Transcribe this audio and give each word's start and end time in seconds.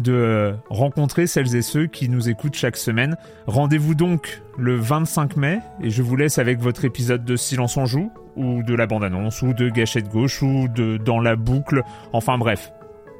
de 0.00 0.54
rencontrer 0.70 1.26
celles 1.26 1.54
et 1.56 1.62
ceux 1.62 1.86
qui 1.86 2.08
nous 2.08 2.28
écoutent 2.28 2.54
chaque 2.54 2.76
semaine. 2.76 3.16
Rendez-vous 3.46 3.94
donc 3.94 4.42
le 4.58 4.76
25 4.76 5.36
mai 5.36 5.60
et 5.80 5.90
je 5.90 6.02
vous 6.02 6.16
laisse 6.16 6.38
avec 6.38 6.58
votre 6.58 6.84
épisode 6.84 7.24
de 7.24 7.36
Silence 7.36 7.76
en 7.76 7.86
joue 7.86 8.10
ou 8.36 8.62
de 8.62 8.74
la 8.74 8.86
bande-annonce 8.86 9.42
ou 9.42 9.52
de 9.52 9.68
Gâchette 9.68 10.08
gauche 10.08 10.42
ou 10.42 10.68
de 10.68 10.96
Dans 10.96 11.20
la 11.20 11.36
boucle. 11.36 11.82
Enfin 12.12 12.38
bref, 12.38 12.72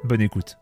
bonne 0.03 0.21
écoute. 0.21 0.57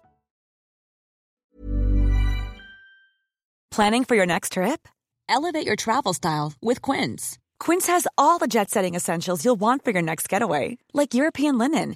Planning 3.71 4.05
for 4.05 4.15
your 4.15 4.27
next 4.27 4.53
trip? 4.53 4.87
Elevate 5.27 5.65
your 5.65 5.75
travel 5.75 6.13
style 6.13 6.53
with 6.61 6.79
Quince. 6.79 7.39
Quince 7.59 7.87
has 7.87 8.07
all 8.19 8.37
the 8.37 8.47
jet-setting 8.47 8.93
essentials 8.93 9.43
you'll 9.43 9.59
want 9.59 9.83
for 9.83 9.91
your 9.91 10.03
next 10.03 10.29
getaway, 10.29 10.77
like 10.93 11.15
European 11.15 11.57
linen 11.57 11.95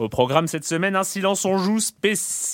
Au 0.00 0.08
programme 0.08 0.46
cette 0.46 0.64
semaine, 0.64 0.96
un 0.96 1.04
silence 1.04 1.44
on 1.44 1.58
joue 1.58 1.78
spécial 1.78 2.49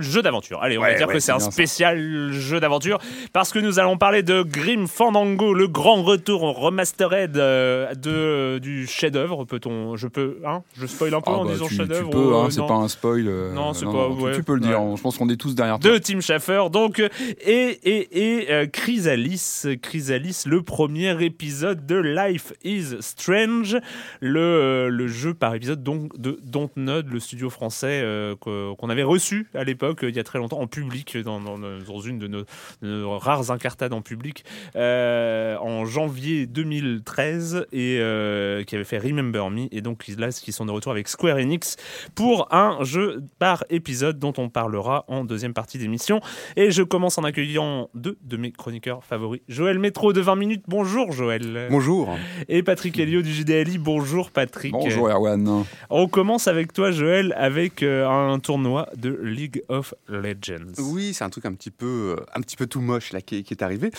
jeu 0.00 0.22
d'aventure. 0.22 0.62
Allez, 0.62 0.78
on 0.78 0.82
va 0.82 0.94
dire 0.94 1.06
que 1.06 1.18
c'est 1.18 1.32
un 1.32 1.38
spécial 1.40 2.32
jeu 2.32 2.60
d'aventure 2.60 2.98
parce 3.32 3.52
que 3.52 3.58
nous 3.58 3.78
allons 3.78 3.96
parler 3.96 4.22
de 4.22 4.42
Grim 4.42 4.86
Fandango, 4.86 5.54
le 5.54 5.68
grand 5.68 6.02
retour 6.02 6.44
en 6.44 6.52
remastered 6.52 7.36
euh, 7.36 7.94
de 7.94 8.58
du 8.58 8.86
chef-d'œuvre. 8.86 9.44
Peut-on, 9.44 9.96
je 9.96 10.08
peux, 10.08 10.38
hein, 10.46 10.62
je 10.76 10.86
spoil 10.86 11.14
un 11.14 11.20
peu 11.20 11.30
Ah 11.32 11.38
en 11.38 11.44
bah, 11.44 11.52
disant 11.52 11.68
chef-d'œuvre. 11.68 12.10
Tu 12.10 12.16
peux, 12.16 12.34
hein, 12.34 12.46
euh, 12.46 12.50
c'est 12.50 12.66
pas 12.66 12.74
un 12.74 12.88
spoil. 12.88 13.26
euh, 13.28 13.52
Non, 13.52 13.72
c'est 13.74 13.84
pas- 13.86 14.08
tu- 14.16 14.22
ouais. 14.22 14.36
Tu, 14.36 14.42
peux 14.42 14.54
le 14.54 14.60
dire. 14.60 14.80
Je 14.96 15.02
pense 15.02 15.16
qu'on 15.18 15.28
est 15.28 15.36
tous 15.36 15.54
derrière 15.54 15.78
toi. 15.78 15.90
de 15.90 15.98
Tim 15.98 16.20
Schafer, 16.20 16.70
donc, 16.70 16.98
euh, 17.00 17.08
et, 17.44 17.78
et, 17.84 18.40
et 18.40 18.52
euh, 18.52 18.66
Chrysalis, 18.66 19.64
Chrysalis, 19.82 20.44
le 20.46 20.62
premier 20.62 21.22
épisode 21.24 21.86
de 21.86 21.96
Life 21.96 22.52
is 22.64 22.96
Strange, 23.00 23.76
le, 24.20 24.40
euh, 24.40 24.88
le 24.88 25.06
jeu 25.08 25.34
par 25.34 25.54
épisode 25.54 25.82
donc, 25.82 26.18
de 26.20 26.38
Dontnod, 26.44 27.08
le 27.10 27.20
studio 27.20 27.50
français 27.50 28.00
euh, 28.02 28.34
qu'on 28.36 28.88
avait 28.90 29.02
reçu 29.02 29.33
à 29.54 29.64
l'époque, 29.64 30.04
euh, 30.04 30.10
il 30.10 30.16
y 30.16 30.18
a 30.18 30.24
très 30.24 30.38
longtemps, 30.38 30.60
en 30.60 30.66
public, 30.66 31.16
dans, 31.18 31.40
dans- 31.40 31.58
dans 31.58 32.00
une 32.00 32.18
de 32.18 32.26
nos, 32.28 32.42
de 32.82 32.88
nos 32.88 33.18
rares 33.18 33.50
incartades 33.50 33.92
en 33.92 34.02
public, 34.02 34.44
euh, 34.76 35.56
en 35.58 35.84
janvier 35.84 36.46
2013, 36.46 37.66
et 37.72 37.98
euh, 38.00 38.62
qui 38.64 38.74
avait 38.74 38.84
fait 38.84 38.98
Remember 38.98 39.50
Me, 39.50 39.66
et 39.72 39.80
donc 39.80 40.04
là, 40.18 40.28
qui 40.30 40.52
sont 40.52 40.66
de 40.66 40.70
retour 40.70 40.92
avec 40.92 41.08
Square 41.08 41.36
Enix 41.38 41.76
pour 42.14 42.52
un 42.54 42.78
jeu 42.82 43.22
par 43.38 43.64
épisode 43.70 44.18
dont 44.18 44.32
on 44.38 44.48
parlera 44.48 45.04
en 45.08 45.24
deuxième 45.24 45.54
partie 45.54 45.78
d'émission. 45.78 46.20
Et 46.56 46.70
je 46.70 46.82
commence 46.82 47.18
en 47.18 47.24
accueillant 47.24 47.88
deux 47.94 48.16
de 48.22 48.36
mes 48.36 48.52
chroniqueurs 48.52 49.04
favoris. 49.04 49.40
Joël 49.48 49.78
Métro 49.78 50.12
de 50.12 50.20
20 50.20 50.36
minutes, 50.36 50.64
bonjour 50.68 51.12
Joël. 51.12 51.68
Bonjour. 51.70 52.16
Et 52.48 52.62
Patrick 52.62 52.98
Helio 52.98 53.22
du 53.22 53.32
JDLI, 53.32 53.78
bonjour 53.78 54.30
Patrick. 54.30 54.72
Bonjour 54.72 55.08
Erwan. 55.08 55.64
On 55.90 56.08
commence 56.08 56.48
avec 56.48 56.72
toi 56.72 56.90
Joël 56.90 57.34
avec 57.36 57.82
euh, 57.82 58.06
un 58.08 58.38
tournoi 58.38 58.88
de 58.96 59.13
League 59.22 59.62
of 59.68 59.94
Legends. 60.08 60.72
Oui, 60.78 61.14
c'est 61.14 61.24
un 61.24 61.30
truc 61.30 61.46
un 61.46 61.54
petit 61.54 61.70
peu, 61.70 62.16
euh, 62.18 62.24
un 62.34 62.40
petit 62.40 62.56
peu 62.56 62.66
tout 62.66 62.80
moche 62.80 63.12
là 63.12 63.20
qui 63.20 63.36
est, 63.36 63.62
arrivé. 63.62 63.90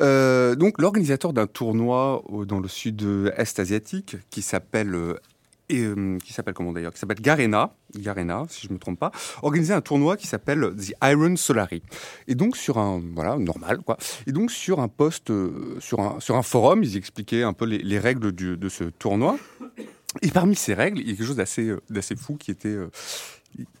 Euh, 0.00 0.54
donc 0.54 0.80
l'organisateur 0.80 1.32
d'un 1.32 1.46
tournoi 1.46 2.22
au- 2.30 2.44
dans 2.44 2.60
le 2.60 2.68
sud-est 2.68 3.58
asiatique 3.58 4.16
qui 4.30 4.42
s'appelle 4.42 4.94
euh, 4.94 5.14
et, 5.68 5.80
euh, 5.82 6.18
qui 6.24 6.32
s'appelle 6.32 6.54
comment 6.54 6.72
d'ailleurs? 6.72 6.92
Qui 6.92 7.00
s'appelle 7.00 7.20
Garena, 7.20 7.74
Garena, 7.96 8.44
si 8.48 8.68
je 8.68 8.72
me 8.72 8.78
trompe 8.78 9.00
pas, 9.00 9.10
organisait 9.42 9.74
un 9.74 9.80
tournoi 9.80 10.16
qui 10.16 10.28
s'appelle 10.28 10.72
The 10.76 10.92
Iron 11.02 11.34
Solari. 11.34 11.82
Et 12.28 12.36
donc 12.36 12.56
sur 12.56 12.78
un 12.78 13.02
voilà 13.14 13.36
normal 13.36 13.78
quoi. 13.78 13.96
Et 14.28 14.32
donc 14.32 14.52
sur 14.52 14.78
un 14.80 14.88
poste, 14.88 15.30
euh, 15.30 15.76
sur 15.80 16.00
un 16.00 16.20
sur 16.20 16.36
un 16.36 16.42
forum, 16.42 16.84
ils 16.84 16.96
expliquaient 16.96 17.42
un 17.42 17.52
peu 17.52 17.64
les, 17.64 17.78
les 17.78 17.98
règles 17.98 18.32
de 18.32 18.68
ce 18.68 18.84
tournoi. 18.84 19.38
Et 20.22 20.30
parmi 20.30 20.54
ces 20.54 20.72
règles, 20.72 21.00
il 21.00 21.08
y 21.08 21.12
a 21.12 21.16
quelque 21.16 21.26
chose 21.26 21.36
d'assez 21.36 21.68
euh, 21.68 21.80
d'assez 21.90 22.16
fou 22.16 22.36
qui 22.36 22.50
était 22.50 22.68
euh, 22.68 22.88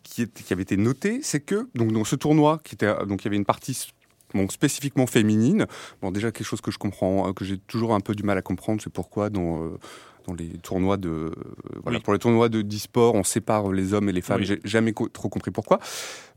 qui, 0.02 0.22
est- 0.22 0.42
qui 0.42 0.52
avait 0.52 0.62
été 0.62 0.76
noté, 0.76 1.20
c'est 1.22 1.40
que 1.40 1.68
donc 1.74 1.92
dans 1.92 2.04
ce 2.04 2.16
tournoi 2.16 2.60
qui 2.64 2.74
était 2.74 2.92
donc 3.06 3.22
il 3.22 3.26
y 3.26 3.28
avait 3.28 3.36
une 3.36 3.44
partie 3.44 3.88
bon, 4.34 4.48
spécifiquement 4.48 5.06
féminine. 5.06 5.66
Bon 6.02 6.10
déjà 6.10 6.30
quelque 6.32 6.46
chose 6.46 6.60
que 6.60 6.70
je 6.70 6.78
comprends, 6.78 7.28
euh, 7.28 7.32
que 7.32 7.44
j'ai 7.44 7.58
toujours 7.58 7.94
un 7.94 8.00
peu 8.00 8.14
du 8.14 8.22
mal 8.22 8.38
à 8.38 8.42
comprendre, 8.42 8.80
c'est 8.82 8.92
pourquoi 8.92 9.30
dans 9.30 9.62
euh, 9.64 9.78
dans 10.26 10.34
les 10.34 10.48
tournois 10.58 10.96
de 10.96 11.08
euh, 11.08 11.32
voilà 11.84 11.98
Oui. 11.98 12.02
pour 12.02 12.12
les 12.12 12.18
tournois 12.18 12.48
de 12.48 12.60
d'e-sport 12.60 13.14
on 13.14 13.22
sépare 13.22 13.70
les 13.70 13.94
hommes 13.94 14.08
et 14.08 14.12
les 14.12 14.22
femmes. 14.22 14.40
Oui. 14.40 14.46
J'ai 14.46 14.60
jamais 14.64 14.92
co- 14.92 15.08
trop 15.08 15.28
compris 15.28 15.52
pourquoi. 15.52 15.78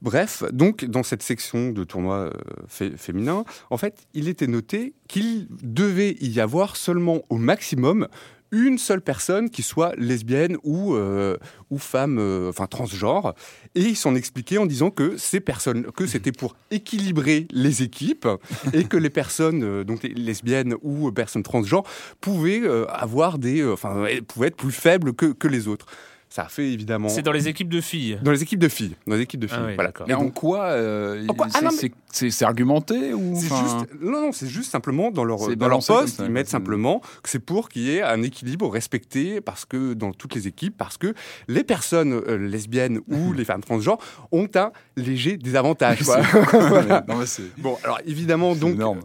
Bref, 0.02 0.44
donc 0.54 0.86
dans 0.86 1.02
cette 1.04 1.24
section 1.24 1.72
de 1.72 1.84
tournois 1.84 2.18
euh, 2.28 2.32
fé- 2.68 2.94
féminins, 2.98 3.44
en 3.72 3.78
fait, 3.78 3.96
il 4.14 4.28
était 4.28 4.46
noté 4.48 4.94
qu'il 5.08 5.48
devait 5.64 6.16
y 6.22 6.40
avoir 6.40 6.76
seulement 6.76 7.22
au 7.30 7.38
maximum 7.38 8.08
une 8.52 8.78
seule 8.78 9.02
personne 9.02 9.50
qui 9.50 9.64
soit 9.64 9.94
lesbienne 9.98 10.58
ou, 10.64 10.96
euh, 10.96 11.38
ou 11.70 11.78
femme, 11.78 12.18
euh, 12.20 12.50
enfin 12.50 12.68
transgenre. 12.68 13.34
Et 13.76 13.82
ils 13.82 13.96
s'en 13.96 14.16
expliquaient 14.16 14.58
en 14.58 14.66
disant 14.66 14.90
que 14.90 15.18
ces 15.18 15.40
personnes, 15.40 15.92
que 15.92 16.08
c'était 16.08 16.32
pour 16.32 16.56
équilibrer 16.72 17.48
les 17.52 17.84
équipes 17.84 18.28
et 18.74 18.86
que 18.86 18.98
les 18.98 19.10
personnes, 19.10 19.64
euh, 19.64 19.84
donc 19.84 20.04
les 20.04 20.14
lesbiennes 20.14 20.76
ou 20.82 21.12
personnes 21.12 21.44
transgenres, 21.44 21.84
pouvaient 22.22 22.62
avoir 22.90 23.38
des, 23.38 23.66
enfin, 23.66 24.06
pouvaient 24.28 24.48
être 24.48 24.58
plus 24.58 24.72
faibles 24.72 25.14
que, 25.14 25.28
que 25.28 25.48
les 25.48 25.68
autres. 25.68 25.86
Ça 26.32 26.44
a 26.44 26.48
fait 26.48 26.72
évidemment 26.72 27.10
C'est 27.10 27.24
dans 27.24 27.32
les 27.32 27.48
équipes 27.48 27.70
de 27.70 27.82
filles. 27.82 28.20
dans 28.22 28.30
les 28.32 28.44
équipes 28.44 28.60
de 28.60 28.68
filles, 28.70 28.96
dans 29.08 29.16
les 29.16 29.22
équipes 29.24 29.40
de 29.40 29.48
filles. 29.48 29.58
Ah 29.62 29.66
oui, 29.68 29.74
voilà. 29.74 29.92
Mais 30.08 30.14
en 30.14 30.30
quoi, 30.30 30.66
euh, 30.66 31.26
En 31.28 31.34
quoi 31.34 31.48
Ah 31.56 31.70
c'est- 31.72 31.92
mais- 32.24 32.30
c'est 32.30 32.46
argumenté 32.46 33.16
ou 33.16 33.34
C'est 33.36 33.52
enfin, 33.52 33.64
juste, 33.64 34.02
non, 34.02 34.22
non, 34.22 34.32
c'est 34.32 34.48
juste 34.48 34.72
simplement 34.72 35.10
dans 35.10 35.24
leur, 35.24 35.56
dans 35.58 35.68
leur 35.68 35.84
poste, 35.84 36.18
ça, 36.18 36.26
ils 36.26 36.30
mettent 36.32 36.48
simplement 36.48 37.02
que 37.24 37.30
c'est 37.30 37.40
pour 37.40 37.68
qu'il 37.70 37.82
y 37.82 37.96
ait 37.96 38.04
un 38.04 38.22
équilibre 38.22 38.70
respecté 38.70 39.42
parce 39.42 39.66
que 39.66 39.94
dans 39.96 40.12
toutes 40.14 40.36
les 40.36 40.48
équipes, 40.48 40.76
parce 40.78 40.98
que 41.00 41.16
les 41.48 41.64
personnes 41.64 42.14
euh, 42.14 42.38
lesbiennes 42.38 43.00
ou 43.08 43.34
les 43.34 43.44
femmes 43.46 43.64
transgenres 43.64 43.98
ont 44.32 44.48
un 44.54 44.72
léger 44.98 45.36
désavantage. 45.38 46.04
quoi. 46.04 46.22
Voilà. 46.52 47.04
Non, 47.08 47.16
mais 47.18 47.26
Bon, 47.58 47.76
alors 47.84 48.00
évidemment, 48.06 48.54
donc, 48.56 48.76
énorme. 48.76 49.00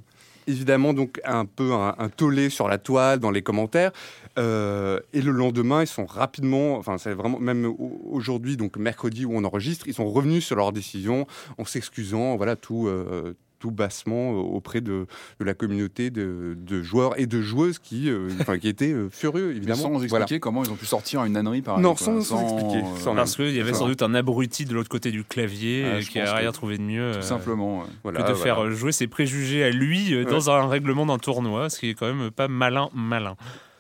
évidemment 0.47 0.93
donc 0.93 1.21
un 1.25 1.47
peu 1.47 1.73
un, 1.73 1.95
un 1.99 2.09
tollé 2.11 2.51
sur 2.51 2.69
la 2.69 2.77
toile 2.77 3.19
dans 3.19 3.31
les 3.31 3.41
commentaires 3.43 3.93
Euh, 4.37 4.99
et 5.13 5.23
le 5.23 5.31
lendemain 5.31 5.83
ils 5.83 5.87
sont 5.87 6.07
rapidement 6.07 6.77
enfin 6.77 6.99
c'est 6.99 7.15
vraiment 7.15 7.39
même 7.39 7.67
au- 7.67 8.01
aujourd'hui 8.11 8.57
donc 8.57 8.77
mercredi 8.77 9.25
où 9.25 9.31
on 9.33 9.45
enregistre 9.45 9.87
ils 9.87 9.95
sont 9.95 10.11
revenus 10.11 10.45
sur 10.45 10.57
leur 10.57 10.73
décision 10.73 11.27
en 11.57 11.65
s'excusant 11.65 12.37
voilà 12.37 12.57
tout 12.57 12.89
euh, 12.89 13.35
tout 13.61 13.71
bassement 13.71 14.33
euh, 14.33 14.37
auprès 14.37 14.81
de, 14.81 15.07
de 15.39 15.45
la 15.45 15.55
communauté 15.55 16.11
de, 16.11 16.55
de 16.59 16.83
joueurs 16.83 17.19
et 17.19 17.27
de 17.27 17.41
joueuses 17.41 17.79
qui, 17.79 18.11
euh, 18.11 18.29
qui 18.61 18.69
étaient 18.69 18.93
euh, 18.93 19.09
furieux, 19.09 19.53
évidemment. 19.57 19.81
Sans 19.81 20.03
expliquer 20.03 20.09
Voilà. 20.09 20.39
comment 20.41 20.65
ils 20.65 20.71
ont 20.71 20.75
pu 20.75 20.85
sortir 20.85 21.25
une 21.25 21.35
ânerie 21.35 21.63
par 21.63 21.79
Non, 21.81 21.97
sans- 21.97 22.21
sans 22.21 22.43
expliquer, 22.43 22.85
sans- 22.99 23.15
Parce 23.15 23.37
qu'il 23.37 23.53
y 23.55 23.61
avait 23.63 23.73
sans 23.73 23.87
doute 23.87 24.03
un 24.03 24.13
abruti 24.15 24.67
de 24.67 24.75
l'autre 24.75 24.91
côté 24.91 25.11
du 25.13 25.25
clavier 25.25 25.87
Ah, 25.95 26.01
qui 26.03 26.19
a 26.21 26.35
rien 26.35 26.53
trouvé 26.53 26.77
de 26.77 26.83
mieux 26.83 27.13
Tout 27.13 27.19
euh, 27.21 27.23
simplement. 27.23 27.85
Voilà, 28.03 28.21
que 28.21 28.29
de 28.29 28.33
voilà. 28.35 28.43
faire 28.57 28.71
jouer 28.73 28.93
ses 28.93 29.07
préjugés 29.07 29.65
à 29.65 29.71
lui 29.71 30.15
dans 30.27 30.51
un 30.51 30.67
règlement 30.69 31.07
d'un 31.07 31.19
tournoi, 31.19 31.71
ce 31.71 31.79
qui 31.81 31.89
est 31.89 31.95
quand 31.95 32.13
même 32.13 32.31
pas 32.31 32.49
malin, 32.49 32.91
malin. 32.93 33.35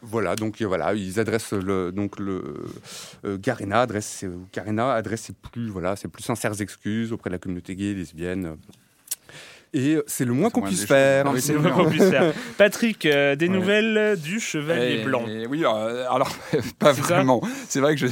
Voilà, 0.06 0.36
donc 0.36 0.60
euh, 0.60 0.66
voilà, 0.66 0.92
ils 0.94 1.18
adressent 1.18 1.54
le 1.54 1.90
donc 1.90 2.18
le 2.18 2.66
euh, 3.24 3.38
adresse 3.72 4.24
adresse 4.90 5.22
ses 5.22 5.32
plus 5.32 5.68
voilà 5.68 5.96
ses 5.96 6.08
plus 6.08 6.22
sincères 6.22 6.60
excuses 6.60 7.10
auprès 7.12 7.30
de 7.30 7.34
la 7.34 7.38
communauté 7.38 7.74
gay, 7.74 7.94
lesbienne. 7.94 8.56
Euh. 9.74 9.78
Et 9.78 9.98
c'est 10.06 10.24
le 10.24 10.32
moins 10.32 10.50
qu'on 10.50 10.62
puisse 10.62 10.84
faire. 10.84 11.24
choses. 11.24 11.30
Oui, 11.32 11.34
mais 11.36 11.40
c'est 11.40 11.46
c'est 11.48 11.52
le 11.54 11.58
moins 11.60 11.70
qu'on 11.72 11.90
puisse 11.90 12.08
faire. 12.10 12.32
Patrick, 12.58 13.06
euh, 13.06 13.36
des 13.36 13.48
Ouais. 13.48 13.52
nouvelles 13.54 14.18
du 14.20 14.40
Chevalier 14.40 15.00
Et- 15.00 15.04
Blanc. 15.04 15.24
et 15.28 15.46
oui, 15.46 15.64
euh, 15.64 16.04
alors 16.10 16.30
pas 16.78 16.94
C'est 16.94 17.02
ça 17.02 17.14
vraiment. 17.14 17.40
C'est 17.68 17.80
vrai 17.80 17.94
que 17.94 18.00
je. 18.00 18.06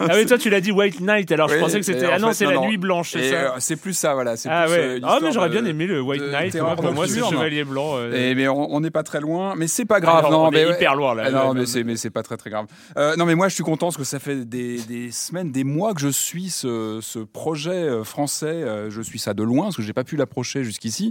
Ah 0.00 0.12
oui, 0.14 0.26
toi 0.26 0.38
tu 0.38 0.48
l'as 0.50 0.60
dit 0.60 0.70
White 0.72 1.00
Knight, 1.00 1.30
alors 1.32 1.48
je 1.48 1.58
pensais 1.58 1.78
que 1.80 1.84
c'était... 1.84 2.06
Ah 2.06 2.18
non, 2.18 2.32
c'est 2.32 2.44
non, 2.44 2.50
la 2.50 2.56
non. 2.58 2.66
nuit 2.68 2.76
blanche, 2.76 3.10
c'est 3.12 3.20
Et, 3.26 3.30
ça 3.30 3.36
euh, 3.36 3.50
C'est 3.58 3.76
plus 3.76 3.94
ça, 3.94 4.14
voilà. 4.14 4.36
c'est 4.36 4.48
Ah 4.48 4.64
plus, 4.66 4.74
euh, 4.74 4.94
ouais. 4.94 5.00
Ah 5.02 5.18
mais 5.20 5.32
j'aurais 5.32 5.48
bien 5.48 5.64
aimé 5.64 5.86
le 5.86 6.00
White 6.00 6.22
de 6.22 6.30
Knight. 6.30 6.54
Moi, 6.54 6.76
pour 6.76 6.92
moi, 6.92 7.06
c'est. 7.08 7.18
Chevalier 7.20 7.64
Blanc. 7.64 7.94
euh. 7.96 8.12
Et, 8.30 8.34
mais 8.34 8.46
on 8.48 8.80
n'est 8.80 8.90
pas 8.92 9.02
très 9.02 9.20
loin, 9.20 9.54
mais 9.56 9.66
c'est 9.66 9.84
pas 9.84 10.00
grave, 10.00 10.24
non, 10.24 10.30
non. 10.30 10.46
on 10.46 10.50
mais 10.50 10.68
hyper 10.68 10.94
loin 10.94 11.14
là. 11.14 11.24
Ah 11.26 11.30
non, 11.30 11.54
mais 11.54 11.66
c'est 11.66 11.82
mais 11.84 11.96
c'est 11.96 12.10
pas 12.10 12.22
très 12.22 12.36
très 12.36 12.50
grave. 12.50 12.66
Euh, 12.96 13.16
non, 13.16 13.24
mais 13.26 13.34
moi 13.34 13.48
je 13.48 13.54
suis 13.54 13.64
content 13.64 13.86
parce 13.86 13.96
que 13.96 14.04
ça 14.04 14.18
fait 14.20 14.44
des, 14.48 15.10
semaines, 15.10 15.50
des 15.50 15.64
mois 15.64 15.94
que 15.94 16.00
je 16.00 16.08
suis 16.08 16.48
ce, 16.50 17.00
ce 17.02 17.18
projet 17.18 17.70
euh, 17.70 18.04
français. 18.04 18.46
Euh, 18.46 18.90
Je 18.90 19.02
suis 19.02 19.18
ça 19.18 19.34
de 19.34 19.42
loin 19.42 19.64
parce 19.64 19.76
que 19.76 19.82
j'ai 19.82 19.92
pas 19.92 20.04
pu 20.04 20.16
l'approcher 20.16 20.62
jusqu'ici. 20.64 21.07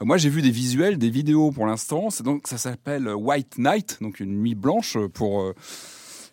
Euh, 0.00 0.04
Moi 0.04 0.16
j'ai 0.16 0.28
vu 0.28 0.42
des 0.42 0.50
visuels, 0.50 0.98
des 0.98 1.10
vidéos 1.10 1.50
pour 1.50 1.66
l'instant. 1.66 2.08
Donc 2.24 2.46
ça 2.46 2.58
s'appelle 2.58 3.08
White 3.08 3.58
Night, 3.58 3.98
donc 4.00 4.20
une 4.20 4.40
nuit 4.40 4.54
blanche 4.54 4.96
pour. 5.14 5.52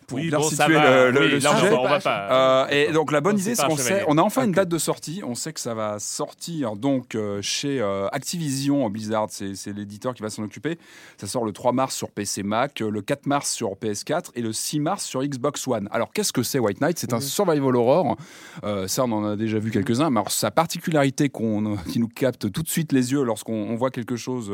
Pour 0.06 0.18
Oui, 0.18 0.28
bien 0.28 0.38
bon, 0.38 0.48
situer 0.48 0.74
va. 0.74 1.06
le, 1.06 1.10
le- 1.10 1.20
Oui, 1.20 1.28
le 1.30 1.40
sujet. 1.40 1.70
va- 1.70 1.80
on 1.80 1.88
va 1.88 2.00
pas. 2.00 2.64
Euh, 2.64 2.68
et 2.70 2.92
donc 2.92 3.12
la 3.12 3.20
bonne 3.20 3.38
idée, 3.38 3.54
c'est 3.54 3.66
qu'on 3.66 3.76
sait, 3.76 4.04
on 4.08 4.18
a 4.18 4.22
enfin 4.22 4.44
une 4.44 4.52
date 4.52 4.68
de 4.68 4.78
sortie. 4.78 5.22
On 5.26 5.34
sait 5.34 5.52
que 5.52 5.60
ça 5.60 5.74
va 5.74 5.98
sortir 5.98 6.76
donc 6.76 7.14
euh, 7.14 7.40
chez 7.42 7.80
euh, 7.80 8.06
Activision 8.12 8.88
Blizzard, 8.90 9.26
c'est 9.30 9.54
l'éditeur 9.74 10.14
qui 10.14 10.22
va 10.22 10.30
s'en 10.30 10.42
occuper. 10.42 10.78
Ça 11.18 11.26
sort 11.26 11.44
le 11.44 11.52
3 11.52 11.72
mars 11.72 11.94
sur 11.94 12.10
PC 12.10 12.42
Mac, 12.42 12.80
euh, 12.80 12.90
le 12.90 13.02
4 13.02 13.26
mars 13.26 13.50
sur 13.50 13.70
PS4 13.74 14.30
et 14.34 14.42
le 14.42 14.52
6 14.52 14.80
mars 14.80 15.04
sur 15.04 15.22
Xbox 15.22 15.66
One. 15.68 15.88
Alors 15.92 16.12
qu'est-ce 16.12 16.32
que 16.32 16.42
c'est 16.42 16.58
White 16.58 16.80
Knight? 16.80 16.98
C'est 16.98 17.12
un 17.12 17.20
survival 17.20 17.76
horror. 17.76 18.16
Euh, 18.64 18.86
ça, 18.88 19.04
on 19.04 19.12
en 19.12 19.24
a 19.24 19.36
déjà 19.36 19.58
vu 19.58 19.70
quelques-uns. 19.70 20.10
Mais 20.10 20.20
alors 20.20 20.30
sa 20.32 20.50
particularité 20.50 21.28
qu'on, 21.28 21.76
qui 21.90 21.98
nous 22.00 22.08
capte 22.08 22.50
tout 22.52 22.62
de 22.62 22.68
suite 22.68 22.92
les 22.92 23.12
yeux 23.12 23.22
lorsqu'on 23.22 23.54
on 23.54 23.76
voit 23.76 23.90
quelque 23.90 24.16
chose 24.16 24.52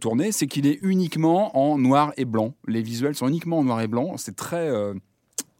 tourner, 0.00 0.32
c'est 0.32 0.46
qu'il 0.46 0.66
est 0.66 0.78
uniquement 0.82 1.56
en 1.58 1.78
noir 1.78 2.12
et 2.16 2.24
blanc. 2.24 2.54
Les 2.66 2.82
visuels 2.82 3.14
sont 3.14 3.28
uniquement 3.28 3.58
en 3.58 3.64
noir 3.64 3.80
et 3.80 3.86
blanc. 3.88 4.16
C'est 4.16 4.36
très 4.36 4.68
euh, 4.74 4.94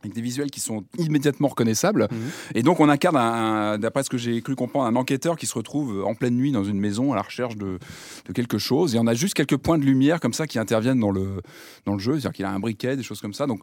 avec 0.02 0.14
des 0.14 0.20
visuels 0.20 0.50
qui 0.50 0.60
sont 0.60 0.84
immédiatement 0.98 1.48
reconnaissables. 1.48 2.08
Mhm. 2.10 2.18
Et 2.54 2.62
donc, 2.62 2.80
on 2.80 2.88
incarne, 2.88 3.80
d'après 3.80 4.02
ce 4.02 4.10
que 4.10 4.18
j'ai 4.18 4.40
cru 4.42 4.54
comprendre, 4.54 4.84
un 4.84 4.96
enquêteur 4.96 5.36
qui 5.36 5.46
se 5.46 5.54
retrouve 5.54 6.04
en 6.04 6.14
pleine 6.14 6.36
nuit 6.36 6.52
dans 6.52 6.64
une 6.64 6.78
maison 6.78 7.12
à 7.12 7.16
la 7.16 7.22
recherche 7.22 7.56
de, 7.56 7.78
de 8.26 8.32
quelque 8.32 8.58
chose. 8.58 8.94
Et 8.94 8.98
on 8.98 9.06
a 9.06 9.14
juste 9.14 9.34
quelques 9.34 9.56
points 9.56 9.78
de 9.78 9.84
lumière 9.84 10.20
comme 10.20 10.34
ça 10.34 10.46
qui 10.46 10.58
interviennent 10.58 11.00
dans 11.00 11.10
le, 11.10 11.40
dans 11.86 11.94
le 11.94 12.00
jeu. 12.00 12.12
C'est-à-dire 12.12 12.32
qu'il 12.32 12.44
a 12.44 12.50
un 12.50 12.60
briquet, 12.60 12.96
des 12.96 13.02
choses 13.02 13.22
comme 13.22 13.34
ça. 13.34 13.46
Donc, 13.46 13.62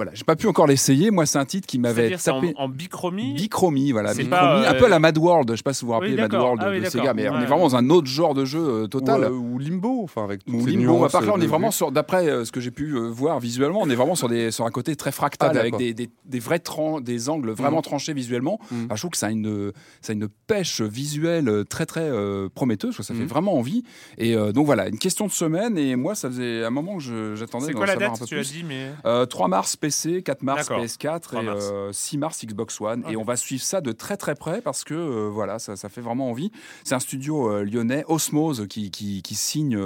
voilà, 0.00 0.12
j'ai 0.14 0.24
pas 0.24 0.34
pu 0.36 0.46
encore 0.46 0.66
l'essayer. 0.66 1.10
Moi, 1.10 1.26
c'est 1.26 1.38
un 1.38 1.44
titre 1.44 1.66
qui 1.66 1.78
m'avait 1.78 2.16
c'est 2.16 2.30
en, 2.30 2.40
tapé. 2.40 2.54
en 2.56 2.68
bichromie 2.68 3.34
Bichromie, 3.34 3.92
voilà, 3.92 4.10
bichromie, 4.14 4.30
pas, 4.30 4.68
un 4.70 4.74
peu 4.74 4.86
euh, 4.86 4.88
la 4.88 4.98
Mad 4.98 5.18
World. 5.18 5.50
Je 5.50 5.56
sais 5.56 5.62
pas 5.62 5.74
si 5.74 5.82
vous 5.82 5.88
vous 5.88 5.92
rappelez 5.92 6.14
Oui, 6.14 6.20
Mad. 6.20 6.32
World 6.32 6.62
Ah 6.64 6.70
oui, 6.70 6.80
de. 6.80 6.86
Sega, 6.88 7.12
mais 7.14 7.28
on 7.28 7.38
est 7.40 7.44
vraiment 7.46 7.68
dans 7.68 7.76
un 7.76 7.90
autre 7.90 8.06
genre 8.06 8.34
de 8.34 8.44
jeu 8.44 8.60
euh, 8.60 8.86
total. 8.86 9.20
Ou, 9.20 9.24
euh, 9.24 9.30
ou 9.54 9.58
Limbo, 9.58 10.00
enfin 10.02 10.24
avec 10.24 10.40
Ou 10.48 10.64
Limbo, 10.66 10.80
nuances 10.98 11.12
par 11.12 11.20
contre, 11.20 11.34
on 11.34 11.40
est 11.40 11.44
de 11.44 11.48
vraiment 11.48 11.70
sur, 11.70 11.92
d'après 11.92 12.28
euh, 12.28 12.44
ce 12.44 12.52
que 12.52 12.60
j'ai 12.60 12.70
pu 12.70 12.92
euh, 12.94 13.08
voir 13.10 13.38
visuellement, 13.40 13.80
on 13.82 13.90
est 13.90 13.94
vraiment 13.94 14.14
sur, 14.14 14.28
des, 14.28 14.50
sur 14.50 14.64
un 14.64 14.70
côté 14.70 14.96
très 14.96 15.12
fractal, 15.12 15.52
Ah, 15.54 15.60
avec 15.60 15.76
des, 15.76 15.92
des, 15.94 16.08
des 16.24 16.38
vrais 16.38 16.58
tran- 16.58 17.00
des 17.00 17.28
angles 17.28 17.50
vraiment 17.50 17.76
Mhm. 17.78 17.82
tranchés 17.82 18.12
visuellement. 18.14 18.58
Enfin, 18.72 18.94
je 18.94 19.00
trouve 19.00 19.10
que 19.10 19.18
ça 19.18 19.26
a 19.26 19.30
une, 19.30 19.72
ça 20.00 20.12
a 20.12 20.14
une 20.14 20.28
pêche 20.46 20.80
visuelle 20.80 21.48
euh, 21.48 21.64
très 21.64 21.84
très 21.86 22.00
euh, 22.08 22.48
prometteuse, 22.54 22.96
quoi. 22.96 23.04
ça 23.04 23.14
fait 23.14 23.20
Mhm. 23.20 23.26
vraiment 23.26 23.54
envie. 23.56 23.84
Et 24.18 24.34
euh, 24.34 24.52
donc 24.52 24.66
voilà, 24.66 24.88
une 24.88 24.98
question 24.98 25.26
de 25.26 25.30
semaine, 25.32 25.76
et 25.76 25.96
moi, 25.96 26.14
ça 26.14 26.28
faisait 26.28 26.64
un 26.64 26.70
moment 26.70 26.96
que 26.98 27.34
j'attendais 27.36 27.66
C'est 27.66 27.72
quoi 27.74 27.86
la 27.86 27.92
savoir 27.92 28.12
date 28.12 28.22
un 28.22 28.24
peu 28.24 28.26
Tu 28.26 28.38
as 28.38 28.42
dit, 28.42 28.64
mais. 28.66 28.90
Euh, 29.04 29.26
3 29.26 29.48
mars 29.48 29.76
PC, 29.90 30.22
4 30.22 30.42
mars 30.42 30.68
D'accord. 30.68 30.84
PS4 30.84 31.20
3 31.20 31.42
et 31.42 31.44
mars. 31.46 31.68
euh, 31.72 31.92
6 31.92 32.18
mars 32.18 32.44
Xbox 32.46 32.80
One. 32.80 33.04
Et 33.08 33.16
on 33.16 33.24
va 33.24 33.36
suivre 33.36 33.62
ça 33.62 33.80
de 33.80 33.92
très 33.92 34.16
très 34.16 34.34
près 34.34 34.60
parce 34.60 34.84
que 34.84 34.94
euh, 34.94 35.28
voilà, 35.28 35.58
ça, 35.58 35.76
ça 35.76 35.88
fait 35.88 36.00
vraiment 36.00 36.30
envie. 36.30 36.52
C'est 36.84 36.94
un 36.94 37.00
studio 37.00 37.50
euh, 37.50 37.64
lyonnais, 37.64 38.04
Osmose, 38.08 38.66
qui, 38.68 38.90
qui, 38.90 39.22
qui 39.22 39.34
signe, 39.34 39.78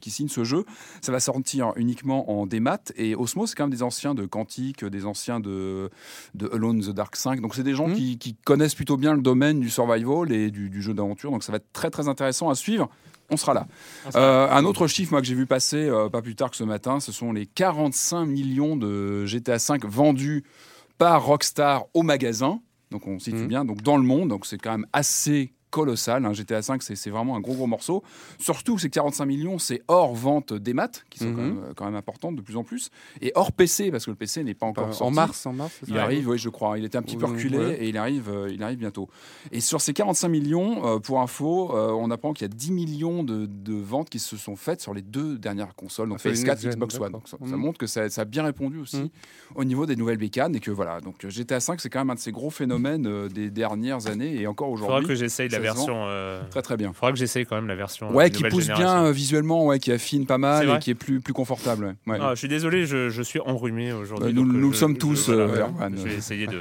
qui 0.00 0.10
signe 0.10 0.28
ce 0.28 0.44
jeu. 0.44 0.64
Ça 1.00 1.12
va 1.12 1.20
sortir 1.20 1.72
uniquement 1.76 2.30
en 2.30 2.46
démat. 2.46 2.78
Et 2.96 3.14
Osmose, 3.14 3.50
c'est 3.50 3.56
quand 3.56 3.64
même 3.64 3.70
des 3.70 3.82
anciens 3.82 4.14
de 4.14 4.26
Quantic, 4.26 4.84
des 4.84 5.06
anciens 5.06 5.40
de, 5.40 5.90
de 6.34 6.48
Alone 6.52 6.80
the 6.80 6.90
Dark 6.90 7.14
5. 7.16 7.40
Donc 7.40 7.54
c'est 7.54 7.62
des 7.62 7.74
gens 7.74 7.86
Mhm. 7.88 7.94
qui, 7.94 8.18
qui 8.18 8.34
connaissent 8.34 8.74
plutôt 8.74 8.96
bien 8.96 9.14
le 9.14 9.22
domaine 9.22 9.60
du 9.60 9.70
survival 9.70 10.32
et 10.32 10.50
du, 10.50 10.68
du 10.70 10.82
jeu 10.82 10.92
d'aventure. 10.94 11.30
Donc 11.30 11.42
ça 11.44 11.52
va 11.52 11.56
être 11.56 11.72
très 11.72 11.90
très 11.90 12.08
intéressant 12.08 12.50
à 12.50 12.54
suivre. 12.56 12.88
On 13.30 13.36
sera 13.36 13.54
là. 13.54 13.66
On 14.06 14.10
sera 14.12 14.22
Euh, 14.22 14.50
un 14.50 14.64
autre 14.64 14.86
chiffre 14.86 15.12
moi, 15.12 15.20
que 15.20 15.26
j'ai 15.26 15.34
vu 15.34 15.46
passer 15.46 15.88
euh, 15.88 16.08
pas 16.08 16.22
plus 16.22 16.36
tard 16.36 16.50
que 16.50 16.56
ce 16.56 16.64
matin, 16.64 17.00
ce 17.00 17.10
sont 17.12 17.32
les 17.32 17.46
45 17.46 18.24
millions 18.26 18.76
de 18.76 19.24
GTA 19.26 19.56
V 19.56 19.78
vendus 19.84 20.44
par 20.98 21.24
Rockstar 21.24 21.84
au 21.94 22.02
magasin. 22.02 22.60
Donc 22.92 23.06
on 23.08 23.18
situe 23.18 23.38
Mhm. 23.38 23.48
bien, 23.48 23.64
donc 23.64 23.82
dans 23.82 23.96
le 23.96 24.04
monde, 24.04 24.28
donc 24.28 24.46
c'est 24.46 24.58
quand 24.58 24.70
même 24.70 24.86
assez 24.92 25.52
colossal. 25.70 26.24
hein. 26.24 26.32
GTA 26.32 26.60
V, 26.60 26.76
c'est 26.80 27.10
vraiment 27.10 27.36
un 27.36 27.40
gros 27.40 27.54
gros 27.54 27.66
morceau. 27.66 28.02
Surtout 28.38 28.76
que 28.76 28.80
ces 28.80 28.90
45 28.90 29.24
millions, 29.26 29.58
c'est 29.58 29.82
hors 29.88 30.14
vente 30.14 30.52
des 30.52 30.72
maths, 30.74 31.04
qui 31.10 31.18
sont 31.18 31.26
Mhm. 31.26 31.34
quand, 31.36 31.42
même, 31.42 31.58
euh, 31.64 31.72
quand 31.74 31.84
même 31.86 31.94
importantes 31.94 32.36
de 32.36 32.40
plus 32.42 32.56
en 32.56 32.64
plus, 32.64 32.90
et 33.20 33.32
hors 33.34 33.52
PC, 33.52 33.90
parce 33.90 34.04
que 34.04 34.10
le 34.10 34.16
PC 34.16 34.42
n'est 34.44 34.54
pas 34.54 34.66
encore 34.66 34.84
Enfin, 34.84 34.92
sorti. 34.92 35.12
en 35.12 35.14
mars, 35.14 35.46
en 35.46 35.52
mars. 35.52 35.80
Il 35.88 35.98
arrive, 35.98 36.28
oui, 36.28 36.38
je 36.38 36.48
crois. 36.48 36.78
Il 36.78 36.84
était 36.84 36.96
un 36.98 37.02
petit 37.02 37.16
peu 37.16 37.26
reculé 37.26 37.58
ouais. 37.58 37.84
et 37.84 37.88
il 37.88 37.96
arrive, 37.96 38.28
euh, 38.28 38.50
il 38.52 38.62
arrive 38.62 38.78
bientôt. 38.78 39.08
Et 39.52 39.60
sur 39.60 39.80
ces 39.80 39.92
45 39.92 40.28
millions, 40.28 40.86
euh, 40.86 40.98
pour 40.98 41.20
info, 41.20 41.70
euh, 41.74 41.90
on 41.92 42.10
apprend 42.10 42.32
qu'il 42.32 42.44
y 42.46 42.50
a 42.50 42.54
10 42.54 42.72
millions 42.72 43.22
de, 43.24 43.46
de 43.46 43.74
ventes 43.74 44.08
qui 44.10 44.18
se 44.18 44.36
sont 44.36 44.56
faites 44.56 44.80
sur 44.80 44.94
les 44.94 45.02
deux 45.02 45.38
dernières 45.38 45.74
consoles, 45.74 46.08
donc 46.08 46.18
Ah, 46.18 46.22
sur 46.22 46.30
les 46.30 46.36
PS4 46.36 46.46
next-gen, 46.48 46.72
Xbox 46.72 47.00
One. 47.00 47.12
Donc 47.12 47.28
ça, 47.28 47.36
Mhm. 47.40 47.50
ça 47.50 47.56
montre 47.56 47.78
que 47.78 47.86
ça, 47.86 48.08
ça 48.08 48.22
a 48.22 48.24
bien 48.24 48.42
répondu 48.44 48.78
aussi 48.78 48.96
Mhm. 48.98 49.08
au 49.56 49.64
niveau 49.64 49.86
des 49.86 49.96
nouvelles 49.96 50.16
bécanes 50.18 50.54
et 50.56 50.60
que 50.60 50.70
voilà. 50.70 51.00
Donc 51.00 51.24
euh, 51.24 51.30
GTA 51.30 51.60
5, 51.60 51.80
c'est 51.80 51.88
quand 51.90 51.98
même 52.00 52.10
un 52.10 52.14
de 52.14 52.20
ces 52.20 52.32
gros 52.32 52.50
phénomènes 52.50 53.06
euh, 53.06 53.28
des 53.28 53.50
dernières 53.50 54.06
années 54.06 54.34
et 54.40 54.46
encore 54.46 54.68
Faudra 54.70 54.86
aujourd'hui. 54.86 55.08
que 55.08 55.14
j'essaye 55.14 55.48
la 55.56 55.62
version. 55.62 56.04
euh, 56.06 56.40
Très 56.50 56.62
très 56.62 56.76
bien. 56.76 56.92
Faudra 56.92 57.12
que 57.12 57.18
j'essaye 57.18 57.44
quand 57.46 57.56
même 57.56 57.68
la 57.68 57.74
version. 57.74 58.10
Ouais, 58.14 58.26
euh, 58.26 58.28
qui 58.28 58.36
nouvelle 58.36 58.50
pousse 58.52 58.62
génération. 58.64 58.86
bien 58.86 59.04
euh, 59.06 59.12
visuellement, 59.12 59.64
ouais, 59.66 59.78
qui 59.78 59.92
affine 59.92 60.26
pas 60.26 60.38
mal 60.38 60.68
et 60.68 60.78
qui 60.78 60.90
est 60.90 60.94
plus, 60.94 61.20
plus 61.20 61.32
confortable. 61.32 61.96
ouais. 62.06 62.12
Ouais. 62.14 62.18
Ah, 62.22 62.30
je 62.34 62.38
suis 62.38 62.48
désolé, 62.48 62.86
je, 62.86 63.10
je 63.10 63.22
suis 63.22 63.40
enrhumé 63.40 63.92
aujourd'hui. 63.92 64.28
Euh, 64.28 64.32
nous- 64.32 64.44
nous 64.44 64.68
le 64.68 64.72
je- 64.74 64.78
sommes 64.78 64.94
je- 64.94 64.98
tous, 65.00 65.28
euh, 65.28 65.46
voilà. 65.46 65.64
Erwan. 65.66 65.94
Je 65.96 66.02
vais 66.08 66.14
essayer 66.14 66.46
de. 66.46 66.60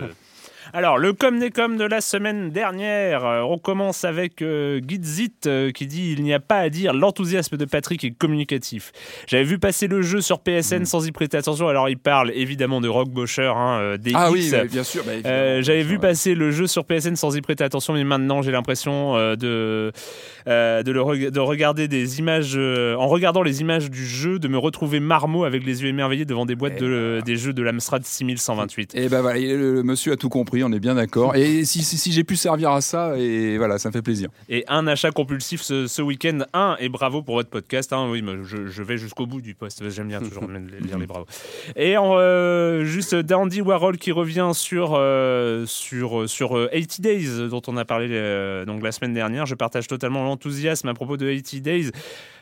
Alors, 0.77 0.97
le 0.97 1.13
com 1.13 1.39
des 1.39 1.51
com 1.51 1.77
de 1.77 1.85
la 1.85 2.01
semaine 2.01 2.49
dernière, 2.49 3.25
euh, 3.25 3.41
on 3.43 3.57
commence 3.57 4.03
avec 4.03 4.41
euh, 4.41 4.81
Gizit 4.85 5.31
euh, 5.47 5.71
qui 5.71 5.87
dit 5.87 6.11
Il 6.17 6.21
n'y 6.21 6.33
a 6.33 6.41
pas 6.41 6.57
à 6.57 6.67
dire, 6.69 6.91
l'enthousiasme 6.93 7.55
de 7.55 7.63
Patrick 7.63 8.03
est 8.03 8.11
communicatif. 8.11 8.91
J'avais 9.25 9.45
vu 9.45 9.57
passer 9.57 9.87
le 9.87 10.01
jeu 10.01 10.19
sur 10.19 10.39
PSN 10.41 10.79
Mhm. 10.79 10.85
sans 10.85 11.07
y 11.07 11.13
prêter 11.13 11.37
attention. 11.37 11.69
Alors, 11.69 11.87
il 11.87 11.97
parle 11.97 12.29
évidemment 12.35 12.81
de 12.81 12.89
Rock 12.89 13.07
Bosher, 13.07 13.53
hein, 13.55 13.79
euh, 13.79 13.97
des 13.97 14.11
Ah 14.15 14.29
X. 14.35 14.53
oui, 14.53 14.67
bien 14.69 14.83
sûr. 14.83 15.03
bah, 15.05 15.61
J'avais 15.61 15.83
vu 15.83 15.93
ouais. 15.95 16.01
passer 16.01 16.35
le 16.35 16.51
jeu 16.51 16.67
sur 16.67 16.83
PSN 16.83 17.15
sans 17.15 17.33
y 17.37 17.39
prêter 17.41 17.63
attention, 17.63 17.93
mais 17.93 18.03
maintenant 18.03 18.41
j'ai 18.41 18.51
l'impression 18.51 19.13
de, 19.15 19.35
de, 20.45 20.91
le 20.91 21.31
de 21.31 21.39
regarder 21.39 21.87
des 21.87 22.19
images, 22.19 22.57
en 22.57 23.07
regardant 23.07 23.43
les 23.43 23.61
images 23.61 23.89
du 23.89 24.05
jeu, 24.05 24.39
de 24.39 24.49
me 24.49 24.57
retrouver 24.57 24.99
marmot 24.99 25.45
avec 25.45 25.65
les 25.65 25.83
yeux 25.83 25.87
émerveillés 25.87 26.25
devant 26.25 26.45
des 26.45 26.55
boîtes 26.55 26.73
Et 26.77 26.81
de, 26.81 27.21
des 27.25 27.37
jeux 27.37 27.53
de 27.53 27.63
l'Amstrad 27.63 28.03
6128. 28.03 28.93
Et 28.95 29.07
ben 29.07 29.21
voilà, 29.21 29.37
il- 29.39 29.55
le, 29.55 29.73
le 29.75 29.83
monsieur 29.83 30.11
a 30.11 30.17
tout 30.17 30.27
compris, 30.27 30.63
on 30.65 30.71
est 30.71 30.79
bien 30.79 30.95
d'accord. 30.95 31.35
Et 31.35 31.65
si, 31.65 31.83
si, 31.83 31.97
si 31.97 32.11
j'ai 32.11 32.23
pu 32.23 32.35
servir 32.35 32.71
à 32.71 32.81
ça, 32.81 33.17
et 33.17 33.57
voilà, 33.57 33.77
ça 33.77 33.89
me 33.89 33.93
fait 33.93 34.01
plaisir. 34.01 34.29
Et 34.49 34.63
un 34.67 34.87
achat 34.87 35.11
compulsif 35.11 35.61
ce, 35.61 35.87
ce 35.87 36.01
week-end, 36.01 36.39
un, 36.53 36.75
et 36.79 36.89
bravo 36.89 37.21
pour 37.21 37.35
votre 37.35 37.49
podcast. 37.49 37.93
hein. 37.93 38.07
oui, 38.09 38.23
je, 38.43 38.67
je 38.67 38.83
vais 38.83 38.97
jusqu'au 38.97 39.25
bout 39.25 39.41
du 39.41 39.55
post, 39.55 39.87
j'aime 39.89 40.07
bien 40.07 40.19
toujours 40.19 40.47
lire 40.81 40.97
les 40.97 41.07
bravos. 41.07 41.25
Et 41.75 41.97
en, 41.97 42.13
euh, 42.17 42.83
juste 42.85 43.15
Dandy 43.15 43.61
Warhol 43.61 43.97
qui 43.97 44.11
revient 44.11 44.51
sur, 44.53 44.93
euh, 44.95 45.65
sur, 45.65 46.29
sur 46.29 46.57
euh, 46.57 46.69
80 46.71 46.85
Days, 46.99 47.49
dont 47.49 47.61
on 47.67 47.77
a 47.77 47.85
parlé 47.85 48.07
euh, 48.11 48.65
donc, 48.65 48.83
la 48.83 48.91
semaine 48.91 49.13
dernière. 49.13 49.45
Je 49.45 49.55
partage 49.55 49.87
totalement 49.87 50.23
l'enthousiasme 50.23 50.87
à 50.87 50.93
propos 50.93 51.17
de 51.17 51.31
80 51.31 51.59
Days. 51.61 51.91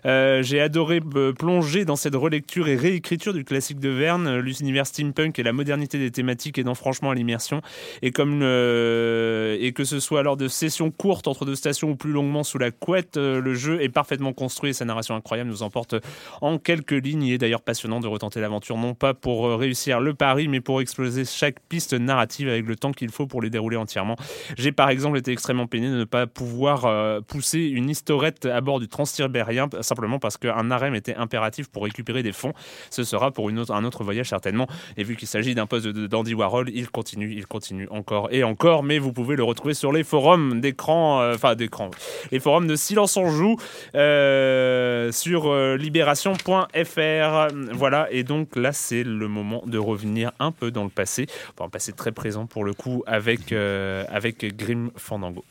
J'ai 0.06 0.60
adoré 0.60 1.00
plonger 1.38 1.86
dans 1.86 1.96
cette 1.96 2.16
relecture 2.16 2.68
et 2.68 2.76
réécriture 2.76 3.34
du 3.34 3.44
classique 3.44 3.80
de 3.80 3.90
Verne, 3.90 4.38
l'univers 4.40 4.86
steampunk 4.86 5.40
et 5.40 5.44
la 5.44 5.54
modernité 5.54 5.98
des 5.98 6.12
thématiques 6.12 6.58
aidant 6.58 6.76
franchement 6.76 7.12
à 7.12 7.16
l'immersion. 7.16 7.62
Et, 8.02 8.12
comme 8.14 8.44
et 9.64 9.74
que 9.74 9.84
ce 9.84 10.00
soit 10.00 10.24
lors 10.24 10.38
de 10.38 10.48
sessions 10.48 10.92
courtes 10.92 11.28
entre 11.28 11.46
deux 11.46 11.56
stations 11.56 11.92
ou 11.92 11.96
plus 11.96 12.12
longuement 12.12 12.44
sous 12.44 12.58
la 12.58 12.72
couette, 12.72 13.18
euh, 13.18 13.42
le 13.42 13.54
jeu 13.54 13.82
est 13.82 13.90
parfaitement 13.90 14.34
construit 14.34 14.72
et 14.72 14.74
sa 14.74 14.86
narration 14.86 15.16
incroyable 15.16 15.50
nous 15.50 15.64
emporte 15.64 15.96
en 16.42 16.58
quelques 16.58 16.92
lignes. 16.92 17.24
Il 17.24 17.34
est 17.34 17.38
d'ailleurs 17.38 17.62
passionnant 17.62 18.00
de 18.00 18.08
retenter 18.08 18.42
l'aventure, 18.42 18.78
non 18.78 18.94
pas 18.94 19.14
pour 19.14 19.48
euh, 19.48 19.56
réussir 19.56 20.00
le 20.00 20.14
pari, 20.14 20.48
mais 20.48 20.62
pour 20.62 20.82
exploser 20.82 21.26
chaque 21.26 21.60
piste 21.62 21.94
narrative 21.94 22.50
avec 22.50 22.66
le 22.66 22.76
temps 22.76 22.92
qu'il 22.92 23.10
faut 23.10 23.28
pour 23.28 23.42
les 23.42 23.50
dérouler 23.50 23.78
entièrement. 23.78 24.16
J'ai 24.58 24.72
par 24.72 24.90
exemple 24.90 25.18
été 25.18 25.32
extrêmement 25.32 25.68
peiné 25.68 25.90
de 25.90 25.96
ne 25.96 26.04
pas 26.04 26.28
pouvoir 26.28 26.86
euh, 26.86 27.22
pousser 27.22 27.60
une 27.60 27.90
historiette 27.90 28.46
à 28.46 28.62
bord 28.62 28.80
du 28.80 28.88
Transsibérien 28.88 29.70
simplement 29.82 30.20
parce 30.20 30.38
qu'un 30.38 30.72
arrêt 30.72 30.96
était 30.96 31.16
impératif 31.16 31.70
pour 31.70 31.84
récupérer 31.84 32.24
des 32.24 32.34
fonds. 32.34 32.54
Ce 32.90 33.04
sera 33.04 33.32
pour 33.32 33.50
un 33.50 33.84
autre 33.86 34.04
voyage 34.04 34.30
certainement. 34.30 34.68
Et 34.98 35.04
vu 35.04 35.16
qu'il 35.16 35.28
s'agit 35.28 35.56
d'un 35.56 35.66
poste 35.66 35.88
d'Andy 35.88 36.34
Warhol, 36.34 36.70
il 36.74 36.90
continue, 36.90 37.34
il 37.34 37.48
continue 37.48 37.88
encore 37.90 38.03
et 38.32 38.44
encore. 38.44 38.84
Mais 38.84 39.00
vous 39.00 39.14
pouvez 39.14 39.36
le 39.36 39.44
retrouver 39.44 39.74
sur 39.74 39.92
les 39.92 40.04
forums 40.04 40.62
d'écran, 40.62 41.22
euh, 41.22 41.36
enfin 41.36 41.56
d'écran, 41.56 41.92
les 42.32 42.40
forums 42.40 42.68
de 42.68 42.76
Silence 42.76 43.18
on 43.18 43.30
joue 43.30 43.56
euh, 43.96 45.12
sur 45.12 45.48
euh, 45.48 45.78
libération.fr. 45.78 47.48
Voilà. 47.74 48.08
Et 48.12 48.24
donc 48.24 48.56
là, 48.56 48.72
c'est 48.74 49.04
le 49.04 49.28
moment 49.28 49.64
de 49.66 49.78
revenir 49.78 50.32
un 50.40 50.52
peu 50.52 50.72
dans 50.72 50.84
le 50.84 50.90
passé, 50.90 51.28
enfin 51.54 51.66
un 51.66 51.70
passé 51.70 51.94
très 51.94 52.12
présent 52.12 52.46
pour 52.46 52.64
le 52.64 52.74
coup 52.74 53.04
avec 53.08 53.52
avec 53.52 54.56
Grim 54.58 54.92
Fandango. 54.96 55.44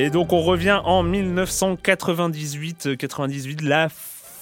Et 0.00 0.10
donc 0.10 0.32
on 0.32 0.40
revient 0.42 0.80
en 0.84 1.02
1998, 1.02 2.96
98, 2.96 3.62
la 3.62 3.88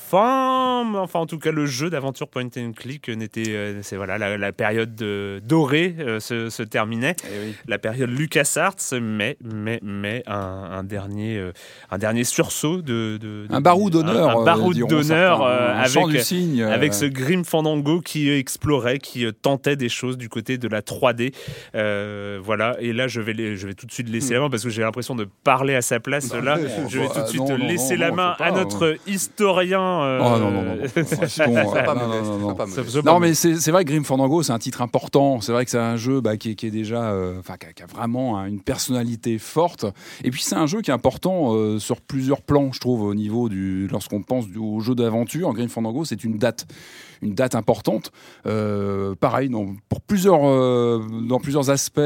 fin, 0.06 0.94
enfin 0.94 1.20
en 1.20 1.26
tout 1.26 1.38
cas 1.38 1.50
le 1.50 1.66
jeu 1.66 1.90
d'aventure 1.90 2.28
point 2.28 2.48
and 2.56 2.72
click 2.76 3.08
n'était, 3.08 3.48
euh, 3.48 3.80
c'est 3.82 3.96
voilà 3.96 4.36
la, 4.36 4.52
période 4.52 4.94
dorée 4.94 5.96
euh, 5.98 6.20
se, 6.20 6.62
terminait, 6.62 7.16
eh 7.24 7.52
la 7.66 7.78
période 7.78 8.10
LucasArts, 8.10 8.76
mais 9.00 9.36
mais 9.42 9.80
mais 9.82 10.22
un, 10.26 10.84
dernier 10.84 11.38
euh, 11.38 11.52
un 11.90 11.98
dernier 11.98 12.24
sursaut 12.24 12.82
de, 12.82 13.46
un 13.50 13.60
baroud 13.60 13.92
d'honneur, 13.92 14.40
un, 14.40 14.44
baroud 14.44 14.76
d'honneur 14.76 15.42
avec 15.44 15.96
avec 16.60 16.94
ce 16.94 17.04
Grim 17.06 17.44
Fandango 17.44 18.00
qui 18.00 18.30
explorait, 18.30 18.98
qui 18.98 19.26
tentait 19.42 19.76
des 19.76 19.88
choses 19.88 20.16
du 20.16 20.28
côté 20.28 20.58
de 20.58 20.68
la 20.68 20.82
3D, 20.82 21.32
voilà. 22.42 22.76
Et 22.80 22.92
là 22.92 23.08
je 23.08 23.20
vais 23.20 23.56
je 23.56 23.66
vais 23.66 23.74
tout 23.74 23.86
de 23.86 23.92
suite 23.92 24.08
laisser 24.08 24.34
la 24.34 24.40
main 24.40 24.50
parce 24.50 24.62
que 24.62 24.70
j'ai 24.70 24.82
l'impression 24.82 25.14
de 25.14 25.26
parler 25.44 25.74
à 25.74 25.82
sa 25.82 25.98
place 26.00 26.28
bah, 26.28 26.40
là. 26.40 26.58
je 26.88 26.98
vais 27.00 27.08
tout 27.08 27.20
de 27.20 27.26
suite 27.26 27.50
laisser 27.58 27.96
la 27.96 28.12
main 28.12 28.36
à 28.38 28.52
notre 28.52 28.96
historien 29.06 29.95
non, 29.96 30.38
non, 30.38 30.50
non. 30.50 30.76
Non, 33.04 33.20
mais 33.20 33.34
c'est 33.34 33.70
vrai 33.70 33.84
que 33.84 33.90
Grim 33.90 34.04
Fandango, 34.04 34.42
c'est 34.42 34.52
un 34.52 34.58
titre 34.58 34.82
important. 34.82 35.40
C'est 35.40 35.52
vrai 35.52 35.64
que 35.64 35.70
c'est 35.70 35.78
un 35.78 35.96
jeu 35.96 36.20
bah, 36.20 36.36
qui, 36.36 36.50
est 36.50 36.70
déjà. 36.70 37.10
Euh, 37.10 37.38
enfin, 37.40 37.56
qui, 37.56 37.82
a 37.82 37.86
vraiment 37.86 38.44
une 38.44 38.60
personnalité 38.60 39.38
forte. 39.38 39.86
Et 40.24 40.30
puis, 40.30 40.42
c'est 40.42 40.56
un 40.56 40.66
jeu 40.66 40.80
qui 40.82 40.90
est 40.90 40.94
important 40.94 41.54
euh, 41.54 41.78
sur 41.78 42.00
plusieurs 42.00 42.42
plans, 42.42 42.72
je 42.72 42.80
trouve, 42.80 43.02
au 43.02 43.14
niveau 43.14 43.48
du. 43.48 43.88
Lorsqu'on 43.88 44.22
pense 44.22 44.44
au 44.58 44.80
jeu 44.80 44.94
d'aventure, 44.94 45.52
Grim 45.52 45.68
Fandango, 45.68 46.04
c'est 46.04 46.24
une 46.24 46.38
date 46.38 46.66
une 47.22 47.34
date 47.34 47.54
importante. 47.54 48.12
Euh, 48.46 49.14
pareil, 49.14 49.48
dans, 49.48 49.74
pour 49.88 50.00
plusieurs, 50.00 50.40
dans 50.40 51.40
plusieurs 51.40 51.70
aspects. 51.70 52.00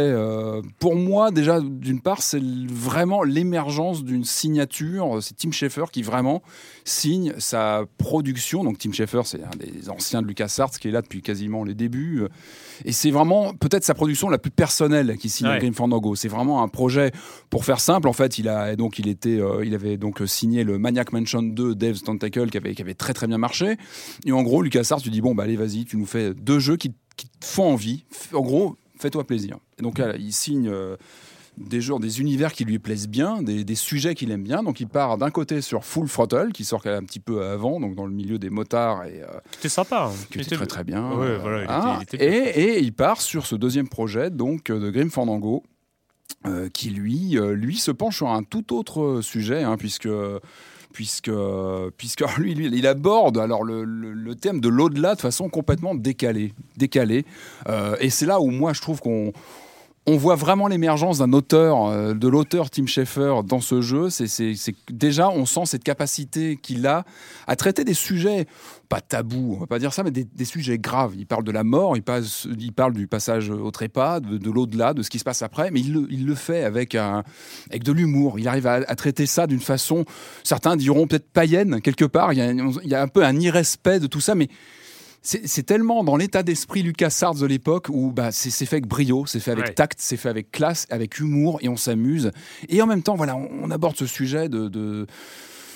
pour 0.78 0.96
moi, 0.96 1.30
déjà, 1.30 1.60
d'une 1.60 2.00
part, 2.00 2.22
c'est 2.22 2.42
vraiment 2.42 3.22
l'émergence 3.22 4.04
d'une 4.04 4.24
signature. 4.24 5.18
C'est 5.20 5.36
Tim 5.36 5.52
Schafer 5.52 5.86
qui 5.92 6.02
vraiment 6.02 6.42
signe 6.84 7.34
sa 7.38 7.84
production. 7.98 8.64
Donc 8.64 8.78
Tim 8.78 8.92
Schafer, 8.92 9.22
c'est 9.24 9.42
un 9.42 9.56
des 9.58 9.90
anciens 9.90 10.22
de 10.22 10.26
LucasArts 10.26 10.72
qui 10.72 10.88
est 10.88 10.92
là 10.92 11.02
depuis 11.02 11.22
quasiment 11.22 11.64
les 11.64 11.74
débuts. 11.74 12.24
Et 12.84 12.92
c'est 12.92 13.10
vraiment 13.10 13.52
peut-être 13.54 13.84
sa 13.84 13.94
production 13.94 14.28
la 14.28 14.38
plus 14.38 14.50
personnelle 14.50 15.16
qui 15.18 15.28
signe 15.28 15.48
Grim 15.58 15.72
Fandango. 15.72 16.14
C'est 16.14 16.28
vraiment 16.28 16.62
un 16.62 16.68
projet, 16.68 17.12
pour 17.50 17.64
faire 17.64 17.80
simple, 17.80 18.08
en 18.08 18.12
fait, 18.12 18.38
il, 18.38 18.48
a, 18.48 18.76
donc, 18.76 18.98
il, 18.98 19.08
était, 19.08 19.40
euh, 19.40 19.64
il 19.64 19.74
avait 19.74 19.96
donc 19.96 20.22
signé 20.26 20.64
le 20.64 20.78
Maniac 20.78 21.12
Mansion 21.12 21.42
2 21.42 21.74
Dave's 21.74 22.02
Tentacle 22.02 22.50
qui 22.50 22.56
avait, 22.56 22.74
qui 22.74 22.82
avait 22.82 22.94
très 22.94 23.12
très 23.12 23.26
bien 23.26 23.38
marché. 23.38 23.76
Et 24.26 24.32
en 24.32 24.42
gros, 24.42 24.62
LucasArts, 24.62 24.99
tu 25.02 25.10
dis, 25.10 25.20
bon, 25.20 25.34
bah 25.34 25.44
allez, 25.44 25.56
vas-y, 25.56 25.84
tu 25.84 25.96
nous 25.96 26.06
fais 26.06 26.34
deux 26.34 26.58
jeux 26.58 26.76
qui, 26.76 26.90
te 26.90 27.46
font 27.46 27.72
envie. 27.72 28.04
En 28.32 28.40
gros, 28.40 28.76
fais-toi 28.98 29.26
plaisir. 29.26 29.58
Et 29.78 29.82
donc 29.82 29.98
là, 29.98 30.16
il 30.16 30.32
signe... 30.32 30.68
Euh, 30.68 30.96
des 31.60 31.80
genres, 31.80 32.00
des 32.00 32.20
univers 32.20 32.52
qui 32.52 32.64
lui 32.64 32.78
plaisent 32.78 33.08
bien, 33.08 33.42
des, 33.42 33.74
sujets 33.74 34.14
qu'il 34.14 34.30
aime 34.30 34.42
bien. 34.42 34.62
Donc 34.62 34.80
il 34.80 34.88
part 34.88 35.18
d'un 35.18 35.30
côté 35.30 35.60
sur 35.60 35.84
Full 35.84 36.08
Throttle, 36.08 36.52
qui 36.52 36.64
sort 36.64 36.86
un 36.86 37.04
petit 37.04 37.20
peu 37.20 37.44
avant, 37.44 37.80
donc 37.80 37.94
dans 37.94 38.06
le 38.06 38.12
milieu 38.12 38.38
des 38.38 38.50
motards. 38.50 39.04
et 39.04 39.22
euh, 39.22 39.26
C'était 39.52 39.68
sympa. 39.68 40.10
Qui 40.30 40.40
était 40.40 40.56
très 40.56 40.66
très 40.66 40.84
bien. 40.84 41.10
et, 42.12 42.80
il 42.80 42.92
part 42.92 43.20
sur 43.20 43.46
ce 43.46 43.54
deuxième 43.54 43.88
projet 43.88 44.30
donc 44.30 44.70
de 44.70 44.90
Grim 44.90 45.10
Fandango, 45.10 45.62
euh, 46.46 46.68
qui 46.70 46.90
lui, 46.90 47.38
euh, 47.38 47.54
lui 47.54 47.76
se 47.76 47.90
penche 47.90 48.16
sur 48.16 48.30
un 48.30 48.42
tout 48.42 48.74
autre 48.74 49.20
sujet, 49.20 49.62
hein, 49.62 49.76
puisque 49.76 50.08
puisque, 50.92 51.30
puisque 51.96 52.24
lui, 52.38 52.52
il 52.52 52.86
aborde 52.86 53.38
alors 53.38 53.64
le, 53.64 53.84
le, 53.84 54.34
thème 54.34 54.60
de 54.60 54.68
l'au-delà 54.68 55.14
de 55.14 55.20
façon 55.20 55.48
complètement 55.48 55.94
décalée. 55.94 56.52
décalée. 56.76 57.24
et 58.00 58.10
c'est 58.10 58.26
là 58.26 58.40
où 58.40 58.50
moi 58.50 58.72
je 58.72 58.80
trouve 58.80 59.00
qu'on 59.00 59.32
on 60.10 60.16
voit 60.16 60.34
vraiment 60.34 60.66
l'émergence 60.66 61.18
d'un 61.18 61.32
auteur, 61.32 61.86
euh, 61.86 62.14
de 62.14 62.26
l'auteur 62.26 62.68
Tim 62.68 62.86
Schafer 62.86 63.44
dans 63.44 63.60
ce 63.60 63.80
jeu. 63.80 64.10
C'est 64.10 64.26
déjà, 64.90 65.30
on 65.30 65.46
sent 65.46 65.66
cette 65.66 65.84
capacité 65.84 66.56
qu'il 66.56 66.86
a 66.88 67.04
à 67.46 67.54
traiter 67.54 67.84
des 67.84 67.94
sujets 67.94 68.46
pas 68.88 69.00
tabous, 69.00 69.54
on 69.56 69.60
va 69.60 69.68
pas 69.68 69.78
dire 69.78 69.92
ça, 69.92 70.02
mais 70.02 70.10
des, 70.10 70.44
sujets 70.44 70.78
graves. 70.78 71.14
Il 71.16 71.24
parle 71.26 71.44
de 71.44 71.52
la 71.52 71.62
mort, 71.62 71.96
il, 71.96 72.02
parle 72.02 72.92
du 72.92 73.06
passage 73.06 73.48
au 73.48 73.70
trépas, 73.70 74.18
de, 74.18 74.50
l'au-delà, 74.50 74.94
de 74.94 75.04
ce 75.04 75.10
qui 75.10 75.20
se 75.20 75.24
passe 75.24 75.42
après, 75.42 75.70
mais 75.70 75.78
il 75.78 76.26
le, 76.26 76.34
fait 76.34 76.64
avec 76.64 76.96
de 76.96 77.92
l'humour. 77.92 78.40
Il 78.40 78.48
arrive 78.48 78.66
à, 78.66 78.82
traiter 78.96 79.26
ça 79.26 79.46
d'une 79.46 79.60
façon, 79.60 80.04
certains 80.42 80.74
diront 80.74 81.06
peut-être 81.06 81.30
païenne 81.30 81.80
quelque 81.80 82.04
part. 82.04 82.32
Il 82.32 82.40
y, 82.40 82.42
a, 82.42 82.50
il 82.50 82.88
y 82.88 82.96
a 82.96 83.00
un 83.00 83.06
peu 83.06 83.24
un 83.24 83.38
irrespect 83.38 84.00
de 84.00 84.08
tout 84.08 84.20
ça, 84.20 84.34
mais 84.34 84.48
c'est 85.22 85.66
tellement 85.66 86.02
dans 86.02 86.16
l'état 86.16 86.42
d'esprit 86.42 86.82
Lucas 86.82 87.10
Sartre 87.10 87.40
de 87.40 87.46
l'époque 87.46 87.88
où 87.90 88.10
bah, 88.10 88.32
c'est 88.32 88.50
fait 88.50 88.76
avec 88.76 88.86
brio, 88.86 89.26
c'est 89.26 89.40
fait 89.40 89.50
avec 89.50 89.74
tact, 89.74 89.98
c'est 90.00 90.16
fait 90.16 90.30
avec 90.30 90.50
classe, 90.50 90.86
avec 90.88 91.18
humour 91.18 91.58
et 91.60 91.68
on 91.68 91.76
s'amuse. 91.76 92.30
Et 92.68 92.80
en 92.80 92.86
même 92.86 93.02
temps, 93.02 93.16
voilà, 93.16 93.36
on, 93.36 93.70
aborde 93.70 93.96
ce 93.96 94.06
sujet 94.06 94.48
de 94.48 94.68
de, 94.68 95.06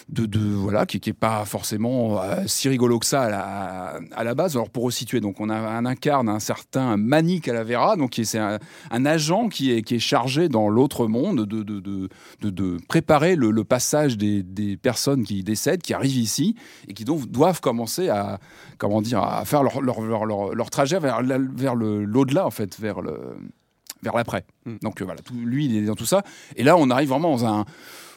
voilà 0.09 0.87
qui, 0.87 1.01
n'est 1.05 1.13
pas 1.13 1.45
forcément 1.45 2.23
euh, 2.23 2.45
si 2.47 2.69
rigolo 2.69 2.99
que 2.99 3.07
ça 3.07 3.23
à 3.23 3.31
la, 3.31 4.01
à 4.15 4.25
la, 4.25 4.35
base. 4.35 4.57
Alors 4.57 4.71
pour 4.71 4.85
resituer, 4.85 5.21
donc 5.21 5.41
on 5.41 5.49
a 5.49 5.57
un 5.57 5.87
incarne 5.87 6.29
un 6.29 6.41
certain 6.41 6.97
Manik 6.97 7.49
Vera 7.49 7.97
donc 7.97 8.21
c'est 8.23 8.39
un, 8.39 8.59
un, 8.91 9.07
agent 9.07 9.49
qui 9.49 9.73
est, 9.73 9.83
qui 9.83 9.97
est 9.97 10.01
chargé 10.01 10.49
dans 10.49 10.69
l'autre 10.69 11.07
monde 11.07 11.47
de, 11.47 11.63
de, 11.63 11.81
de, 11.81 12.09
de 12.51 12.79
préparer 12.89 13.37
le, 13.37 13.65
passage 13.65 14.19
des, 14.19 14.43
des, 14.43 14.77
personnes 14.77 15.25
qui 15.25 15.43
décèdent, 15.43 15.83
qui 15.83 15.95
arrivent 15.95 16.17
ici 16.17 16.55
et 16.89 16.95
qui 16.95 17.05
donc 17.05 17.27
doivent 17.31 17.61
commencer 17.61 18.09
à 18.09 18.39
comment 18.79 19.01
dire 19.01 19.23
à 19.23 19.45
faire 19.45 19.63
leur, 19.63 19.81
leur, 19.81 20.01
leur, 20.03 20.55
leur 20.55 20.71
trajet 20.71 20.99
vers, 20.99 21.23
vers 21.23 21.75
l'au-delà 21.75 22.47
en 22.47 22.51
fait, 22.51 22.79
vers 22.79 23.01
le 23.01 23.37
vers 24.03 24.15
l'après. 24.15 24.45
Mm. 24.67 24.77
Donc 24.83 25.01
euh, 25.01 25.05
voilà, 25.05 25.21
tout, 25.23 25.35
lui 25.35 25.67
il 25.67 25.77
est 25.77 25.87
dans 25.87 25.95
tout 25.95 26.07
ça. 26.07 26.23
Et 26.57 26.63
là 26.63 26.77
on 26.77 26.91
arrive 26.91 27.09
vraiment 27.09 27.31
dans 27.31 27.47
un 27.47 27.65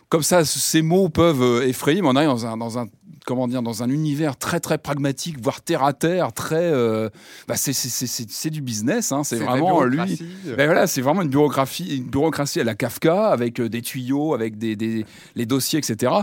comme 0.09 0.23
ça, 0.23 0.45
ces 0.45 0.81
mots 0.81 1.09
peuvent 1.09 1.41
euh, 1.41 1.67
effrayer, 1.67 2.01
mais 2.01 2.07
on 2.07 2.15
arrive 2.15 2.29
dans 2.29 2.45
un, 2.45 2.57
dans 2.57 2.79
un 2.79 2.85
comment 3.25 3.49
dire, 3.49 3.61
dans 3.61 3.83
un 3.83 3.89
univers 3.89 4.37
très 4.37 4.61
très 4.61 4.77
pragmatique, 4.77 5.35
voire 5.43 5.61
terre 5.61 5.83
à 5.83 5.91
terre, 5.91 6.31
très, 6.31 6.63
euh, 6.63 7.09
bah 7.45 7.55
c'est 7.57 8.49
du 8.49 8.61
business, 8.61 9.11
hein, 9.11 9.25
c'est 9.25 9.35
vraiment 9.35 9.83
lui. 9.83 10.17
Ben 10.55 10.65
voilà, 10.65 10.87
c'est 10.87 11.01
vraiment 11.01 11.23
une 11.23 11.29
bureaucratie, 11.29 11.97
une 11.97 12.05
bureaucratie 12.05 12.61
à 12.61 12.63
la 12.63 12.73
Kafka 12.73 13.27
avec 13.27 13.59
euh, 13.59 13.67
des 13.67 13.81
tuyaux, 13.81 14.33
avec 14.33 14.57
des, 14.57 14.77
des, 14.77 15.05
les 15.35 15.45
dossiers, 15.45 15.77
etc. 15.77 16.13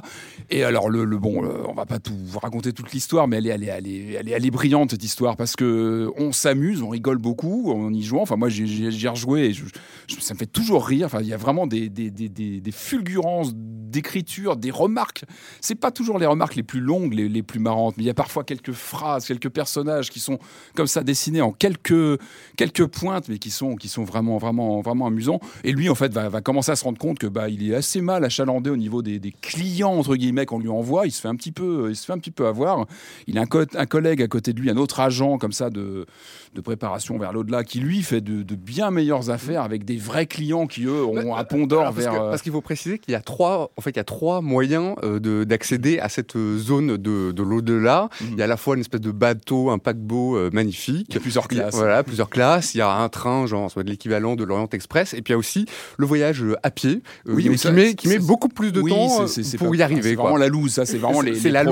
Et 0.48 0.64
alors 0.64 0.88
le, 0.88 1.04
le 1.04 1.18
bon, 1.18 1.46
on 1.68 1.74
va 1.74 1.84
pas 1.84 1.98
tout 1.98 2.16
vous 2.24 2.38
raconter 2.38 2.72
toute 2.72 2.90
l'histoire, 2.92 3.28
mais 3.28 3.36
elle 3.36 3.48
est, 3.48 3.50
elle 3.50 3.64
est, 3.64 3.66
elle 3.66 3.86
est, 3.86 4.12
elle 4.12 4.28
est, 4.30 4.32
elle 4.32 4.46
est 4.46 4.50
brillante 4.50 4.92
cette 4.92 5.04
histoire 5.04 5.36
parce 5.36 5.56
que 5.56 6.10
on 6.16 6.32
s'amuse, 6.32 6.80
on 6.80 6.88
rigole 6.88 7.18
beaucoup, 7.18 7.70
on 7.70 7.92
y 7.92 8.02
joue. 8.02 8.18
Enfin 8.18 8.36
moi 8.36 8.48
j'ai 8.48 9.08
rejoué, 9.10 9.50
et 9.50 9.54
ça 10.20 10.32
me 10.32 10.38
fait 10.38 10.46
toujours 10.46 10.86
rire. 10.86 11.04
Enfin 11.04 11.20
il 11.20 11.28
y 11.28 11.34
a 11.34 11.38
vraiment 11.38 11.66
des, 11.66 11.90
des, 11.90 12.10
des, 12.10 12.30
des 12.30 12.72
fulgurances 12.72 13.52
d'écriture, 13.74 14.56
des 14.56 14.70
remarques. 14.70 15.24
C'est 15.60 15.74
pas 15.74 15.90
toujours 15.90 16.18
les 16.18 16.26
remarques 16.26 16.54
les 16.54 16.62
plus 16.62 16.80
longues, 16.80 17.14
les, 17.14 17.28
les 17.28 17.42
plus 17.42 17.60
marrantes, 17.60 17.96
mais 17.96 18.04
il 18.04 18.06
y 18.06 18.10
a 18.10 18.14
parfois 18.14 18.44
quelques 18.44 18.72
phrases, 18.72 19.26
quelques 19.26 19.50
personnages 19.50 20.10
qui 20.10 20.20
sont 20.20 20.38
comme 20.74 20.86
ça 20.86 21.02
dessinés 21.02 21.40
en 21.42 21.52
quelques, 21.52 22.20
quelques 22.56 22.86
pointes, 22.86 23.28
mais 23.28 23.38
qui 23.38 23.50
sont, 23.50 23.76
qui 23.76 23.88
sont 23.88 24.04
vraiment, 24.04 24.38
vraiment, 24.38 24.80
vraiment 24.80 25.06
amusants. 25.06 25.40
Et 25.64 25.72
lui, 25.72 25.88
en 25.88 25.94
fait, 25.94 26.12
va, 26.12 26.28
va 26.28 26.40
commencer 26.40 26.72
à 26.72 26.76
se 26.76 26.84
rendre 26.84 26.98
compte 26.98 27.18
que 27.18 27.26
bah, 27.26 27.48
il 27.48 27.70
est 27.70 27.74
assez 27.74 28.00
mal 28.00 28.24
achalandé 28.24 28.70
au 28.70 28.76
niveau 28.76 29.02
des, 29.02 29.18
des 29.18 29.32
clients 29.32 29.92
entre 29.94 30.16
guillemets 30.16 30.46
qu'on 30.46 30.58
lui 30.58 30.68
envoie. 30.68 31.06
Il 31.06 31.10
se 31.12 31.20
fait 31.20 31.28
un 31.28 31.36
petit 31.36 31.52
peu, 31.52 31.88
il 31.90 31.96
se 31.96 32.06
fait 32.06 32.12
un 32.12 32.18
petit 32.18 32.30
peu 32.30 32.46
avoir. 32.46 32.86
Il 33.26 33.38
a 33.38 33.42
un, 33.42 33.46
co- 33.46 33.64
un 33.74 33.86
collègue 33.86 34.22
à 34.22 34.28
côté 34.28 34.52
de 34.52 34.60
lui, 34.60 34.70
un 34.70 34.76
autre 34.76 35.00
agent 35.00 35.38
comme 35.38 35.52
ça 35.52 35.70
de, 35.70 36.06
de 36.54 36.60
préparation 36.60 37.18
vers 37.18 37.32
l'au-delà, 37.32 37.64
qui 37.64 37.80
lui 37.80 38.02
fait 38.02 38.20
de, 38.20 38.42
de 38.42 38.54
bien 38.54 38.90
meilleures 38.90 39.30
affaires 39.30 39.62
avec 39.62 39.84
des 39.84 39.96
vrais 39.96 40.26
clients 40.26 40.66
qui 40.66 40.84
eux 40.84 41.04
ont 41.04 41.34
un 41.36 41.44
pont 41.44 41.66
d'or 41.66 41.92
vers. 41.92 42.12
euh, 42.22 42.30
parce 42.30 42.42
qu'il 42.42 42.52
faut 42.52 42.60
préciser 42.60 42.98
qu'il 42.98 43.12
y 43.12 43.14
a 43.16 43.20
trois, 43.20 43.63
en 43.76 43.80
fait, 43.80 43.90
il 43.90 43.96
y 43.96 44.00
a 44.00 44.04
trois 44.04 44.40
moyens 44.40 44.94
euh, 45.02 45.18
de- 45.18 45.44
d'accéder 45.44 45.98
à 45.98 46.08
cette 46.08 46.36
euh, 46.36 46.58
zone 46.58 46.96
de, 46.96 47.32
de 47.32 47.42
l'au-delà. 47.42 48.08
Mhm. 48.20 48.28
Il 48.32 48.38
y 48.38 48.40
a 48.42 48.44
à 48.44 48.48
la 48.48 48.56
fois 48.56 48.74
une 48.74 48.80
espèce 48.80 49.00
de 49.00 49.10
bateau, 49.10 49.70
un 49.70 49.78
paquebot 49.78 50.36
euh, 50.36 50.50
magnifique. 50.52 51.06
il 51.10 51.14
y 51.14 51.18
a 51.18 51.20
plusieurs 51.20 51.44
a- 51.44 51.48
classes. 51.48 51.74
Voilà, 51.74 52.02
plusieurs 52.02 52.30
classes. 52.30 52.74
Il 52.74 52.78
y 52.78 52.80
a 52.80 52.90
un 52.90 53.08
train, 53.08 53.46
genre, 53.46 53.70
soit 53.70 53.82
de 53.84 53.90
l'équivalent 53.90 54.36
de 54.36 54.44
l'Orient 54.44 54.68
Express. 54.72 55.14
Et 55.14 55.22
puis 55.22 55.32
il 55.32 55.34
y 55.34 55.36
a 55.36 55.38
aussi 55.38 55.66
le 55.98 56.06
voyage 56.06 56.44
à 56.62 56.70
pied, 56.70 57.02
euh, 57.28 57.34
Oui, 57.34 57.48
mais 57.48 57.56
qui, 57.56 57.70
met, 57.72 57.94
qui 57.94 58.08
c'est- 58.08 58.18
met 58.18 58.24
beaucoup 58.24 58.48
plus 58.48 58.72
de 58.72 58.80
Oui, 58.80 58.90
temps 58.90 59.24
pour 59.58 59.70
pas- 59.70 59.76
y 59.76 59.82
arriver. 59.82 60.02
C'est 60.02 60.14
vraiment 60.14 60.36
la 60.36 60.48
loose, 60.48 60.72
ça. 60.72 60.86
C'est 60.86 60.98
vraiment 60.98 61.20
les, 61.20 61.34
C'est 61.34 61.50
les 61.50 61.62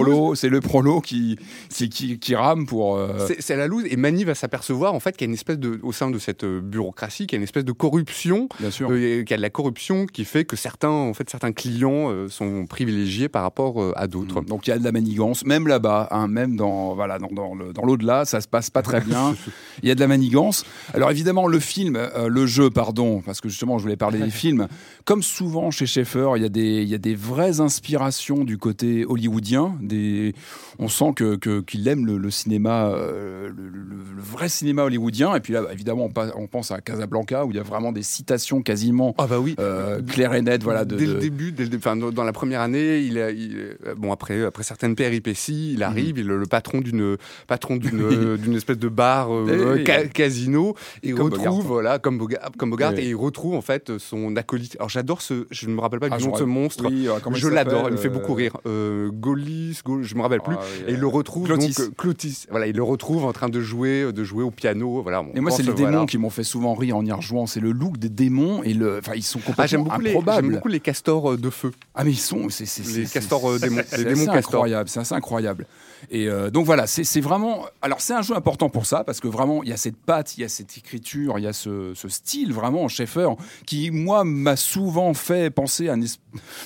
le 0.50 0.60
prolo 0.60 1.00
qui, 1.00 1.38
qui, 1.70 1.88
qui, 1.88 2.18
qui 2.18 2.34
rame 2.34 2.66
pour. 2.66 2.98
C'est- 3.38 3.56
la 3.56 3.66
loose 3.66 3.84
et 3.88 3.96
Mani 3.96 4.24
va 4.24 4.34
s'apercevoir 4.34 4.94
en 4.94 5.00
fait 5.00 5.12
qu'il 5.16 5.26
y 5.26 5.28
a 5.28 5.30
une 5.30 5.34
espèce 5.34 5.58
de 5.58 5.78
au 5.82 5.92
sein 5.92 6.10
de 6.10 6.18
cette 6.18 6.44
bureaucratie 6.44 7.26
qu'il 7.26 7.36
y 7.36 7.38
a 7.38 7.40
une 7.40 7.44
espèce 7.44 7.64
de 7.64 7.72
corruption 7.72 8.48
bien 8.60 8.70
sûr. 8.70 8.88
qu'il 8.88 9.24
y 9.28 9.34
a 9.34 9.36
de 9.36 9.42
la 9.42 9.50
corruption 9.50 10.06
qui 10.06 10.24
fait 10.24 10.44
que 10.44 10.56
certains 10.56 10.88
en 10.88 11.12
fait 11.14 11.28
certains 11.28 11.52
clients 11.52 11.81
euh, 11.90 12.28
sont 12.28 12.66
privilégiés 12.66 13.28
par 13.28 13.42
rapport 13.42 13.82
euh, 13.82 13.92
à 13.96 14.06
d'autres. 14.06 14.40
Donc 14.42 14.66
il 14.66 14.70
y 14.70 14.72
a 14.72 14.78
de 14.78 14.84
la 14.84 14.92
manigance, 14.92 15.44
même 15.44 15.66
là-bas, 15.66 16.08
hein, 16.10 16.28
même 16.28 16.56
dans 16.56 16.94
voilà 16.94 17.18
dans, 17.18 17.28
dans 17.54 17.84
l'au-delà, 17.84 18.24
ça 18.24 18.40
se 18.40 18.48
passe 18.48 18.70
pas 18.70 18.82
très 18.82 19.00
bien. 19.00 19.34
Il 19.82 19.88
y 19.88 19.92
a 19.92 19.94
de 19.94 20.00
la 20.00 20.06
manigance. 20.08 20.64
Alors 20.94 21.10
évidemment 21.10 21.46
le 21.46 21.58
film, 21.58 21.96
euh, 21.96 22.28
le 22.28 22.46
jeu, 22.46 22.70
pardon, 22.70 23.20
parce 23.24 23.40
que 23.40 23.48
justement 23.48 23.78
je 23.78 23.82
voulais 23.82 23.96
parler 23.96 24.18
des 24.20 24.30
films. 24.42 24.68
Comme 25.04 25.22
souvent 25.22 25.70
chez 25.70 25.86
Schaeffer, 25.86 26.30
il 26.36 26.42
y 26.42 26.46
a 26.46 26.48
des 26.48 26.82
il 26.82 26.88
y 26.88 26.94
a 26.94 26.98
des 26.98 27.14
vraies 27.14 27.60
inspirations 27.60 28.44
du 28.44 28.58
côté 28.58 29.04
hollywoodien. 29.06 29.76
Des, 29.80 30.34
on 30.78 30.88
sent 30.88 31.12
que 31.16 31.36
qu'il 31.62 31.88
aime 31.88 32.06
le, 32.06 32.18
le 32.18 32.30
cinéma, 32.30 32.86
euh, 32.88 33.48
le, 33.48 33.68
le- 33.68 33.82
le 34.16 34.22
vrai 34.22 34.48
cinéma 34.48 34.84
hollywoodien. 34.84 35.34
Et 35.34 35.40
puis 35.40 35.52
là, 35.52 35.62
bah, 35.62 35.68
évidemment, 35.72 36.08
on, 36.36 36.46
pense 36.46 36.70
à 36.70 36.80
Casablanca 36.80 37.44
où 37.44 37.50
il 37.50 37.56
y 37.56 37.60
a 37.60 37.62
vraiment 37.62 37.92
des 37.92 38.02
citations 38.02 38.62
quasiment 38.62 39.14
Ah 39.18 39.26
bah 39.26 39.38
oui. 39.40 39.54
euh, 39.58 40.00
claires 40.02 40.34
et 40.34 40.42
nettes. 40.42 40.62
Voilà, 40.62 40.84
de, 40.84 40.96
dès 40.96 41.06
le 41.06 41.14
début, 41.14 41.52
dès 41.52 41.64
le 41.64 41.68
dé- 41.70 41.71
enfin, 41.76 41.96
dans 41.96 42.24
la 42.24 42.32
première 42.32 42.60
année, 42.60 42.98
il, 43.00 43.18
a- 43.18 43.30
il- 43.30 43.76
euh, 43.86 43.94
bon 43.96 44.12
après 44.12 44.44
après 44.44 44.62
certaines 44.62 44.94
péripéties, 44.94 45.72
il 45.74 45.82
arrive, 45.82 46.18
il 46.18 46.26
est 46.30 46.34
le 46.36 46.46
patron 46.46 46.80
d'une 46.80 47.16
patron 47.46 47.76
d'une 47.76 48.00
euh, 48.02 48.36
d'une 48.36 48.54
espèce 48.54 48.78
de 48.78 48.88
bar 48.88 49.32
euh, 49.32 49.82
ca- 49.86 50.06
casino 50.08 50.74
et 51.02 51.08
il 51.08 51.14
retrouve 51.14 51.38
Bogart. 51.38 51.54
voilà 51.60 51.98
comme 51.98 52.18
Bogart, 52.18 52.50
comme 52.58 52.70
Bogart 52.70 52.94
et 52.98 53.08
il 53.08 53.14
retrouve 53.14 53.54
en 53.54 53.62
fait 53.62 53.98
son 53.98 54.34
acolyte. 54.36 54.76
Alors 54.78 54.88
j'adore 54.88 55.22
ce, 55.22 55.46
je 55.50 55.66
ne 55.68 55.74
me 55.74 55.80
rappelle 55.80 56.00
pas 56.00 56.08
Ah, 56.10 56.16
du 56.16 56.22
je 56.24 56.28
nom 56.28 56.34
de 56.34 56.38
ce 56.38 56.44
monstre. 56.44 56.84
Oui, 56.88 57.08
euh, 57.08 57.18
je 57.34 57.48
l'adore, 57.48 57.86
il 57.88 57.92
me 57.92 57.96
fait 57.98 58.08
beaucoup 58.08 58.32
euh, 58.32 58.36
rire. 58.36 58.56
Euh, 58.66 59.10
Golis, 59.12 59.80
Gaulis, 59.84 60.06
je 60.06 60.14
me 60.14 60.22
rappelle 60.22 60.40
plus. 60.40 60.54
ah 60.58 60.62
oui, 60.78 60.84
Et 60.88 60.90
il 60.92 60.96
euh, 60.96 61.00
le 61.00 61.06
retrouve 61.06 61.46
Clotis. 61.46 61.68
donc 61.68 61.80
euh, 61.80 61.90
Clotis. 61.96 62.44
Voilà, 62.50 62.66
il 62.66 62.76
le 62.76 62.82
retrouve 62.82 63.24
en 63.24 63.32
train 63.32 63.48
de 63.48 63.60
jouer, 63.60 64.12
de 64.12 64.24
jouer 64.24 64.42
au 64.42 64.50
piano. 64.50 65.02
Voilà. 65.02 65.24
Et 65.34 65.40
moi, 65.40 65.50
c'est 65.50 65.62
les 65.62 65.70
voilà. 65.72 65.90
démons 65.90 66.06
qui 66.06 66.18
m'ont 66.18 66.30
fait 66.30 66.42
souvent 66.44 66.74
rire 66.74 66.96
en 66.96 67.04
y 67.04 67.12
rejouant. 67.12 67.46
C'est 67.46 67.60
le 67.60 67.72
look 67.72 67.98
des 67.98 68.08
démons 68.08 68.62
et 68.62 68.74
le. 68.74 68.98
Enfin, 68.98 69.12
ils 69.14 69.22
sont 69.22 69.40
Ah, 69.56 69.66
j'aime 69.66 69.84
complètement 69.84 69.84
beaucoup, 69.84 70.00
les, 70.00 70.10
j'aime 70.10 70.18
improbables. 70.20 70.52
beaucoup 70.54 70.68
les 70.68 70.80
castors 70.80 71.32
euh, 71.32 71.36
de 71.36 71.50
feu. 71.50 71.61
Ah, 71.94 72.04
mais 72.04 72.12
ils 72.12 72.16
sont. 72.18 72.48
c'est 72.48 72.64
Les 72.96 73.06
castors, 73.06 73.50
euh, 73.50 73.58
démons. 73.58 73.82
Les 73.96 74.04
démons 74.04 74.26
castors. 74.26 74.36
incroyable. 74.36 74.88
C'est 74.88 75.00
assez 75.00 75.14
incroyable. 75.14 75.66
Et 76.10 76.26
euh, 76.28 76.50
donc 76.50 76.66
voilà, 76.66 76.86
c'est 76.88 77.20
vraiment. 77.20 77.64
Alors, 77.80 78.00
c'est 78.00 78.12
un 78.12 78.22
jeu 78.22 78.34
important 78.34 78.68
pour 78.68 78.86
ça 78.86 79.04
parce 79.04 79.20
que 79.20 79.28
vraiment, 79.28 79.62
il 79.62 79.68
y 79.68 79.72
a 79.72 79.76
cette 79.76 79.96
patte, 79.96 80.36
il 80.36 80.40
y 80.40 80.44
a 80.44 80.48
cette 80.48 80.76
écriture, 80.76 81.38
il 81.38 81.44
y 81.44 81.46
a 81.46 81.52
ce, 81.52 81.92
ce 81.94 82.08
style 82.08 82.52
vraiment 82.52 82.88
Schaeffer 82.88 83.28
qui, 83.66 83.90
moi, 83.92 84.24
m'a 84.24 84.56
souvent 84.56 85.14
fait 85.14 85.50
penser 85.50 85.88
à 85.88 85.94
une 85.94 86.06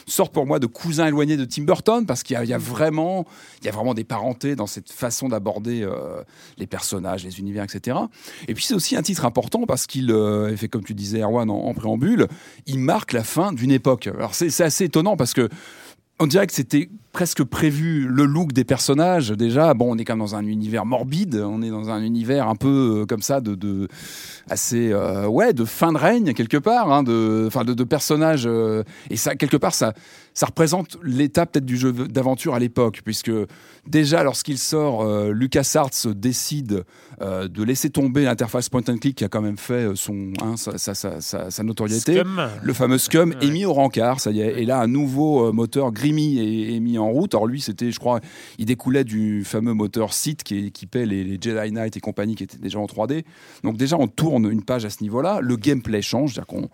sorte 0.06 0.32
pour 0.32 0.46
moi 0.46 0.58
de 0.58 0.66
cousin 0.66 1.06
éloigné 1.06 1.36
de 1.36 1.44
Tim 1.44 1.64
Burton 1.64 2.06
parce 2.06 2.22
qu'il 2.22 2.34
y, 2.34 2.36
a- 2.38 2.44
il 2.44 2.48
y 2.50 2.54
a 2.54 2.58
vraiment, 2.58 3.26
il 3.60 3.66
y 3.66 3.68
a 3.68 3.72
vraiment 3.72 3.92
des 3.92 4.04
parentés 4.04 4.56
dans 4.56 4.66
cette 4.66 4.90
façon 4.90 5.28
d'aborder 5.28 5.82
euh, 5.82 6.22
les 6.56 6.66
personnages, 6.66 7.24
les 7.24 7.38
univers, 7.38 7.64
etc. 7.64 7.98
Et 8.48 8.54
puis 8.54 8.64
c'est 8.64 8.74
aussi 8.74 8.96
un 8.96 9.02
titre 9.02 9.24
important 9.26 9.66
parce 9.66 9.86
qu'il 9.86 10.10
euh, 10.10 10.56
fait, 10.56 10.68
comme 10.68 10.84
tu 10.84 10.94
disais, 10.94 11.20
Erwan, 11.20 11.50
en, 11.50 11.56
en 11.56 11.74
préambule, 11.74 12.26
il 12.66 12.78
marque 12.78 13.12
la 13.12 13.24
fin 13.24 13.52
d'une 13.52 13.70
époque. 13.70 14.06
Alors 14.06 14.34
c'est 14.34 14.60
assez 14.62 14.85
étonnant 14.86 15.16
parce 15.16 15.34
que 15.34 15.48
on 16.18 16.26
dirait 16.26 16.46
que 16.46 16.52
c'était 16.52 16.88
presque 17.16 17.42
prévu 17.44 18.06
le 18.06 18.26
look 18.26 18.52
des 18.52 18.64
personnages. 18.64 19.30
Déjà, 19.30 19.72
bon, 19.72 19.94
on 19.94 19.96
est 19.96 20.04
quand 20.04 20.16
même 20.16 20.26
dans 20.26 20.34
un 20.36 20.44
univers 20.44 20.84
morbide, 20.84 21.42
on 21.42 21.62
est 21.62 21.70
dans 21.70 21.88
un 21.88 22.02
univers 22.02 22.46
un 22.46 22.56
peu 22.56 22.68
euh, 23.00 23.06
comme 23.06 23.22
ça 23.22 23.40
de, 23.40 23.54
de 23.54 23.88
assez 24.50 24.92
euh, 24.92 25.26
ouais 25.26 25.54
de 25.54 25.64
fin 25.64 25.94
de 25.94 25.98
règne 25.98 26.34
quelque 26.34 26.58
part, 26.58 26.92
hein, 26.92 27.02
de 27.02 27.44
enfin 27.46 27.64
de, 27.64 27.72
de 27.72 27.84
personnages 27.84 28.44
euh, 28.46 28.82
et 29.08 29.16
ça 29.16 29.34
quelque 29.34 29.56
part 29.56 29.72
ça 29.72 29.94
ça 30.34 30.44
représente 30.44 30.98
l'état 31.02 31.46
peut-être 31.46 31.64
du 31.64 31.78
jeu 31.78 31.90
d'aventure 31.94 32.54
à 32.54 32.58
l'époque 32.58 33.00
puisque 33.02 33.32
déjà 33.86 34.22
lorsqu'il 34.22 34.58
sort, 34.58 35.00
euh, 35.02 35.30
LucasArts 35.32 35.88
décide 36.14 36.84
de 37.22 37.62
laisser 37.62 37.88
tomber 37.88 38.24
l'interface 38.24 38.68
point 38.68 38.82
and 38.90 38.98
click 38.98 39.16
qui 39.16 39.24
a 39.24 39.28
quand 39.28 39.40
même 39.40 39.56
fait 39.56 39.86
son 39.94 40.34
hein, 40.42 40.56
sa, 40.58 40.76
sa, 40.76 40.92
sa, 40.94 41.22
sa- 41.22 41.50
sa 41.50 41.62
notoriété. 41.62 42.16
Scum. 42.16 42.42
Le 42.62 42.72
fameux 42.74 42.98
Scum 42.98 43.32
est 43.40 43.50
mis 43.50 43.64
au 43.64 43.72
rencard, 43.72 44.20
ça 44.20 44.30
y 44.32 44.40
est. 44.42 44.60
Et 44.60 44.66
là, 44.66 44.80
un 44.82 44.86
nouveau 44.86 45.50
moteur 45.54 45.90
Grimy 45.92 46.38
est, 46.38 46.76
est 46.76 46.80
mis 46.80 46.98
en 46.98 47.05
route. 47.10 47.34
Alors 47.34 47.46
lui, 47.46 47.60
c'était, 47.60 47.90
je 47.90 47.98
crois, 47.98 48.20
il 48.58 48.66
découlait 48.66 49.04
du 49.04 49.44
fameux 49.44 49.74
moteur 49.74 50.12
Sith 50.12 50.42
qui 50.42 50.66
équipait 50.66 51.06
les, 51.06 51.24
les 51.24 51.38
Jedi 51.40 51.72
Knight 51.72 51.96
et 51.96 52.00
compagnie 52.00 52.34
qui 52.34 52.44
étaient 52.44 52.58
déjà 52.58 52.78
en 52.78 52.86
3D. 52.86 53.24
Donc 53.62 53.76
déjà, 53.76 53.96
on 53.98 54.08
tourne 54.08 54.50
une 54.50 54.62
page 54.62 54.84
à 54.84 54.90
ce 54.90 55.02
niveau-là. 55.02 55.40
Le 55.40 55.56
gameplay 55.56 56.02
change, 56.02 56.34
c'est-à-dire 56.34 56.46
qu'on 56.46 56.68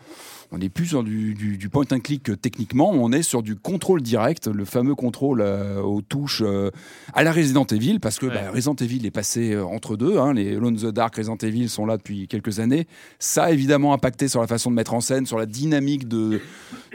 on 0.52 0.58
n'est 0.58 0.68
plus 0.68 0.86
sur 0.86 1.02
du, 1.02 1.34
du- 1.34 1.56
du 1.56 1.68
point 1.68 1.84
and 1.92 2.00
click 2.00 2.28
euh, 2.30 2.36
techniquement, 2.36 2.90
on 2.92 3.10
est 3.12 3.22
sur 3.22 3.42
du 3.42 3.56
contrôle 3.56 4.02
direct, 4.02 4.46
le 4.48 4.64
fameux 4.64 4.94
contrôle 4.94 5.40
euh, 5.40 5.80
aux 5.80 6.02
touches 6.02 6.42
euh, 6.44 6.70
à 7.14 7.22
la 7.22 7.32
Resident 7.32 7.64
Evil, 7.64 7.98
parce 8.00 8.18
que 8.18 8.26
Ouais. 8.26 8.34
bah, 8.34 8.50
Resident 8.54 8.76
Evil 8.76 9.04
est 9.06 9.10
passé 9.10 9.58
entre 9.58 9.96
deux. 9.96 10.18
hein. 10.18 10.32
les 10.34 10.54
Alone 10.56 10.74
in 10.76 10.90
the 10.90 10.92
Dark, 10.92 11.16
Resident 11.16 11.36
Evil 11.42 11.68
sont 11.68 11.86
là 11.86 11.96
depuis 11.96 12.28
quelques 12.28 12.60
années. 12.60 12.86
Ça 13.18 13.44
a 13.44 13.50
évidemment 13.50 13.94
impacté 13.94 14.28
sur 14.28 14.40
la 14.40 14.46
façon 14.46 14.70
de 14.70 14.76
mettre 14.76 14.94
en 14.94 15.00
scène, 15.00 15.26
sur 15.26 15.38
la 15.38 15.46
dynamique 15.46 16.06
de, 16.06 16.40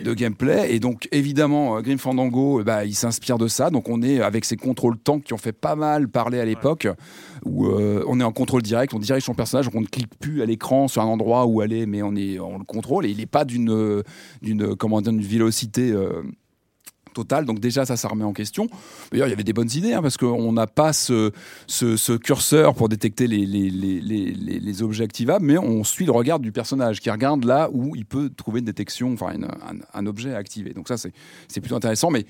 de 0.03 0.13
gameplay. 0.13 0.73
Et 0.73 0.79
donc, 0.79 1.07
évidemment, 1.11 1.81
Grim 1.81 1.97
Fandango, 1.97 2.59
euh, 2.59 2.63
bah, 2.63 2.85
il 2.85 2.93
s'inspire 2.95 3.37
de 3.37 3.47
ça. 3.47 3.69
Donc, 3.71 3.89
on 3.89 4.01
est 4.03 4.21
avec 4.21 4.45
ces 4.45 4.55
contrôles 4.57 4.97
tanks 4.97 5.23
qui 5.23 5.33
ont 5.33 5.37
fait 5.37 5.51
pas 5.51 5.75
mal 5.75 6.07
parler 6.07 6.39
à 6.39 6.45
l'époque, 6.45 6.87
où 7.45 7.65
euh, 7.67 8.03
on 8.07 8.19
est 8.19 8.23
en 8.23 8.31
contrôle 8.31 8.61
direct, 8.61 8.93
on 8.93 8.99
dirige 8.99 9.23
son 9.23 9.33
personnage, 9.33 9.65
donc 9.65 9.75
on 9.75 9.81
ne 9.81 9.85
clique 9.87 10.15
plus 10.19 10.41
à 10.41 10.45
l'écran 10.45 10.87
sur 10.87 11.01
un 11.01 11.05
endroit 11.05 11.45
où 11.45 11.61
aller, 11.61 11.85
mais 11.85 12.01
on, 12.03 12.15
est, 12.15 12.39
on 12.39 12.57
le 12.59 12.63
contrôle. 12.63 13.05
Et 13.05 13.09
il 13.09 13.17
n'est 13.17 13.25
pas 13.25 13.45
d'une, 13.47 14.03
d'une, 14.41 14.75
comment 14.75 15.01
dire, 15.01 15.13
vélocité. 15.13 15.91
euh, 15.91 16.21
totale. 17.13 17.45
donc 17.45 17.60
déjà 17.60 17.83
ça 17.83 17.97
ça 17.97 18.07
remet 18.10 18.23
en 18.23 18.33
question 18.33 18.69
d'ailleurs 19.12 19.25
il 19.27 19.31
y 19.31 19.33
avait 19.33 19.43
des 19.43 19.53
bonnes 19.53 19.71
idées 19.73 19.93
hein, 19.93 20.03
parce 20.03 20.17
qu'on 20.17 20.53
n'a 20.53 20.67
pas 20.67 20.93
ce, 20.93 21.31
ce, 21.65 22.15
curseur 22.15 22.75
pour 22.75 22.89
détecter 22.89 23.25
les, 23.25 23.43
les, 23.43 23.71
les, 23.71 24.31
les, 24.33 24.83
objets 24.83 25.03
activables 25.03 25.43
mais 25.43 25.57
on 25.57 25.83
suit 25.83 26.05
le 26.05 26.12
regard 26.12 26.39
du 26.39 26.51
personnage 26.51 26.99
qui 26.99 27.10
regarde 27.10 27.43
là 27.43 27.69
où 27.73 27.95
il 27.95 28.05
peut 28.05 28.29
trouver 28.29 28.60
une 28.60 28.65
détection 28.65 29.13
enfin 29.13 29.33
un, 29.33 29.77
un 29.99 30.05
objet 30.05 30.36
à 30.36 30.38
activer 30.38 30.73
donc 30.73 30.88
ça 30.88 30.97
c'est 30.97 31.60
plutôt 31.60 31.75
intéressant 31.75 32.12
mais 32.12 32.27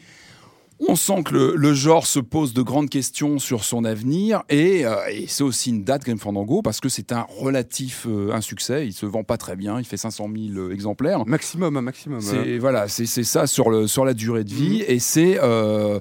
on 0.80 0.96
sent 0.96 1.24
que 1.24 1.34
le, 1.34 1.56
le 1.56 1.74
genre 1.74 2.06
se 2.06 2.20
pose 2.20 2.54
de 2.54 2.62
grandes 2.62 2.90
questions 2.90 3.40
sur 3.40 3.64
son 3.64 3.84
avenir 3.84 4.44
et, 4.50 4.86
euh, 4.86 4.96
et 5.12 5.26
c'est 5.28 5.44
aussi 5.44 5.72
une 5.72 5.84
date 5.84 6.04
Grim 6.04 6.18
Fandango 6.20 6.62
parce 6.62 6.80
que 6.80 6.90
c'est 6.90 7.12
un 7.12 7.26
relatif 7.30 8.06
euh, 8.08 8.32
insuccès. 8.32 8.86
Il 8.86 8.94
se 8.94 9.06
vend 9.06 9.24
pas 9.24 9.38
très 9.38 9.56
bien, 9.56 9.80
il 9.80 9.86
fait 9.86 9.98
500 9.98 10.30
000 10.54 10.70
exemplaires. 10.72 11.26
Maximum, 11.26 11.78
un 11.78 11.82
maximum. 11.82 12.20
hein. 12.20 12.22
C'est 12.22 12.58
voilà, 12.60 12.88
c'est 12.88 13.06
c'est 13.08 13.24
ça 13.24 13.48
sur 13.48 13.70
le 13.70 13.88
sur 13.88 14.06
la 14.06 14.14
durée 14.14 14.44
de 14.44 14.54
vie 14.54 14.84
et 14.88 15.00
c'est 15.00 15.40
euh, 15.42 16.00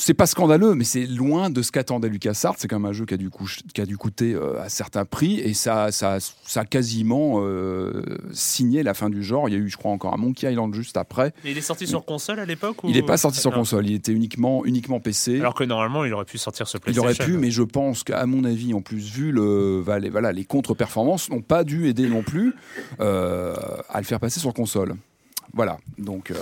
c'est 0.00 0.14
pas 0.14 0.26
scandaleux, 0.26 0.74
mais 0.74 0.84
c'est 0.84 1.06
loin 1.06 1.50
de 1.50 1.62
ce 1.62 1.70
qu'attendait 1.72 2.08
LucasArts. 2.08 2.54
C'est 2.58 2.68
quand 2.68 2.78
même 2.78 2.90
un 2.90 2.92
jeu 2.92 3.04
qui 3.06 3.14
a 3.14 3.16
dû, 3.16 3.28
couche- 3.28 3.60
qui 3.74 3.80
a 3.80 3.86
dû 3.86 3.96
coûter 3.96 4.32
euh, 4.34 4.60
à 4.60 4.68
certains 4.68 5.04
prix 5.04 5.38
et 5.40 5.54
ça, 5.54 5.92
ça, 5.92 6.18
ça 6.20 6.60
a 6.60 6.64
quasiment 6.64 7.34
euh, 7.44 8.02
signé 8.32 8.82
la 8.82 8.94
fin 8.94 9.10
du 9.10 9.22
genre. 9.22 9.48
Il 9.48 9.52
y 9.52 9.54
a 9.56 9.60
eu, 9.60 9.68
je 9.68 9.76
crois, 9.76 9.90
encore 9.92 10.14
un 10.14 10.16
Monkey 10.16 10.50
Island 10.50 10.74
juste 10.74 10.96
après. 10.96 11.32
Mais 11.44 11.52
il 11.52 11.58
est 11.58 11.62
sorti 11.62 11.86
sur 11.86 12.04
console 12.04 12.40
à 12.40 12.44
l'époque 12.46 12.78
Il 12.84 12.92
n'est 12.94 13.02
pas 13.02 13.16
sorti 13.16 13.38
sur 13.40 13.50
Non. 13.50 13.58
console, 13.58 13.86
il 13.88 13.94
était 13.94 14.12
uniquement, 14.12 14.64
uniquement 14.64 15.00
PC. 15.00 15.38
Alors 15.40 15.54
que 15.54 15.64
normalement, 15.64 16.04
il 16.04 16.12
aurait 16.14 16.24
pu 16.24 16.38
sortir 16.38 16.66
sur 16.66 16.78
Il 16.78 16.82
PlayStation. 16.82 17.04
aurait 17.24 17.32
pu, 17.32 17.36
mais 17.38 17.50
je 17.50 17.62
pense 17.62 18.02
qu'à 18.02 18.24
mon 18.26 18.44
avis, 18.44 18.72
en 18.74 18.80
plus, 18.80 19.10
vu 19.12 19.32
le, 19.32 19.80
voilà, 19.84 20.32
les 20.32 20.44
contre-performances, 20.44 21.28
n'ont 21.30 21.42
pas 21.42 21.64
dû 21.64 21.88
aider 21.88 22.08
non 22.08 22.22
plus 22.22 22.54
euh, 23.00 23.54
à 23.88 23.98
le 23.98 24.04
faire 24.06 24.20
passer 24.20 24.40
sur 24.40 24.54
console. 24.54 24.94
Voilà, 25.52 25.78
donc, 25.98 26.30
euh, 26.30 26.34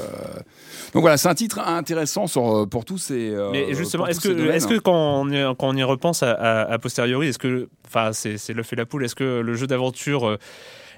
donc 0.93 1.01
voilà, 1.01 1.17
c'est 1.17 1.29
un 1.29 1.35
titre 1.35 1.59
intéressant 1.61 2.27
sur, 2.27 2.57
euh, 2.57 2.67
pour 2.67 2.85
tous 2.85 2.99
ces. 2.99 3.31
euh, 3.31 3.51
Mais 3.51 3.73
justement, 3.75 4.07
est-ce 4.07 4.21
que, 4.21 4.51
est-ce 4.51 4.67
que 4.67 4.79
quand 4.79 5.23
on 5.23 5.31
y, 5.31 5.43
quand 5.59 5.69
on 5.69 5.77
y 5.77 5.83
repense 5.83 6.23
à, 6.23 6.79
posteriori, 6.81 7.29
est-ce 7.29 7.39
que, 7.39 7.69
enfin, 7.87 8.13
c'est 8.13 8.37
c'est 8.37 8.53
l'œuf 8.53 8.73
et 8.73 8.77
la 8.77 8.85
poule, 8.87 9.05
est-ce 9.05 9.15
que 9.15 9.41
le 9.41 9.55
jeu 9.55 9.67
d'aventure, 9.67 10.29
euh, 10.29 10.37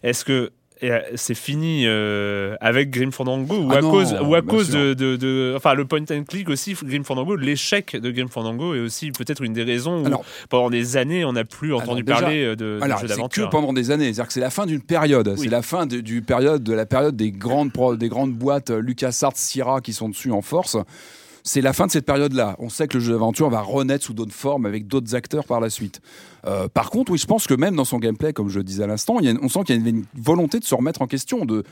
est-ce 0.02 0.24
que 0.24 0.50
et, 0.82 0.90
euh, 0.90 1.00
c'est 1.14 1.34
fini 1.34 1.82
euh, 1.86 2.56
avec 2.60 2.90
Grim 2.90 3.10
Fandango 3.12 3.54
ou 3.56 3.68
Ah 3.72 3.76
à 3.76 3.80
non, 3.80 3.90
cause 3.90 4.14
ou 4.22 4.34
à 4.34 4.42
cause 4.42 4.70
de, 4.70 4.94
de- 4.94 5.16
de- 5.16 5.54
enfin 5.56 5.74
le 5.74 5.84
point 5.84 6.00
and 6.10 6.24
click 6.28 6.48
aussi 6.48 6.74
Grim 6.82 7.04
Fandango 7.04 7.36
l'échec 7.36 7.96
de 7.96 8.10
Grim 8.10 8.28
Fandango 8.28 8.74
est 8.74 8.80
aussi 8.80 9.10
peut-être 9.10 9.42
une 9.42 9.52
des 9.52 9.62
raisons 9.64 10.02
où 10.02 10.06
Alors- 10.06 10.24
pendant 10.48 10.70
des 10.70 10.96
années 10.96 11.24
on 11.24 11.32
n'a 11.34 11.44
plus 11.44 11.74
entendu 11.74 12.04
parler 12.04 12.44
euh, 12.44 12.56
de, 12.56 12.78
de 12.78 12.82
Alors, 12.82 12.98
c'est 12.98 13.04
que 13.04 13.08
d'aventure 13.10 13.50
pendant 13.50 13.72
des 13.72 13.90
années. 13.90 14.04
C'est-à-dire 14.12 14.26
que 14.28 14.32
c'est 14.32 14.40
la 14.40 14.50
fin 14.50 14.66
d'une 14.66 14.80
période. 14.82 15.28
Oui. 15.36 15.44
C'est 15.44 15.50
la 15.50 15.62
fin 15.62 15.86
de, 15.86 16.00
du 16.00 16.22
période, 16.22 16.62
de 16.62 16.72
la 16.72 16.86
période 16.86 17.16
des 17.16 17.30
grandes, 17.30 17.70
des 17.98 18.08
grandes 18.08 18.32
boîtes 18.32 18.70
euh, 18.70 18.80
LucasArts, 18.80 19.32
Sierra 19.36 19.80
qui 19.80 19.92
sont 19.92 20.08
dessus 20.08 20.32
en 20.32 20.42
force. 20.42 20.76
C'est 21.42 21.60
la 21.60 21.72
fin 21.72 21.86
de 21.86 21.90
cette 21.90 22.06
période-là. 22.06 22.56
On 22.58 22.68
sait 22.68 22.86
que 22.88 22.98
le 22.98 23.04
jeu 23.04 23.12
d'aventure 23.12 23.48
va 23.50 23.60
renaître 23.62 24.04
sous 24.04 24.12
d'autres 24.14 24.32
formes 24.32 24.66
avec 24.66 24.86
d'autres 24.86 25.14
acteurs 25.14 25.44
par 25.44 25.60
la 25.60 25.70
suite. 25.70 26.00
Euh, 26.46 26.68
par 26.68 26.90
contre, 26.90 27.12
oui, 27.12 27.18
je 27.18 27.26
pense 27.26 27.46
que 27.46 27.54
même 27.54 27.76
dans 27.76 27.84
son 27.84 27.98
gameplay, 27.98 28.32
comme 28.32 28.48
je 28.48 28.58
le 28.58 28.64
disais 28.64 28.82
à 28.82 28.86
l'instant, 28.86 29.16
on 29.42 29.48
sent 29.48 29.60
qu'il 29.64 29.82
y 29.82 29.86
a 29.86 29.88
une, 29.90 30.04
volonté 30.14 30.58
de 30.58 30.64
se 30.64 30.74
remettre 30.74 31.02
en 31.02 31.06
question, 31.06 31.44
de, 31.44 31.64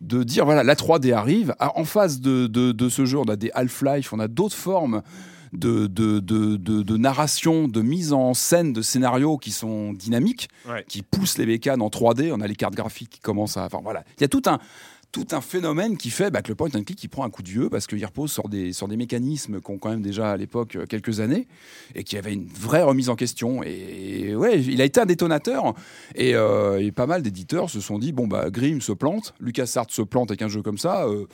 de 0.00 0.22
dire 0.22 0.44
voilà, 0.44 0.62
la 0.62 0.74
3D 0.74 1.12
arrive. 1.12 1.54
Ah, 1.58 1.72
En 1.76 1.84
face 1.84 2.20
de, 2.20 2.46
de, 2.46 2.72
de 2.72 2.88
ce 2.88 3.04
jeu, 3.06 3.18
on 3.18 3.24
a 3.24 3.36
des 3.36 3.50
Half-Life, 3.54 4.12
on 4.12 4.20
a 4.20 4.28
d'autres 4.28 4.56
formes 4.56 5.02
de, 5.52 6.96
narration, 6.96 7.68
de 7.68 7.80
mise 7.82 8.12
en 8.12 8.34
scène 8.34 8.72
de 8.72 8.82
scénarios 8.82 9.38
qui 9.38 9.50
sont 9.52 9.92
dynamiques, 9.92 10.48
Ouais. 10.68 10.84
qui 10.88 11.02
poussent 11.02 11.38
les 11.38 11.46
bécanes 11.46 11.82
en 11.82 11.88
3D. 11.88 12.32
On 12.32 12.40
a 12.40 12.46
les 12.46 12.56
cartes 12.56 12.74
graphiques 12.74 13.10
qui 13.10 13.20
commencent 13.20 13.56
à. 13.56 13.64
Enfin 13.66 13.80
voilà, 13.82 14.04
il 14.18 14.22
y 14.22 14.24
a 14.24 14.28
tout 14.28 14.42
un 14.46 14.58
tout 15.14 15.28
un 15.30 15.40
phénomène 15.40 15.96
qui 15.96 16.10
fait 16.10 16.32
bah, 16.32 16.42
que 16.42 16.48
le 16.48 16.56
point 16.56 16.68
and 16.74 16.82
click 16.82 17.02
il 17.04 17.08
prend 17.08 17.22
un 17.24 17.30
coup 17.30 17.44
de 17.44 17.48
vieux 17.48 17.70
parce 17.70 17.86
qu'il 17.86 18.04
repose 18.04 18.32
sur 18.32 18.48
des, 18.48 18.72
sur 18.72 18.88
des 18.88 18.96
mécanismes 18.96 19.60
qui 19.60 19.70
ont 19.70 19.78
quand 19.78 19.90
même 19.90 20.02
déjà 20.02 20.32
à 20.32 20.36
l'époque 20.36 20.74
euh, 20.74 20.86
quelques 20.86 21.20
années 21.20 21.46
et 21.94 22.02
qui 22.02 22.16
avaient 22.16 22.32
une 22.34 22.48
vraie 22.48 22.82
remise 22.82 23.08
en 23.10 23.14
question. 23.14 23.62
Et 23.62 24.34
ouais, 24.34 24.60
il 24.60 24.80
a 24.82 24.84
été 24.84 25.00
un 25.00 25.06
détonateur 25.06 25.72
et, 26.16 26.34
euh, 26.34 26.80
et 26.84 26.90
pas 26.90 27.06
mal 27.06 27.22
d'éditeurs 27.22 27.70
se 27.70 27.80
sont 27.80 28.00
dit 28.00 28.10
bon 28.10 28.26
bah 28.26 28.50
Grimm 28.50 28.80
se 28.80 28.90
plante, 28.90 29.34
LucasArts 29.38 29.86
se 29.90 30.02
plante 30.02 30.32
avec 30.32 30.42
un 30.42 30.48
jeu 30.48 30.62
comme 30.62 30.78
ça, 30.78 31.04
euh, 31.06 31.26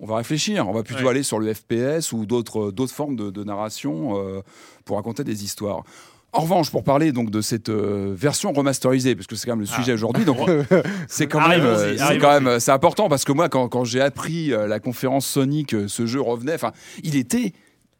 on 0.00 0.06
va 0.06 0.16
réfléchir, 0.16 0.66
on 0.66 0.72
va 0.72 0.82
plutôt 0.82 1.02
Ouais. 1.04 1.10
aller 1.10 1.22
sur 1.22 1.38
le 1.38 1.52
FPS 1.52 2.12
ou 2.12 2.24
d'autres 2.24 2.70
d'autres 2.70 2.94
formes 2.94 3.14
de, 3.14 3.28
de 3.28 3.44
narration 3.44 4.14
euh, 4.16 4.40
pour 4.86 4.96
raconter 4.96 5.22
des 5.22 5.44
histoires. 5.44 5.84
En 6.32 6.42
revanche, 6.42 6.70
pour 6.70 6.84
parler 6.84 7.12
donc 7.12 7.30
de 7.30 7.40
cette 7.40 7.70
euh, 7.70 8.12
version 8.14 8.52
remasterisée, 8.52 9.14
parce 9.14 9.26
que 9.26 9.34
c'est 9.34 9.46
quand 9.46 9.56
même 9.56 9.60
le 9.60 9.66
sujet 9.66 9.94
aujourd'hui, 9.94 10.26
donc 10.26 10.38
c'est 11.08 11.26
quand 11.26 11.40
même, 11.40 11.62
Arrivons-y, 11.62 11.98
euh, 12.00 12.06
c'est 12.06 12.18
quand 12.18 12.32
même, 12.32 12.46
euh, 12.46 12.58
c'est 12.58 12.70
important 12.70 13.08
parce 13.08 13.24
que 13.24 13.32
moi, 13.32 13.48
quand, 13.48 13.68
quand 13.68 13.84
j'ai 13.84 14.02
appris 14.02 14.52
euh, 14.52 14.66
la 14.66 14.78
conférence 14.78 15.38
que 15.66 15.88
ce 15.88 16.04
jeu 16.04 16.20
revenait, 16.20 16.54
enfin, 16.54 16.72
il 17.02 17.16
était 17.16 17.54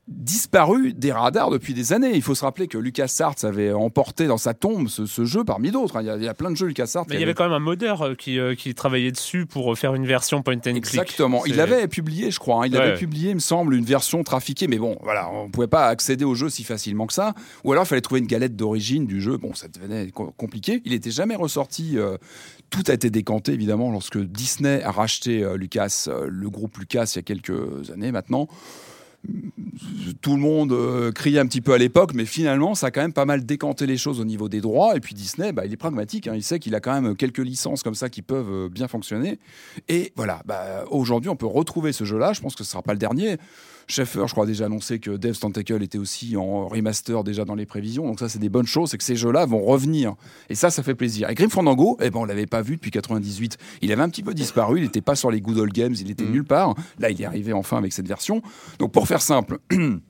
disparu 0.08 0.92
des 0.94 1.12
radars 1.12 1.50
depuis 1.50 1.74
des 1.74 1.92
années. 1.92 2.12
Il 2.14 2.22
faut 2.22 2.34
se 2.34 2.44
rappeler 2.44 2.66
que 2.66 2.78
LucasArts 2.78 3.34
avait 3.44 3.72
emporté 3.72 4.26
dans 4.26 4.38
sa 4.38 4.54
tombe 4.54 4.88
ce, 4.88 5.06
ce 5.06 5.24
jeu 5.24 5.44
parmi 5.44 5.70
d'autres. 5.70 5.96
hein. 5.96 6.02
Il 6.02 6.06
y, 6.06 6.10
a, 6.10 6.16
il 6.16 6.22
y 6.24 6.28
a 6.28 6.34
plein 6.34 6.50
de 6.50 6.56
jeux 6.56 6.66
LucasArts. 6.66 7.04
mais 7.08 7.16
il 7.16 7.20
y 7.20 7.22
avait 7.22 7.34
quand 7.34 7.44
même 7.44 7.52
un 7.52 7.58
modeur 7.58 8.02
euh, 8.02 8.14
qui, 8.14 8.38
euh, 8.38 8.54
qui 8.54 8.74
travaillait 8.74 9.12
dessus 9.12 9.46
pour 9.46 9.72
euh, 9.72 9.74
faire 9.74 9.94
une 9.94 10.06
version 10.06 10.42
point 10.42 10.54
and 10.56 10.60
click 10.60 10.76
Exactement. 10.78 11.44
Il 11.46 11.60
avait 11.60 11.86
publié, 11.88 12.30
je 12.30 12.38
crois, 12.38 12.62
hein, 12.64 12.66
il 12.66 12.74
Ouais. 12.74 12.80
avait 12.80 12.96
publié, 12.96 13.30
il 13.30 13.34
me 13.36 13.40
semble, 13.40 13.74
une 13.74 13.84
version 13.84 14.22
trafiquée, 14.24 14.66
mais 14.66 14.78
bon, 14.78 14.96
voilà, 15.02 15.30
on 15.30 15.48
pouvait 15.50 15.66
pas 15.66 15.86
accéder 15.88 16.24
au 16.24 16.34
jeu 16.34 16.48
si 16.48 16.64
facilement 16.64 17.06
que 17.06 17.12
ça. 17.12 17.34
Ou 17.64 17.72
alors 17.72 17.84
il 17.84 17.88
fallait 17.88 18.00
trouver 18.00 18.20
une 18.20 18.26
galette 18.26 18.56
d'origine 18.56 19.06
du 19.06 19.20
jeu. 19.20 19.36
Bon, 19.36 19.52
ça 19.54 19.68
devenait 19.68 20.10
co- 20.10 20.32
compliqué. 20.36 20.80
Il 20.84 20.92
était 20.94 21.10
jamais 21.10 21.36
ressorti. 21.36 21.98
euh, 21.98 22.16
tout 22.70 22.82
a 22.88 22.92
été 22.92 23.08
décanté 23.10 23.52
évidemment 23.52 23.90
lorsque 23.90 24.18
Disney 24.18 24.82
a 24.82 24.90
racheté 24.90 25.42
euh, 25.42 25.56
Lucas, 25.56 26.08
le 26.28 26.50
groupe 26.50 26.76
Lucas, 26.78 27.10
il 27.14 27.16
y 27.16 27.18
a 27.20 27.22
quelques 27.22 27.90
années 27.90 28.12
maintenant. 28.12 28.46
Tout 30.20 30.34
le 30.34 30.40
monde 30.40 30.72
euh, 30.72 31.12
criait 31.12 31.38
un 31.38 31.46
petit 31.46 31.60
peu 31.60 31.72
à 31.72 31.78
l'époque, 31.78 32.12
mais 32.14 32.24
finalement, 32.24 32.74
ça 32.74 32.86
a 32.86 32.90
quand 32.90 33.00
même 33.00 33.12
pas 33.12 33.24
mal 33.24 33.44
décanté 33.44 33.86
les 33.86 33.96
choses 33.96 34.20
au 34.20 34.24
niveau 34.24 34.48
des 34.48 34.60
droits. 34.60 34.96
Et 34.96 35.00
puis 35.00 35.14
Disney, 35.14 35.52
bah, 35.52 35.66
il 35.66 35.72
est 35.72 35.76
pragmatique. 35.76 36.26
hein. 36.28 36.34
il 36.34 36.42
sait 36.42 36.58
qu'il 36.58 36.74
a 36.74 36.80
quand 36.80 37.00
même 37.00 37.16
quelques 37.16 37.38
licences 37.38 37.82
comme 37.82 37.94
ça 37.94 38.08
qui 38.08 38.22
peuvent 38.22 38.50
euh, 38.50 38.68
bien 38.68 38.88
fonctionner. 38.88 39.38
Et 39.88 40.12
voilà, 40.16 40.42
bah, 40.46 40.84
aujourd'hui, 40.90 41.28
on 41.30 41.36
peut 41.36 41.46
retrouver 41.46 41.92
ce 41.92 42.04
jeu-là. 42.04 42.32
Je 42.32 42.40
pense 42.40 42.54
que 42.54 42.64
ce 42.64 42.70
sera 42.70 42.82
pas 42.82 42.92
le 42.92 42.98
dernier. 42.98 43.36
Schaeffer, 43.88 44.24
je 44.26 44.32
crois, 44.32 44.44
a 44.44 44.46
déjà 44.46 44.66
annoncé 44.66 44.98
que 44.98 45.16
Death's 45.16 45.40
Tentacle 45.40 45.82
était 45.82 45.98
aussi 45.98 46.36
en 46.36 46.68
remaster 46.68 47.24
déjà 47.24 47.44
dans 47.44 47.54
les 47.54 47.64
prévisions. 47.64 48.06
Donc 48.06 48.20
ça, 48.20 48.28
c'est 48.28 48.38
des 48.38 48.50
bonnes 48.50 48.66
choses. 48.66 48.90
C'est 48.90 48.98
que 48.98 49.04
ces 49.04 49.16
jeux-là 49.16 49.46
vont 49.46 49.62
revenir. 49.62 50.14
Et 50.50 50.54
ça, 50.54 50.70
ça 50.70 50.82
fait 50.82 50.94
plaisir. 50.94 51.30
Et 51.30 51.34
Grim 51.34 51.48
Fandango, 51.48 51.96
eh 52.00 52.10
ben, 52.10 52.20
on 52.20 52.24
l'avait 52.26 52.46
pas 52.46 52.60
vu 52.60 52.76
depuis 52.76 52.90
98. 52.90 53.56
Il 53.80 53.90
avait 53.90 54.02
un 54.02 54.10
petit 54.10 54.22
peu 54.22 54.34
disparu. 54.34 54.78
Il 54.78 54.82
n'était 54.82 55.00
pas 55.00 55.14
sur 55.14 55.30
les 55.30 55.40
Good 55.40 55.58
Old 55.58 55.72
Games. 55.72 55.94
Il 55.98 56.10
était 56.10 56.24
nulle 56.24 56.44
part. 56.44 56.74
Là, 56.98 57.10
il 57.10 57.20
est 57.20 57.24
arrivé 57.24 57.52
enfin 57.52 57.78
avec 57.78 57.92
cette 57.92 58.08
version. 58.08 58.42
Donc 58.78 58.92
pour 58.92 59.08
faire 59.08 59.22
simple. 59.22 59.58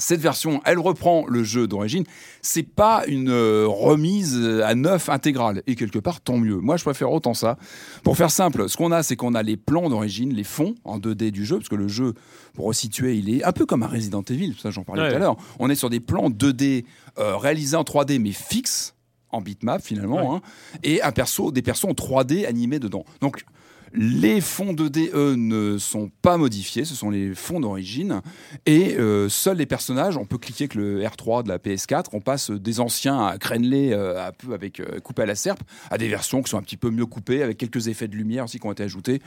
Cette 0.00 0.20
version, 0.20 0.60
elle 0.64 0.78
reprend 0.78 1.26
le 1.26 1.42
jeu 1.42 1.66
d'origine. 1.66 2.04
C'est 2.40 2.62
pas 2.62 3.02
une 3.08 3.30
euh, 3.30 3.66
remise 3.66 4.38
à 4.64 4.76
neuf 4.76 5.08
intégrale. 5.08 5.62
Et 5.66 5.74
quelque 5.74 5.98
part, 5.98 6.20
tant 6.20 6.36
mieux. 6.38 6.56
Moi, 6.56 6.76
je 6.76 6.84
préfère 6.84 7.10
autant 7.10 7.34
ça. 7.34 7.58
Pour 8.04 8.16
faire 8.16 8.30
simple, 8.30 8.68
ce 8.68 8.76
qu'on 8.76 8.92
a, 8.92 9.02
c'est 9.02 9.16
qu'on 9.16 9.34
a 9.34 9.42
les 9.42 9.56
plans 9.56 9.88
d'origine, 9.88 10.32
les 10.32 10.44
fonds 10.44 10.76
en 10.84 10.98
2D 11.00 11.32
du 11.32 11.44
jeu, 11.44 11.56
parce 11.56 11.68
que 11.68 11.74
le 11.74 11.88
jeu, 11.88 12.14
pour 12.54 12.66
resituer, 12.66 13.16
il 13.16 13.28
est 13.28 13.42
un 13.42 13.50
peu 13.52 13.66
comme 13.66 13.82
un 13.82 13.88
Resident 13.88 14.22
Evil. 14.22 14.54
Ça, 14.62 14.70
j'en 14.70 14.84
parlais 14.84 15.02
Ouais. 15.02 15.10
tout 15.10 15.16
à 15.16 15.18
l'heure. 15.18 15.36
On 15.58 15.68
est 15.68 15.74
sur 15.74 15.90
des 15.90 16.00
plans 16.00 16.30
2D 16.30 16.84
euh, 17.18 17.36
réalisés 17.36 17.76
en 17.76 17.82
3D, 17.82 18.20
mais 18.20 18.30
fixes 18.32 18.94
en 19.30 19.42
bitmap 19.42 19.82
finalement, 19.82 20.36
hein, 20.36 20.40
et 20.82 21.02
un 21.02 21.12
perso, 21.12 21.50
des 21.52 21.60
persos 21.60 21.84
en 21.84 21.92
3D 21.92 22.46
animés 22.46 22.78
dedans. 22.78 23.04
Donc 23.20 23.44
les 23.92 24.40
fonds 24.40 24.72
2D, 24.72 25.10
eux, 25.14 25.34
ne 25.36 25.78
sont 25.78 26.10
pas 26.22 26.36
modifiés, 26.36 26.84
ce 26.84 26.94
sont 26.94 27.10
les 27.10 27.34
fonds 27.34 27.60
d'origine. 27.60 28.20
Et 28.66 28.96
euh, 28.96 29.28
seuls 29.28 29.56
les 29.56 29.66
personnages, 29.66 30.16
on 30.16 30.24
peut 30.24 30.38
cliquer 30.38 30.64
avec 30.64 30.74
le 30.74 31.02
R3 31.02 31.42
de 31.44 31.48
la 31.48 31.58
PS4, 31.58 32.06
on 32.12 32.20
passe 32.20 32.50
des 32.50 32.80
anciens 32.80 33.26
à 33.26 33.38
crénelés, 33.38 33.92
euh, 33.92 34.26
un 34.26 34.32
peu 34.32 34.54
avec 34.54 34.80
euh, 34.80 35.00
coupé 35.00 35.22
à 35.22 35.26
la 35.26 35.34
serpe, 35.34 35.62
à 35.90 35.98
des 35.98 36.08
versions 36.08 36.42
qui 36.42 36.50
sont 36.50 36.58
un 36.58 36.62
petit 36.62 36.76
peu 36.76 36.90
mieux 36.90 37.06
coupées, 37.06 37.42
avec 37.42 37.58
quelques 37.58 37.88
effets 37.88 38.08
de 38.08 38.16
lumière 38.16 38.44
aussi 38.44 38.58
qui 38.58 38.66
ont 38.66 38.72
été 38.72 38.82
ajoutés. 38.82 39.20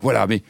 Voilà, 0.00 0.26
mais 0.26 0.42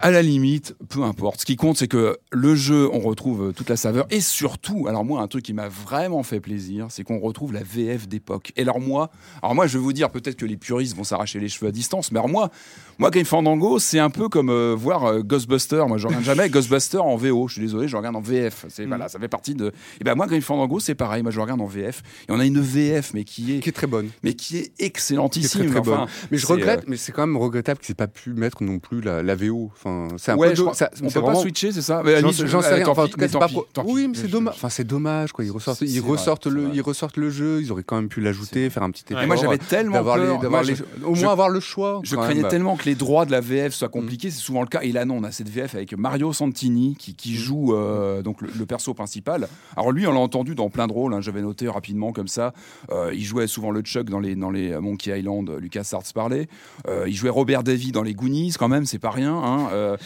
à 0.00 0.10
la 0.10 0.22
limite, 0.22 0.74
peu 0.88 1.02
importe. 1.02 1.40
Ce 1.40 1.44
qui 1.44 1.56
compte, 1.56 1.76
c'est 1.76 1.88
que 1.88 2.18
le 2.32 2.54
jeu, 2.54 2.88
on 2.92 3.00
retrouve 3.00 3.48
euh, 3.48 3.52
toute 3.52 3.68
la 3.68 3.76
saveur. 3.76 4.06
Et 4.10 4.20
surtout, 4.20 4.86
alors 4.88 5.04
moi, 5.04 5.20
un 5.20 5.28
truc 5.28 5.44
qui 5.44 5.52
m'a 5.52 5.68
vraiment 5.68 6.22
fait 6.22 6.40
plaisir, 6.40 6.86
c'est 6.90 7.04
qu'on 7.04 7.18
retrouve 7.18 7.52
la 7.52 7.62
VF 7.62 8.08
d'époque. 8.08 8.52
Et 8.56 8.62
alors 8.62 8.80
moi, 8.80 9.10
alors 9.42 9.54
moi, 9.54 9.66
je 9.66 9.78
vais 9.78 9.84
vous 9.84 9.92
dire, 9.92 10.10
peut-être 10.10 10.36
que 10.36 10.46
les 10.46 10.56
puristes 10.56 10.96
vont 10.96 11.04
s'arracher 11.04 11.38
les 11.38 11.48
cheveux 11.48 11.68
à 11.68 11.72
distance, 11.72 12.12
mais 12.12 12.18
alors 12.18 12.28
moi, 12.28 12.50
moi, 12.98 13.10
Grim 13.10 13.24
Fandango, 13.24 13.78
c'est 13.78 13.98
un 13.98 14.10
peu 14.10 14.28
comme 14.28 14.50
euh, 14.50 14.74
voir 14.76 15.04
euh, 15.06 15.22
Ghostbuster. 15.22 15.84
Moi, 15.88 15.96
je 15.96 16.06
regarde 16.06 16.24
jamais 16.24 16.48
Ghostbuster 16.50 16.98
en 16.98 17.16
VO. 17.16 17.48
Je 17.48 17.54
suis 17.54 17.62
désolé, 17.62 17.88
je 17.88 17.96
regarde 17.96 18.14
en 18.14 18.20
VF. 18.20 18.66
C'est 18.68 18.84
voilà, 18.84 19.08
ça 19.08 19.18
fait 19.18 19.28
partie 19.28 19.54
de. 19.54 19.72
Et 20.00 20.04
ben 20.04 20.14
moi, 20.14 20.26
Grim 20.26 20.42
Fandango, 20.42 20.80
c'est 20.80 20.94
pareil. 20.94 21.22
Moi, 21.22 21.30
je 21.30 21.40
regarde 21.40 21.60
en 21.62 21.66
VF. 21.66 22.02
Et 22.28 22.32
on 22.32 22.38
a 22.38 22.44
une 22.44 22.60
VF, 22.60 23.14
mais 23.14 23.24
qui 23.24 23.56
est, 23.56 23.60
qui 23.60 23.70
est 23.70 23.72
très 23.72 23.86
bonne. 23.86 24.10
mais 24.22 24.34
qui 24.34 24.58
est 24.58 24.60
Qui 24.60 24.82
est 24.82 24.86
excellentissime. 24.86 25.62
très, 25.62 25.70
très 25.70 25.78
Enfin, 25.80 26.00
bonne. 26.00 26.08
Mais 26.30 26.36
je 26.36 26.46
regrette, 26.46 26.80
euh, 26.80 26.88
mais 26.88 26.96
c'est 26.98 27.12
quand 27.12 27.26
même 27.26 27.38
regrettable 27.38 27.80
qu'ils 27.80 27.92
n'aient 27.92 27.96
pas 27.96 28.06
pu 28.06 28.34
mettre 28.34 28.62
non 28.62 28.78
plus 28.78 29.00
la, 29.00 29.22
la 29.22 29.34
VO. 29.34 29.70
Enfin, 29.72 29.89
c'est 30.16 30.32
un 30.32 30.36
ouais, 30.36 30.50
peu 30.50 30.54
je 30.56 30.62
crois- 30.62 30.74
ça- 30.74 30.90
on 31.02 31.08
peut 31.10 31.22
pas 31.22 31.34
switcher, 31.34 31.72
c'est 31.72 31.82
ça 31.82 32.02
J'en 32.20 32.62
sais 32.62 32.74
rien. 32.74 32.86
Enfin, 32.88 33.04
en 33.04 33.08
tout 33.08 33.16
cas, 33.18 33.28
c'est 33.28 33.38
pas 33.38 33.46
pis, 33.48 33.54
pro-. 33.54 33.66
Oui, 33.86 34.08
mais 34.08 34.14
c'est 34.16 34.28
dommage. 34.28 34.54
Enfin, 34.56 34.68
c'est 34.68 34.84
dommage, 34.86 35.32
quoi. 35.32 35.44
Ils 35.44 35.50
ressortent, 35.50 35.80
ils 35.82 36.00
ressortent 36.00 36.46
le, 36.46 36.70
ils 36.74 36.80
ressortent 36.82 37.16
le 37.16 37.30
jeu. 37.30 37.60
Ils 37.62 37.70
auraient 37.72 37.82
quand 37.82 37.96
même 37.96 38.08
pu 38.08 38.20
l'ajouter, 38.20 38.68
faire 38.70 38.82
un 38.82 38.90
petit 38.90 39.04
effort. 39.10 39.22
Et 39.22 39.26
moi, 39.26 39.36
j'avais 39.36 39.58
tellement 39.58 40.02
peur. 40.04 40.50
Moi, 40.50 40.62
les- 40.62 40.74
au 41.04 41.14
moins 41.14 41.32
avoir 41.32 41.48
le 41.48 41.60
choix. 41.60 42.00
Je 42.02 42.16
craignais 42.16 42.48
tellement 42.48 42.76
que 42.76 42.84
les 42.84 42.94
droits 42.94 43.24
de 43.26 43.30
la 43.32 43.40
VF 43.40 43.72
soient 43.74 43.88
compliqués, 43.88 44.30
c'est 44.30 44.40
souvent 44.40 44.62
le 44.62 44.68
cas. 44.68 44.80
Et 44.82 44.92
là, 44.92 45.04
non, 45.04 45.16
on 45.18 45.24
a 45.24 45.30
cette 45.32 45.48
VF 45.48 45.74
avec 45.74 45.96
Mario 45.96 46.32
Santini 46.32 46.96
qui, 46.98 47.14
qui 47.14 47.34
joue 47.36 47.74
euh, 47.74 48.22
donc 48.22 48.40
le, 48.42 48.48
le 48.58 48.66
perso 48.66 48.94
principal. 48.94 49.48
Alors 49.76 49.92
lui, 49.92 50.06
on 50.06 50.12
l'a 50.12 50.20
entendu 50.20 50.54
dans 50.54 50.70
plein 50.70 50.86
de 50.86 50.92
rôles. 50.92 51.14
hein, 51.14 51.20
J'avais 51.20 51.42
noté 51.42 51.68
rapidement 51.68 52.12
comme 52.12 52.28
ça. 52.28 52.52
Euh, 52.90 53.10
il 53.14 53.24
jouait 53.24 53.46
souvent 53.46 53.70
le 53.70 53.80
Chuck 53.82 54.08
dans 54.08 54.20
les 54.20 54.34
dans 54.34 54.50
les 54.50 54.76
Monkey 54.80 55.18
Island. 55.18 55.50
Lucas 55.58 55.88
Arts 55.92 56.02
parlait. 56.14 56.48
Euh, 56.88 57.04
il 57.06 57.14
jouait 57.14 57.30
Robert 57.30 57.62
Davy 57.62 57.92
dans 57.92 58.02
les 58.02 58.14
Goonies, 58.14 58.54
quand 58.58 58.68
même, 58.68 58.86
c'est 58.86 58.98
pas 58.98 59.10
rien. 59.10 59.34
hein. 59.34 59.68
Euh, 59.80 59.96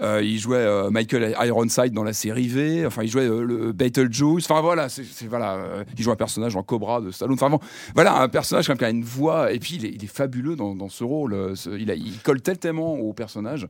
euh, 0.00 0.22
il 0.22 0.38
jouait 0.38 0.56
euh, 0.56 0.90
Michael 0.90 1.34
Ironside 1.44 1.92
dans 1.92 2.04
la 2.04 2.12
série 2.12 2.48
V. 2.48 2.84
Enfin, 2.86 3.02
il 3.02 3.08
jouait 3.10 3.28
le 3.28 3.72
Beetlejuice. 3.72 4.44
Enfin 4.50 4.60
voilà, 4.60 4.88
c'est 4.88 5.04
voilà. 5.28 5.58
il 5.96 6.02
joue 6.02 6.10
un 6.10 6.16
personnage 6.16 6.56
en 6.56 6.62
Cobra 6.62 7.00
de 7.00 7.10
Stallone. 7.10 7.34
Enfin 7.34 7.50
bon, 7.50 7.60
voilà 7.94 8.20
un 8.20 8.28
personnage 8.28 8.66
quand 8.66 8.72
même 8.72 8.78
qui 8.78 8.84
a 8.84 8.90
une 8.90 9.04
voix. 9.04 9.52
Et 9.52 9.58
puis 9.58 9.76
il 9.76 9.84
est, 9.86 9.90
il 9.94 10.02
est 10.04 10.12
fabuleux 10.14 10.56
dans, 10.56 10.74
dans 10.74 10.88
ce 10.88 11.04
rôle. 11.04 11.54
il, 11.78 11.90
a- 11.90 11.94
il 11.94 12.18
colle 12.22 12.40
tellement 12.40 12.94
au 12.94 13.12
personnage. 13.12 13.66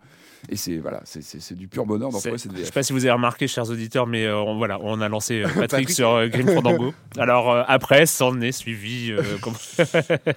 Et 0.48 0.56
c'est 0.56 0.78
voilà, 0.78 1.02
c'est- 1.04 1.52
du 1.54 1.68
pur 1.68 1.84
bonheur 1.84 2.08
trouver 2.10 2.38
cette 2.38 2.52
Je 2.52 2.56
sais 2.56 2.62
VF. 2.62 2.72
pas 2.72 2.82
si 2.82 2.92
vous 2.94 3.04
avez 3.04 3.12
remarqué, 3.12 3.46
chers 3.46 3.68
auditeurs, 3.68 4.06
mais 4.06 4.24
euh, 4.24 4.36
on, 4.38 4.56
voilà, 4.56 4.78
on 4.80 5.00
a 5.02 5.08
lancé 5.08 5.40
euh, 5.42 5.44
Patrick, 5.48 5.68
Patrick. 5.68 5.90
sur 5.90 6.10
euh, 6.12 6.28
Grim 6.28 6.46
Fandango. 6.46 6.94
Alors 7.18 7.64
après, 7.68 8.06
s'en 8.06 8.40
est 8.40 8.52
suivi. 8.52 9.12
comme- 9.42 9.52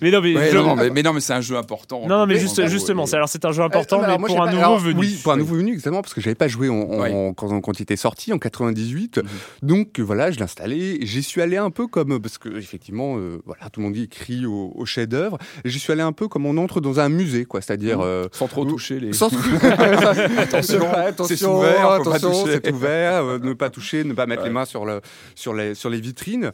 mais 0.00 0.10
non, 0.10 0.20
mais, 0.20 0.36
Ouais, 0.36 0.50
je- 0.52 0.56
non, 0.56 0.64
non, 0.68 0.76
mais, 0.76 0.90
mais 0.90 1.02
non, 1.02 1.12
mais 1.12 1.20
c'est 1.20 1.32
un 1.32 1.40
jeu 1.40 1.56
important. 1.56 2.02
non, 2.02 2.18
non, 2.18 2.26
mais 2.26 2.34
Mais 2.34 2.40
juste, 2.40 2.64
justement, 2.68 3.04
et- 3.04 3.06
c'est- 3.06 3.16
alors 3.16 3.28
c'est 3.28 3.44
un 3.44 3.52
jeu 3.52 3.62
important, 3.62 3.96
Euh, 3.96 4.00
mais 4.00 4.06
alors, 4.06 4.20
moi, 4.20 4.28
pour 4.28 4.42
un 4.42 4.46
pas- 4.46 4.52
nouveau 4.52 4.64
alors, 4.64 4.78
venu. 4.78 5.00
Oui, 5.00 5.18
pour 5.22 5.32
un 5.32 5.36
nouveau 5.36 5.56
venu, 5.56 5.72
exactement, 5.72 6.02
parce 6.02 6.14
que 6.14 6.20
j'avais 6.20 6.34
pas 6.34 6.48
joué 6.48 6.68
en, 6.68 6.74
en- 6.74 7.00
Ouais. 7.00 7.12
en- 7.12 7.32
quand, 7.34 7.60
quand 7.60 7.78
il 7.78 7.82
était 7.82 7.96
sorti 7.96 8.32
en 8.32 8.38
98. 8.38 9.18
Mhm. 9.18 9.24
Donc 9.62 9.98
voilà, 10.00 10.30
je 10.30 10.36
l'ai 10.36 10.42
installé. 10.44 10.98
J'y 11.02 11.22
suis 11.22 11.40
allé 11.42 11.56
un 11.56 11.70
peu 11.70 11.86
comme 11.86 12.20
parce 12.20 12.38
que 12.38 12.48
effectivement, 12.56 13.16
euh, 13.18 13.40
voilà, 13.46 13.68
tout 13.70 13.80
le 13.80 13.84
monde 13.86 13.94
dit 13.94 14.08
crie 14.08 14.46
au, 14.46 14.72
au 14.74 14.84
chef-d'œuvre. 14.84 15.38
J'y 15.64 15.78
suis 15.78 15.92
allé 15.92 16.02
un 16.02 16.12
peu 16.12 16.28
comme 16.28 16.46
on 16.46 16.56
entre 16.56 16.80
dans 16.80 17.00
un 17.00 17.08
musée, 17.08 17.44
quoi. 17.44 17.60
C'est-à-dire 17.60 17.98
Mhm. 17.98 18.04
euh, 18.04 18.28
Sans 18.32 18.48
trop 18.48 18.64
Ou- 18.64 18.70
toucher 18.70 19.00
les. 19.00 19.12
sans 19.12 19.30
Attention, 20.38 20.80
attention, 20.94 21.58
ouvert, 21.58 21.90
attention, 21.92 22.30
toucher. 22.44 22.60
c'est 22.64 22.72
ouvert, 22.72 23.24
ne 23.40 23.52
pas 23.52 23.70
toucher, 23.70 24.04
ne 24.04 24.12
pas 24.12 24.26
mettre 24.26 24.42
Ouais. 24.42 24.48
les 24.48 24.54
mains 24.54 24.64
sur, 24.64 24.84
le, 24.84 25.00
sur, 25.34 25.54
les, 25.54 25.74
sur 25.74 25.90
les 25.90 26.00
vitrines. 26.00 26.52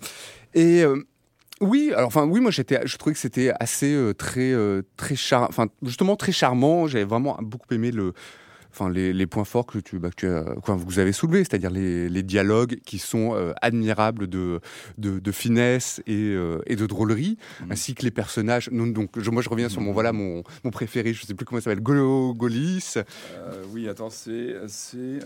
Et, 0.54 0.82
euh, 0.82 1.02
Oui, 1.60 1.90
alors 1.94 2.08
enfin 2.08 2.26
oui, 2.26 2.40
moi 2.40 2.50
j'étais, 2.50 2.80
je 2.86 2.96
trouvais 2.98 3.14
que 3.14 3.18
c'était 3.20 3.52
assez 3.60 3.94
euh, 3.94 4.12
très 4.12 4.52
euh, 4.52 4.82
très 4.96 5.16
char, 5.16 5.46
enfin 5.48 5.68
justement 5.82 6.14
très 6.16 6.32
charmant. 6.32 6.86
J'avais 6.86 7.04
vraiment 7.04 7.38
beaucoup 7.40 7.72
aimé 7.72 7.90
le, 7.92 8.12
enfin 8.70 8.90
les, 8.90 9.14
les 9.14 9.26
points 9.26 9.44
forts 9.46 9.64
que 9.64 9.78
tu, 9.78 9.98
bah, 9.98 10.10
que 10.10 10.14
tu 10.16 10.26
as, 10.28 10.44
quoi, 10.62 10.74
vous 10.74 10.98
avez 10.98 11.12
soulevés, 11.12 11.44
c'est-à-dire 11.44 11.70
les, 11.70 12.10
les 12.10 12.22
dialogues 12.22 12.76
qui 12.84 12.98
sont 12.98 13.34
euh, 13.34 13.54
admirables 13.62 14.26
de, 14.26 14.60
de, 14.98 15.18
de 15.18 15.32
finesse 15.32 16.02
et, 16.06 16.34
et 16.66 16.76
de 16.76 16.86
drôlerie, 16.86 17.38
Mhm. 17.62 17.72
ainsi 17.72 17.94
que 17.94 18.02
les 18.02 18.10
personnages. 18.10 18.68
Donc 18.70 19.18
je, 19.18 19.30
moi 19.30 19.40
je 19.40 19.48
reviens 19.48 19.70
sur 19.70 19.80
mon 19.80 19.92
voilà 19.92 20.12
mon, 20.12 20.42
mon 20.62 20.70
préféré, 20.70 21.14
je 21.14 21.24
sais 21.24 21.32
plus 21.32 21.46
comment 21.46 21.58
il 21.58 21.62
s'appelle, 21.62 21.80
Golo 21.82 22.34
Golis. 22.34 22.96
Oui, 23.72 23.88
attends, 23.88 24.10
c'est. 24.10 24.56
c'est 24.68 25.20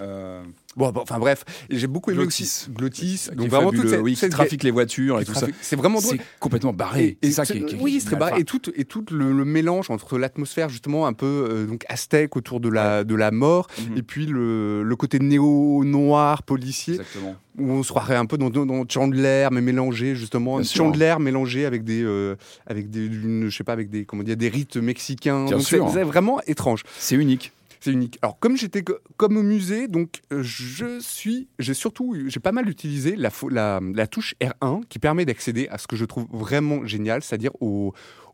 Bon, 0.76 0.92
bon, 0.92 1.00
enfin 1.02 1.18
bref, 1.18 1.44
et 1.68 1.76
j'ai 1.78 1.88
beaucoup 1.88 2.10
aimé 2.12 2.20
Glottis. 2.22 2.42
aussi 2.44 2.70
Glottis. 2.70 3.28
qui 3.30 3.36
Donc 3.36 3.48
vraiment 3.48 3.66
fabuleux, 3.70 3.82
toute 3.82 3.90
cette, 3.90 4.00
oui, 4.02 4.12
qui 4.12 4.20
cette- 4.20 4.30
trafique 4.30 4.62
les 4.62 4.70
voitures 4.70 5.20
et 5.20 5.24
tout 5.24 5.34
ça. 5.34 5.48
C'est 5.60 5.74
vraiment 5.74 6.00
drôle. 6.00 6.16
C'est 6.18 6.24
complètement 6.38 6.72
barré. 6.72 7.18
C'est 7.22 7.32
ça 7.32 7.44
qui 7.44 7.54
est. 7.54 7.64
qui 7.66 7.74
est- 7.74 7.80
oui, 7.80 7.98
c'est 7.98 8.06
très 8.06 8.16
enfin, 8.16 8.26
barré. 8.30 8.40
Et 8.42 8.44
tout, 8.44 8.60
et 8.76 8.84
tout 8.84 9.04
le, 9.10 9.32
le 9.32 9.44
mélange 9.44 9.90
entre 9.90 10.16
l'atmosphère 10.16 10.68
justement 10.68 11.06
un 11.08 11.12
peu 11.12 11.26
euh, 11.50 11.66
donc 11.66 11.84
aztèque 11.88 12.36
autour 12.36 12.60
de 12.60 12.68
la 12.68 13.02
de 13.02 13.14
la 13.16 13.32
mort, 13.32 13.66
Mhm. 13.90 13.98
et 13.98 14.02
puis 14.02 14.26
le, 14.26 14.84
le 14.84 14.96
côté 14.96 15.18
néo 15.18 15.82
noir 15.84 16.44
policier 16.44 16.94
Exactement. 16.94 17.34
où 17.58 17.70
on 17.72 17.82
se 17.82 17.88
croirait 17.88 18.14
un 18.16 18.26
peu 18.26 18.38
dans, 18.38 18.48
dans, 18.50 18.64
dans 18.64 18.84
Chandler 18.88 19.48
mais 19.50 19.60
mélangé 19.62 20.14
justement 20.14 20.56
Bien 20.58 20.64
sûr. 20.64 20.84
Chandler 20.84 21.16
mélangé 21.18 21.66
avec 21.66 21.82
des 21.82 22.02
euh, 22.04 22.36
avec 22.68 22.90
des 22.90 23.10
je 23.10 23.50
sais 23.56 23.64
pas 23.64 23.72
avec 23.72 23.90
des 23.90 24.04
comment 24.04 24.22
dire 24.22 24.36
des 24.36 24.48
rites 24.48 24.76
mexicains. 24.76 25.46
C'est 25.60 25.78
vraiment 26.04 26.40
étrange. 26.46 26.84
C'est 26.96 27.16
unique. 27.16 27.52
C'est 27.80 27.92
unique. 27.92 28.18
Alors 28.22 28.38
comme 28.38 28.56
j'étais 28.56 28.82
co- 28.82 28.98
comme 29.16 29.36
au 29.38 29.42
musée, 29.42 29.88
donc 29.88 30.20
euh, 30.32 30.42
je 30.42 30.98
suis, 31.00 31.48
j'ai 31.58 31.72
surtout, 31.74 32.14
j'ai 32.26 32.40
pas 32.40 32.52
mal 32.52 32.68
utilisé 32.68 33.16
la, 33.16 33.30
la, 33.50 33.80
la 33.94 34.06
touche 34.06 34.34
R1 34.40 34.82
qui 34.88 34.98
permet 34.98 35.24
d'accéder 35.24 35.66
à 35.70 35.78
ce 35.78 35.86
que 35.86 35.96
je 35.96 36.04
trouve 36.04 36.26
vraiment 36.30 36.84
génial, 36.86 37.22
c'est-à-dire 37.22 37.52
aux 37.60 37.92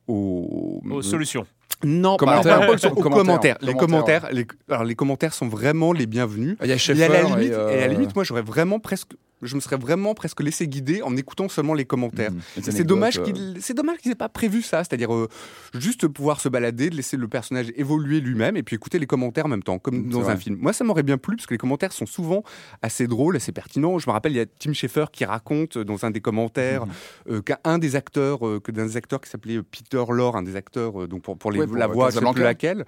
aux, 0.08 0.80
Aux 0.88 1.02
solutions. 1.02 1.46
non, 1.84 2.16
pas- 2.16 2.26
Commentaires. 2.26 2.60
alors, 2.60 2.76
pas 2.76 2.86
aux- 2.88 2.94
commentaires. 2.94 3.12
commentaires. 3.24 3.58
Les 3.60 3.72
Commentaires, 3.74 4.20
commentaires, 4.22 4.32
les, 4.32 4.46
alors 4.74 4.84
les 4.84 4.94
commentaires 4.94 5.34
sont 5.34 5.48
vraiment 5.48 5.92
les 5.92 6.06
bienvenus. 6.06 6.56
Il 6.62 6.68
y 6.68 6.72
a 6.72 6.76
Et 6.76 6.78
Schaeffer 6.78 7.04
à 7.04 7.08
la 7.08 7.22
limite, 7.24 7.50
et, 7.50 7.54
euh, 7.54 7.70
et 7.70 7.82
à 7.82 7.88
la 7.88 7.92
limite, 7.92 8.14
moi 8.14 8.22
j'aurais 8.24 8.42
vraiment 8.42 8.78
presque, 8.78 9.12
je 9.42 9.54
me 9.54 9.60
serais 9.60 9.76
vraiment 9.76 10.14
presque 10.14 10.40
laissé 10.42 10.66
guider 10.68 11.02
en 11.02 11.16
écoutant 11.16 11.48
seulement 11.48 11.74
les 11.74 11.84
commentaires. 11.84 12.30
mhm. 12.32 12.40
Les 12.56 12.62
C'est 12.72 12.84
dommage 12.84 13.18
euh, 13.18 13.24
qu'il 13.24 13.56
c'est 13.60 13.74
dommage 13.74 13.98
qu'ils 13.98 14.12
aient 14.12 14.14
pas 14.14 14.28
prévu 14.28 14.62
ça, 14.62 14.82
c'est-à-dire 14.84 15.12
euh, 15.14 15.28
juste 15.74 16.06
pouvoir 16.08 16.40
se 16.40 16.48
balader, 16.48 16.90
de 16.90 16.96
laisser 16.96 17.16
le 17.16 17.28
personnage 17.28 17.72
évoluer 17.76 18.20
lui-même 18.20 18.56
et 18.56 18.62
puis 18.62 18.76
écouter 18.76 18.98
les 18.98 19.06
commentaires 19.06 19.46
en 19.46 19.48
même 19.48 19.62
temps, 19.62 19.78
comme 19.78 20.04
C'est 20.04 20.10
dans 20.10 20.20
vrai. 20.22 20.32
un 20.34 20.36
film. 20.36 20.56
Moi, 20.60 20.72
ça 20.72 20.84
m'aurait 20.84 21.02
bien 21.02 21.18
plu 21.18 21.36
parce 21.36 21.46
que 21.46 21.54
les 21.54 21.58
commentaires 21.58 21.92
sont 21.92 22.06
souvent 22.06 22.42
assez 22.82 23.06
drôles, 23.06 23.36
assez 23.36 23.52
pertinents. 23.52 23.98
Je 23.98 24.08
me 24.08 24.12
rappelle, 24.12 24.32
il 24.32 24.36
y 24.36 24.40
a 24.40 24.46
Tim 24.46 24.72
Schafer 24.72 25.06
qui 25.12 25.24
raconte 25.24 25.76
euh, 25.78 25.84
dans 25.84 26.04
un 26.04 26.10
des 26.10 26.20
commentaires 26.20 26.86
Mhm. 26.86 26.92
euh, 27.30 27.42
qu'un 27.42 27.78
des 27.78 27.96
acteurs, 27.96 28.46
euh, 28.46 28.60
que 28.60 28.70
d'un 28.72 28.86
des 28.86 28.96
acteurs 28.96 29.20
qui 29.20 29.28
s'appelait 29.30 29.60
Peter 29.62 30.02
Lorre, 30.08 30.36
un 30.36 30.42
des 30.42 30.56
acteurs 30.56 31.02
euh, 31.02 31.06
donc 31.08 31.22
pour, 31.22 31.36
pour 31.36 31.52
les, 31.52 31.60
Ouais, 31.60 31.66
pour, 31.66 31.76
la 31.76 31.86
euh, 31.86 31.88
voix, 31.88 32.10
je 32.10 32.18
sais 32.18 32.32
plus 32.32 32.42
laquelle, 32.42 32.84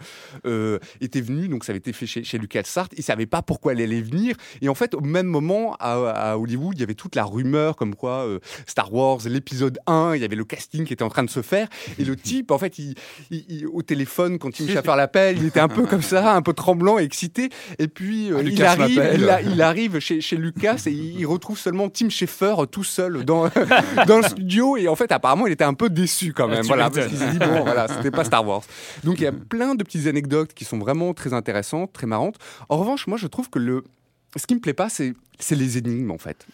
euh, 0.46 0.78
était 1.00 1.20
venu. 1.20 1.48
Donc 1.48 1.64
ça 1.64 1.72
avait 1.72 1.78
été 1.78 1.92
fait 1.92 2.06
chez, 2.06 2.24
chez 2.24 2.38
Lucas 2.38 2.62
Sartre. 2.64 2.94
Il 2.96 3.02
savait 3.02 3.26
pas 3.26 3.42
pourquoi 3.42 3.72
elle 3.72 3.80
allait 3.80 4.00
venir. 4.00 4.36
Et 4.62 4.68
en 4.68 4.74
fait, 4.74 4.94
au 4.94 5.00
même 5.00 5.26
moment, 5.26 5.74
à, 5.80 5.92
à 6.10 6.36
Hollywood, 6.38 6.74
il 6.76 6.80
y 6.80 6.82
avait 6.84 6.94
toute 6.94 7.14
la 7.14 7.24
rumeur 7.24 7.76
comme 7.76 7.94
quoi 7.94 8.24
euh, 8.26 8.38
Star 8.66 8.92
Wars, 8.92 9.18
l'épisode 9.26 9.78
1, 9.86 10.12
il 10.14 10.22
y 10.22 10.24
avait 10.24 10.36
le 10.36 10.44
casting 10.44 10.84
qui 10.84 10.92
était 10.92 11.02
en 11.04 11.08
train 11.08 11.22
de 11.24 11.30
se 11.30 11.42
faire. 11.42 11.68
Et 11.98 12.04
le 12.04 12.16
type, 12.28 12.50
en 12.50 12.58
fait, 12.58 12.78
il, 12.78 12.94
il- 13.30 13.44
il- 13.48 13.66
au 13.66 13.82
téléphone, 13.82 14.38
quand 14.38 14.50
Tim 14.52 14.66
Schafer 14.68 14.96
l'appelle, 14.96 15.36
il 15.38 15.46
était 15.46 15.60
un 15.60 15.68
peu 15.68 15.86
comme 15.86 16.02
ça, 16.02 16.34
un 16.34 16.42
peu 16.42 16.52
tremblant, 16.52 16.98
excité. 16.98 17.50
Et 17.78 17.88
puis, 17.88 18.32
euh, 18.32 18.36
Ah, 18.38 18.42
il, 18.42 18.64
arrive, 18.64 19.10
il, 19.14 19.28
a- 19.30 19.42
il 19.42 19.62
arrive 19.62 19.98
chez, 19.98 20.20
chez 20.20 20.36
Lucas 20.36 20.82
et 20.86 20.90
il, 20.90 21.20
il 21.20 21.26
retrouve 21.26 21.58
seulement 21.58 21.88
Tim 21.88 22.08
Schafer 22.08 22.54
tout 22.70 22.84
seul 22.84 23.24
dans, 23.24 23.48
dans 24.06 24.18
le 24.18 24.24
studio. 24.24 24.76
Et 24.76 24.88
en 24.88 24.96
fait, 24.96 25.10
apparemment, 25.12 25.46
il 25.46 25.52
était 25.52 25.64
un 25.64 25.74
peu 25.74 25.90
déçu 25.90 26.32
quand 26.32 26.48
même. 26.48 26.62
tu 26.62 26.68
Voilà, 26.68 26.90
parce 26.90 27.06
qu'il 27.08 27.18
s'est 27.18 27.30
dit, 27.32 27.38
bon, 27.38 27.62
voilà, 27.62 27.88
c'était 27.88 28.10
pas 28.10 28.24
Star 28.24 28.46
Wars. 28.46 28.62
Donc, 29.04 29.18
il 29.18 29.24
y 29.24 29.26
a 29.26 29.32
plein 29.48 29.74
de 29.74 29.82
petites 29.84 30.06
anecdotes 30.06 30.54
qui 30.54 30.64
sont 30.64 30.78
vraiment 30.78 31.14
très 31.14 31.32
intéressantes, 31.32 31.92
très 31.92 32.06
marrantes. 32.06 32.36
En 32.68 32.76
revanche, 32.78 33.06
moi, 33.06 33.18
je 33.18 33.26
trouve 33.26 33.50
que 33.50 33.58
le. 33.58 33.84
Ce 34.36 34.46
qui 34.46 34.54
me 34.54 34.60
plaît 34.60 34.74
pas, 34.74 34.88
c'est 34.88 35.14
c'est 35.40 35.54
les 35.54 35.78
énigmes 35.78 36.10
en 36.10 36.18
fait. 36.18 36.46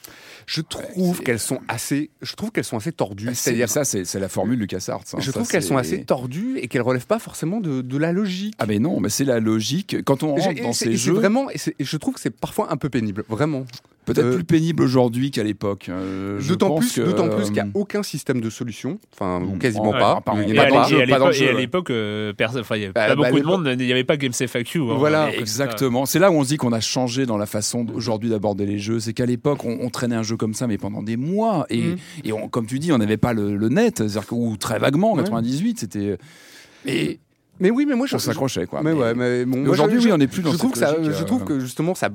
Je 0.47 0.61
trouve 0.61 1.23
qu'elles 1.23 1.41
sont 1.41 1.61
assez, 1.69 2.11
je 2.21 2.35
trouve 2.35 2.51
qu'elles 2.53 2.65
sont 2.65 2.77
assez 2.77 2.93
tordues. 2.93 3.29
C'est 3.29 3.35
C'est-à-dire, 3.35 3.71
ça, 3.71 3.85
c'est 3.85 4.15
la 4.21 4.29
formule 4.29 4.59
LucasArts. 4.59 5.01
hein. 5.15 5.19
je 5.21 5.27
Ça, 5.27 5.33
trouve 5.33 5.49
qu'elles 5.49 5.63
sont 5.63 5.79
assez 5.79 6.05
tordues 6.05 6.59
et 6.59 6.69
qu'elles 6.69 6.83
relèvent 6.83 7.07
pas 7.07 7.19
forcément 7.19 7.61
de, 7.61 7.81
de 7.81 7.97
la 7.97 8.13
logique. 8.13 8.55
Ah 8.59 8.67
mais 8.67 8.79
non, 8.79 9.01
mais 9.01 9.09
c'est 9.09 9.25
la 9.25 9.41
logique. 9.41 10.05
Quand 10.05 10.23
on 10.23 10.35
rentre 10.35 10.63
dans 10.63 10.73
ces 10.75 10.97
jeux, 10.97 11.15
vraiment, 11.15 11.49
et 11.51 11.57
je 11.81 11.97
trouve 11.97 12.15
que 12.15 12.21
c'est 12.21 12.31
parfois 12.31 12.73
un 12.73 12.77
peu 12.77 12.91
pénible, 12.91 13.25
vraiment. 13.29 13.65
Peut-être 14.05 14.25
euh, 14.27 14.35
plus 14.37 14.45
pénible 14.45 14.83
aujourd'hui 14.83 15.31
qu'à 15.31 15.43
l'époque. 15.43 15.87
Euh, 15.89 16.41
D'autant 16.47 16.75
plus, 16.77 16.93
que, 16.93 17.01
d'autant 17.03 17.29
plus 17.29 17.45
qu'il 17.45 17.53
n'y 17.55 17.61
a 17.61 17.65
euh, 17.65 17.71
aucun 17.75 18.03
système 18.03 18.41
de 18.41 18.51
solution, 18.51 18.99
enfin 19.15 19.41
ou 19.43 19.55
Mm. 19.57 19.59
quasiment 19.59 19.91
Ouais, 19.91 19.99
pas. 19.99 20.23
Il 20.37 20.51
y 20.51 20.55
Et 20.55 20.59
en 20.59 20.63
à 20.63 20.67
a 20.67 20.69
pas 20.71 20.91
et 20.91 21.49
à 21.49 21.53
l'époque- 21.53 21.91
euh, 21.91 22.33
enfin, 22.39 22.77
il 22.77 22.83
y 22.83 22.85
avait 22.85 22.93
Bah, 22.93 23.07
pas 23.09 23.15
bah, 23.17 23.29
beaucoup 23.31 23.41
de 23.41 23.47
monde, 23.47 23.69
il 23.79 23.87
n'y 23.87 23.93
avait 23.93 24.05
pas 24.05 24.17
Games 24.17 24.33
FAQ. 24.33 24.81
hein. 24.81 24.95
Voilà. 24.99 25.35
Exactement. 25.35 26.07
C'est 26.07 26.19
là 26.19 26.31
où 26.31 26.35
on 26.35 26.43
se 26.45 26.49
dit 26.49 26.57
qu'on 26.57 26.73
a 26.73 26.81
changé 26.81 27.27
dans 27.27 27.37
la 27.39 27.47
façon 27.47 27.87
aujourd'hui 27.95 28.31
d'aborder 28.31 28.67
les 28.67 28.79
jeux. 28.79 29.01
C'est 29.01 29.13
qu'à 29.13 29.27
l'époque, 29.27 29.65
on, 29.65 29.79
on 29.81 29.91
traînait 29.91 30.17
un 30.17 30.23
jeu 30.23 30.37
comme 30.37 30.55
ça, 30.55 30.67
mais 30.67 30.79
pendant 30.79 31.03
des 31.03 31.17
mois. 31.17 31.67
Et, 31.71 31.83
et 32.25 32.33
on- 32.33 32.49
comme 32.49 32.67
tu 32.67 32.79
dis, 32.79 32.93
on 32.93 32.99
n'avait 32.99 33.17
pas 33.17 33.33
le, 33.33 33.57
le 33.57 33.69
net, 33.69 33.99
c'est-à-dire 33.99 34.27
que- 34.27 34.35
ou 34.35 34.57
très 34.57 34.79
vaguement, 34.79 35.13
en 35.13 35.17
Ouais. 35.17 35.23
98, 35.25 35.81
c'était. 35.81 36.19
Et 36.87 37.19
Mais 37.61 37.71
oui, 37.71 37.87
mais 37.89 37.95
moi 37.95 38.07
je 38.07 38.17
on 38.17 38.19
s'accrochait, 38.19 38.67
quoi. 38.67 38.83
Mais 38.83 38.93
Mais- 38.93 39.01
ouais, 39.01 39.15
mais 39.15 39.45
bon, 39.45 39.57
mais 39.59 39.63
moi, 39.63 39.71
aujourd'hui, 39.71 40.01
je- 40.01 40.07
oui, 40.07 40.13
on 40.13 40.19
n'est 40.19 40.27
plus 40.27 40.43
dans 40.43 40.51
je 40.53 40.57
trouve 40.59 40.73
que 40.73 40.79
ça, 40.79 40.95
je 41.03 41.23
trouve 41.25 41.45
que 41.45 41.61
justement 41.61 41.95
ça 41.95 42.09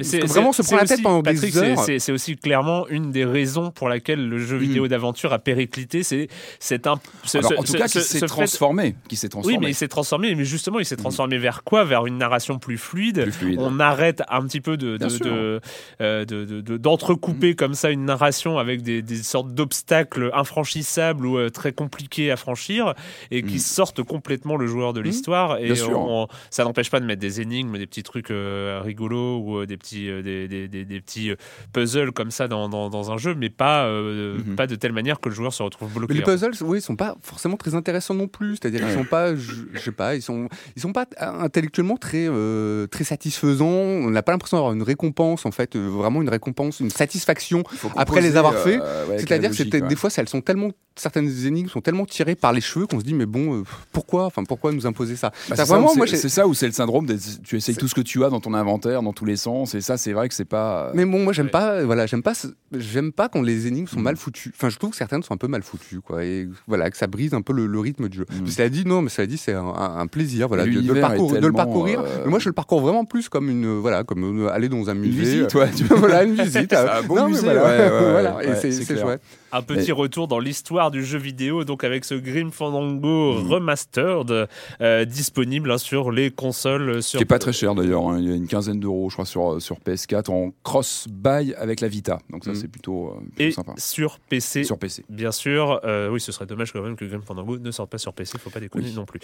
c'est 0.00 0.20
vraiment 0.24 0.52
se 0.52 0.62
prend 0.62 0.70
c'est 0.70 0.76
la 0.76 0.80
tête 0.82 0.92
aussi- 0.92 1.02
pendant 1.02 1.22
des 1.22 1.34
Patrick, 1.34 1.56
heures. 1.56 1.78
c'est- 1.84 2.12
aussi 2.12 2.36
clairement 2.36 2.88
une 2.88 3.10
des 3.12 3.24
raisons 3.24 3.70
pour 3.70 3.88
laquelle 3.88 4.26
le 4.28 4.38
jeu 4.38 4.56
vidéo 4.56 4.88
d'aventure 4.88 5.32
a 5.32 5.38
périclité. 5.38 6.02
C'est 6.02 6.28
c'est 6.58 6.86
un. 6.86 6.98
ce- 7.24 7.38
Alors, 7.38 7.50
ce- 7.50 7.54
en 7.56 7.62
tout 7.62 7.72
ce- 7.72 7.76
cas, 7.76 7.88
ce- 7.88 7.98
qui 7.98 8.04
s'est 8.04 8.26
transformé. 8.26 8.94
Qui 9.08 9.16
s'est 9.16 9.26
Oui, 9.26 9.30
transformé. 9.30 9.58
mais 9.66 9.70
il 9.70 9.74
s'est 9.74 9.88
transformé. 9.88 10.34
Mais 10.34 10.44
justement, 10.44 10.78
il 10.78 10.84
s'est 10.86 10.96
transformé 10.96 11.38
vers 11.38 11.64
quoi? 11.64 11.84
Vers 11.84 12.06
une 12.06 12.16
narration 12.18 12.58
plus 12.58 12.78
fluide. 12.78 13.22
Plus 13.22 13.32
fluide. 13.32 13.58
On 13.60 13.78
arrête 13.78 14.22
un 14.28 14.42
petit 14.46 14.60
peu 14.60 14.76
de. 14.76 14.96
Mm. 14.96 15.60
euh, 16.00 16.24
de- 16.24 16.44
de- 16.44 16.60
de- 16.60 16.76
d'entrecouper 16.76 17.54
comme 17.54 17.74
ça 17.74 17.90
une 17.90 18.04
narration 18.04 18.58
avec 18.58 18.82
des, 18.82 19.02
des 19.02 19.16
sortes 19.22 19.52
d'obstacles 19.52 20.30
infranchissables 20.34 21.26
ou 21.26 21.38
euh, 21.38 21.50
très 21.50 21.72
compliqués 21.72 22.30
à 22.30 22.36
franchir 22.36 22.94
et 23.30 23.42
qui 23.42 23.56
Mm. 23.56 23.58
sortent 23.58 24.02
complètement 24.02 24.56
le 24.56 24.66
joueur 24.66 24.92
de 24.92 25.00
l'histoire. 25.00 25.58
Et 25.58 25.66
Bien 25.66 25.74
sûr. 25.74 25.98
on- 25.98 26.28
ça 26.50 26.64
n'empêche 26.64 26.90
pas 26.90 27.00
de 27.00 27.06
mettre 27.06 27.20
des 27.20 27.40
énigmes, 27.40 27.76
des 27.78 27.86
petits 27.86 28.02
trucs 28.02 28.30
euh, 28.30 28.80
rigolos 28.82 29.38
ou 29.44 29.57
euh, 29.62 29.66
des 29.66 29.76
petits, 29.76 30.08
euh, 30.10 30.22
des, 30.22 30.48
des- 30.48 30.68
des- 30.68 30.84
des 30.84 31.00
petits 31.00 31.30
euh, 31.30 31.36
puzzles 31.72 32.12
comme 32.12 32.30
ça 32.30 32.48
dans, 32.48 32.68
dans- 32.68 32.90
dans 32.90 33.10
un 33.12 33.18
jeu, 33.18 33.34
mais 33.34 33.50
pas, 33.50 33.84
euh, 33.86 34.38
Mhm. 34.38 34.56
pas 34.56 34.66
de 34.66 34.74
telle 34.74 34.92
manière 34.92 35.20
que 35.20 35.28
le 35.28 35.34
joueur 35.34 35.52
se 35.52 35.62
retrouve 35.62 35.92
bloqué. 35.92 36.14
Mais 36.14 36.20
les 36.20 36.24
puzzles, 36.24 36.52
oui, 36.62 36.78
ils 36.78 36.82
sont 36.82 36.96
pas 36.96 37.16
forcément 37.22 37.56
très 37.56 37.74
intéressants 37.74 38.14
non 38.14 38.28
plus. 38.28 38.56
C'est-à-dire 38.56 38.80
qu'ils 38.80 38.88
Ouais. 38.90 38.94
sont 38.94 39.04
pas, 39.04 39.34
je, 39.34 39.52
je 39.74 39.78
sais 39.78 39.92
pas, 39.92 40.14
ils 40.14 40.22
sont, 40.22 40.48
ils 40.76 40.82
sont 40.82 40.92
pas 40.92 41.06
intellectuellement 41.20 41.96
très, 41.96 42.26
euh, 42.28 42.86
très 42.86 43.04
satisfaisants. 43.04 43.66
On 43.68 44.10
n'a 44.10 44.22
pas 44.22 44.32
l'impression 44.32 44.56
d'avoir 44.56 44.72
une 44.72 44.82
récompense 44.82 45.46
en 45.46 45.50
fait, 45.50 45.76
euh, 45.76 45.88
vraiment 45.88 46.22
une 46.22 46.28
récompense, 46.28 46.80
une 46.80 46.90
satisfaction. 46.90 47.62
Après 47.96 48.20
les 48.20 48.36
avoir 48.36 48.54
euh, 48.54 48.64
fait, 48.64 48.78
ouais, 48.78 49.18
C'est-à-dire 49.18 49.50
que 49.50 49.62
ouais. 49.62 49.88
des 49.88 49.96
fois, 49.96 50.10
ça, 50.10 50.22
elles 50.22 50.28
sont 50.28 50.40
tellement, 50.40 50.70
certaines 50.96 51.28
énigmes 51.46 51.68
sont 51.68 51.80
tellement 51.80 52.06
tirées 52.06 52.34
par 52.34 52.52
les 52.52 52.60
cheveux 52.60 52.86
qu'on 52.86 52.98
se 53.00 53.04
dit 53.04 53.14
mais 53.14 53.26
bon, 53.26 53.60
euh, 53.60 53.62
pourquoi, 53.92 54.24
enfin 54.26 54.44
pourquoi 54.44 54.72
nous 54.72 54.86
imposer 54.86 55.16
ça? 55.16 55.30
Bah, 55.30 55.56
c'est 55.56 55.56
ça 55.56 56.28
ça 56.28 56.46
où 56.46 56.54
c'est 56.54 56.66
le 56.66 56.72
syndrome 56.72 57.06
des, 57.06 57.16
tu 57.44 57.56
essayes 57.56 57.76
tout 57.76 57.88
ce 57.88 57.94
que 57.94 58.00
tu 58.00 58.24
as 58.24 58.30
dans 58.30 58.40
ton 58.40 58.54
inventaire 58.54 59.02
dans 59.02 59.12
tous 59.12 59.24
les 59.24 59.36
sens 59.36 59.47
et 59.74 59.80
ça 59.80 59.96
c'est 59.96 60.12
vrai 60.12 60.28
que 60.28 60.34
c'est 60.34 60.44
pas 60.44 60.90
Mais 60.94 61.04
bon, 61.04 61.22
moi 61.24 61.32
j'aime 61.32 61.46
Ouais. 61.46 61.50
pas, 61.52 61.82
voilà, 61.84 62.06
j'aime 62.06 62.22
pas, 62.22 62.32
j'aime 62.72 63.12
pas 63.12 63.28
quand 63.28 63.40
les 63.42 63.66
énigmes 63.66 63.86
sont 63.86 64.00
mal 64.00 64.16
foutues. 64.16 64.52
Enfin, 64.54 64.68
je 64.68 64.76
trouve 64.78 64.90
que 64.90 64.96
certaines 64.96 65.22
sont 65.22 65.32
un 65.34 65.38
peu 65.38 65.48
mal 65.48 65.62
foutues, 65.62 66.00
quoi, 66.00 66.24
et 66.24 66.48
voilà, 66.66 66.90
que 66.90 66.96
ça 66.96 67.06
brise 67.06 67.32
un 67.34 67.40
peu 67.42 67.52
le, 67.52 67.66
le 67.66 67.78
rythme 67.80 68.08
du 68.08 68.18
jeu. 68.18 68.26
Mm. 68.30 68.46
Cela 68.46 68.68
dit, 68.68 68.84
non, 68.84 69.00
mais 69.02 69.08
cela 69.08 69.26
dit, 69.26 69.38
c'est 69.38 69.54
un, 69.54 70.06
plaisir, 70.06 70.48
voilà, 70.48 70.64
de, 70.66 70.70
de 70.80 70.92
le 70.92 71.00
parcourir, 71.00 71.40
de 71.40 71.46
le 71.46 71.52
parcourir. 71.52 72.00
euh, 72.00 72.22
Mais 72.24 72.30
moi, 72.30 72.38
je 72.38 72.48
le 72.48 72.52
parcours 72.52 72.80
vraiment 72.80 73.04
plus 73.04 73.28
comme 73.28 73.48
une, 73.50 73.64
euh, 73.66 73.78
voilà, 73.80 74.04
comme 74.04 74.44
euh, 74.46 74.52
aller 74.52 74.68
dans 74.68 74.88
un 74.90 74.94
une 74.94 75.00
musée. 75.00 75.20
visite 75.22 75.54
ouais, 75.54 75.70
tu- 75.76 75.84
voilà, 75.84 76.24
une 76.24 76.34
visite. 76.34 76.72
Un 76.74 77.02
beau 77.02 77.16
Non, 77.16 77.28
musée, 77.28 77.42
voilà, 77.44 77.62
ouais, 77.64 78.10
voilà, 78.12 78.44
et 78.44 78.54
c'est 78.72 78.98
chouette. 79.00 79.22
Un 79.52 79.62
petit 79.62 79.92
retour 79.92 80.28
dans 80.28 80.38
l'histoire 80.38 80.90
du 80.90 81.04
jeu 81.04 81.18
vidéo, 81.18 81.64
donc 81.64 81.84
avec 81.84 82.04
ce 82.04 82.14
Grim 82.14 82.50
Fandango 82.50 83.34
Mhm. 83.40 83.52
remastered 83.52 84.48
euh, 84.80 85.04
disponible 85.04 85.70
hein, 85.70 85.78
sur 85.78 86.10
les 86.10 86.30
consoles. 86.30 87.02
Ce 87.02 87.10
Sur... 87.10 87.18
qui 87.18 87.22
est 87.22 87.26
pas 87.26 87.38
très 87.38 87.52
cher 87.52 87.74
d'ailleurs, 87.74 88.08
hein. 88.08 88.18
il 88.20 88.28
y 88.28 88.32
a 88.32 88.34
une 88.34 88.46
quinzaine 88.46 88.80
d'euros 88.80 89.08
je 89.08 89.14
crois 89.14 89.24
sur, 89.26 89.60
sur 89.62 89.76
PS4 89.78 90.30
en 90.30 90.50
cross-buy 90.64 91.54
avec 91.54 91.80
la 91.80 91.88
Vita, 91.88 92.18
donc 92.30 92.44
ça 92.44 92.50
Mm. 92.52 92.54
c'est 92.56 92.68
plutôt, 92.68 93.08
euh, 93.08 93.20
plutôt 93.20 93.42
Et 93.42 93.50
sympa. 93.52 93.72
sur 93.78 94.18
PC. 94.20 94.64
Sur 94.64 94.78
PC. 94.78 95.04
Bien 95.08 95.32
sûr, 95.32 95.80
Euh, 95.84 96.10
oui, 96.10 96.20
ce 96.20 96.32
serait 96.32 96.46
dommage 96.46 96.72
quand 96.72 96.82
même 96.82 96.96
que 96.96 97.04
Grim 97.04 97.22
Fandango 97.22 97.58
ne 97.58 97.70
sorte 97.70 97.90
pas 97.90 97.98
sur 97.98 98.12
PC, 98.12 98.38
faut 98.38 98.50
pas 98.50 98.60
déconner 98.60 98.86
Oui. 98.88 98.94
non 98.94 99.04
plus. 99.06 99.20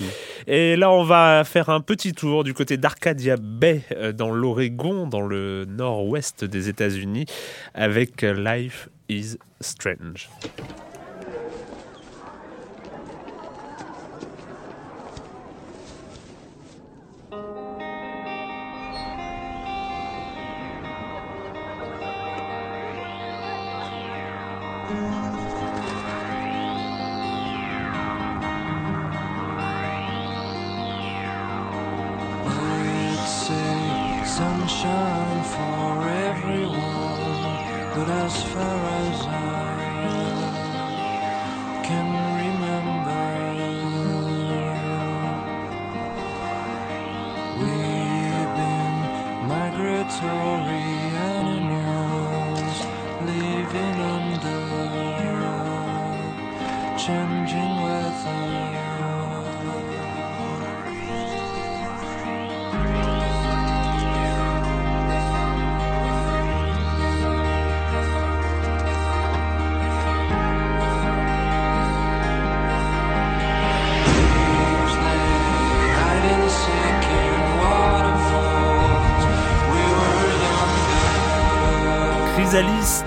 Et 0.47 0.77
là, 0.77 0.91
on 0.91 1.05
va 1.05 1.43
faire 1.45 1.69
un 1.69 1.81
petit 1.81 2.13
tour 2.13 2.45
du 2.45 2.55
côté 2.55 2.77
d'Arcadia 2.77 3.37
Bay, 3.37 3.83
euh, 3.93 4.13
dans 4.13 4.31
l'Oregon, 4.31 5.07
dans 5.07 5.21
le 5.23 5.65
nord-ouest 5.69 6.45
des 6.45 6.69
États-Unis, 6.69 7.27
avec 7.75 8.23
euh, 8.25 8.33
Life 8.35 8.89
is 9.09 9.37
Strange. 9.61 10.29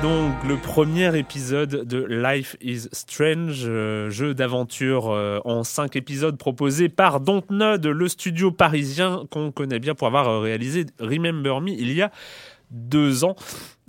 donc 0.02 0.34
le 0.44 0.58
premier 0.58 1.16
épisode 1.20 1.84
de 1.84 2.04
Life 2.04 2.56
is 2.62 2.88
Strange, 2.94 3.64
euh, 3.66 4.10
jeu 4.10 4.34
d'aventure 4.34 5.12
euh, 5.12 5.40
en 5.46 5.64
5 5.64 5.96
épisodes 5.96 6.36
proposé 6.36 6.90
par 6.90 7.20
Dontnod, 7.20 7.86
le 7.86 8.08
studio 8.08 8.52
parisien 8.52 9.26
qu'on 9.30 9.52
connaît 9.52 9.78
bien 9.78 9.94
pour 9.94 10.08
avoir 10.08 10.30
euh, 10.30 10.40
réalisé 10.40 10.88
Remember 11.00 11.62
Me 11.62 11.70
il 11.70 11.94
y 11.94 12.02
a 12.02 12.12
deux 12.72 13.24
ans. 13.24 13.36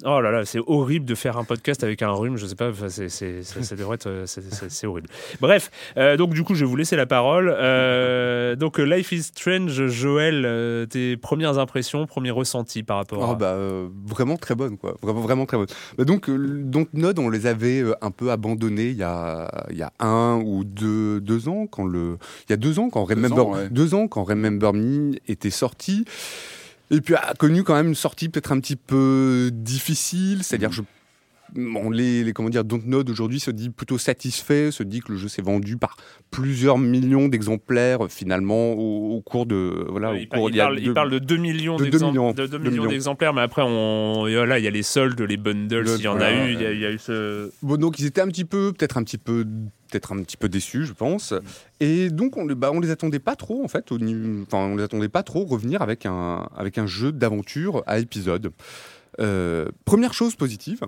Oh 0.05 0.21
là 0.21 0.31
là, 0.31 0.45
c'est 0.45 0.61
horrible 0.65 1.05
de 1.07 1.17
faire 1.17 1.39
un 1.39 1.43
podcast 1.43 1.83
avec 1.83 2.03
un 2.03 2.13
rhume, 2.13 2.37
je 2.37 2.47
sais 2.47 2.55
pas, 2.55 2.71
c'est, 2.89 3.09
c'est- 3.09 3.43
ça, 3.43 3.61
ça 3.65 3.75
devrait 3.75 3.97
être, 3.97 4.07
euh, 4.07 4.27
c'est, 4.27 4.87
horrible. 4.87 5.09
Bref, 5.41 5.73
euh, 5.97 6.17
donc 6.17 6.35
du 6.35 6.45
coup, 6.45 6.55
je 6.55 6.61
vais 6.65 6.71
vous 6.71 6.77
laisser 6.77 6.95
la 6.95 7.05
parole. 7.07 7.53
Euh, 7.53 8.55
donc, 8.55 8.79
Life 8.79 9.11
is 9.11 9.25
Strange, 9.25 9.89
Joël, 9.89 10.45
euh, 10.47 10.87
tes 10.87 11.17
premières 11.17 11.59
impressions, 11.59 12.07
premiers 12.07 12.31
ressentis 12.31 12.85
par 12.85 12.99
rapport 12.99 13.25
Ah 13.25 13.33
à... 13.33 13.35
bah, 13.35 13.47
euh, 13.55 13.89
vraiment 14.07 14.37
très 14.37 14.55
bonne, 14.55 14.79
quoi. 14.79 14.95
Vraiment, 15.03 15.21
vraiment 15.21 15.47
très 15.47 15.57
bonne. 15.57 15.67
Bah 15.97 16.05
donc, 16.05 16.31
donc, 16.31 16.91
Node, 16.93 17.19
on 17.19 17.29
les 17.29 17.47
avait 17.47 17.83
un 18.01 18.13
peu 18.13 18.31
abandonnés 18.31 18.91
il 18.91 18.97
y 18.99 19.03
a, 19.03 19.51
il 19.71 19.79
y 19.79 19.83
a 19.83 19.93
un 19.99 20.41
ou 20.45 20.63
deux, 20.63 21.21
deux 21.21 21.49
ans, 21.49 21.67
quand 21.67 21.85
le, 21.85 22.19
il 22.49 22.51
y 22.51 22.55
a 22.55 22.57
deux 22.57 22.79
ans, 22.79 22.89
quand 22.89 23.03
Remember, 23.03 23.49
ans, 23.49 23.53
ouais. 23.55 23.69
deux 23.69 23.95
ans, 23.95 24.07
quand 24.07 24.23
Remember 24.23 24.73
Me 24.73 25.15
était 25.27 25.51
sorti. 25.51 26.05
Et 26.91 27.01
puis 27.01 27.15
a 27.15 27.35
connu 27.39 27.65
quand 27.65 27.75
même 27.75 27.89
une 27.89 27.95
sortie 27.95 28.29
peut-être 28.29 28.53
un 28.53 28.61
petit 28.61 28.77
peu 28.77 29.51
difficile, 29.53 30.43
c'est-à-dire 30.43 30.73
je 30.73 30.83
Bon, 31.55 31.91
les, 31.91 32.25
les- 32.25 32.33
comment 32.33 32.51
dire, 32.51 32.65
Dontnod 32.65 33.09
aujourd'hui 33.09 33.41
se 33.41 33.51
dit 33.51 33.71
plutôt 33.71 33.97
satisfait, 33.99 34.71
se 34.71 34.83
dit 34.83 35.01
que 35.01 35.13
le 35.13 35.19
jeu 35.19 35.29
s'est 35.29 35.43
vendu 35.43 35.77
par 35.77 35.97
plusieurs 36.31 36.77
millions 36.79 37.29
d'exemplaires 37.29 38.05
euh, 38.05 38.09
finalement 38.09 38.73
au, 38.75 39.17
au 39.17 39.21
cours 39.23 39.47
de 39.47 39.87
voilà 39.89 40.15
il, 40.15 40.25
au 40.25 40.29
par- 40.29 40.39
cours 40.41 40.51
il 40.51 40.57
parle, 40.59 40.79
il 40.79 40.85
deux- 40.87 40.95
parle 40.95 41.11
de 41.11 41.19
2 41.19 41.37
millions 41.37 41.77
de 41.77 41.85
d'exemplaires, 42.91 43.33
mais 43.35 43.41
après, 43.41 43.63
on, 43.65 44.23
voilà, 44.31 44.59
il 44.59 44.65
y 44.65 44.69
a 44.69 44.71
les 44.71 44.83
soldes, 44.83 45.21
les 45.21 45.37
bundles, 45.37 45.81
Le- 45.81 45.87
s'il 45.97 46.05
y 46.05 46.09
en 46.09 46.21
a 46.21 46.33
eu, 46.33 46.53
il 46.53 46.61
y 46.61 46.67
a, 46.67 46.73
il 46.73 46.81
y 46.81 46.87
a 46.87 46.91
eu 46.93 46.99
ce... 46.99 47.51
Bon, 47.63 47.77
donc 47.77 47.99
ils 47.99 48.07
étaient 48.07 48.21
un 48.21 48.29
petit 48.29 48.45
peu, 48.45 48.73
peut-être 48.73 48.97
un 48.99 49.03
petit 49.03 49.19
peu, 49.19 49.45
peut-être 49.91 50.13
un 50.13 50.23
petit 50.23 50.37
peu 50.37 50.49
déçus, 50.49 50.85
je 50.85 50.93
pense. 50.93 51.33
Et 51.81 52.11
donc 52.11 52.37
on, 52.37 52.47
les- 52.47 52.55
bah, 52.55 52.71
les 52.81 52.91
attendait 52.91 53.19
pas 53.21 53.37
trop 53.37 53.65
en 53.65 53.69
fait, 53.69 53.91
au 53.91 53.97
enfin 54.43 54.59
on 54.59 54.77
les 54.77 54.83
attendait 54.83 55.09
pas 55.09 55.23
trop 55.23 55.45
revenir 55.45 55.81
avec 55.83 56.05
un 56.07 56.47
avec 56.57 56.77
un 56.79 56.87
jeu 56.87 57.11
d'aventure 57.13 57.83
à 57.87 57.99
épisode. 57.99 58.51
Euh, 59.21 59.67
première 59.85 60.13
chose 60.15 60.37
positive. 60.37 60.81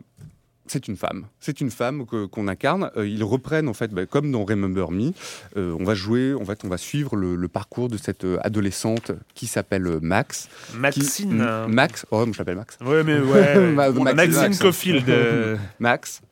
C'est 0.72 0.86
une 0.86 0.96
femme. 0.96 1.24
C'est 1.40 1.60
une 1.60 1.70
femme 1.72 2.06
que- 2.06 2.26
qu'on 2.26 2.46
incarne. 2.46 2.92
Euh, 2.96 3.04
ils 3.04 3.24
reprennent 3.24 3.66
en 3.66 3.72
fait, 3.74 3.90
bah, 3.92 4.06
comme 4.06 4.30
dans 4.30 4.44
Remember 4.44 4.92
Me, 4.92 5.10
euh, 5.56 5.74
on 5.80 5.82
va 5.82 5.94
jouer, 5.94 6.32
en 6.34 6.44
fait, 6.44 6.60
on 6.64 6.68
va 6.68 6.76
suivre 6.78 7.16
le, 7.16 7.34
le 7.34 7.48
parcours 7.48 7.88
de 7.88 7.96
cette 7.96 8.24
euh, 8.24 8.38
adolescente 8.44 9.10
qui 9.34 9.48
s'appelle 9.48 9.98
Max. 10.00 10.48
Qui- 10.70 10.76
Maxine. 10.78 11.40
euh, 11.40 11.66
Max. 11.66 12.06
Oh, 12.12 12.24
je 12.32 12.38
l'appelle 12.38 12.54
Max. 12.54 12.78
Ouais, 12.86 13.02
mais 13.02 13.18
ouais. 13.18 13.72
Ma- 13.72 13.90
Maxine 13.90 14.04
Max- 14.14 14.36
Max. 14.36 14.58
Caulfield. 14.60 15.08
euh, 15.08 15.56
Max. 15.80 16.22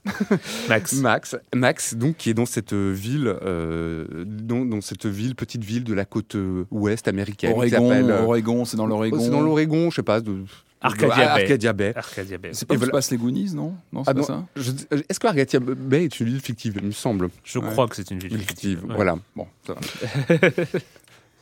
Max. 0.68 0.92
Max, 0.94 1.36
Max, 1.54 1.94
donc 1.94 2.16
qui 2.16 2.30
est 2.30 2.34
dans 2.34 2.46
cette 2.46 2.72
ville, 2.74 3.34
euh, 3.42 4.06
dans, 4.24 4.64
dans 4.64 4.80
cette 4.80 5.06
ville, 5.06 5.34
petite 5.34 5.64
ville 5.64 5.82
de 5.84 5.94
la 5.94 6.04
côte 6.04 6.36
ouest 6.70 7.08
américaine. 7.08 7.50
qui 7.50 7.56
Oregon, 7.56 7.88
s'appelle, 7.88 8.10
euh, 8.10 8.22
Oregon, 8.22 8.64
c'est 8.64 8.76
dans 8.76 8.86
l'Oregon. 8.86 9.18
c'est 9.20 9.30
dans 9.30 9.40
l'Oregon, 9.42 9.90
je 9.90 9.96
sais 9.96 10.02
pas. 10.04 10.20
De, 10.20 10.36
Arcadia 10.80 11.16
Bay. 11.16 11.22
Arcadia 11.42 11.72
Bay. 11.72 11.92
Arcadia 11.96 12.38
Bay. 12.38 12.50
C'est 12.52 12.66
pas 12.66 12.74
où 12.74 12.76
se 12.76 12.78
voilà. 12.78 12.92
passent 12.92 13.10
les 13.10 13.16
Goonies, 13.16 13.52
non? 13.54 13.74
Non, 13.92 14.04
c'est 14.04 14.10
Ah 14.10 14.14
pas 14.14 14.20
non, 14.20 14.26
ça 14.26 14.44
je- 14.56 14.70
Est-ce 15.08 15.18
que 15.18 15.26
Arcadia 15.26 15.58
Bay 15.60 16.04
est 16.04 16.20
une 16.20 16.26
ville 16.26 16.40
fictive? 16.40 16.74
Il 16.80 16.86
me 16.86 16.92
semble. 16.92 17.30
Je 17.44 17.58
Ouais. 17.58 17.68
crois 17.70 17.88
que 17.88 17.96
c'est 17.96 18.10
une 18.10 18.18
ville 18.20 18.38
Fictive, 18.38 18.78
fictive. 18.78 18.84
Ouais. 18.88 18.94
voilà. 18.94 19.16
Bon, 19.34 19.46
ça 19.66 19.74
va. 19.74 19.80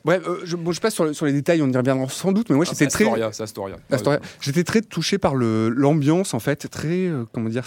Bref, 0.04 0.22
euh, 0.26 0.40
je, 0.44 0.54
bon, 0.56 0.70
je 0.70 0.80
passe 0.80 0.94
sur, 0.94 1.04
le- 1.04 1.12
sur 1.12 1.26
les 1.26 1.32
détails, 1.32 1.60
on 1.62 1.68
y 1.70 1.76
reviendra 1.76 2.08
sans 2.08 2.30
doute, 2.30 2.48
mais 2.48 2.54
moi 2.56 2.64
Ah, 2.66 2.70
j'étais 2.70 2.84
c'est 2.84 2.90
très, 2.90 3.04
Astoria, 3.04 3.32
c'est 3.32 3.42
Astoria. 3.42 3.76
Astoria. 3.90 4.20
J'étais 4.40 4.62
très 4.62 4.80
touché 4.80 5.18
par 5.18 5.34
le- 5.34 5.68
l'ambiance, 5.68 6.32
en 6.32 6.38
fait, 6.38 6.68
très, 6.70 7.06
euh, 7.08 7.24
comment 7.32 7.48
dire, 7.48 7.64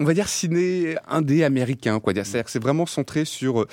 on 0.00 0.04
va 0.04 0.14
dire 0.14 0.26
ciné 0.28 0.96
indé 1.08 1.44
américain, 1.44 2.00
quoi. 2.00 2.14
C'est-à-dire 2.14 2.44
que 2.44 2.50
c'est 2.50 2.62
vraiment 2.62 2.86
centré 2.86 3.26
sur, 3.26 3.60
euh, 3.62 3.68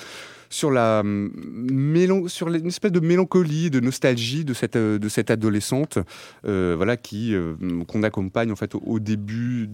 sur, 0.52 0.70
la, 0.70 1.00
hum, 1.00 2.28
sur 2.28 2.48
une 2.48 2.66
espèce 2.66 2.92
de 2.92 3.00
mélancolie, 3.00 3.70
de 3.70 3.80
nostalgie 3.80 4.44
de 4.44 4.52
cette, 4.52 4.76
euh, 4.76 4.98
adolescente, 5.28 5.98
euh, 6.44 6.74
voilà, 6.76 6.96
qui, 6.96 7.34
euh, 7.34 7.54
qu'on 7.88 8.02
accompagne, 8.02 8.52
en 8.52 8.56
fait, 8.56 8.74
au, 8.74 9.00
début 9.00 9.66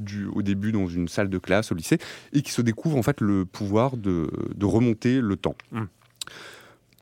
dans 0.72 0.86
une 0.86 1.08
salle 1.08 1.28
de 1.28 1.38
classe 1.38 1.72
au 1.72 1.74
lycée, 1.74 1.98
et 2.32 2.42
qui 2.42 2.52
se 2.52 2.62
découvre, 2.62 2.96
en 2.96 3.02
fait, 3.02 3.20
le 3.20 3.44
pouvoir 3.44 3.96
de, 3.96 4.30
remonter 4.62 5.20
le 5.20 5.36
temps. 5.36 5.56
Mm. 5.72 5.82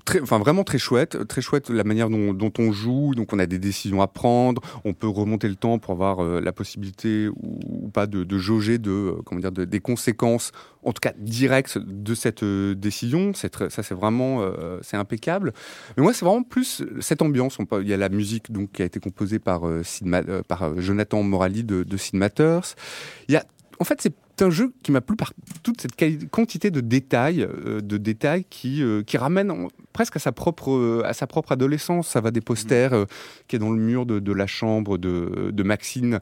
Très, 0.06 0.20
enfin 0.20 0.38
vraiment 0.38 0.62
très 0.62 0.78
chouette, 0.78 1.26
très 1.26 1.42
chouette 1.42 1.68
la 1.68 1.82
manière 1.82 2.08
dont, 2.08 2.52
on 2.58 2.72
joue. 2.72 3.12
Donc 3.14 3.32
on 3.32 3.40
a 3.40 3.46
des 3.46 3.58
décisions 3.58 4.00
à 4.00 4.06
prendre, 4.06 4.62
on 4.84 4.94
peut 4.94 5.08
remonter 5.08 5.48
le 5.48 5.56
temps 5.56 5.78
pour 5.80 5.90
avoir 5.92 6.20
euh, 6.20 6.40
la 6.40 6.52
possibilité 6.52 7.28
ou, 7.28 7.90
pas 7.92 8.06
de, 8.06 8.38
jauger 8.38 8.78
de 8.78 8.90
euh, 8.90 9.22
comment 9.24 9.40
dire 9.40 9.50
de- 9.50 9.64
des 9.64 9.80
conséquences, 9.80 10.52
en 10.84 10.92
tout 10.92 11.00
cas 11.00 11.12
directes 11.18 11.78
de 11.78 12.14
cette 12.14 12.44
euh, 12.44 12.74
décision. 12.76 13.32
Ça 13.34 13.48
c'est 13.68 13.94
vraiment 13.94 14.42
c'est 14.82 14.96
impeccable. 14.96 15.52
Mais 15.96 16.04
moi 16.04 16.14
c'est 16.14 16.24
vraiment 16.24 16.44
plus 16.44 16.84
cette 17.00 17.20
ambiance. 17.20 17.58
Il 17.82 17.88
y 17.88 17.92
a 17.92 17.96
la 17.96 18.08
musique 18.08 18.52
donc 18.52 18.72
qui 18.72 18.82
a 18.82 18.84
été 18.84 19.00
composée 19.00 19.40
par 19.40 19.62
Jonathan 20.76 21.22
Morali 21.24 21.64
de, 21.64 21.82
de. 21.82 21.96
Il 23.28 23.32
y 23.32 23.36
a 23.36 23.44
en 23.80 23.84
fait, 23.84 24.00
c'est 24.00 24.14
un 24.42 24.50
jeu 24.50 24.72
qui 24.82 24.92
m'a 24.92 25.00
plu 25.00 25.16
par 25.16 25.32
toute 25.62 25.80
cette 25.80 25.94
quantité 26.30 26.70
de 26.70 26.80
détails, 26.80 27.42
euh, 27.42 27.80
de 27.80 27.96
détails 27.96 28.44
qui, 28.50 28.82
euh, 28.82 29.02
qui 29.02 29.16
ramènent 29.16 29.50
en- 29.50 29.68
presque 29.92 30.16
à 30.16 30.18
sa 30.18 30.32
propre, 30.32 30.72
euh, 30.72 31.02
à 31.04 31.12
sa 31.12 31.26
propre 31.26 31.52
adolescence. 31.52 32.08
Ça 32.08 32.20
va 32.20 32.30
des 32.30 32.40
posters 32.40 32.92
euh, 32.92 33.04
qui 33.48 33.56
est 33.56 33.58
dans 33.58 33.70
le 33.72 33.80
mur 33.80 34.04
de, 34.06 34.18
de 34.18 34.32
la 34.32 34.46
chambre 34.46 34.98
de, 34.98 35.50
de 35.52 35.62
Maxine 35.62 36.20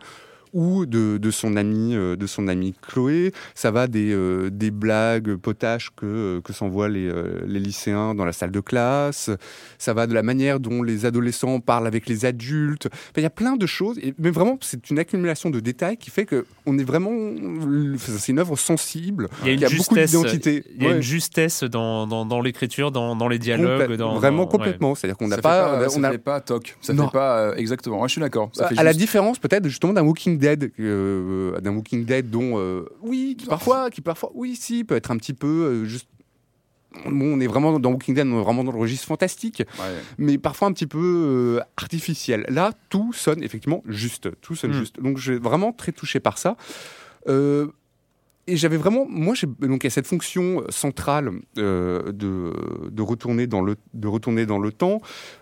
ou 0.55 0.87
de, 0.87 1.19
de 1.19 1.31
son 1.31 1.57
ami 1.57 1.95
euh, 1.95 2.17
de 2.17 2.27
son 2.27 2.49
amie 2.49 2.75
Chloé. 2.81 3.33
Ça 3.55 3.71
va 3.71 3.87
des, 3.87 4.13
euh, 4.13 4.49
des 4.51 4.71
blagues 4.71 5.35
potaches 5.37 5.91
que, 5.95 6.07
euh, 6.07 6.41
que 6.41 6.53
s'envoient 6.55 6.89
les, 6.89 7.07
euh, 7.09 7.41
les 7.47 7.61
lycéens 7.61 8.15
dans 8.15 8.25
la 8.25 8.33
salle 8.33 8.51
de 8.53 8.61
classe. 8.61 9.29
Ça 9.79 9.93
va 9.93 10.07
de 10.07 10.15
la 10.15 10.23
manière 10.23 10.61
dont 10.61 10.83
les 10.83 11.05
adolescents 11.05 11.61
parlent 11.61 11.87
avec 11.87 12.09
les 12.09 12.25
adultes. 12.25 12.87
Enfin, 12.87 13.19
Il 13.19 13.23
y 13.23 13.27
a 13.27 13.31
plein 13.31 13.57
de 13.57 13.67
choses, 13.67 13.99
et- 13.99 14.15
mais 14.19 14.31
vraiment, 14.31 14.57
c'est 14.63 14.89
une 14.91 14.99
accumulation 14.99 15.51
de 15.51 15.61
détails 15.61 15.97
qui 15.97 16.11
fait 16.11 16.25
que 16.25 16.47
on 16.67 16.79
est 16.79 16.85
vraiment. 16.85 17.11
C'est 17.99 18.33
une 18.33 18.39
œuvre 18.39 18.57
sensible. 18.57 19.29
Il 19.43 19.49
y 19.49 19.51
a 19.51 19.53
une 19.55 19.59
qui 19.59 19.65
a 19.65 19.69
beaucoup 19.69 19.95
justesse, 19.97 20.11
d'identité. 20.13 20.65
il 20.77 20.83
y 20.83 20.87
a 20.87 20.91
Ouais. 20.91 20.97
une 20.97 21.03
justesse 21.03 21.65
dans, 21.65 22.07
dans, 22.07 22.25
dans 22.25 22.41
l'écriture, 22.41 22.91
dans, 22.93 23.17
dans 23.17 23.29
les 23.29 23.39
dialogues. 23.39 23.97
Dans, 23.97 24.15
vraiment 24.15 24.39
dans- 24.39 24.45
ouais. 24.45 24.49
complètement. 24.51 24.95
C'est-à-dire 24.95 25.17
qu'on 25.17 25.29
n'a 25.29 25.39
pas. 25.39 25.81
on 25.87 25.89
ça 26.03 26.09
a- 26.09 26.13
fait 26.13 26.19
pas 26.19 26.41
toc. 26.41 26.77
Ça 26.81 26.93
Non. 26.93 27.07
fait 27.07 27.13
pas 27.13 27.39
euh, 27.39 27.55
exactement. 27.57 28.01
Ouais, 28.01 28.09
je 28.09 28.13
suis 28.13 28.21
d'accord. 28.21 28.51
Fait 28.57 28.79
à 28.79 28.83
la 28.85 28.93
différence 28.93 29.39
peut-être 29.39 29.67
justement 29.67 29.93
d'un 29.93 30.03
Walking 30.03 30.39
Dead, 30.45 30.73
euh, 30.81 31.61
d'un 31.61 31.75
Walking 31.75 32.05
Dead 32.05 32.31
dont 32.31 32.59
euh, 32.59 32.85
oui, 33.03 33.37
qui 33.39 33.47
parfois, 33.47 33.91
qui 33.91 34.01
parfois, 34.01 34.31
oui, 34.35 34.57
si, 34.57 34.85
peut 34.85 34.95
être 34.97 35.11
un 35.11 35.17
petit 35.17 35.33
peu 35.35 35.47
euh, 35.49 35.85
juste. 35.85 36.09
Bon, 37.07 37.35
on 37.35 37.41
est 37.41 37.49
vraiment 37.49 37.81
dans 37.81 37.91
Walking 37.91 38.15
Dead, 38.15 38.25
on 38.27 38.39
est 38.41 38.45
vraiment 38.45 38.63
dans 38.63 38.71
le 38.73 38.79
registre 38.79 39.07
fantastique, 39.07 39.65
Ouais. 39.81 39.95
mais 40.17 40.39
parfois 40.39 40.69
un 40.69 40.73
petit 40.73 40.87
peu 40.87 40.99
euh, 41.59 41.61
artificiel. 41.77 42.45
Là, 42.49 42.73
tout 42.89 43.13
sonne 43.13 43.43
effectivement 43.43 43.83
juste, 43.87 44.29
tout 44.41 44.55
sonne 44.55 44.71
Mm. 44.71 44.79
juste. 44.79 45.01
Donc, 45.01 45.19
je 45.19 45.33
suis 45.33 45.41
vraiment 45.41 45.73
très 45.73 45.91
touché 45.91 46.21
par 46.21 46.39
ça. 46.39 46.57
Euh, 47.27 47.67
et 48.47 48.57
j'avais 48.57 48.77
vraiment, 48.77 49.07
moi, 49.09 49.35
donc 49.61 49.85
il 49.85 49.87
y 49.87 49.89
a 49.89 49.91
cette 49.91 50.07
fonction 50.07 50.63
centrale 50.69 51.31
euh, 51.59 52.13
de, 52.13 52.53
de 52.91 53.03
retourner 53.03 53.47
dans 53.47 53.63
le 53.63 53.77
de 53.95 54.09
retourner 54.09 54.47
dans 54.47 54.59
le 54.59 54.71
temps 54.71 55.01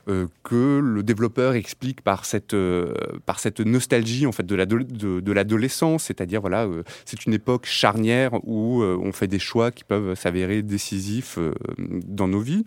euh, 0.09 0.27
que 0.45 0.81
le 0.83 1.03
développeur 1.03 1.55
explique 1.55 2.01
par 2.03 2.25
cette 2.25 2.55
euh, 2.55 2.95
par 3.27 3.41
cette 3.41 3.61
nostalgie 3.61 4.27
en 4.27 4.33
fait 4.33 4.47
de 4.47 4.55
l'ado- 4.55 4.85
de, 4.85 5.21
de 5.21 5.33
l'adolescence, 5.33 6.05
c'est-à-dire 6.05 6.41
voilà, 6.41 6.65
euh, 6.65 6.83
c'est 7.05 7.27
une 7.27 7.35
époque 7.35 7.67
charnière 7.67 8.33
où 8.45 8.83
euh, 8.83 8.97
on 9.03 9.13
fait 9.13 9.29
des 9.29 9.39
choix 9.41 9.71
qui 9.71 9.85
peuvent 9.85 10.15
s'avérer 10.15 10.63
décisifs 10.63 11.39
euh, 11.39 11.53
dans 11.79 12.29
nos 12.29 12.41
vies. 12.41 12.65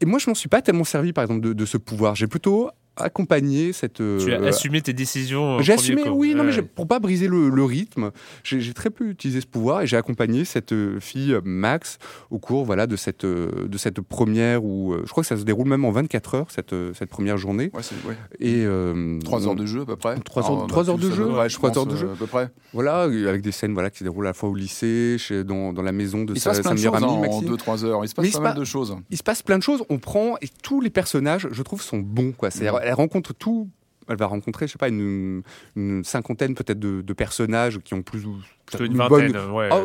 Et 0.00 0.06
moi, 0.06 0.20
je 0.20 0.30
m'en 0.30 0.34
suis 0.34 0.48
pas 0.48 0.62
tellement 0.62 0.84
servi, 0.84 1.12
par 1.12 1.24
exemple, 1.24 1.40
de, 1.40 1.52
de 1.52 1.64
ce 1.66 1.76
pouvoir. 1.76 2.14
J'ai 2.14 2.28
plutôt 2.28 2.70
accompagné 3.00 3.72
cette. 3.72 3.94
Tu 3.94 4.02
as 4.32 4.40
euh, 4.40 4.48
assumé 4.48 4.80
tes 4.82 4.92
décisions. 4.92 5.60
j'ai 5.60 5.72
assumé, 5.72 6.02
coup. 6.02 6.10
oui, 6.10 6.34
non, 6.34 6.44
mais 6.44 6.52
pour 6.62 6.86
pas 6.86 6.98
briser 6.98 7.28
le, 7.28 7.48
le 7.48 7.64
rythme, 7.64 8.10
j'ai 8.44 8.72
très 8.74 8.90
peu 8.90 9.08
utilisé 9.10 9.40
ce 9.40 9.46
pouvoir 9.46 9.82
et 9.82 9.86
j'ai 9.86 9.96
accompagné 9.96 10.44
cette 10.44 10.72
euh, 10.72 11.00
fille 11.00 11.32
euh, 11.34 11.40
Max 11.44 11.98
au 12.30 12.38
cours 12.38 12.64
voilà 12.64 12.86
de 12.86 12.96
cette 12.96 13.24
de 13.24 13.78
cette 13.78 14.00
première 14.00 14.64
où 14.64 14.94
je 15.04 15.10
crois 15.10 15.22
que 15.22 15.28
ça 15.28 15.36
se 15.36 15.42
déroule 15.44 15.68
même 15.68 15.84
en 15.84 15.90
24 15.90 16.34
heures 16.34 16.46
cette 16.50 16.74
cette 16.94 17.10
première 17.10 17.36
journée 17.38 17.70
Ouais, 17.74 17.82
c'est 17.82 17.94
ouais. 18.08 18.16
et 18.40 18.64
euh, 18.64 19.18
3 19.24 19.46
heures 19.48 19.54
de 19.54 19.66
jeu 19.66 19.82
à 19.82 19.86
peu 19.86 19.96
près. 19.96 20.16
Trois 20.20 20.42
heures- 20.44 20.50
Alors, 20.52 20.66
trois 20.66 20.84
bah, 20.84 20.90
heures 20.92 20.98
de 20.98 21.06
plus, 21.08 21.16
jeu, 21.16 21.26
ouais, 21.26 21.48
je 21.48 21.54
trois 21.54 21.68
pense, 21.70 21.78
heures 21.78 21.86
de 21.86 21.96
jeu. 21.96 22.10
à 22.12 22.16
peu 22.16 22.26
près. 22.26 22.48
voilà 22.72 23.02
avec 23.02 23.42
des 23.42 23.52
scènes 23.52 23.72
voilà 23.74 23.90
qui 23.90 23.98
se 23.98 24.04
déroulent 24.04 24.26
à 24.26 24.30
la 24.30 24.34
fois 24.34 24.48
au 24.48 24.54
lycée, 24.54 25.16
chez, 25.18 25.44
dans, 25.44 25.72
dans 25.72 25.82
la 25.82 25.92
maison 25.92 26.24
de 26.24 26.32
Il 26.34 26.40
se 26.40 26.44
sa, 26.44 26.50
de 26.50 26.76
choses 26.76 26.86
amie 26.94 27.04
en 27.04 27.20
Maxime. 27.20 27.54
2-3 27.54 27.84
heures. 27.84 28.04
Il 28.04 28.08
se 28.08 28.14
Mais 28.18 28.22
passe 28.22 28.26
il 28.26 28.32
pas 28.32 28.38
se 28.38 28.42
mal 28.42 28.54
de 28.58 28.64
choses. 28.64 28.96
il 29.10 29.16
se 29.16 29.22
passe 29.22 29.42
plein 29.42 29.58
de 29.58 29.62
choses. 29.62 29.82
On 29.90 29.98
prend 29.98 30.36
et 30.42 30.48
tous 30.62 30.80
les 30.80 30.90
personnages, 30.90 31.48
je 31.50 31.62
trouve, 31.62 31.82
sont 31.82 31.98
bons. 31.98 32.32
Quoi. 32.32 32.50
C'est-à-dire, 32.50 32.74
Mhm. 32.80 32.87
Elle 32.88 32.94
rencontre 32.94 33.32
tout. 33.34 33.68
Elle 34.10 34.16
va 34.16 34.24
rencontrer, 34.26 34.66
je 34.66 34.72
sais 34.72 34.78
pas, 34.78 34.88
une, 34.88 35.42
une 35.76 36.02
cinquantaine 36.02 36.54
peut-être 36.54 36.78
de, 36.78 37.02
de 37.02 37.12
personnages 37.12 37.78
qui 37.80 37.92
ont 37.92 38.00
plus 38.00 38.24
ou 38.24 38.36
une 38.80 38.94
bonne- 38.96 39.26
vingtaine. 39.32 39.50
Ouais. 39.52 39.68
Ah, 39.70 39.82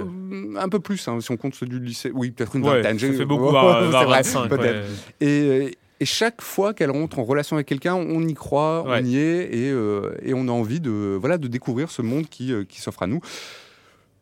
un 0.63 0.69
peu 0.69 0.79
plus, 0.79 1.05
hein, 1.09 1.19
si 1.19 1.29
on 1.31 1.35
compte 1.35 1.55
ceux 1.55 1.65
du 1.65 1.77
lycée. 1.79 2.09
Oui, 2.13 2.31
peut-être 2.31 2.55
une 2.55 2.63
Ouais, 2.63 2.81
vingtaine. 2.81 2.99
ça 2.99 3.11
fait 3.11 3.25
beaucoup, 3.25 3.43
Ouais, 3.47 3.51
voir, 3.51 3.83
c'est 3.83 3.89
voir 3.89 4.05
vrai, 4.05 4.17
25. 4.19 4.47
peut-être. 4.47 4.87
ouais. 5.21 5.27
Et, 5.27 5.77
et 5.99 6.05
chaque 6.05 6.41
fois 6.41 6.73
qu'elle 6.73 6.91
rentre 6.91 7.19
en 7.19 7.25
relation 7.25 7.57
avec 7.57 7.67
quelqu'un, 7.67 7.95
on 7.95 8.25
y 8.25 8.33
croit, 8.33 8.85
on 8.87 9.03
y 9.03 9.17
est, 9.17 9.53
et, 9.53 9.69
euh, 9.71 10.13
et 10.21 10.33
on 10.33 10.47
a 10.47 10.51
envie 10.51 10.79
de, 10.79 11.17
voilà, 11.19 11.37
de 11.37 11.49
découvrir 11.49 11.91
ce 11.91 12.01
monde 12.01 12.27
qui, 12.29 12.53
euh, 12.53 12.63
qui 12.63 12.79
s'offre 12.79 13.03
à 13.03 13.07
nous. 13.07 13.19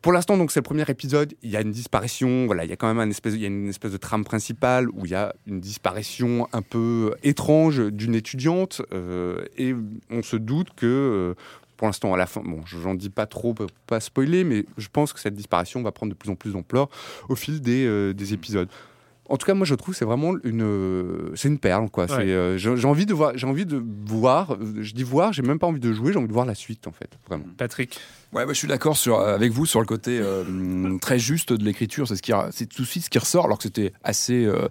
Pour 0.02 0.12
l'instant, 0.12 0.36
donc 0.36 0.50
c'est 0.50 0.58
le 0.58 0.64
premier 0.64 0.84
épisode. 0.88 1.32
Il 1.42 1.50
y 1.50 1.56
a 1.56 1.60
une 1.60 1.70
disparition. 1.70 2.46
Voilà, 2.46 2.64
il 2.64 2.70
y 2.70 2.72
a 2.72 2.76
quand 2.76 2.88
même 2.88 2.98
un 2.98 3.08
espèce, 3.08 3.34
il 3.34 3.40
y 3.40 3.44
a 3.44 3.48
une 3.48 3.68
espèce 3.68 3.92
de 3.92 3.96
trame 3.96 4.24
principale 4.24 4.88
où 4.90 5.06
il 5.06 5.12
y 5.12 5.14
a 5.14 5.32
une 5.46 5.60
disparition 5.60 6.48
un 6.52 6.62
peu 6.62 7.14
étrange 7.22 7.80
d'une 7.92 8.16
étudiante, 8.16 8.82
euh, 8.92 9.44
et 9.56 9.74
on 10.10 10.22
se 10.22 10.36
doute 10.36 10.68
que. 10.76 10.86
euh, 10.86 11.34
pour 11.76 11.88
l'instant, 11.88 12.14
à 12.14 12.16
la 12.16 12.26
fin, 12.26 12.42
bon, 12.44 12.60
j'en 12.64 12.94
dis 12.94 13.10
pas 13.10 13.26
trop 13.26 13.56
pas 13.88 13.98
spoiler, 13.98 14.44
mais 14.44 14.66
je 14.78 14.86
pense 14.86 15.12
que 15.12 15.18
cette 15.18 15.34
disparition 15.34 15.82
va 15.82 15.90
prendre 15.90 16.12
de 16.12 16.16
plus 16.16 16.30
en 16.30 16.36
plus 16.36 16.52
d'ampleur 16.52 16.88
au 17.28 17.34
fil 17.34 17.60
des, 17.60 17.84
euh, 17.86 18.12
des 18.12 18.34
épisodes. 18.34 18.68
En 19.28 19.36
tout 19.36 19.46
cas, 19.46 19.54
moi, 19.54 19.64
je 19.64 19.74
trouve 19.74 19.94
que 19.94 19.98
c'est 19.98 20.04
vraiment 20.04 20.34
une, 20.44 20.62
euh, 20.62 21.30
c'est 21.36 21.48
une 21.48 21.58
perle, 21.58 21.88
quoi. 21.90 22.04
Ouais. 22.06 22.28
euh, 22.28 22.58
j'ai 22.58 22.86
envie 22.86 23.06
de 23.06 23.14
voir, 23.14 23.32
j'ai 23.36 23.46
envie 23.46 23.64
de 23.64 23.82
voir. 24.06 24.54
euh, 24.54 24.82
Je 24.82 24.92
dis 24.94 25.04
voir, 25.04 25.32
j'ai 25.32 25.42
même 25.42 25.58
pas 25.58 25.66
envie 25.68 25.80
de 25.80 25.92
jouer, 25.92 26.12
j'ai 26.12 26.18
envie 26.18 26.28
de 26.28 26.32
voir 26.32 26.44
la 26.44 26.54
suite, 26.56 26.86
en 26.86 26.92
fait, 26.92 27.08
vraiment. 27.28 27.44
Patrick. 27.56 27.98
Ouais, 28.32 28.44
bah, 28.44 28.52
je 28.52 28.58
suis 28.58 28.68
d'accord 28.68 28.96
avec 29.18 29.52
vous 29.52 29.64
sur 29.64 29.80
le 29.80 29.86
côté 29.86 30.18
euh, 30.20 30.98
très 31.00 31.18
juste 31.18 31.52
de 31.52 31.64
l'écriture. 31.64 32.08
C'est 32.08 32.16
ce 32.16 32.22
qui, 32.22 32.32
c'est 32.50 32.66
tout 32.66 32.82
de 32.82 32.86
suite 32.86 33.04
ce 33.04 33.10
qui 33.10 33.18
ressort, 33.18 33.44
alors 33.44 33.58
que 33.58 33.64
c'était 33.64 33.92
assez. 34.02 34.44
euh, 34.44 34.68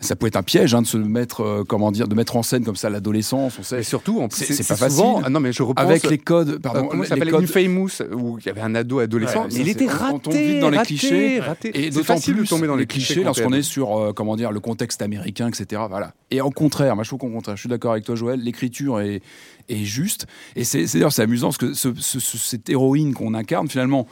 ça 0.00 0.16
pouvait 0.16 0.28
être 0.28 0.36
un 0.36 0.42
piège 0.42 0.74
hein, 0.74 0.82
de 0.82 0.86
se 0.86 0.96
mettre, 0.96 1.42
euh, 1.42 1.64
comment 1.66 1.92
dire, 1.92 2.08
de 2.08 2.14
mettre 2.14 2.36
en 2.36 2.42
scène 2.42 2.64
comme 2.64 2.76
ça 2.76 2.88
l'adolescent. 2.90 3.50
On 3.58 3.62
sait. 3.62 3.80
Et 3.80 3.82
surtout, 3.82 4.20
en 4.20 4.28
plus, 4.28 4.44
C'est- 4.44 4.66
pas 4.66 4.74
souvent- 4.88 5.14
facile. 5.14 5.22
Ah 5.26 5.30
non, 5.30 5.40
mais 5.40 5.52
je 5.52 5.62
repense. 5.62 5.84
Avec 5.84 6.08
les 6.08 6.18
codes, 6.18 6.48
euh, 6.48 6.58
pardon, 6.58 6.86
comment 6.88 7.02
les 7.02 7.08
ça 7.08 7.14
s'appelle 7.16 7.30
codes- 7.30 7.44
Infamous, 7.44 7.90
où 8.14 8.38
il 8.38 8.46
y 8.46 8.48
avait 8.48 8.60
un 8.62 8.74
ado 8.74 8.98
adolescent, 9.00 9.40
Ouais, 9.42 9.46
mais 9.50 9.54
ça, 9.56 9.60
il 9.60 9.68
était 9.68 9.86
raté, 9.86 10.14
on 10.14 10.18
tombe 10.18 10.34
vite 10.34 10.60
dans 10.60 10.70
les 10.70 10.78
raté, 10.78 10.86
clichés. 10.88 11.40
raté. 11.40 11.70
Et 11.86 11.90
d'autant 11.90 12.18
plus 12.18 12.34
de 12.34 12.44
tomber 12.44 12.66
dans 12.66 12.74
les, 12.76 12.82
les 12.82 12.86
clichés 12.86 13.22
lorsqu'on 13.22 13.52
est 13.52 13.62
sur 13.62 13.96
euh, 13.98 14.12
comment 14.12 14.36
dire 14.36 14.52
le 14.52 14.60
contexte 14.60 15.02
américain, 15.02 15.48
etc. 15.48 15.82
Voilà. 15.88 16.14
Et 16.30 16.40
au 16.40 16.50
contraire, 16.50 16.94
moi 16.94 17.04
je 17.04 17.10
trouve 17.10 17.20
qu'au 17.20 17.28
contraire, 17.28 17.56
je 17.56 17.60
suis 17.60 17.68
d'accord 17.68 17.92
avec 17.92 18.04
toi, 18.04 18.14
Joël. 18.14 18.40
L'écriture 18.40 19.00
est, 19.00 19.20
est 19.68 19.84
juste. 19.84 20.26
Et 20.56 20.64
c'est 20.64 20.84
d'ailleurs 20.92 21.12
c'est 21.12 21.22
amusant 21.22 21.48
parce 21.48 21.58
que 21.58 21.74
ce- 21.74 21.94
ce- 21.98 22.20
ce- 22.20 22.38
cette 22.38 22.68
héroïne 22.70 23.12
qu'on 23.14 23.34
incarne 23.34 23.68
finalement. 23.68 24.06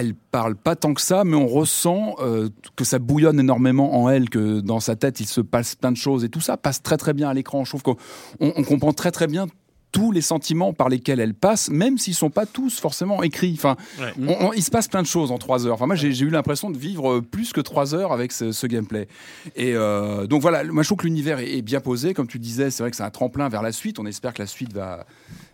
Elle 0.00 0.14
parle 0.14 0.54
pas 0.54 0.76
tant 0.76 0.94
que 0.94 1.00
ça, 1.00 1.24
mais 1.24 1.34
on 1.34 1.48
ressent 1.48 2.14
euh, 2.20 2.48
que 2.76 2.84
ça 2.84 3.00
bouillonne 3.00 3.40
énormément 3.40 4.00
en 4.00 4.08
elle, 4.08 4.30
que 4.30 4.60
dans 4.60 4.78
sa 4.78 4.94
tête 4.94 5.18
il 5.18 5.26
se 5.26 5.40
passe 5.40 5.74
plein 5.74 5.90
de 5.90 5.96
choses 5.96 6.22
et 6.22 6.28
tout 6.28 6.40
ça 6.40 6.56
passe 6.56 6.82
très 6.84 6.96
très 6.96 7.14
bien 7.14 7.28
à 7.28 7.34
l'écran. 7.34 7.64
Je 7.64 7.70
trouve 7.70 7.82
qu'on 7.82 7.96
on- 8.38 8.62
comprend 8.62 8.92
très 8.92 9.10
très 9.10 9.26
bien 9.26 9.48
tous 9.90 10.12
les 10.12 10.20
sentiments 10.20 10.72
par 10.74 10.88
lesquels 10.90 11.18
elle 11.18 11.32
passe, 11.34 11.68
même 11.70 11.96
s'ils 11.98 12.14
sont 12.14 12.28
pas 12.30 12.44
tous 12.46 12.78
forcément 12.78 13.22
écrits. 13.22 13.54
Enfin, 13.56 13.74
Ouais. 13.98 14.12
on- 14.20 14.46
on- 14.48 14.52
il 14.52 14.62
se 14.62 14.70
passe 14.70 14.86
plein 14.86 15.00
de 15.02 15.06
choses 15.06 15.32
en 15.32 15.38
trois 15.38 15.66
heures. 15.66 15.74
Enfin, 15.74 15.86
moi, 15.86 15.96
j'ai 15.96 16.10
eu 16.20 16.28
l'impression 16.30 16.70
de 16.70 16.76
vivre 16.78 17.10
euh, 17.14 17.22
plus 17.22 17.52
que 17.54 17.60
trois 17.62 17.94
heures 17.94 18.12
avec 18.12 18.30
ce, 18.30 18.52
ce 18.52 18.66
gameplay. 18.68 19.08
Et 19.56 19.72
euh, 19.74 20.26
donc 20.26 20.42
voilà, 20.42 20.62
moi, 20.62 20.82
je 20.82 20.88
trouve 20.90 20.98
que 20.98 21.06
l'univers 21.06 21.38
est, 21.40 21.56
est 21.56 21.62
bien 21.62 21.80
posé. 21.80 22.12
Comme 22.14 22.26
tu 22.28 22.38
disais, 22.38 22.70
c'est 22.70 22.82
vrai 22.84 22.90
que 22.90 22.96
c'est 22.98 23.02
un 23.02 23.10
tremplin 23.10 23.48
vers 23.48 23.62
la 23.62 23.72
suite. 23.72 23.98
On 23.98 24.04
espère 24.06 24.34
que 24.34 24.42
la 24.42 24.46
suite 24.46 24.74
va 24.74 25.06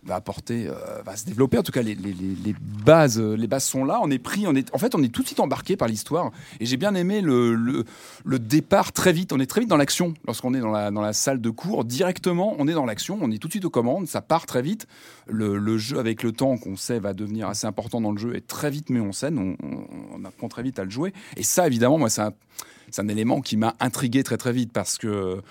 va 0.05 0.17
apporter, 0.17 0.67
euh, 0.69 1.03
va 1.05 1.17
se 1.17 1.25
développer. 1.25 1.59
En 1.59 1.63
tout 1.63 1.73
cas, 1.73 1.83
les, 1.83 1.95
les- 1.95 2.55
bases, 2.85 3.19
euh, 3.19 3.35
les 3.35 3.47
bases 3.47 3.65
sont 3.65 3.85
là. 3.85 3.99
On 4.03 4.11
est 4.11 4.19
pris, 4.19 4.47
on 4.47 4.55
est, 4.55 4.73
en 4.75 4.79
fait, 4.79 4.95
on 4.95 5.03
est 5.03 5.09
tout 5.09 5.23
de 5.23 5.27
suite 5.27 5.41
embarqué 5.41 5.77
par 5.77 5.89
l'histoire. 5.89 6.31
Et 6.61 6.67
j'ai 6.67 6.77
bien 6.77 6.95
aimé 6.95 7.23
le, 7.23 7.55
le, 7.55 8.39
départ 8.39 8.93
très 8.93 9.13
vite. 9.13 9.33
On 9.33 9.41
est 9.41 9.47
très 9.47 9.61
vite 9.61 9.71
dans 9.71 9.79
l'action 9.79 10.13
lorsqu'on 10.27 10.53
est 10.53 10.61
dans 10.61 10.71
la, 10.71 10.91
dans 10.91 11.01
la 11.01 11.15
salle 11.15 11.41
de 11.41 11.51
cours. 11.51 11.85
Directement, 11.85 12.55
on 12.59 12.69
est 12.69 12.75
dans 12.75 12.85
l'action. 12.85 13.19
On 13.23 13.31
est 13.31 13.39
tout 13.39 13.49
de 13.49 13.53
suite 13.53 13.65
aux 13.65 13.71
commandes. 13.71 14.07
Ça 14.07 14.21
part 14.21 14.45
très 14.45 14.61
vite. 14.61 14.87
Le, 15.27 15.57
le 15.57 15.79
jeu, 15.79 15.99
avec 15.99 16.23
le 16.23 16.33
temps, 16.33 16.59
qu'on 16.59 16.77
sait 16.77 16.99
va 16.99 17.15
devenir 17.15 17.49
assez 17.49 17.67
important 17.67 18.01
dans 18.01 18.13
le 18.13 18.19
jeu, 18.19 18.37
est 18.37 18.47
très 18.47 18.71
vite 18.71 18.91
mis 18.91 19.01
en 19.01 19.13
scène. 19.13 19.57
On, 19.63 20.25
apprend 20.25 20.49
très 20.49 20.63
vite 20.63 20.79
à 20.79 20.85
le 20.85 20.91
jouer. 20.91 21.13
Et 21.37 21.43
ça, 21.43 21.67
évidemment, 21.67 21.99
moi, 21.99 22.09
c'est 22.09 22.23
un, 22.23 22.33
un 22.99 23.09
élément 23.09 23.41
qui 23.41 23.57
m'a 23.57 23.75
intrigué 23.81 24.23
très 24.23 24.37
très 24.37 24.53
vite 24.53 24.73
parce 24.73 24.97
que 24.99 25.43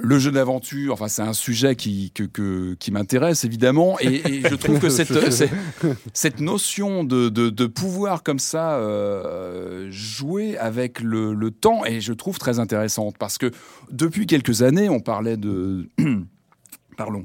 le 0.00 0.18
jeu 0.20 0.30
d'aventure, 0.30 0.92
enfin, 0.92 1.08
c'est 1.08 1.22
un 1.22 1.32
sujet 1.32 1.74
qui, 1.74 2.12
que, 2.12 2.22
que- 2.22 2.74
qui 2.78 2.92
m'intéresse 2.92 3.44
évidemment, 3.44 3.98
et, 4.00 4.22
et 4.28 4.48
je 4.48 4.54
trouve 4.54 4.78
que 4.78 4.88
cette, 4.90 5.12
cette 6.12 6.40
notion 6.40 7.02
de, 7.02 7.28
de, 7.28 7.50
de 7.50 7.66
pouvoir 7.66 8.22
comme 8.22 8.38
ça 8.38 8.76
euh, 8.78 9.88
jouer 9.90 10.56
avec 10.58 11.00
le, 11.00 11.34
le 11.34 11.50
temps, 11.50 11.84
et 11.84 12.00
je 12.00 12.12
trouve 12.12 12.38
très 12.38 12.60
intéressante. 12.60 13.16
Parce 13.18 13.38
que 13.38 13.50
depuis 13.90 14.26
quelques 14.26 14.62
années, 14.62 14.88
on 14.88 15.00
parlait 15.00 15.36
de 15.36 15.88
Parlons. 16.98 17.24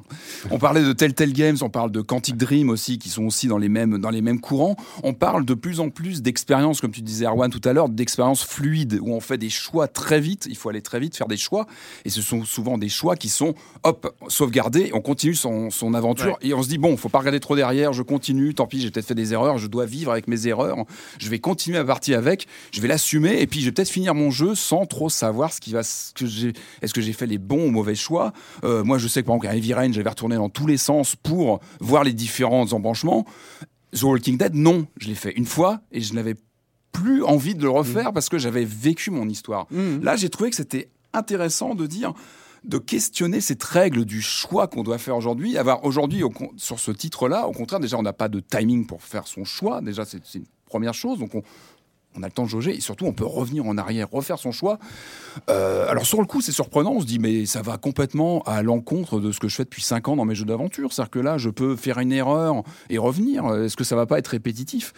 On 0.51 0.59
parlait 0.59 0.84
de 0.84 0.93
Telltale 0.93 1.34
Games, 1.34 1.57
on 1.61 1.69
parle 1.69 1.91
de 1.91 2.01
Quantic 2.01 2.38
Dream 2.38 2.69
aussi, 2.69 2.99
qui 2.99 3.09
sont 3.09 3.24
aussi 3.24 3.47
dans 3.47 3.57
les 3.57 3.69
mêmes, 3.69 3.97
dans 3.97 4.11
les 4.11 4.21
mêmes 4.21 4.39
courants. 4.39 4.76
On 5.01 5.15
parle 5.15 5.45
de 5.45 5.55
plus 5.55 5.80
en 5.80 5.89
plus 5.89 6.21
d'expériences, 6.21 6.80
comme 6.80 6.91
tu 6.91 7.01
disais 7.01 7.26
Erwan 7.26 7.49
tout 7.49 7.67
à 7.67 7.74
l'heure, 7.74 7.89
d'expériences 7.89 8.43
fluides, 8.43 8.99
où 9.01 9.11
on 9.11 9.19
fait 9.19 9.39
des 9.39 9.49
choix 9.49 9.88
très 9.88 10.21
vite, 10.21 10.45
il 10.47 10.55
faut 10.57 10.69
aller 10.69 10.84
très 10.84 10.99
vite, 10.99 11.17
faire 11.17 11.28
des 11.28 11.38
choix, 11.38 11.65
et 12.05 12.11
ce 12.11 12.21
sont 12.21 12.45
souvent 12.45 12.78
des 12.78 12.88
choix 12.88 13.15
qui 13.15 13.30
sont, 13.30 13.55
hop, 13.82 14.15
sauvegardés, 14.28 14.91
on 14.93 15.01
continue 15.01 15.34
son, 15.34 15.71
son 15.71 15.95
aventure, 15.95 16.38
et 16.43 16.53
on 16.53 16.61
se 16.61 16.69
dit, 16.69 16.78
bon, 16.78 16.95
faut 16.95 17.09
pas 17.09 17.17
regarder 17.17 17.39
trop 17.39 17.55
derrière, 17.55 17.93
je 17.93 18.03
continue, 18.03 18.53
tant 18.53 18.67
pis, 18.67 18.80
j'ai 18.80 18.91
peut-être 18.91 19.07
fait 19.07 19.15
des 19.15 19.34
erreurs, 19.34 19.57
je 19.57 19.65
dois 19.65 19.88
vivre 19.88 20.11
avec 20.11 20.28
mes 20.28 20.45
erreurs, 20.45 20.78
je 21.17 21.30
vais 21.30 21.39
continuer 21.39 21.80
à 21.80 21.84
partir 21.84 22.19
avec, 22.19 22.45
je 22.71 22.80
vais 22.80 22.88
l'assumer, 22.88 23.41
et 23.41 23.47
puis 23.47 23.61
je 23.61 23.65
vais 23.65 23.71
peut-être 23.71 23.89
finir 23.89 24.13
mon 24.13 24.30
jeu 24.30 24.53
sans 24.53 24.86
trop 24.86 25.09
savoir 25.09 25.51
ce 25.51 25.59
qui 25.59 25.71
va, 25.71 25.82
ce 25.82 26.13
que 26.13 26.28
j'ai, 26.28 26.53
est-ce 26.84 26.93
que 26.93 27.01
j'ai 27.01 27.13
fait 27.13 27.26
les 27.26 27.39
bons 27.39 27.69
ou 27.69 27.71
mauvais 27.71 27.95
choix. 27.95 28.34
Euh, 28.63 28.84
moi, 28.84 28.99
je 28.99 29.07
sais 29.07 29.24
que 29.24 29.26
par 29.26 29.36
exemple, 29.38 29.62
Heavy 29.64 29.74
Rain, 29.74 29.91
j'avais 29.93 30.09
retourné 30.09 30.36
dans 30.36 30.49
tous 30.49 30.68
les 30.68 30.78
sens 30.78 31.16
pour 31.16 31.61
voir 31.80 32.03
les 32.03 32.11
différents 32.11 32.74
embranchements. 32.74 33.26
The 33.93 34.03
Walking 34.03 34.38
Dead, 34.38 34.55
non, 34.55 34.88
je 34.97 35.07
l'ai 35.07 35.16
fait 35.16 35.32
une 35.32 35.45
fois 35.45 35.80
et 35.91 36.01
je 36.01 36.14
n'avais 36.14 36.36
plus 36.91 37.24
envie 37.24 37.55
de 37.55 37.64
le 37.64 37.70
refaire 37.70 38.11
parce 38.11 38.28
que 38.28 38.38
j'avais 38.38 38.66
vécu 38.66 39.09
mon 39.09 39.30
histoire. 39.30 39.68
Là, 40.01 40.16
j'ai 40.16 40.30
trouvé 40.30 40.49
que 40.49 40.55
c'était 40.55 40.89
intéressant 41.14 41.76
de 41.76 41.88
dire 41.88 42.14
de 42.66 42.78
questionner 42.78 43.41
cette 43.41 43.64
règle 43.64 44.05
du 44.05 44.22
choix 44.22 44.68
qu'on 44.68 44.84
doit 44.84 44.97
faire 44.97 45.18
aujourd'hui. 45.18 45.57
Avoir 45.57 45.84
aujourd'hui 45.84 46.24
au 46.24 46.32
sur 46.57 46.80
ce 46.80 46.91
titre-là, 46.91 47.47
au 47.47 47.51
contraire, 47.51 47.80
déjà 47.80 47.97
on 47.97 48.03
n'a 48.03 48.14
pas 48.14 48.30
de 48.30 48.39
timing 48.39 48.86
pour 48.86 49.01
faire 49.01 49.28
son 49.28 49.43
choix. 49.43 49.82
Déjà, 49.82 50.05
c'est 50.05 50.22
une 50.36 50.45
première 50.66 50.93
chose. 50.93 51.20
Donc 51.20 51.36
on, 51.36 51.43
on 52.18 52.24
a 52.24 52.28
le 52.28 52.32
temps 52.32 52.43
de 52.43 52.49
jauger 52.49 52.76
et 52.76 52.82
surtout 52.82 53.05
on 53.05 53.14
peut 53.14 53.26
revenir 53.26 53.66
en 53.66 53.78
arrière, 53.78 54.07
refaire 54.11 54.39
son 54.39 54.51
choix. 54.51 54.80
Euh, 55.49 55.89
alors 55.89 56.05
sur 56.05 56.20
le 56.20 56.26
coup, 56.26 56.41
c'est 56.41 56.51
surprenant. 56.51 56.93
On 56.93 57.01
se 57.01 57.05
dit 57.05 57.20
mais 57.20 57.45
ça 57.45 57.61
va 57.61 57.78
complètement 57.78 58.41
à 58.43 58.61
l'encontre 58.61 59.20
de 59.20 59.32
ce 59.32 59.39
que 59.39 59.47
je 59.47 59.55
fais 59.55 59.64
depuis 59.64 59.82
5 59.82 60.07
ans 60.09 60.16
dans 60.16 60.26
mes 60.26 60.36
jeux 60.36 60.45
d'aventure. 60.45 60.93
C'est-à-dire 60.93 61.11
que 61.11 61.20
là, 61.20 61.38
je 61.38 61.49
peux 61.49 61.76
faire 61.76 61.99
une 61.99 62.11
erreur 62.11 62.64
et 62.89 62.97
revenir. 62.97 63.45
Est-ce 63.55 63.76
que 63.76 63.84
ça 63.84 63.95
va 63.95 64.05
pas 64.05 64.20
être 64.20 64.28
répétitif? 64.28 64.93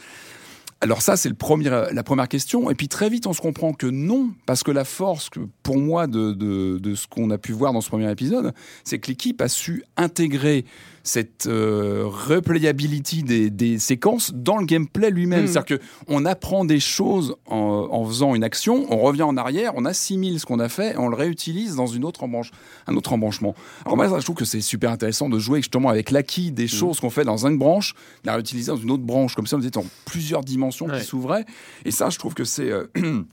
Alors 0.82 1.01
ça, 1.01 1.16
c'est 1.16 1.30
la 1.30 2.03
première 2.03 2.28
question. 2.28 2.70
Et 2.70 2.76
puis 2.76 2.88
très 2.88 3.09
vite, 3.09 3.28
on 3.28 3.34
se 3.34 3.41
comprend 3.41 3.74
que 3.74 3.88
non, 3.88 4.32
parce 4.45 4.61
que 4.61 4.72
la 4.72 4.84
force, 4.84 5.30
pour 5.63 5.78
moi, 5.78 6.05
de, 6.05 6.34
de 6.34 6.95
ce 6.95 7.07
qu'on 7.07 7.32
a 7.32 7.38
pu 7.38 7.53
voir 7.53 7.74
dans 7.74 7.82
ce 7.82 7.89
premier 7.89 8.11
épisode, 8.11 8.53
c'est 8.84 8.99
que 8.99 9.07
l'équipe 9.07 9.41
a 9.41 9.47
su 9.47 9.84
intégrer 9.97 10.66
cette 11.06 11.45
euh, 11.45 12.03
replayability 12.06 13.22
des, 13.24 13.49
des 13.51 13.78
séquences 13.80 14.34
dans 14.34 14.58
le 14.58 14.66
gameplay 14.66 15.12
lui-même. 15.12 15.41
Mhm. 15.41 15.47
C'est-à-dire 15.47 15.78
qu'on 16.08 16.26
apprend 16.26 16.66
des 16.66 16.80
choses 16.80 17.36
en, 17.45 17.88
en 17.91 18.06
faisant 18.06 18.34
une 18.36 18.43
action, 18.43 18.88
on 18.89 18.97
revient 18.97 19.22
en 19.22 19.38
arrière, 19.38 19.74
on 19.76 19.86
assimile 19.86 20.39
ce 20.39 20.45
qu'on 20.47 20.60
a 20.60 20.68
fait 20.68 20.93
et 20.93 20.97
on 20.97 21.08
le 21.08 21.16
réutilise 21.16 21.76
dans 21.76 21.86
une 21.88 22.03
autre 22.03 22.24
embranche, 22.24 22.51
un 22.88 22.95
autre 22.95 23.14
embranchement. 23.14 23.53
Alors 23.86 23.95
moi, 23.97 24.10
ça, 24.10 24.20
je 24.20 24.24
trouve 24.26 24.36
que 24.36 24.45
c'est 24.45 24.62
super 24.62 24.91
intéressant 24.91 25.30
de 25.30 25.38
jouer 25.38 25.60
justement 25.60 25.89
avec 25.89 26.10
l'acquis 26.10 26.51
des 26.51 26.68
choses 26.68 26.99
qu'on 26.99 27.12
fait 27.12 27.24
dans 27.24 27.45
une 27.45 27.58
branche, 27.60 27.93
de 28.24 28.28
la 28.28 28.34
réutiliser 28.34 28.72
dans 28.72 28.78
une 28.78 28.89
autre 28.91 29.03
branche. 29.03 29.36
Comme 29.36 29.47
ça, 29.47 29.58
on 29.58 29.62
était 29.62 29.78
en 29.78 29.86
plusieurs 30.06 30.43
dimensions 30.43 30.88
Ouais. 30.88 30.99
qui 30.99 31.06
s'ouvraient. 31.06 31.45
Et 31.86 31.91
ça, 31.91 32.10
je 32.10 32.18
trouve 32.18 32.34
que 32.34 32.43
c'est... 32.43 32.70
euh, 32.72 32.88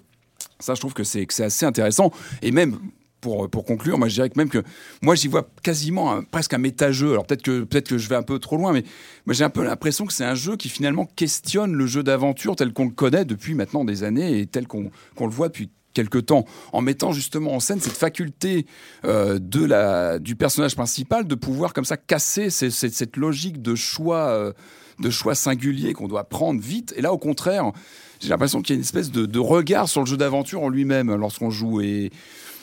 ça, 0.61 0.75
je 0.75 0.81
trouve 0.81 0.93
que 0.93 1.05
c'est 1.05 1.27
assez 1.41 1.65
intéressant. 1.67 2.13
Et 2.43 2.51
même 2.51 2.79
pour, 3.23 3.49
pour 3.49 3.65
conclure, 3.65 3.97
moi 3.97 4.09
je 4.09 4.15
dirais 4.15 4.29
que 4.29 4.39
même 4.39 4.51
que 4.51 4.63
moi 5.01 5.15
j'y 5.15 5.29
vois 5.29 5.49
quasiment 5.63 6.13
un- 6.13 6.23
presque 6.23 6.53
un 6.53 6.59
méta-jeu. 6.59 7.13
Alors 7.13 7.25
peut-être 7.25 7.43
que 7.43 7.63
peut-être 7.63 7.89
que 7.89 7.97
je 7.97 8.09
vais 8.09 8.17
un 8.17 8.23
peu 8.23 8.39
trop 8.39 8.59
loin, 8.59 8.73
mais 8.73 8.85
moi 9.25 9.33
j'ai 9.33 9.45
un 9.45 9.51
peu 9.51 9.65
l'impression 9.65 10.05
que 10.05 10.13
c'est 10.13 10.25
un 10.25 10.35
jeu 10.35 10.57
qui 10.57 10.69
finalement 10.69 11.07
questionne 11.07 11.73
le 11.73 11.87
jeu 11.87 12.03
d'aventure 12.03 12.57
tel 12.57 12.75
qu'on 12.75 12.85
le 12.87 12.91
connaît 12.91 13.25
depuis 13.25 13.55
maintenant 13.55 13.85
des 13.85 14.03
années 14.05 14.41
et 14.41 14.47
tel 14.47 14.67
qu'on 14.67 14.91
le 15.21 15.29
voit 15.29 15.49
depuis 15.49 15.71
quelque 15.95 16.19
temps 16.19 16.45
en 16.73 16.81
mettant 16.81 17.13
justement 17.13 17.55
en 17.55 17.61
scène 17.61 17.79
cette 17.79 17.97
faculté 17.97 18.67
euh, 19.05 19.39
de 19.39 19.65
la, 19.65 20.19
du 20.19 20.37
personnage 20.37 20.75
principal 20.75 21.27
de 21.27 21.35
pouvoir 21.35 21.73
comme 21.75 21.85
ça 21.85 21.97
casser 21.97 22.51
cette, 22.51 23.17
logique 23.17 23.61
de 23.63 23.75
choix, 23.75 24.29
euh, 24.31 24.53
de 25.01 25.11
choix 25.11 25.35
singuliers 25.35 25.93
qu'on 25.93 26.09
doit 26.09 26.25
prendre 26.25 26.61
vite. 26.61 26.95
Et 26.97 27.03
là, 27.03 27.13
au 27.13 27.19
contraire, 27.19 27.73
j'ai 28.21 28.31
l'impression 28.31 28.63
qu'il 28.63 28.75
y 28.75 28.77
a 28.77 28.79
une 28.79 28.85
espèce 28.85 29.11
de, 29.11 29.27
de 29.27 29.39
regard 29.39 29.87
sur 29.89 30.01
le 30.01 30.07
jeu 30.07 30.17
d'aventure 30.17 30.63
en 30.63 30.71
lui-même 30.71 31.15
lorsqu'on 31.15 31.51
joue. 31.51 31.83
Et 31.83 32.11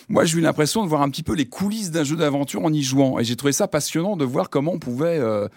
moi, 0.09 0.25
j'ai 0.25 0.39
eu 0.39 0.41
l'impression 0.41 0.83
de 0.83 0.89
voir 0.89 1.03
un 1.03 1.09
petit 1.09 1.21
peu 1.21 1.35
les 1.35 1.45
coulisses 1.45 1.91
d'un 1.91 2.03
jeu 2.03 2.15
d'aventure 2.15 2.65
en 2.65 2.73
y 2.73 2.81
jouant. 2.81 3.19
Et 3.19 3.23
j'ai 3.23 3.35
trouvé 3.35 3.53
ça 3.53 3.67
passionnant 3.67 4.17
de 4.17 4.25
voir 4.25 4.49
comment 4.49 4.73
on 4.73 4.79
pouvait 4.79 5.19
euh, 5.19 5.47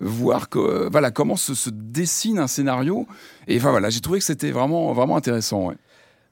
voir 0.00 0.50
que, 0.50 0.58
euh, 0.58 0.88
voilà, 0.92 1.10
comment 1.10 1.36
se, 1.36 1.70
dessine 1.70 2.38
un 2.38 2.46
scénario. 2.46 3.06
Et 3.48 3.58
voilà, 3.58 3.88
j'ai 3.88 4.00
trouvé 4.00 4.18
que 4.18 4.24
c'était 4.24 4.50
vraiment, 4.50 4.92
vraiment 4.92 5.16
intéressant. 5.16 5.68
ouais. 5.68 5.76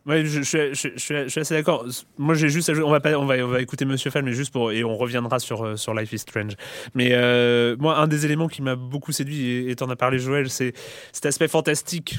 Je, 0.06 0.42
suis- 0.42 1.14
assez 1.40 1.54
d'accord. 1.54 1.86
Moi, 2.18 2.34
j'ai 2.34 2.50
juste, 2.50 2.70
on 2.70 2.90
va 2.90 3.00
pas, 3.00 3.18
on 3.18 3.24
va, 3.24 3.36
on 3.36 3.48
va 3.48 3.62
écouter 3.62 3.86
Monsieur 3.86 4.10
Fall, 4.10 4.24
mais 4.24 4.32
juste 4.32 4.52
pour 4.52 4.72
et 4.72 4.84
on 4.84 4.96
reviendra 4.96 5.38
sur 5.38 5.64
euh, 5.64 5.76
sur 5.76 5.94
Life 5.94 6.12
is 6.12 6.18
Strange. 6.18 6.56
Mais 6.94 7.10
moi, 7.78 7.98
un 7.98 8.08
des 8.08 8.26
éléments 8.26 8.48
qui 8.48 8.60
m'a 8.60 8.76
beaucoup 8.76 9.12
séduit 9.12 9.70
et 9.70 9.76
t'en 9.76 9.88
as 9.88 9.96
parlé, 9.96 10.18
Joël, 10.18 10.50
c'est 10.50 10.74
cet 11.12 11.26
aspect 11.26 11.48
fantastique. 11.48 12.18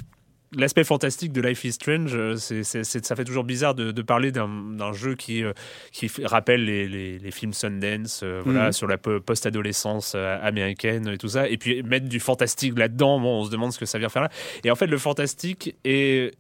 L'aspect 0.58 0.84
fantastique 0.84 1.32
de 1.32 1.39
Life 1.41 1.64
is 1.64 1.72
Strange, 1.72 2.12
euh, 2.14 2.36
c'est, 2.36 2.64
c'est- 2.64 2.84
c'est- 2.84 3.06
ça 3.06 3.16
fait 3.16 3.24
toujours 3.24 3.45
bizarre 3.45 3.74
de, 3.74 3.91
de 3.91 4.02
parler 4.02 4.34
d'un, 4.34 4.49
d'un 4.49 4.91
jeu 4.91 5.16
qui, 5.16 5.43
euh, 5.45 5.54
qui 5.93 6.12
rappelle 6.26 6.66
les, 6.66 6.89
les, 6.89 7.20
les 7.20 7.32
films 7.32 7.54
Sundance, 7.54 8.20
euh, 8.24 8.41
voilà, 8.43 8.66
Mhm. 8.66 8.72
sur 8.74 8.88
la 8.88 8.97
po- 8.97 9.22
post-adolescence 9.22 10.14
américaine 10.16 11.08
et 11.08 11.18
tout 11.18 11.30
ça, 11.30 11.47
et 11.47 11.58
puis 11.58 11.84
mettre 11.84 12.10
du 12.10 12.20
fantastique 12.20 12.78
là-dedans, 12.78 13.20
bon, 13.22 13.39
on 13.41 13.45
se 13.45 13.49
demande 13.52 13.72
ce 13.72 13.80
que 13.80 13.86
ça 13.86 13.97
vient 13.97 14.10
faire 14.10 14.24
là. 14.24 14.30
Et 14.66 14.72
en 14.72 14.76
fait, 14.76 14.88
le 14.88 14.97
fantastique 14.97 15.76
est, 15.86 16.34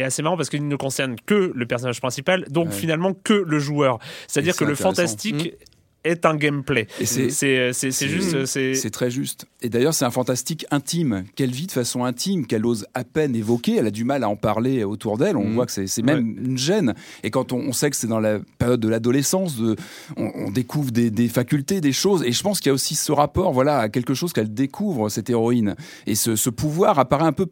assez 0.00 0.22
marrant 0.22 0.36
parce 0.36 0.48
qu'il 0.48 0.66
ne 0.68 0.76
concerne 0.76 1.16
que 1.26 1.52
le 1.54 1.66
personnage 1.66 2.00
principal, 2.00 2.44
donc 2.48 2.68
Ouais. 2.68 2.72
finalement 2.72 3.12
que 3.12 3.34
le 3.34 3.58
joueur. 3.58 3.98
C'est-à-dire 4.28 4.54
que 4.56 4.64
le 4.64 4.76
fantastique 4.76 5.54
est 6.04 6.24
un 6.26 6.36
gameplay. 6.36 6.86
Et 7.00 7.06
c'est- 7.06 7.30
C'est 7.30 8.08
juste. 8.08 8.90
Très 8.92 9.10
juste. 9.10 9.46
Et 9.62 9.68
d'ailleurs, 9.68 9.94
c'est 9.94 10.04
un 10.04 10.10
fantastique 10.10 10.66
intime, 10.70 11.24
qu'elle 11.36 11.50
vit 11.50 11.66
de 11.66 11.72
façon 11.72 12.04
intime, 12.04 12.46
qu'elle 12.46 12.64
ose 12.66 12.86
à 12.94 13.04
peine 13.04 13.34
évoquer. 13.36 13.76
Elle 13.76 13.86
a 13.86 13.90
du 13.90 14.04
mal 14.04 14.24
à 14.24 14.28
en 14.28 14.36
parler 14.36 14.84
autour 14.84 15.18
d'elle. 15.18 15.36
On 15.36 15.44
Mhm. 15.44 15.54
voit 15.54 15.66
que 15.66 15.72
c'est 15.86 16.02
même 16.02 16.36
une 16.42 16.58
gêne. 16.58 16.94
Et 17.22 17.30
quand 17.30 17.52
on, 17.52 17.58
on 17.58 17.72
sait 17.72 17.90
que 17.90 17.96
c'est 17.96 18.06
dans 18.06 18.20
la 18.20 18.38
période 18.58 18.80
de 18.80 18.88
l'adolescence, 18.88 19.56
on, 20.16 20.30
on 20.34 20.50
découvre 20.50 20.90
des, 20.90 21.10
des 21.10 21.28
facultés, 21.28 21.80
des 21.80 21.92
choses. 21.92 22.22
Et 22.24 22.32
je 22.32 22.42
pense 22.42 22.60
qu'il 22.60 22.68
y 22.68 22.70
a 22.70 22.74
aussi 22.74 22.94
ce 22.94 23.12
rapport 23.12 23.52
voilà, 23.52 23.78
à 23.78 23.88
quelque 23.88 24.14
chose 24.14 24.32
qu'elle 24.32 24.52
découvre, 24.52 25.08
cette 25.08 25.30
héroïne. 25.30 25.76
Et 26.06 26.14
ce, 26.14 26.36
ce 26.36 26.50
pouvoir 26.50 26.98
apparaît 26.98 27.24
un 27.26 27.32
peu. 27.32 27.46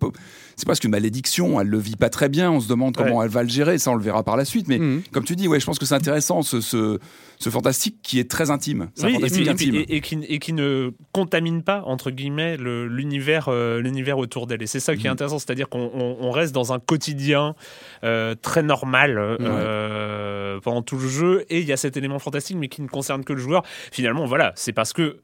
C'est 0.59 0.67
presque 0.67 0.83
une 0.85 0.91
malédiction. 0.91 1.61
Elle 1.61 1.69
le 1.69 1.79
vit 1.79 1.95
pas 1.97 2.11
très 2.11 2.29
bien. 2.29 2.51
On 2.51 2.59
se 2.61 2.69
demande 2.69 2.97
comment 2.97 3.23
elle 3.23 3.31
va 3.31 3.45
le 3.45 3.49
gérer. 3.49 3.79
Ça, 3.79 3.93
on 3.93 3.95
le 3.95 4.03
verra 4.03 4.25
par 4.25 4.37
la 4.37 4.45
suite. 4.45 4.67
Mais 4.69 4.79
Mhm. 4.79 5.03
comme 5.13 5.23
tu 5.25 5.37
dis, 5.37 5.47
ouais, 5.47 5.61
je 5.61 5.65
pense 5.67 5.79
que 5.79 5.87
c'est 5.87 5.95
intéressant, 5.95 6.43
ce, 6.43 6.61
ce, 6.61 6.99
ce 7.39 7.49
fantastique 7.49 7.99
qui 8.03 8.19
est 8.19 8.29
très 8.29 8.51
intime. 8.51 8.89
C'est 8.97 9.05
un 9.05 9.07
Oui, 9.07 9.15
fantastique 9.15 9.47
et 9.47 9.51
intime. 9.51 9.75
et- 9.77 9.97
et 9.97 10.01
qui, 10.01 10.19
et 10.29 10.39
qui 10.41 10.53
ne 10.53 10.91
contamine 11.13 11.63
pas 11.63 11.83
entre 11.87 12.11
guillemets 12.11 12.57
l'univers 12.59 13.47
euh, 13.49 13.81
l'univers 13.81 14.19
autour 14.19 14.49
d'elle 14.49 14.61
et 14.63 14.67
c'est 14.67 14.81
ça 14.81 14.97
qui 14.97 15.03
est 15.07 15.09
Mhm. 15.09 15.13
intéressant 15.13 15.39
c'est-à-dire 15.39 15.69
qu'on 15.69 15.91
on- 15.95 16.17
on 16.21 16.31
reste 16.33 16.53
dans 16.53 16.73
un 16.73 16.81
quotidien 16.81 17.55
euh, 18.03 18.35
très 18.43 18.65
normal 18.65 19.17
euh, 19.19 20.59
pendant 20.61 20.83
tout 20.83 20.99
le 20.99 21.09
jeu 21.09 21.45
et 21.51 21.61
il 21.61 21.67
y 21.67 21.73
a 21.73 21.77
cet 21.77 21.97
élément 21.97 22.19
fantastique 22.19 22.57
mais 22.59 22.69
qui 22.69 22.83
ne 22.83 22.89
concerne 22.89 23.25
que 23.25 23.33
le 23.33 23.41
joueur 23.41 23.63
finalement 23.93 24.27
voilà 24.27 24.53
c'est 24.57 24.73
parce 24.73 24.93
que 24.93 25.19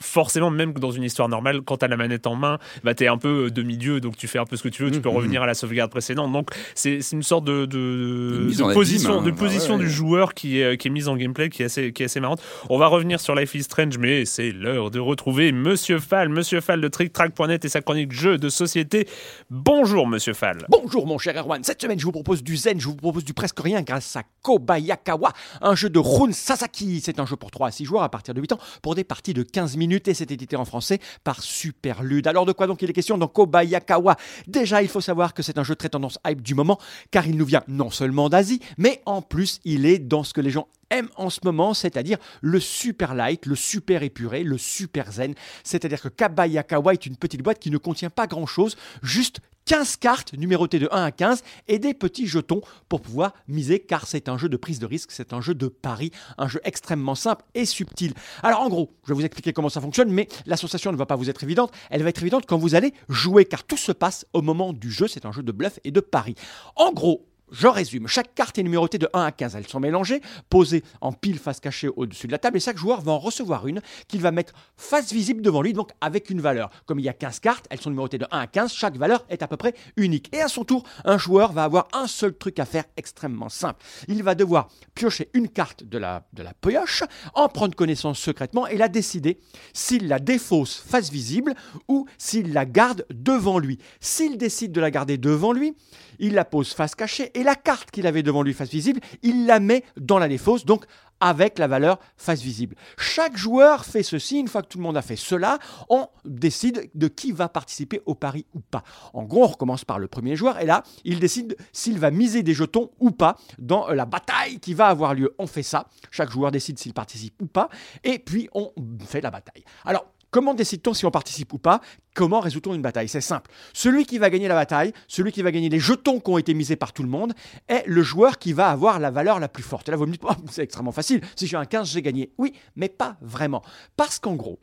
forcément, 0.00 0.50
même 0.50 0.72
dans 0.74 0.90
une 0.90 1.02
histoire 1.04 1.28
normale, 1.28 1.60
quand 1.62 1.78
tu 1.78 1.84
as 1.84 1.88
la 1.88 1.96
manette 1.96 2.26
en 2.26 2.34
main, 2.36 2.58
bah, 2.84 2.94
tu 2.94 3.04
es 3.04 3.06
un 3.08 3.18
peu 3.18 3.46
euh, 3.46 3.50
demi-dieu, 3.50 4.00
donc 4.00 4.16
tu 4.16 4.26
fais 4.28 4.38
un 4.38 4.44
peu 4.46 4.56
ce 4.56 4.62
que 4.62 4.68
tu 4.68 4.82
veux, 4.82 4.90
tu 4.90 5.00
peux 5.00 5.08
Mhm. 5.10 5.16
revenir 5.16 5.42
à 5.42 5.46
la 5.46 5.54
sauvegarde 5.54 5.90
précédente. 5.90 6.32
Donc, 6.32 6.50
c'est 6.74 7.00
c'est 7.02 7.16
une 7.16 7.22
sorte 7.22 7.44
de, 7.44 7.66
de, 7.66 8.48
position, 8.74 9.18
abîme, 9.18 9.24
de 9.26 9.30
hein. 9.30 9.34
position 9.38 9.74
Ah 9.74 9.76
ouais. 9.78 9.84
du 9.84 9.90
joueur 9.90 10.34
qui 10.34 10.60
est, 10.60 10.76
qui 10.78 10.88
est 10.88 10.90
mise 10.90 11.08
en 11.08 11.16
gameplay, 11.16 11.48
qui 11.50 11.62
est, 11.62 11.66
assez, 11.66 11.92
qui 11.92 12.02
est 12.02 12.06
assez 12.06 12.20
marrante. 12.20 12.40
On 12.68 12.78
va 12.78 12.86
revenir 12.86 13.20
sur 13.20 13.34
Life 13.34 13.54
is 13.54 13.64
Strange, 13.64 13.98
mais 13.98 14.24
c'est 14.24 14.50
l'heure 14.52 14.90
de 14.90 14.98
retrouver 14.98 15.52
Monsieur 15.52 15.98
Fall, 15.98 16.28
Monsieur 16.28 16.60
Fall 16.60 16.80
de 16.80 16.88
TrickTrack.net 16.88 17.64
et 17.64 17.68
sa 17.68 17.80
chronique 17.80 18.12
jeux 18.12 18.38
de 18.38 18.48
société. 18.48 19.06
Bonjour, 19.50 20.06
Monsieur 20.06 20.32
Fall. 20.34 20.58
Bonjour 20.68 21.06
mon 21.06 21.18
cher 21.18 21.36
Erwan, 21.36 21.62
cette 21.64 21.80
semaine 21.82 21.98
je 21.98 22.04
vous 22.04 22.12
propose 22.12 22.42
du 22.42 22.56
zen, 22.56 22.80
je 22.80 22.86
vous 22.86 22.96
propose 22.96 23.24
du 23.24 23.34
presque 23.34 23.60
rien 23.60 23.82
grâce 23.82 24.16
à 24.16 24.22
Kobayakawa, 24.42 25.32
un 25.60 25.74
jeu 25.74 25.90
de 25.90 25.98
Rune 25.98 26.32
Sasaki. 26.32 27.00
C'est 27.02 27.18
un 27.20 27.26
jeu 27.26 27.36
pour 27.36 27.50
3 27.50 27.68
à 27.68 27.70
6 27.70 27.84
joueurs 27.84 28.02
à 28.02 28.08
partir 28.08 28.34
de 28.34 28.40
8 28.40 28.52
ans 28.52 28.58
pour 28.82 28.94
des 28.94 29.04
parties 29.04 29.34
de 29.34 29.42
15 29.42 29.76
minutes 29.76 29.89
et 29.96 30.14
c'est 30.14 30.30
édité 30.30 30.56
en 30.56 30.64
français 30.64 31.00
par 31.24 31.42
Superlude. 31.42 32.26
Alors 32.26 32.46
de 32.46 32.52
quoi 32.52 32.66
donc 32.66 32.82
il 32.82 32.90
est 32.90 32.92
question 32.92 33.18
dans 33.18 33.28
Kobayakawa? 33.28 34.16
Déjà 34.46 34.82
il 34.82 34.88
faut 34.88 35.00
savoir 35.00 35.34
que 35.34 35.42
c'est 35.42 35.58
un 35.58 35.64
jeu 35.64 35.74
très 35.74 35.88
tendance 35.88 36.18
hype 36.26 36.42
du 36.42 36.54
moment 36.54 36.78
car 37.10 37.26
il 37.26 37.36
nous 37.36 37.44
vient 37.44 37.64
non 37.68 37.90
seulement 37.90 38.28
d'Asie 38.28 38.60
mais 38.78 39.02
en 39.06 39.22
plus 39.22 39.60
il 39.64 39.86
est 39.86 39.98
dans 39.98 40.24
ce 40.24 40.32
que 40.32 40.40
les 40.40 40.50
gens 40.50 40.68
aiment 40.90 41.08
en 41.16 41.30
ce 41.30 41.40
moment, 41.44 41.74
c'est-à-dire 41.74 42.18
le 42.40 42.60
super 42.60 43.14
light, 43.14 43.46
le 43.46 43.56
super 43.56 44.02
épuré, 44.02 44.42
le 44.42 44.58
super 44.58 45.12
zen. 45.12 45.34
C'est-à-dire 45.64 46.00
que 46.00 46.08
Kabayakawa 46.08 46.92
est 46.92 47.06
une 47.06 47.16
petite 47.16 47.42
boîte 47.42 47.58
qui 47.58 47.70
ne 47.70 47.78
contient 47.78 48.10
pas 48.10 48.26
grand-chose, 48.26 48.76
juste 49.02 49.40
15 49.66 49.96
cartes 49.96 50.32
numérotées 50.32 50.78
de 50.78 50.88
1 50.90 51.04
à 51.04 51.12
15 51.12 51.42
et 51.68 51.78
des 51.78 51.94
petits 51.94 52.26
jetons 52.26 52.60
pour 52.88 53.00
pouvoir 53.00 53.34
miser 53.46 53.78
car 53.78 54.06
c'est 54.06 54.28
un 54.28 54.36
jeu 54.36 54.48
de 54.48 54.56
prise 54.56 54.80
de 54.80 54.86
risque, 54.86 55.12
c'est 55.12 55.32
un 55.32 55.40
jeu 55.40 55.54
de 55.54 55.68
pari, 55.68 56.10
un 56.38 56.48
jeu 56.48 56.60
extrêmement 56.64 57.14
simple 57.14 57.44
et 57.54 57.64
subtil. 57.64 58.12
Alors 58.42 58.62
en 58.62 58.68
gros, 58.68 58.92
je 59.04 59.10
vais 59.10 59.14
vous 59.14 59.24
expliquer 59.24 59.52
comment 59.52 59.68
ça 59.68 59.80
fonctionne, 59.80 60.10
mais 60.10 60.26
l'association 60.46 60.90
ne 60.90 60.96
va 60.96 61.06
pas 61.06 61.14
vous 61.14 61.30
être 61.30 61.44
évidente, 61.44 61.72
elle 61.90 62.02
va 62.02 62.08
être 62.08 62.20
évidente 62.20 62.46
quand 62.46 62.58
vous 62.58 62.74
allez 62.74 62.92
jouer 63.08 63.44
car 63.44 63.62
tout 63.62 63.76
se 63.76 63.92
passe 63.92 64.26
au 64.32 64.42
moment 64.42 64.72
du 64.72 64.90
jeu, 64.90 65.06
c'est 65.06 65.24
un 65.24 65.30
jeu 65.30 65.44
de 65.44 65.52
bluff 65.52 65.78
et 65.84 65.92
de 65.92 66.00
pari. 66.00 66.34
En 66.74 66.92
gros, 66.92 67.29
je 67.50 67.66
résume, 67.66 68.06
chaque 68.06 68.34
carte 68.34 68.58
est 68.58 68.62
numérotée 68.62 68.98
de 68.98 69.08
1 69.12 69.24
à 69.24 69.32
15. 69.32 69.56
Elles 69.56 69.66
sont 69.66 69.80
mélangées, 69.80 70.20
posées 70.48 70.82
en 71.00 71.12
pile 71.12 71.38
face 71.38 71.60
cachée 71.60 71.88
au-dessus 71.88 72.26
de 72.26 72.32
la 72.32 72.38
table, 72.38 72.56
et 72.56 72.60
chaque 72.60 72.76
joueur 72.76 73.00
va 73.00 73.12
en 73.12 73.18
recevoir 73.18 73.66
une 73.66 73.80
qu'il 74.08 74.20
va 74.20 74.30
mettre 74.30 74.52
face 74.76 75.12
visible 75.12 75.42
devant 75.42 75.62
lui, 75.62 75.72
donc 75.72 75.90
avec 76.00 76.30
une 76.30 76.40
valeur. 76.40 76.70
Comme 76.86 76.98
il 76.98 77.04
y 77.04 77.08
a 77.08 77.12
15 77.12 77.40
cartes, 77.40 77.66
elles 77.70 77.80
sont 77.80 77.90
numérotées 77.90 78.18
de 78.18 78.26
1 78.30 78.38
à 78.38 78.46
15, 78.46 78.72
chaque 78.72 78.96
valeur 78.96 79.24
est 79.28 79.42
à 79.42 79.48
peu 79.48 79.56
près 79.56 79.74
unique. 79.96 80.28
Et 80.34 80.40
à 80.40 80.48
son 80.48 80.64
tour, 80.64 80.84
un 81.04 81.18
joueur 81.18 81.52
va 81.52 81.64
avoir 81.64 81.88
un 81.92 82.06
seul 82.06 82.36
truc 82.36 82.58
à 82.58 82.64
faire 82.64 82.84
extrêmement 82.96 83.48
simple. 83.48 83.84
Il 84.08 84.22
va 84.22 84.34
devoir 84.34 84.68
piocher 84.94 85.30
une 85.34 85.48
carte 85.48 85.84
de 85.84 85.98
la, 85.98 86.24
pioche, 86.60 87.04
en 87.34 87.48
prendre 87.48 87.74
connaissance 87.74 88.18
secrètement 88.18 88.66
et 88.66 88.76
la 88.76 88.88
décider 88.88 89.38
s'il 89.72 90.08
la 90.08 90.18
défausse 90.18 90.82
face 90.86 91.10
visible 91.10 91.54
ou 91.88 92.06
s'il 92.18 92.52
la 92.52 92.66
garde 92.66 93.06
devant 93.10 93.58
lui. 93.58 93.78
S'il 94.00 94.36
décide 94.36 94.72
de 94.72 94.80
la 94.80 94.90
garder 94.90 95.18
devant 95.18 95.52
lui, 95.52 95.74
il 96.18 96.34
la 96.34 96.44
pose 96.44 96.72
face 96.72 96.94
cachée 96.94 97.30
la 97.42 97.54
carte 97.54 97.90
qu'il 97.90 98.06
avait 98.06 98.22
devant 98.22 98.42
lui 98.42 98.54
face 98.54 98.70
visible, 98.70 99.00
il 99.22 99.46
la 99.46 99.60
met 99.60 99.84
dans 99.96 100.18
la 100.18 100.28
défausse, 100.28 100.64
donc 100.64 100.84
avec 101.20 101.58
la 101.58 101.68
valeur 101.68 101.98
face 102.16 102.40
visible. 102.40 102.76
Chaque 102.98 103.36
joueur 103.36 103.84
fait 103.84 104.02
ceci, 104.02 104.40
une 104.40 104.48
fois 104.48 104.62
que 104.62 104.68
tout 104.68 104.78
le 104.78 104.84
monde 104.84 104.96
a 104.96 105.02
fait 105.02 105.16
cela, 105.16 105.58
on 105.88 106.08
décide 106.24 106.90
de 106.94 107.08
qui 107.08 107.30
va 107.32 107.48
participer 107.48 108.00
au 108.06 108.14
pari 108.14 108.46
ou 108.54 108.60
pas. 108.60 108.82
En 109.12 109.24
gros, 109.24 109.44
on 109.44 109.48
recommence 109.48 109.84
par 109.84 109.98
le 109.98 110.08
premier 110.08 110.34
joueur 110.34 110.58
et 110.60 110.66
là, 110.66 110.82
il 111.04 111.20
décide 111.20 111.56
s'il 111.72 111.98
va 111.98 112.10
miser 112.10 112.42
des 112.42 112.54
jetons 112.54 112.90
ou 112.98 113.10
pas 113.10 113.36
dans 113.58 113.88
la 113.88 114.06
bataille 114.06 114.58
qui 114.60 114.74
va 114.74 114.86
avoir 114.86 115.14
lieu. 115.14 115.34
On 115.38 115.46
fait 115.46 115.62
ça, 115.62 115.86
chaque 116.10 116.30
joueur 116.30 116.50
décide 116.50 116.78
s'il 116.78 116.94
participe 116.94 117.34
ou 117.40 117.46
pas 117.46 117.68
et 118.02 118.18
puis 118.18 118.48
on 118.54 118.72
fait 119.06 119.20
la 119.20 119.30
bataille. 119.30 119.64
Alors, 119.84 120.06
Comment 120.30 120.54
décide-t-on 120.54 120.94
si 120.94 121.06
on 121.06 121.10
participe 121.10 121.52
ou 121.52 121.58
pas? 121.58 121.80
Comment 122.14 122.40
résout-on 122.40 122.74
une 122.74 122.82
bataille? 122.82 123.08
C'est 123.08 123.20
simple. 123.20 123.50
Celui 123.72 124.06
qui 124.06 124.18
va 124.18 124.30
gagner 124.30 124.48
la 124.48 124.54
bataille, 124.54 124.92
celui 125.08 125.32
qui 125.32 125.42
va 125.42 125.50
gagner 125.50 125.68
les 125.68 125.80
jetons 125.80 126.20
qui 126.20 126.30
ont 126.30 126.38
été 126.38 126.54
misés 126.54 126.76
par 126.76 126.92
tout 126.92 127.02
le 127.02 127.08
monde, 127.08 127.34
est 127.68 127.84
le 127.86 128.02
joueur 128.02 128.38
qui 128.38 128.52
va 128.52 128.68
avoir 128.68 129.00
la 129.00 129.10
valeur 129.10 129.40
la 129.40 129.48
plus 129.48 129.62
forte. 129.62 129.88
Et 129.88 129.90
là, 129.90 129.96
vous 129.96 130.06
me 130.06 130.12
dites, 130.12 130.22
Oh, 130.24 130.32
c'est 130.50 130.62
extrêmement 130.62 130.92
facile. 130.92 131.20
Si 131.34 131.46
j'ai 131.46 131.56
un 131.56 131.64
15, 131.64 131.90
j'ai 131.90 132.02
gagné. 132.02 132.32
Oui, 132.38 132.54
mais 132.76 132.88
pas 132.88 133.16
vraiment. 133.20 133.62
Parce 133.96 134.18
qu'en 134.18 134.34
gros, 134.34 134.60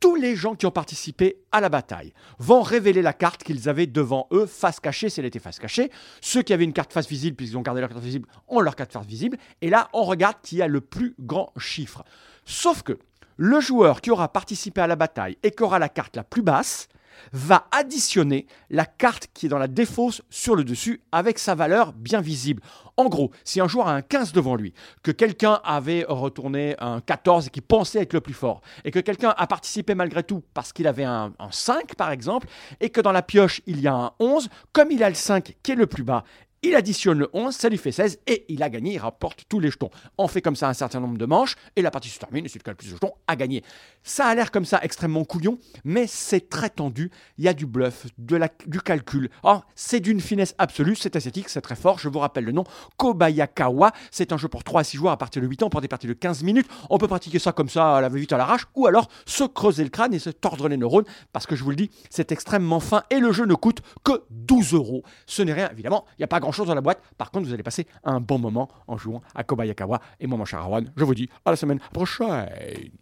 tous 0.00 0.16
les 0.16 0.36
gens 0.36 0.54
qui 0.54 0.66
ont 0.66 0.70
participé 0.70 1.38
à 1.52 1.60
la 1.60 1.68
bataille 1.68 2.12
vont 2.38 2.62
révéler 2.62 3.00
la 3.00 3.12
carte 3.12 3.42
qu'ils 3.42 3.68
avaient 3.68 3.86
devant 3.86 4.26
eux, 4.32 4.46
face 4.46 4.80
cachée, 4.80 5.08
si 5.08 5.20
elle 5.20 5.26
était 5.26 5.38
face 5.38 5.58
cachée. 5.58 5.90
Ceux 6.20 6.42
qui 6.42 6.52
avaient 6.52 6.64
une 6.64 6.72
carte 6.72 6.92
face 6.92 7.08
visible, 7.08 7.36
puisqu'ils 7.36 7.56
ont 7.56 7.62
gardé 7.62 7.80
leur 7.80 7.88
carte 7.88 8.02
visible, 8.02 8.28
ont 8.48 8.60
leur 8.60 8.76
carte 8.76 8.92
face 8.92 9.06
visible. 9.06 9.38
Et 9.62 9.70
là, 9.70 9.88
on 9.92 10.02
regarde 10.02 10.36
qui 10.42 10.60
a 10.60 10.66
le 10.66 10.80
plus 10.80 11.14
grand 11.18 11.52
chiffre. 11.56 12.04
Sauf 12.44 12.82
que 12.82 12.98
le 13.36 13.60
joueur 13.60 14.00
qui 14.00 14.10
aura 14.10 14.28
participé 14.28 14.80
à 14.80 14.86
la 14.86 14.96
bataille 14.96 15.36
et 15.42 15.50
qui 15.50 15.62
aura 15.62 15.78
la 15.78 15.88
carte 15.88 16.16
la 16.16 16.24
plus 16.24 16.42
basse 16.42 16.88
va 17.32 17.66
additionner 17.70 18.46
la 18.70 18.84
carte 18.86 19.28
qui 19.32 19.46
est 19.46 19.48
dans 19.48 19.58
la 19.58 19.68
défausse 19.68 20.22
sur 20.30 20.56
le 20.56 20.64
dessus 20.64 21.02
avec 21.12 21.38
sa 21.38 21.54
valeur 21.54 21.92
bien 21.92 22.20
visible. 22.20 22.62
En 22.96 23.06
gros, 23.06 23.30
si 23.44 23.60
un 23.60 23.68
joueur 23.68 23.88
a 23.88 23.94
un 23.94 24.02
15 24.02 24.32
devant 24.32 24.54
lui, 24.54 24.72
que 25.02 25.10
quelqu'un 25.10 25.60
avait 25.64 26.04
retourné 26.08 26.76
un 26.78 27.00
14 27.00 27.48
et 27.48 27.50
qui 27.50 27.60
pensait 27.60 28.00
être 28.00 28.12
le 28.12 28.20
plus 28.20 28.34
fort, 28.34 28.60
et 28.84 28.90
que 28.90 29.00
quelqu'un 29.00 29.34
a 29.36 29.46
participé 29.46 29.94
malgré 29.94 30.22
tout 30.22 30.42
parce 30.54 30.72
qu'il 30.72 30.86
avait 30.86 31.04
un, 31.04 31.32
un 31.38 31.50
5 31.50 31.94
par 31.96 32.10
exemple, 32.10 32.46
et 32.80 32.90
que 32.90 33.00
dans 33.00 33.12
la 33.12 33.22
pioche 33.22 33.60
il 33.66 33.80
y 33.80 33.88
a 33.88 33.94
un 33.94 34.12
11, 34.20 34.48
comme 34.72 34.90
il 34.90 35.02
a 35.02 35.08
le 35.08 35.14
5 35.14 35.56
qui 35.62 35.72
est 35.72 35.76
le 35.76 35.86
plus 35.86 36.04
bas, 36.04 36.24
il 36.64 36.74
additionne 36.74 37.18
le 37.18 37.28
11, 37.34 37.54
ça 37.54 37.68
lui 37.68 37.76
fait 37.76 37.92
16 37.92 38.20
et 38.26 38.46
il 38.48 38.62
a 38.62 38.70
gagné, 38.70 38.94
il 38.94 38.98
rapporte 38.98 39.44
tous 39.48 39.60
les 39.60 39.70
jetons. 39.70 39.90
On 40.16 40.28
fait 40.28 40.40
comme 40.40 40.56
ça 40.56 40.66
un 40.66 40.72
certain 40.72 40.98
nombre 40.98 41.18
de 41.18 41.26
manches 41.26 41.56
et 41.76 41.82
la 41.82 41.90
partie 41.90 42.08
se 42.08 42.18
termine 42.18 42.46
et 42.46 42.48
celui 42.48 42.62
qui 42.62 42.70
a 42.70 42.72
le 42.72 42.76
plus 42.76 42.88
de 42.88 42.94
jetons 42.94 43.12
a 43.26 43.36
gagné. 43.36 43.62
Ça 44.02 44.26
a 44.26 44.34
l'air 44.34 44.50
comme 44.50 44.64
ça 44.64 44.80
extrêmement 44.82 45.24
couillon, 45.24 45.58
mais 45.84 46.06
c'est 46.06 46.48
très 46.48 46.70
tendu. 46.70 47.10
Il 47.36 47.44
y 47.44 47.48
a 47.48 47.54
du 47.54 47.66
bluff, 47.66 48.06
du 48.18 48.80
calcul. 48.80 49.28
Oh, 49.42 49.60
c'est 49.74 50.00
d'une 50.00 50.20
finesse 50.20 50.54
absolue, 50.56 50.96
c'est 50.96 51.16
asiatique, 51.16 51.50
c'est 51.50 51.60
très 51.60 51.76
fort. 51.76 51.98
Je 51.98 52.08
vous 52.08 52.18
rappelle 52.18 52.44
le 52.44 52.52
nom 52.52 52.64
Kobayakawa. 52.96 53.92
C'est 54.10 54.32
un 54.32 54.38
jeu 54.38 54.48
pour 54.48 54.64
3 54.64 54.80
à 54.80 54.84
6 54.84 54.96
joueurs 54.96 55.12
à 55.12 55.18
partir 55.18 55.42
de 55.42 55.46
8 55.46 55.64
ans 55.64 55.70
pour 55.70 55.82
des 55.82 55.88
parties 55.88 56.06
de 56.06 56.14
15 56.14 56.44
minutes. 56.44 56.68
On 56.88 56.96
peut 56.96 57.08
pratiquer 57.08 57.38
ça 57.38 57.52
comme 57.52 57.68
ça 57.68 57.96
à 57.96 58.00
la 58.00 58.08
vite 58.08 58.32
à 58.32 58.38
l'arrache 58.38 58.66
ou 58.74 58.86
alors 58.86 59.08
se 59.26 59.44
creuser 59.44 59.84
le 59.84 59.90
crâne 59.90 60.14
et 60.14 60.18
se 60.18 60.30
tordre 60.30 60.68
les 60.68 60.78
neurones 60.78 61.04
parce 61.32 61.46
que 61.46 61.56
je 61.56 61.62
vous 61.62 61.70
le 61.70 61.76
dis, 61.76 61.90
c'est 62.08 62.32
extrêmement 62.32 62.80
fin 62.80 63.02
et 63.10 63.18
le 63.18 63.32
jeu 63.32 63.44
ne 63.44 63.54
coûte 63.54 63.82
que 64.02 64.22
12 64.30 64.72
euros. 64.72 65.02
Ce 65.26 65.42
n'est 65.42 65.52
rien, 65.52 65.68
évidemment, 65.70 66.06
il 66.12 66.20
n'y 66.20 66.24
a 66.24 66.28
pas 66.28 66.40
grand 66.40 66.53
chose 66.54 66.66
dans 66.68 66.74
la 66.74 66.80
boîte. 66.80 67.00
Par 67.18 67.30
contre, 67.30 67.46
vous 67.46 67.52
allez 67.54 67.62
passer 67.62 67.86
un 68.04 68.20
bon 68.20 68.38
moment 68.38 68.68
en 68.86 68.96
jouant 68.96 69.20
à 69.34 69.44
Kobayakawa. 69.44 70.00
Et 70.20 70.26
moi, 70.26 70.38
mon 70.38 70.44
cher 70.44 70.60
Arwan, 70.60 70.90
je 70.96 71.04
vous 71.04 71.14
dis 71.14 71.28
à 71.44 71.50
la 71.50 71.56
semaine 71.56 71.80
prochaine. 71.92 72.48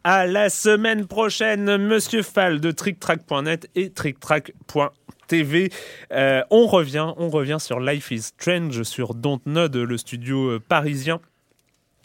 À 0.04 0.26
la 0.26 0.48
semaine 0.50 1.06
prochaine, 1.06 1.76
Monsieur 1.76 2.22
Fall 2.22 2.60
de 2.60 2.70
TrickTrack.net 2.70 3.68
et 3.74 3.90
TrickTrack.tv. 3.90 5.70
Euh, 6.12 6.42
on 6.50 6.66
revient, 6.66 7.12
on 7.16 7.28
revient 7.28 7.58
sur 7.60 7.80
Life 7.80 8.10
is 8.10 8.22
Strange 8.22 8.82
sur 8.82 9.14
Dontnod, 9.14 9.74
le 9.76 9.96
studio 9.98 10.50
euh, 10.50 10.60
parisien. 10.60 11.20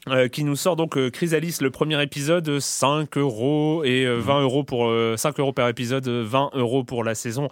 euh, 0.08 0.28
qui 0.30 0.44
nous 0.46 0.56
sort 0.56 0.78
donc 0.78 0.96
euh, 0.98 1.10
Chrysalis 1.10 1.58
le 1.60 1.70
premier 1.70 2.02
épisode 2.02 2.60
5 2.60 3.18
euros 3.18 3.84
et 3.84 4.06
euh, 4.06 4.20
20 4.20 4.42
euros 4.42 4.64
pour 4.64 4.88
euh, 4.88 5.18
5 5.18 5.38
euros 5.42 5.52
par 5.52 5.68
épisode 5.68 6.08
20 6.08 6.52
euros 6.54 6.86
pour 6.86 7.04
la 7.04 7.14
saison 7.16 7.50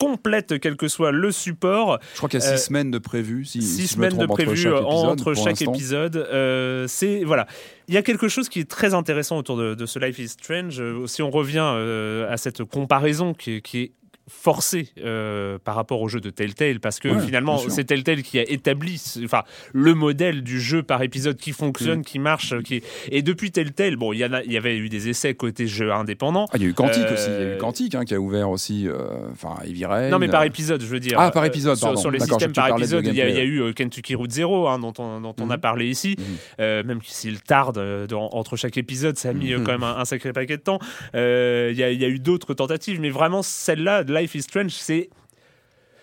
complète 0.00 0.58
quel 0.58 0.76
que 0.76 0.88
soit 0.88 1.12
le 1.12 1.30
support 1.30 1.98
Je 2.12 2.16
crois 2.16 2.28
qu'il 2.30 2.40
y 2.40 2.42
a 2.42 2.46
six 2.46 2.54
Euh, 2.54 2.56
semaines 2.56 2.90
de 2.90 2.98
prévues. 2.98 3.44
Si, 3.44 3.60
six 3.60 3.82
si 3.82 3.86
semaines 3.88 4.16
de 4.16 4.26
prévues 4.26 4.72
entre 4.72 5.34
chaque 5.34 5.60
épisode. 5.62 6.16
Euh, 6.16 6.86
c'est 6.88 7.22
voilà, 7.24 7.46
il 7.86 7.94
y 7.94 7.98
a 7.98 8.02
quelque 8.02 8.26
chose 8.28 8.48
qui 8.48 8.60
est 8.60 8.70
très 8.70 8.94
intéressant 8.94 9.36
autour 9.36 9.56
de, 9.58 9.74
de 9.74 9.86
ce 9.86 9.98
Life 9.98 10.18
is 10.18 10.28
Strange. 10.30 10.80
Euh, 10.80 11.06
Si 11.06 11.22
on 11.22 11.30
revient 11.30 11.58
euh, 11.76 12.32
à 12.32 12.36
cette 12.38 12.64
comparaison 12.64 13.34
qui 13.34 13.56
est 13.56 13.92
forcée 14.30 14.88
euh, 15.04 15.58
par 15.62 15.74
rapport 15.74 16.00
au 16.00 16.08
jeu 16.08 16.20
de 16.20 16.30
Telltale, 16.30 16.80
parce 16.80 16.98
que 17.00 17.08
Ouais, 17.08 17.20
finalement 17.20 17.58
c'est 17.68 17.84
Telltale 17.84 18.22
qui 18.22 18.38
a 18.38 18.42
établi, 18.48 19.02
enfin 19.24 19.42
le 19.72 19.94
modèle 19.94 20.42
du 20.42 20.60
jeu 20.60 20.82
par 20.82 21.02
épisode 21.02 21.36
qui 21.36 21.50
Mm. 21.50 21.54
fonctionne, 21.54 22.04
qui 22.04 22.18
marche, 22.18 22.54
qui 22.62 22.82
et 23.10 23.22
depuis 23.22 23.50
Telltale, 23.50 23.96
bon, 23.96 24.12
il 24.12 24.18
y 24.20 24.24
en 24.24 24.32
a, 24.32 24.42
il 24.44 24.52
y 24.52 24.56
avait 24.56 24.76
eu 24.78 24.88
des 24.88 25.08
essais 25.08 25.34
côté 25.34 25.66
jeu 25.66 25.92
indépendant. 25.92 26.46
Ah, 26.52 26.56
il 26.56 26.62
y 26.62 26.66
a 26.66 26.68
eu 26.68 26.74
Quantique 26.74 27.04
Euh, 27.08 27.14
aussi. 27.14 27.26
Il 27.28 27.32
y 27.46 27.50
a 27.50 27.54
eu 27.54 27.58
Quantique 27.58 27.94
hein, 27.96 28.04
qui 28.04 28.14
a 28.14 28.20
ouvert 28.20 28.48
aussi. 28.50 28.86
euh, 28.88 29.28
Enfin, 29.32 29.56
Rain. 29.82 30.08
Non, 30.08 30.18
mais 30.18 30.28
par 30.28 30.42
euh, 30.42 30.44
épisode, 30.44 30.80
je 30.80 30.86
veux 30.86 31.00
dire. 31.00 31.18
Ah, 31.18 31.30
par 31.30 31.42
Euh, 31.42 31.46
épisode, 31.46 31.76
sur, 31.76 31.98
sur 31.98 32.10
les 32.10 32.20
systèmes 32.20 32.52
par 32.52 32.68
épisode, 32.70 33.06
il 33.06 33.14
y, 33.14 33.20
a- 33.22 33.28
y 33.28 33.40
eu 33.46 33.60
euh, 33.62 33.72
Kentucky 33.72 34.14
Route 34.14 34.30
Zero, 34.30 34.68
hein, 34.68 34.78
dont 34.78 34.92
on, 34.98 35.20
dont 35.20 35.34
on 35.40 35.50
a 35.50 35.56
Mhm. 35.56 35.60
parlé 35.60 35.88
ici. 35.88 36.16
Euh, 36.60 36.82
même 36.84 37.00
s'il 37.04 37.40
tarde 37.42 37.78
euh, 37.78 38.06
dans- 38.06 38.28
entre 38.32 38.56
chaque 38.56 38.76
épisode, 38.76 39.16
ça 39.18 39.30
a 39.30 39.32
mis 39.32 39.52
euh, 39.52 39.58
Mhm. 39.58 39.64
quand 39.64 39.72
même 39.72 39.82
un, 39.82 39.96
un 39.98 40.04
sacré 40.04 40.32
paquet 40.32 40.56
de 40.56 40.62
temps. 40.62 40.78
Euh, 41.14 41.68
Il 41.72 41.76
y, 41.76 41.80
y 41.96 42.04
a 42.04 42.08
eu 42.08 42.18
d'autres 42.18 42.54
tentatives, 42.54 43.00
mais 43.00 43.10
vraiment, 43.10 43.42
celle-là, 43.42 44.04
de 44.04 44.12
Life 44.20 44.34
is 44.34 44.42
Strange, 44.42 44.70
c'est 44.72 45.10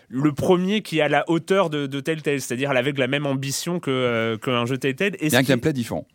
le 0.09 0.31
premier 0.31 0.81
qui 0.81 0.99
est 0.99 1.01
à 1.01 1.09
la 1.09 1.29
hauteur 1.29 1.69
de, 1.69 1.85
de 1.85 1.99
Telltale, 1.99 2.39
c'est-à-dire 2.39 2.71
avec 2.71 2.97
la 2.97 3.07
même 3.07 3.25
ambition 3.25 3.79
que, 3.79 3.91
euh, 3.91 4.37
qu'un 4.37 4.65
jeu 4.65 4.77
Telltale. 4.77 5.15
Et, 5.15 5.25
Il 5.25 5.27
y 5.27 5.31
ce 5.31 5.35
a 5.35 5.39
un 5.39 5.43
gameplay 5.43 5.73
différent. 5.73 6.07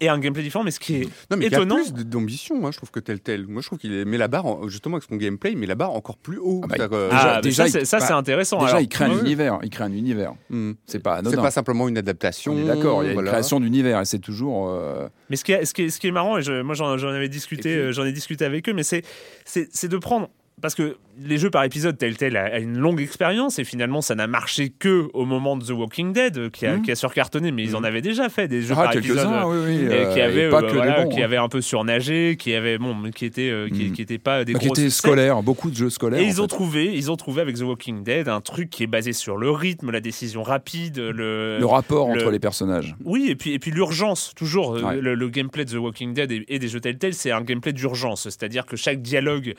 et 0.00 0.10
un 0.10 0.18
gameplay 0.18 0.42
différent, 0.42 0.64
mais 0.64 0.70
ce 0.70 0.78
qui 0.80 0.96
est 0.96 1.04
Non, 1.30 1.38
mais 1.38 1.46
étonnant. 1.46 1.78
il 1.78 1.86
y 1.86 1.88
a 1.88 1.92
plus 1.94 2.04
d'ambition, 2.04 2.58
moi, 2.60 2.70
je 2.72 2.76
trouve 2.76 2.90
que 2.90 3.00
tel 3.00 3.20
tel. 3.20 3.46
Moi, 3.46 3.62
je 3.62 3.68
trouve 3.68 3.78
qu'il 3.78 4.04
met 4.04 4.18
la 4.18 4.28
barre, 4.28 4.44
en- 4.44 4.68
justement, 4.68 4.96
avec 4.96 5.08
son 5.08 5.16
gameplay, 5.16 5.52
il 5.52 5.56
met 5.56 5.66
la 5.66 5.76
barre 5.76 5.92
encore 5.92 6.18
plus 6.18 6.36
haut. 6.38 6.60
Ah 6.64 6.66
bah, 6.76 6.88
euh, 6.92 7.08
Ah, 7.10 7.40
Déjà- 7.42 7.68
ça, 7.68 7.84
c'est- 7.84 7.98
bah, 8.10 8.16
intéressant. 8.18 8.58
Déjà, 8.58 8.68
Alors, 8.72 8.80
il 8.82 8.88
crée 8.88 9.06
un 9.06 9.14
ouais. 9.14 9.20
univers. 9.20 9.58
Il 9.62 9.70
crée 9.70 9.84
un 9.84 9.92
univers. 9.92 10.34
hmm. 10.50 10.72
C'est 10.84 10.98
pas 10.98 11.14
C'est 11.22 11.28
anodin. 11.28 11.40
pas 11.42 11.50
simplement 11.50 11.88
une 11.88 11.96
adaptation. 11.96 12.54
D'accord. 12.66 13.02
Il 13.02 13.06
y 13.06 13.10
a 13.10 13.12
une 13.14 13.24
création 13.24 13.60
d'univers 13.60 13.98
et 14.00 14.04
c'est 14.04 14.18
toujours. 14.18 14.68
euh, 14.68 15.08
Mais 15.30 15.36
ce 15.36 15.44
qui 15.44 15.52
est, 15.52 15.64
ce 15.64 15.72
qui 15.72 15.84
est, 15.84 15.88
ce 15.88 15.98
qui 16.00 16.08
est 16.08 16.12
marrant, 16.12 16.36
et 16.36 16.42
je- 16.42 16.60
moi 16.60 16.74
j'en 16.74 16.90
avais 17.08 17.30
discuté, 17.30 17.62
puis- 17.62 17.78
euh, 17.78 17.92
j'en 17.92 18.04
ai 18.04 18.12
discuté 18.12 18.44
avec 18.44 18.68
eux, 18.68 18.74
mais 18.74 18.82
c'est 18.82 19.02
c'est 19.46 19.68
c'est 19.72 19.88
de 19.88 19.96
prendre 19.96 20.28
parce 20.60 20.74
que 20.74 20.96
les 21.20 21.38
jeux 21.38 21.50
par 21.50 21.64
épisode, 21.64 21.98
Telltale 21.98 22.36
a, 22.36 22.44
a 22.44 22.58
une 22.58 22.78
longue 22.78 23.00
expérience 23.00 23.58
et 23.58 23.64
finalement 23.64 24.00
ça 24.00 24.14
n'a 24.14 24.26
marché 24.26 24.70
que 24.70 25.08
au 25.12 25.24
moment 25.24 25.56
de 25.56 25.64
The 25.64 25.70
Walking 25.70 26.12
Dead 26.12 26.38
euh, 26.38 26.50
qui 26.50 26.66
a, 26.66 26.76
Mhm. 26.76 26.82
qui 26.82 26.90
a 26.92 26.94
surcartonné, 26.94 27.50
mais 27.52 27.64
ils 27.64 27.74
en 27.76 27.84
avaient 27.84 28.00
déjà 28.00 28.28
fait 28.28 28.48
des 28.48 28.62
jeux 28.62 28.74
Ah, 28.78 28.84
par 28.84 28.96
épisode. 28.96 29.16
quelques-uns, 29.18 29.44
oui, 29.46 29.56
oui. 29.66 29.86
euh, 29.90 30.12
qui 30.14 30.20
avaient 30.20 30.44
euh, 30.44 30.50
voilà, 30.50 31.04
qui 31.06 31.20
hein. 31.20 31.24
avaient 31.24 31.36
un 31.36 31.48
peu 31.48 31.60
surnagé, 31.60 32.36
qui 32.38 32.54
avaient 32.54 32.78
bon, 32.78 33.10
qui 33.14 33.24
étaient 33.26 33.50
euh, 33.50 33.68
qui, 33.68 33.86
Mhm. 33.86 33.92
qui 33.92 34.02
étaient 34.02 34.18
pas 34.18 34.44
des 34.44 34.52
Bah, 34.54 34.58
qui 34.60 34.68
étaient 34.68 34.88
scolaires, 34.90 35.42
beaucoup 35.42 35.70
de 35.70 35.76
jeux 35.76 35.90
scolaires. 35.90 36.20
Et 36.20 36.24
ils 36.24 36.40
ont 36.40 36.46
trouvé, 36.46 36.86
ils 36.94 37.10
ont 37.10 37.16
trouvé 37.16 37.42
avec 37.42 37.56
The 37.56 37.62
Walking 37.62 38.04
Dead 38.04 38.28
un 38.28 38.40
truc 38.40 38.70
qui 38.70 38.82
est 38.84 38.86
basé 38.88 39.12
sur 39.12 39.36
le 39.36 39.50
rythme, 39.50 39.90
la 39.90 40.00
décision 40.00 40.42
rapide, 40.42 40.98
le, 40.98 41.58
le 41.58 41.66
rapport 41.66 42.08
le- 42.08 42.20
entre 42.20 42.30
les 42.30 42.38
personnages. 42.38 42.94
oui, 43.04 43.26
et 43.28 43.34
puis, 43.36 43.52
et 43.52 43.58
puis 43.58 43.70
l'urgence, 43.70 44.32
toujours. 44.36 44.76
euh, 44.76 44.82
Ouais. 44.82 45.00
Le, 45.00 45.14
le 45.14 45.28
gameplay 45.28 45.64
de 45.64 45.70
The 45.72 45.74
Walking 45.80 46.14
Dead 46.14 46.30
et, 46.32 46.44
et 46.48 46.58
des 46.58 46.68
jeux 46.68 46.80
Telltale, 46.80 47.14
c'est 47.14 47.30
un 47.32 47.42
gameplay 47.42 47.72
d'urgence. 47.72 48.22
C'est-à-dire 48.24 48.64
que 48.66 48.76
chaque 48.76 49.02
dialogue 49.02 49.54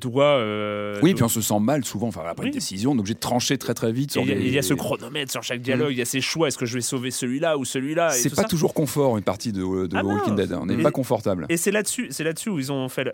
doit. 0.00 0.35
Euh, 0.38 0.98
Oui, 1.02 1.14
puis 1.14 1.22
on 1.22 1.28
se 1.28 1.40
sent 1.40 1.58
mal 1.60 1.84
souvent. 1.84 2.08
Enfin, 2.08 2.22
après 2.26 2.44
Oui. 2.44 2.48
une 2.48 2.54
décision, 2.54 2.92
on 2.92 2.96
est 2.96 3.00
obligé 3.00 3.14
de 3.14 3.18
trancher 3.20 3.58
très 3.58 3.74
très 3.74 3.92
vite. 3.92 4.12
Sur 4.12 4.22
Il 4.22 4.28
y, 4.28 4.32
a- 4.32 4.34
des- 4.34 4.40
il 4.46 4.52
y 4.52 4.58
a 4.58 4.62
ce 4.62 4.74
chronomètre 4.74 5.30
sur 5.32 5.42
chaque 5.42 5.60
dialogue, 5.60 5.92
il 5.92 5.98
y 5.98 6.02
a 6.02 6.06
ces 6.06 6.20
choix. 6.20 6.48
Est-ce 6.48 6.58
que 6.58 6.66
je 6.66 6.74
vais 6.74 6.80
sauver 6.80 7.10
celui-là 7.10 7.58
ou 7.58 7.64
celui-là 7.64 8.10
C'est 8.10 8.30
pas 8.34 8.42
ça. 8.42 8.48
toujours 8.48 8.74
confort 8.74 9.16
une 9.18 9.24
partie 9.24 9.52
de, 9.52 9.86
de 9.86 9.96
Ah. 9.96 10.04
Walking 10.04 10.34
Dead. 10.36 10.52
On 10.52 10.66
n'est 10.66 10.82
pas 10.82 10.90
confortable. 10.90 11.46
Et 11.48 11.56
c'est 11.56 11.70
là-dessus, 11.72 12.08
c'est 12.10 12.24
là-dessus 12.24 12.50
où 12.50 12.58
ils 12.58 12.72
ont 12.72 12.88
fait. 12.88 13.04
le- 13.04 13.12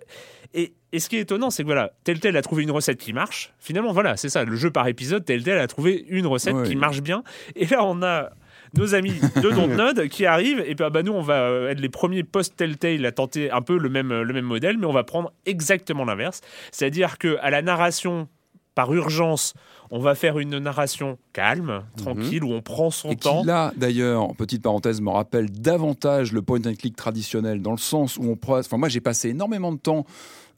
Et, 0.54 0.74
et 0.92 1.00
ce 1.00 1.08
qui 1.08 1.16
est 1.16 1.20
étonnant, 1.20 1.50
c'est 1.50 1.62
que 1.62 1.68
voilà, 1.68 1.92
Telltale 2.04 2.36
a 2.36 2.42
trouvé 2.42 2.62
une 2.62 2.70
recette 2.70 2.98
qui 2.98 3.12
marche. 3.14 3.52
Finalement, 3.58 3.92
voilà, 3.92 4.16
c'est 4.18 4.28
ça. 4.28 4.44
Le 4.44 4.54
jeu 4.56 4.70
par 4.70 4.86
épisode, 4.88 5.24
Telltale 5.24 5.58
a 5.58 5.66
trouvé 5.66 6.04
une 6.08 6.26
recette 6.26 6.54
Ouais. 6.54 6.68
qui 6.68 6.76
marche 6.76 7.00
bien. 7.00 7.22
Et 7.56 7.64
là, 7.66 7.84
on 7.84 8.02
a 8.02 8.28
nos 8.74 8.94
amis 8.94 9.14
de 9.36 9.50
Dontnod 9.54 10.08
qui 10.08 10.26
arrivent. 10.26 10.60
Et 10.60 10.74
puis, 10.74 10.84
ah 10.84 10.90
bah, 10.90 11.02
nous, 11.02 11.12
on 11.12 11.22
va 11.22 11.48
euh, 11.48 11.70
être 11.70 11.80
les 11.80 11.88
premiers 11.88 12.22
post-Telltale 12.22 13.04
à 13.06 13.12
tenter 13.12 13.50
un 13.50 13.62
peu 13.62 13.78
le 13.78 13.88
même, 13.88 14.22
le 14.22 14.32
même 14.32 14.44
modèle, 14.44 14.78
mais 14.78 14.86
on 14.86 14.92
va 14.92 15.04
prendre 15.04 15.32
exactement 15.46 16.04
l'inverse. 16.04 16.40
C'est-à-dire 16.70 17.18
que 17.18 17.38
à 17.40 17.50
la 17.50 17.62
narration 17.62 18.28
par 18.74 18.92
urgence, 18.94 19.54
on 19.90 19.98
va 19.98 20.14
faire 20.14 20.38
une 20.38 20.58
narration 20.58 21.18
calme, 21.34 21.82
tranquille, 21.98 22.42
où 22.42 22.52
on 22.52 22.62
prend 22.62 22.90
son 22.90 23.10
Et 23.10 23.16
temps. 23.16 23.42
qui 23.42 23.46
là, 23.46 23.72
d'ailleurs, 23.76 24.34
petite 24.36 24.62
parenthèse, 24.62 25.02
me 25.02 25.10
rappelle 25.10 25.50
davantage 25.50 26.32
le 26.32 26.40
point 26.40 26.60
and 26.64 26.74
click 26.78 26.96
traditionnel, 26.96 27.60
dans 27.60 27.72
le 27.72 27.76
sens 27.76 28.16
où 28.16 28.24
on... 28.24 28.52
Enfin, 28.52 28.78
moi, 28.78 28.88
j'ai 28.88 29.02
passé 29.02 29.28
énormément 29.28 29.70
de 29.70 29.78
temps 29.78 30.06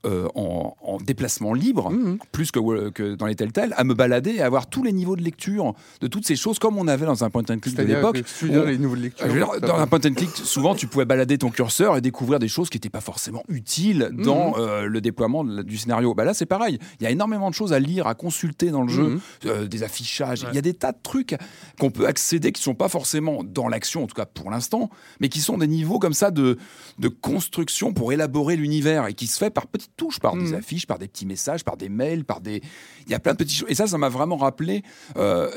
euh, 0.05 0.29
en, 0.35 0.77
en 0.83 0.99
déplacement 0.99 1.53
libre, 1.55 1.91
Mhm. 1.91 2.19
plus 2.33 2.51
que, 2.51 2.91
que 2.91 3.15
dans 3.15 3.27
les 3.27 3.35
Telltale, 3.35 3.75
à 3.77 3.85
me 3.85 3.95
balader 3.95 4.33
et 4.37 4.41
à 4.43 4.47
avoir 4.47 4.67
tous 4.69 4.83
les 4.83 4.93
niveaux 4.93 5.17
de 5.17 5.23
lecture 5.23 5.75
de 6.01 6.07
toutes 6.07 6.27
ces 6.27 6.37
choses, 6.37 6.59
comme 6.59 6.77
on 6.79 6.89
avait 6.89 7.07
dans 7.07 7.25
un 7.25 7.31
point 7.31 7.43
and 7.51 7.59
click 7.59 7.77
de 7.77 7.83
l'époque. 7.83 8.23
les 8.43 8.79
niveaux 8.79 8.97
de 8.97 9.03
lecture. 9.03 9.27
Dire, 9.29 9.49
dans 9.63 9.77
un 9.79 9.87
point 9.87 10.01
and 10.05 10.15
click, 10.15 10.31
souvent, 10.37 10.75
tu 10.75 10.87
pouvais 10.87 11.05
balader 11.05 11.39
ton 11.39 11.51
curseur 11.51 11.97
et 11.97 12.01
découvrir 12.01 12.39
des 12.39 12.49
choses 12.49 12.69
qui 12.71 12.77
n'étaient 12.77 12.91
pas 12.91 13.01
forcément 13.01 13.43
utiles 13.49 14.11
dans 14.13 14.51
Mhm. 14.51 14.55
euh, 14.59 14.87
le 14.87 15.01
déploiement 15.01 15.45
de 15.45 15.63
du 15.63 15.79
scénario. 15.79 16.15
Bah 16.15 16.25
là, 16.25 16.35
c'est 16.35 16.47
pareil. 16.47 16.79
Il 17.01 17.05
y 17.05 17.07
a 17.07 17.11
énormément 17.11 17.49
de 17.49 17.55
choses 17.55 17.73
à 17.73 17.79
lire, 17.79 18.07
à 18.07 18.15
consulter 18.15 18.71
dans 18.71 18.83
le 18.83 18.89
jeu, 18.89 19.03
Mhm. 19.09 19.21
euh, 19.47 19.67
des 19.67 19.83
affichages. 19.83 20.43
Ouais. 20.43 20.49
Il 20.53 20.55
y 20.55 20.59
a 20.59 20.63
des 20.63 20.75
tas 20.75 20.93
de 20.93 20.99
trucs 21.03 21.37
qu'on 21.81 21.91
peut 21.91 22.07
accéder 22.07 22.53
qui 22.53 22.63
sont 22.63 22.75
pas 22.75 22.89
forcément 22.89 23.43
dans 23.45 23.69
l'action, 23.69 24.05
en 24.05 24.07
tout 24.07 24.15
cas 24.15 24.27
pour 24.27 24.51
l'instant, 24.51 24.91
mais 25.21 25.29
qui 25.29 25.41
sont 25.41 25.59
des 25.59 25.67
niveaux 25.67 25.99
comme 25.99 26.13
ça 26.15 26.31
de, 26.31 26.59
de 26.99 27.09
construction 27.09 27.93
pour 27.93 28.13
élaborer 28.13 28.57
l'univers 28.57 29.07
et 29.07 29.15
qui 29.15 29.27
se 29.27 29.39
fait 29.39 29.51
par 29.51 29.67
petites 29.67 29.94
touches, 29.97 30.21
par 30.21 30.35
des 30.37 30.49
Mhm. 30.51 30.55
affiches, 30.55 30.87
par 30.87 30.99
des 30.99 31.09
petits 31.09 31.27
messages, 31.27 31.65
par 31.65 31.77
des 31.77 31.89
mails, 31.89 32.25
par 32.25 32.41
des. 32.41 32.63
Il 33.07 33.13
y 33.13 33.15
a 33.15 33.19
plein 33.21 33.33
de 33.33 33.39
petites 33.39 33.59
choses. 33.59 33.71
Et 33.71 33.75
ça, 33.75 33.87
ça 33.87 33.99
m'a 33.99 34.09
vraiment 34.09 34.37
rappelé. 34.37 34.83
euh, 35.17 35.51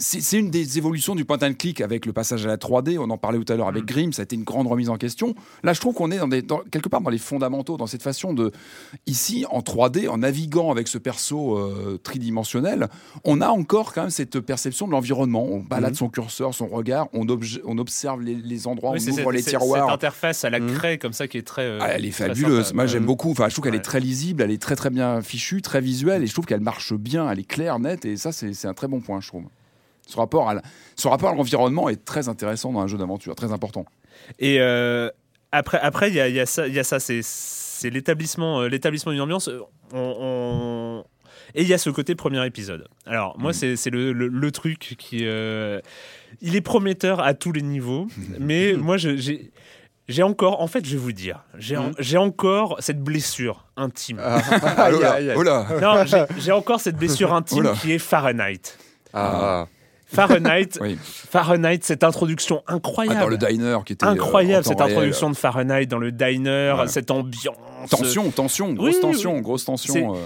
c'est 0.00 0.38
une 0.38 0.50
des 0.50 0.78
évolutions 0.78 1.14
du 1.14 1.24
point 1.24 1.38
and 1.42 1.52
click 1.58 1.80
avec 1.80 2.06
le 2.06 2.12
passage 2.12 2.44
à 2.44 2.48
la 2.48 2.56
3D. 2.56 2.98
On 2.98 3.10
en 3.10 3.18
parlait 3.18 3.38
tout 3.38 3.52
à 3.52 3.56
l'heure 3.56 3.68
avec 3.68 3.84
Grimm, 3.84 4.12
ça 4.12 4.22
a 4.22 4.24
été 4.24 4.34
une 4.34 4.44
grande 4.44 4.66
remise 4.66 4.88
en 4.88 4.96
question. 4.96 5.34
Là, 5.62 5.72
je 5.74 5.80
trouve 5.80 5.94
qu'on 5.94 6.10
est 6.10 6.18
dans 6.18 6.26
des, 6.28 6.42
dans- 6.42 6.62
quelque 6.70 6.88
part 6.88 7.00
dans 7.02 7.10
les 7.10 7.18
fondamentaux, 7.18 7.76
dans 7.76 7.86
cette 7.86 8.02
façon 8.02 8.32
de. 8.34 8.50
Ici, 9.06 9.44
en 9.50 9.60
3D, 9.60 10.08
en 10.08 10.18
naviguant 10.18 10.70
avec 10.72 10.88
ce 10.88 10.98
perso 10.98 11.56
euh, 11.58 11.98
tridimensionnel, 12.02 12.88
on 13.24 13.40
a 13.40 13.48
encore 13.48 13.92
quand 13.92 14.02
même 14.02 14.10
cette 14.10 14.40
perception 14.40 14.86
de 14.86 14.92
l'environnement. 14.92 15.44
On 15.44 15.60
balade 15.60 15.90
Mhm. 15.90 15.96
son 15.96 16.08
curseur, 16.08 16.54
son 16.54 16.66
regard, 16.68 17.08
on, 17.12 17.24
obje- 17.26 17.60
on 17.64 17.78
observe 17.78 18.22
les, 18.22 18.34
les 18.34 18.66
endroits, 18.66 18.92
Oui, 18.92 19.04
on 19.08 19.12
ouvre 19.12 19.32
les 19.32 19.42
tiroirs. 19.42 19.84
Cette 19.86 19.94
interface 19.94 20.44
à 20.44 20.50
la 20.50 20.60
Mhm. 20.60 20.72
craie 20.74 20.98
comme 20.98 21.12
ça 21.12 21.28
qui 21.28 21.38
est 21.38 21.42
très. 21.46 21.62
euh, 21.62 21.78
Ah, 21.80 21.88
elle 21.90 22.04
est 22.06 22.10
très 22.10 22.28
fabuleuse. 22.28 22.64
sympa. 22.66 22.76
Moi, 22.76 22.86
j'aime 22.86 23.02
Euh, 23.02 23.06
beaucoup. 23.06 23.30
Enfin, 23.30 23.48
je 23.48 23.54
trouve 23.54 23.64
qu'elle 23.64 23.74
est 23.74 23.80
très 23.80 24.00
lisible, 24.00 24.42
elle 24.42 24.50
est 24.50 24.60
très 24.62 24.76
très 24.76 24.90
bien 24.90 25.20
fichue, 25.20 25.62
très 25.62 25.80
visuelle, 25.80 26.22
et 26.22 26.26
je 26.26 26.32
trouve 26.32 26.46
qu'elle 26.46 26.60
marche 26.60 26.92
bien. 26.94 27.30
Elle 27.30 27.40
est 27.40 27.44
claire, 27.44 27.78
nette, 27.78 28.04
et 28.04 28.16
ça, 28.16 28.32
c'est 28.32 28.66
un 28.66 28.74
très 28.74 28.88
bon 28.88 29.00
point, 29.00 29.20
je 29.20 29.28
trouve. 29.28 29.44
Ce 30.10 30.16
rapport 30.16 30.50
à 30.50 30.56
ce 30.96 31.08
rapport 31.08 31.30
à 31.30 31.34
l'environnement 31.34 31.88
est 31.88 32.04
très 32.04 32.28
intéressant 32.28 32.72
dans 32.72 32.80
un 32.80 32.86
jeu 32.86 32.98
d'aventure, 32.98 33.34
très 33.34 33.52
important. 33.52 33.84
Et 34.38 34.60
euh, 34.60 35.08
après, 35.52 35.78
après, 35.80 36.08
il 36.10 36.14
y 36.16 36.20
a, 36.20 36.28
il 36.28 36.34
y 36.34 36.40
a 36.40 36.46
ça, 36.46 36.66
il 36.66 36.74
y 36.74 36.78
a 36.78 36.84
ça, 36.84 36.98
c'est, 37.00 37.20
c'est 37.22 37.90
l'établissement, 37.90 38.60
euh, 38.62 38.68
l'établissement 38.68 39.12
d'une 39.12 39.20
ambiance. 39.20 39.48
euh, 39.48 39.60
on- 39.92 40.16
on- 40.20 41.04
Et 41.54 41.62
il 41.62 41.68
y 41.68 41.74
a 41.74 41.78
ce 41.78 41.90
côté 41.90 42.14
premier 42.14 42.44
épisode. 42.46 42.86
Alors 43.06 43.36
moi, 43.38 43.50
Mhm. 43.50 43.54
c'est, 43.54 43.76
c'est 43.76 43.90
le, 43.90 44.12
le- 44.12 44.28
le 44.28 44.50
truc 44.52 44.96
qui, 44.98 45.26
euh, 45.26 45.80
il 46.40 46.54
est 46.54 46.60
prometteur 46.60 47.20
à 47.20 47.34
tous 47.34 47.50
les 47.52 47.62
niveaux, 47.62 48.06
mais 48.38 48.74
moi, 48.74 48.96
je- 48.98 49.16
j'ai, 49.16 49.50
j'ai 50.08 50.22
encore, 50.22 50.60
en 50.60 50.66
fait, 50.68 50.84
je 50.84 50.92
vais 50.92 50.96
vous 51.02 51.10
dire, 51.12 51.44
j'ai, 51.58 51.76
en- 51.76 51.90
j'ai 51.98 52.18
encore 52.18 52.76
cette 52.80 53.00
blessure 53.02 53.64
intime. 53.76 54.20
Ah, 54.22 54.40
Oh 54.94 55.00
là, 55.00 55.18
oh 55.36 55.42
là. 55.42 55.66
Non, 55.80 56.04
j'ai, 56.04 56.24
j'ai 56.38 56.52
encore 56.52 56.80
cette 56.80 56.96
blessure 56.96 57.32
intime 57.40 57.58
Oula. 57.60 57.72
qui 57.72 57.92
est 57.92 57.98
Fahrenheit. 57.98 58.76
Ah, 59.12 59.66
Fahrenheit, 60.12 60.68
Oui. 60.80 60.98
Fahrenheit, 61.02 61.80
cette 61.82 62.04
introduction 62.04 62.62
Ah, 62.66 62.74
incroyable. 62.74 63.20
dans 63.20 63.28
le 63.28 63.36
diner 63.38 63.78
qui 63.86 63.92
était. 63.94 64.04
euh, 64.06 64.10
incroyable 64.10 64.64
temps 64.64 64.70
cette 64.70 64.80
réel. 64.80 64.92
introduction 64.92 65.30
de 65.30 65.36
Fahrenheit 65.36 65.86
dans 65.86 65.98
le 65.98 66.12
diner, 66.12 66.74
Ouais. 66.78 66.88
cette 66.88 67.10
ambiance. 67.10 67.56
Tension, 67.88 68.30
tension, 68.30 68.72
grosse 68.72 68.94
Oui, 68.96 69.00
tension, 69.00 69.34
oui. 69.36 69.40
grosse 69.42 69.64
tension. 69.64 70.14
euh. 70.14 70.18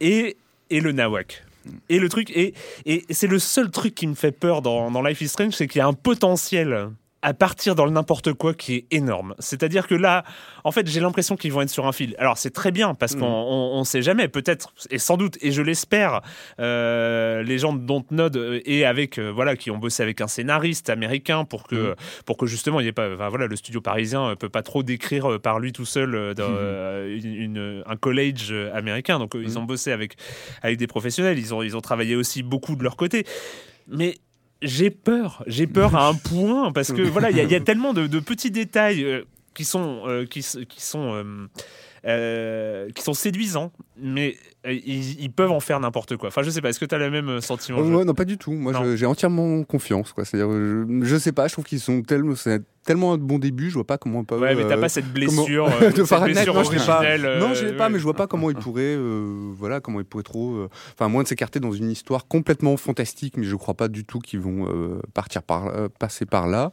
et, 0.00 0.36
et 0.70 0.80
le 0.80 0.92
nawak. 0.92 1.44
Et 1.90 1.98
le 1.98 2.08
truc, 2.08 2.30
et, 2.30 2.54
et 2.86 3.04
c'est 3.10 3.26
le 3.26 3.38
seul 3.38 3.70
truc 3.70 3.94
qui 3.94 4.06
me 4.06 4.14
fait 4.14 4.32
peur 4.32 4.62
dans, 4.62 4.90
dans 4.90 5.02
Life 5.02 5.20
is 5.20 5.28
Strange, 5.28 5.52
c'est 5.52 5.66
qu'il 5.68 5.78
y 5.80 5.82
a 5.82 5.86
un 5.86 5.92
potentiel 5.92 6.88
à 7.22 7.34
partir 7.34 7.74
dans 7.74 7.84
le 7.84 7.90
n'importe 7.90 8.32
quoi 8.32 8.54
qui 8.54 8.74
est 8.76 8.86
énorme. 8.90 9.34
C'est-à-dire 9.38 9.86
que 9.86 9.94
là, 9.94 10.24
en 10.64 10.72
fait, 10.72 10.86
j'ai 10.86 11.00
l'impression 11.00 11.36
qu'ils 11.36 11.52
vont 11.52 11.60
être 11.60 11.68
sur 11.68 11.86
un 11.86 11.92
fil. 11.92 12.14
Alors 12.18 12.38
c'est 12.38 12.50
très 12.50 12.70
bien 12.72 12.94
parce 12.94 13.14
qu'on 13.14 13.26
on, 13.26 13.78
on 13.78 13.84
sait 13.84 14.00
jamais, 14.00 14.26
peut-être 14.28 14.72
et 14.90 14.98
sans 14.98 15.16
doute, 15.18 15.36
et 15.42 15.52
je 15.52 15.60
l'espère, 15.60 16.22
euh, 16.60 17.42
les 17.42 17.58
gens 17.58 17.72
de 17.72 17.80
Dontnod 17.80 18.60
et 18.64 18.84
avec 18.84 19.18
euh, 19.18 19.30
voilà 19.30 19.56
qui 19.56 19.70
ont 19.70 19.78
bossé 19.78 20.02
avec 20.02 20.20
un 20.20 20.28
scénariste 20.28 20.88
américain 20.90 21.44
pour 21.44 21.64
que 21.64 21.94
pour 22.24 22.36
que 22.36 22.46
justement 22.46 22.80
il 22.80 22.86
y 22.86 22.88
ait 22.88 22.92
pas, 22.92 23.12
enfin, 23.12 23.28
voilà, 23.28 23.46
le 23.46 23.56
studio 23.56 23.80
parisien 23.80 24.30
euh, 24.30 24.34
peut 24.34 24.48
pas 24.48 24.62
trop 24.62 24.82
décrire 24.82 25.38
par 25.40 25.58
lui 25.60 25.72
tout 25.72 25.84
seul 25.86 26.34
dans, 26.34 26.48
une- 27.06 27.34
une- 27.34 27.82
un 27.86 27.96
college 27.96 28.48
euh, 28.50 28.74
américain. 28.74 29.18
Donc 29.18 29.32
ils 29.34 29.58
ont 29.58 29.64
bossé 29.64 29.92
avec 29.92 30.14
avec 30.62 30.78
des 30.78 30.86
professionnels. 30.86 31.38
Ils 31.38 31.52
ont 31.54 31.62
ils 31.62 31.76
ont 31.76 31.80
travaillé 31.82 32.16
aussi 32.16 32.42
beaucoup 32.42 32.76
de 32.76 32.82
leur 32.82 32.96
côté, 32.96 33.26
mais 33.88 34.16
j'ai 34.62 34.90
peur, 34.90 35.42
j'ai 35.46 35.66
peur 35.66 35.94
à 35.96 36.08
un 36.08 36.14
point 36.28 36.72
parce 36.72 36.92
que 36.92 37.02
voilà, 37.02 37.30
il 37.30 37.36
y, 37.36 37.40
a- 37.40 37.44
il 37.44 37.50
y 37.50 37.54
a 37.54 37.60
tellement 37.60 37.92
de, 37.94 38.06
de 38.06 38.20
petits 38.20 38.50
détails 38.50 39.04
euh, 39.04 39.22
qui 39.54 39.64
sont 39.64 40.02
euh, 40.06 40.26
qui, 40.26 40.40
qui 40.68 40.82
sont 40.82 41.14
euh, 41.14 41.46
euh, 42.06 42.90
qui 42.94 43.02
sont 43.02 43.14
séduisants, 43.14 43.72
mais 43.96 44.36
ils, 44.66 45.20
ils 45.20 45.32
peuvent 45.32 45.50
en 45.52 45.60
faire 45.60 45.80
n'importe 45.80 46.16
quoi. 46.16 46.28
Enfin, 46.28 46.42
je 46.42 46.50
sais 46.50 46.60
pas. 46.60 46.68
Est-ce 46.68 46.80
que 46.80 46.84
tu 46.84 46.94
as 46.94 46.98
le 46.98 47.10
même 47.10 47.28
euh, 47.28 47.40
sentiment 47.40 47.78
ouais, 47.80 48.04
non, 48.04 48.14
pas 48.14 48.24
du 48.24 48.36
tout. 48.38 48.52
Moi, 48.52 48.72
j'ai 48.96 49.06
entièrement 49.06 49.62
confiance. 49.64 50.12
Quoi. 50.12 50.24
C'est-à-dire, 50.24 50.50
je, 50.52 50.84
je 51.02 51.16
sais 51.16 51.32
pas, 51.32 51.48
je 51.48 51.54
trouve 51.54 51.64
qu'ils 51.64 51.80
sont 51.80 52.02
tellement, 52.02 52.34
tellement 52.84 53.12
un 53.14 53.18
bon 53.18 53.38
début, 53.38 53.70
je 53.70 53.74
vois 53.74 53.86
pas 53.86 53.96
comment 53.98 54.20
on 54.20 54.24
peut. 54.24 54.38
Ouais, 54.38 54.54
mais 54.54 54.66
t'as 54.66 54.76
euh, 54.76 54.80
pas 54.80 54.88
cette 54.90 55.04
comment- 55.04 55.14
blessure, 55.14 55.66
euh, 55.82 55.90
de 55.90 55.96
cette 55.96 56.06
Fahrenheit, 56.06 56.34
blessure 56.34 56.54
non, 56.54 56.64
je 56.64 56.72
l'ai 56.72 56.78
pas. 56.86 57.02
euh, 57.04 57.40
Non, 57.40 57.54
je 57.54 57.64
l'ai 57.66 57.72
pas, 57.72 57.84
ouais. 57.86 57.90
mais 57.92 57.98
je 57.98 58.04
vois 58.04 58.14
pas 58.14 58.26
comment 58.26 58.50
ils 58.50 58.56
pourraient, 58.56 58.96
euh, 58.96 59.50
voilà, 59.54 59.80
comment 59.80 59.98
ils 60.00 60.04
pourraient 60.04 60.24
trop, 60.24 60.66
enfin, 60.94 61.08
moins 61.08 61.22
de 61.22 61.28
s'écarter 61.28 61.58
dans 61.60 61.72
une 61.72 61.90
histoire 61.90 62.26
complètement 62.26 62.76
fantastique, 62.76 63.36
mais 63.38 63.44
je 63.46 63.56
crois 63.56 63.74
pas 63.74 63.88
du 63.88 64.04
tout 64.04 64.18
qu'ils 64.18 64.40
vont 64.40 64.66
partir 65.14 65.42
par, 65.42 65.70
passer 65.98 66.26
par 66.26 66.46
là. 66.48 66.72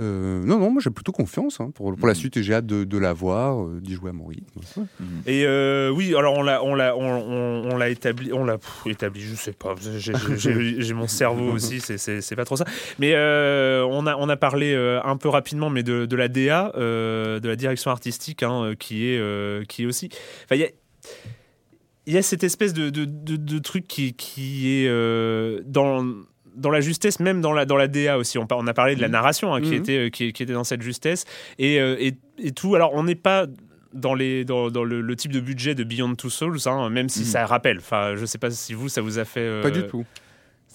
Euh, 0.00 0.42
non, 0.44 0.58
non, 0.58 0.70
moi 0.70 0.82
j'ai 0.82 0.90
plutôt 0.90 1.12
confiance 1.12 1.60
hein, 1.60 1.70
pour, 1.72 1.94
pour 1.94 2.08
la 2.08 2.14
Mhm. 2.14 2.18
suite 2.18 2.36
et 2.36 2.42
j'ai 2.42 2.52
hâte 2.54 2.66
de, 2.66 2.82
de 2.82 2.98
la 2.98 3.12
voir, 3.12 3.62
euh, 3.64 3.78
d'y 3.80 3.94
jouer 3.94 4.10
à 4.10 4.12
mon 4.12 4.26
rythme. 4.26 4.44
Ouais. 4.76 4.84
Et 5.26 5.44
euh, 5.46 5.90
oui, 5.90 6.14
alors 6.16 6.34
on 6.34 6.42
l'a, 6.42 6.64
on 6.64 6.74
l'a, 6.74 6.96
on, 6.96 7.02
on- 7.04 7.70
on 7.72 7.76
l'a 7.76 7.88
établi, 7.90 8.32
on 8.32 8.44
l'a 8.44 8.58
établi, 8.86 9.20
je 9.20 9.34
sais 9.36 9.52
pas. 9.52 9.74
J'ai, 9.96 10.92
mon 10.94 11.06
cerveau 11.06 11.50
aussi, 11.52 11.78
c'est, 11.80 12.36
pas 12.36 12.44
trop 12.44 12.56
ça. 12.56 12.64
Mais 12.98 13.14
on 13.16 14.06
a, 14.06 14.16
on 14.16 14.28
a 14.28 14.36
parlé 14.36 14.74
un 15.04 15.16
peu 15.16 15.28
rapidement, 15.28 15.70
mais 15.70 15.82
de, 15.84 16.06
de 16.06 16.16
la 16.16 16.26
DA, 16.28 16.72
de 16.74 17.46
la 17.48 17.56
direction 17.56 17.90
artistique, 17.92 18.42
hein, 18.42 18.72
qui 18.78 19.06
est, 19.06 19.66
qui 19.68 19.84
est 19.84 19.86
aussi. 19.86 20.08
Enfin, 20.44 20.56
il 20.56 20.60
y 20.60 20.64
a. 20.64 20.68
Il 22.06 22.12
y 22.12 22.18
a 22.18 22.22
cette 22.22 22.44
espèce 22.44 22.74
de, 22.74 22.90
de, 22.90 23.06
de- 23.06 23.36
de 23.36 23.58
truc 23.58 23.86
qui, 23.88 24.12
qui 24.12 24.68
est 24.82 24.88
euh, 24.88 25.62
dans, 25.64 26.04
dans 26.56 26.70
la 26.70 26.80
justesse, 26.80 27.20
même 27.20 27.40
dans 27.40 27.52
la, 27.52 27.64
dans 27.66 27.76
la 27.76 27.88
DA 27.88 28.16
aussi. 28.18 28.38
On, 28.38 28.44
a 28.66 28.74
parlé 28.74 28.94
de 28.96 29.00
la 29.00 29.08
narration 29.08 29.54
hein, 29.54 29.60
qui, 29.60 29.68
Mhm. 29.70 29.74
était, 29.74 29.98
euh, 29.98 30.08
qui, 30.10 30.32
qui 30.32 30.42
était 30.42 30.52
dans 30.52 30.64
cette 30.64 30.82
justesse 30.82 31.24
et, 31.58 31.80
euh, 31.80 31.96
et, 31.98 32.14
et 32.38 32.52
tout. 32.52 32.74
Alors, 32.74 32.92
on 32.94 33.02
n'est 33.04 33.14
pas 33.14 33.46
dans, 33.92 34.14
les, 34.14 34.44
dans, 34.44 34.70
dans 34.70 34.82
le, 34.84 35.00
le 35.00 35.16
type 35.16 35.32
de 35.32 35.40
budget 35.40 35.74
de 35.74 35.84
Beyond 35.84 36.14
Two 36.16 36.30
Souls, 36.30 36.58
hein, 36.66 36.90
même 36.90 37.08
si 37.08 37.20
Mhm. 37.20 37.24
ça 37.26 37.46
rappelle. 37.46 37.78
Enfin, 37.78 38.14
je 38.16 38.24
sais 38.26 38.38
pas 38.38 38.50
si 38.50 38.74
vous, 38.74 38.88
ça 38.88 39.00
vous 39.02 39.18
a 39.18 39.24
fait. 39.24 39.40
euh, 39.40 39.62
Pas 39.62 39.70
du 39.70 39.86
tout. 39.86 40.04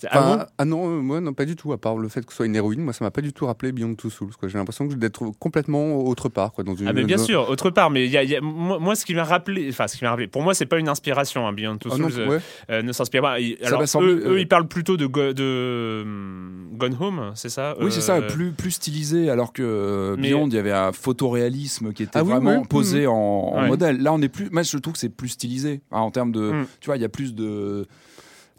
Ah 0.10 0.38
bon 0.38 0.44
ah 0.58 0.66
non, 0.66 0.88
euh, 0.98 1.02
moi 1.02 1.22
non, 1.22 1.34
pas 1.34 1.46
du 1.46 1.56
tout. 1.56 1.74
À 1.74 1.78
part 1.78 1.98
le 1.98 2.08
fait 2.10 2.26
que 2.26 2.32
ce 2.32 2.38
soit 2.38 2.46
une 2.46 2.56
héroïne, 2.56 2.82
moi 2.82 2.94
ça 2.94 3.04
m'a 3.04 3.12
pas 3.12 3.22
du 3.22 3.34
tout 3.34 3.46
rappelé 3.46 3.72
Beyond 3.72 3.96
Two 3.96 4.10
Souls. 4.10 4.32
J'ai 4.44 4.58
l'impression 4.58 4.88
que 4.88 4.94
d'être 4.94 5.32
complètement 5.40 5.98
autre 5.98 6.30
part, 6.30 6.52
quoi, 6.54 6.64
dans 6.64 6.76
une. 6.76 6.88
Ah 6.88 6.94
mais 6.94 7.04
bien 7.04 7.18
sûr, 7.18 7.50
autre 7.50 7.70
part, 7.70 7.90
mais 7.90 8.06
il 8.06 8.12
y 8.12 8.18
a, 8.18 8.24
il 8.24 8.30
y 8.30 8.36
a- 8.36 8.42
moi, 8.42 8.80
moi, 8.80 8.96
ce 8.96 9.06
qui 9.06 9.14
m'a 9.16 9.24
rappelé, 9.24 9.68
enfin 9.70 9.88
ce 9.88 9.98
qui 9.98 10.04
m'a 10.04 10.12
rappelé, 10.12 10.28
pour 10.28 10.42
moi 10.42 10.54
c'est 10.54 10.66
pas 10.66 10.80
une 10.80 10.90
inspiration, 10.90 11.48
hein, 11.48 11.54
Beyond 11.54 11.78
Two 11.78 11.90
Ah 11.92 11.96
Souls 11.96 12.06
non, 12.06 12.18
euh, 12.20 12.28
ouais. 12.30 12.40
euh, 12.72 12.82
ne 12.82 12.92
s'inspire 12.92 13.22
pas. 13.22 13.38
Alors 13.64 13.82
eux, 13.82 13.86
eux, 14.02 14.28
euh, 14.34 14.40
ils 14.40 14.48
parlent 14.48 14.68
plutôt 14.68 14.98
de, 14.98 15.06
Go- 15.06 15.34
de 15.34 16.02
hum, 16.04 16.70
Gone 16.78 16.96
Home, 17.00 17.32
c'est 17.36 17.50
ça? 17.50 17.76
Oui, 17.82 17.92
c'est 17.92 18.02
ça, 18.02 18.18
Euh, 18.18 18.28
plus, 18.28 18.52
plus 18.52 18.72
stylisé, 18.72 19.30
alors 19.30 19.54
que 19.54 19.62
euh, 19.64 20.16
mais- 20.18 20.30
Beyond, 20.30 20.48
il 20.48 20.54
y 20.54 20.58
avait 20.58 20.72
un 20.72 20.92
photoréalisme 20.92 21.94
qui 21.94 22.04
était 22.04 22.20
Ah 22.20 22.24
vraiment 22.24 22.60
oui, 22.62 22.68
posé 22.70 23.08
en, 23.08 23.14
en 23.14 23.62
Ouais. 23.62 23.68
modèle. 23.68 24.02
Là, 24.02 24.14
on 24.14 24.22
est 24.22 24.30
plus. 24.30 24.50
Moi, 24.52 24.64
je 24.64 24.78
trouve 24.78 24.94
que 24.94 25.00
c'est 25.00 25.10
plus 25.10 25.30
stylisé. 25.30 25.82
hein, 25.92 26.00
en 26.00 26.12
termes 26.12 26.32
de. 26.32 26.52
Mm. 26.52 26.66
Tu 26.80 26.86
vois, 26.88 26.96
il 26.98 27.02
y 27.02 27.06
a 27.06 27.10
plus 27.10 27.34
de. 27.36 27.86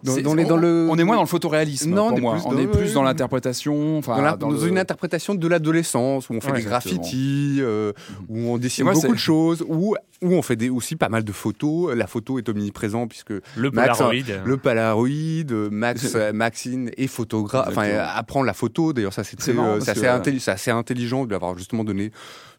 Dans- 0.03 0.15
c'est- 0.15 0.23
dans 0.23 0.35
les- 0.35 0.45
dans 0.45 0.55
on, 0.57 0.59
le- 0.59 0.89
on 0.91 0.97
est 0.99 1.05
moins 1.05 1.17
dans 1.17 1.23
le 1.23 1.29
photoréalisme 1.29 1.91
Non, 1.91 2.07
on 2.07 2.09
pour 2.11 2.19
est 2.19 2.21
moi. 2.23 2.33
plus 2.35 2.43
on 2.47 2.53
dans- 2.53 2.59
est 2.59 2.67
plus 2.67 2.89
ouais. 2.89 2.93
dans 2.93 3.03
l'interprétation. 3.03 4.01
Dans, 4.01 4.21
la- 4.21 4.37
dans 4.37 4.49
dans 4.49 4.51
le- 4.51 4.69
une 4.69 4.79
interprétation 4.79 5.35
de 5.35 5.49
l'adolescence 5.49 6.29
où 6.31 6.35
on 6.35 6.41
fait 6.41 6.51
Ouais, 6.53 6.59
des 6.59 6.65
graffitis, 6.65 7.59
euh, 7.61 7.93
où 8.29 8.39
on 8.51 8.59
dessine 8.59 8.85
moi, 8.85 8.95
beaucoup 8.95 9.13
de 9.13 9.19
choses, 9.19 9.65
où, 9.69 9.95
où 10.23 10.33
on 10.33 10.43
fait 10.43 10.57
des, 10.57 10.71
aussi 10.71 10.97
pas 10.97 11.09
mal 11.09 11.25
de 11.25 11.33
photos. 11.33 11.95
La 11.95 12.07
photo 12.07 12.39
est 12.39 12.49
omniprésente 12.49 13.09
puisque 13.11 13.31
le 13.57 13.71
Max, 13.71 13.99
Polaroid. 13.99 14.15
le 14.45 14.57
Polaroid, 14.57 15.09
euh, 15.53 15.69
Max, 15.71 16.13
euh, 16.15 16.33
Maxine 16.33 16.91
est 16.97 17.07
photographe, 17.07 17.69
enfin 17.71 17.89
apprend 18.15 18.43
la 18.43 18.53
photo. 18.55 18.93
D'ailleurs, 18.93 19.13
ça 19.13 19.25
c'est 19.25 19.37
euh, 19.49 19.79
assez, 19.81 20.03
intelli- 20.07 20.71
intelligent 20.71 21.25
de 21.25 21.29
lui 21.29 21.35
avoir 21.37 21.57
justement 21.59 21.85
donné 21.85 22.11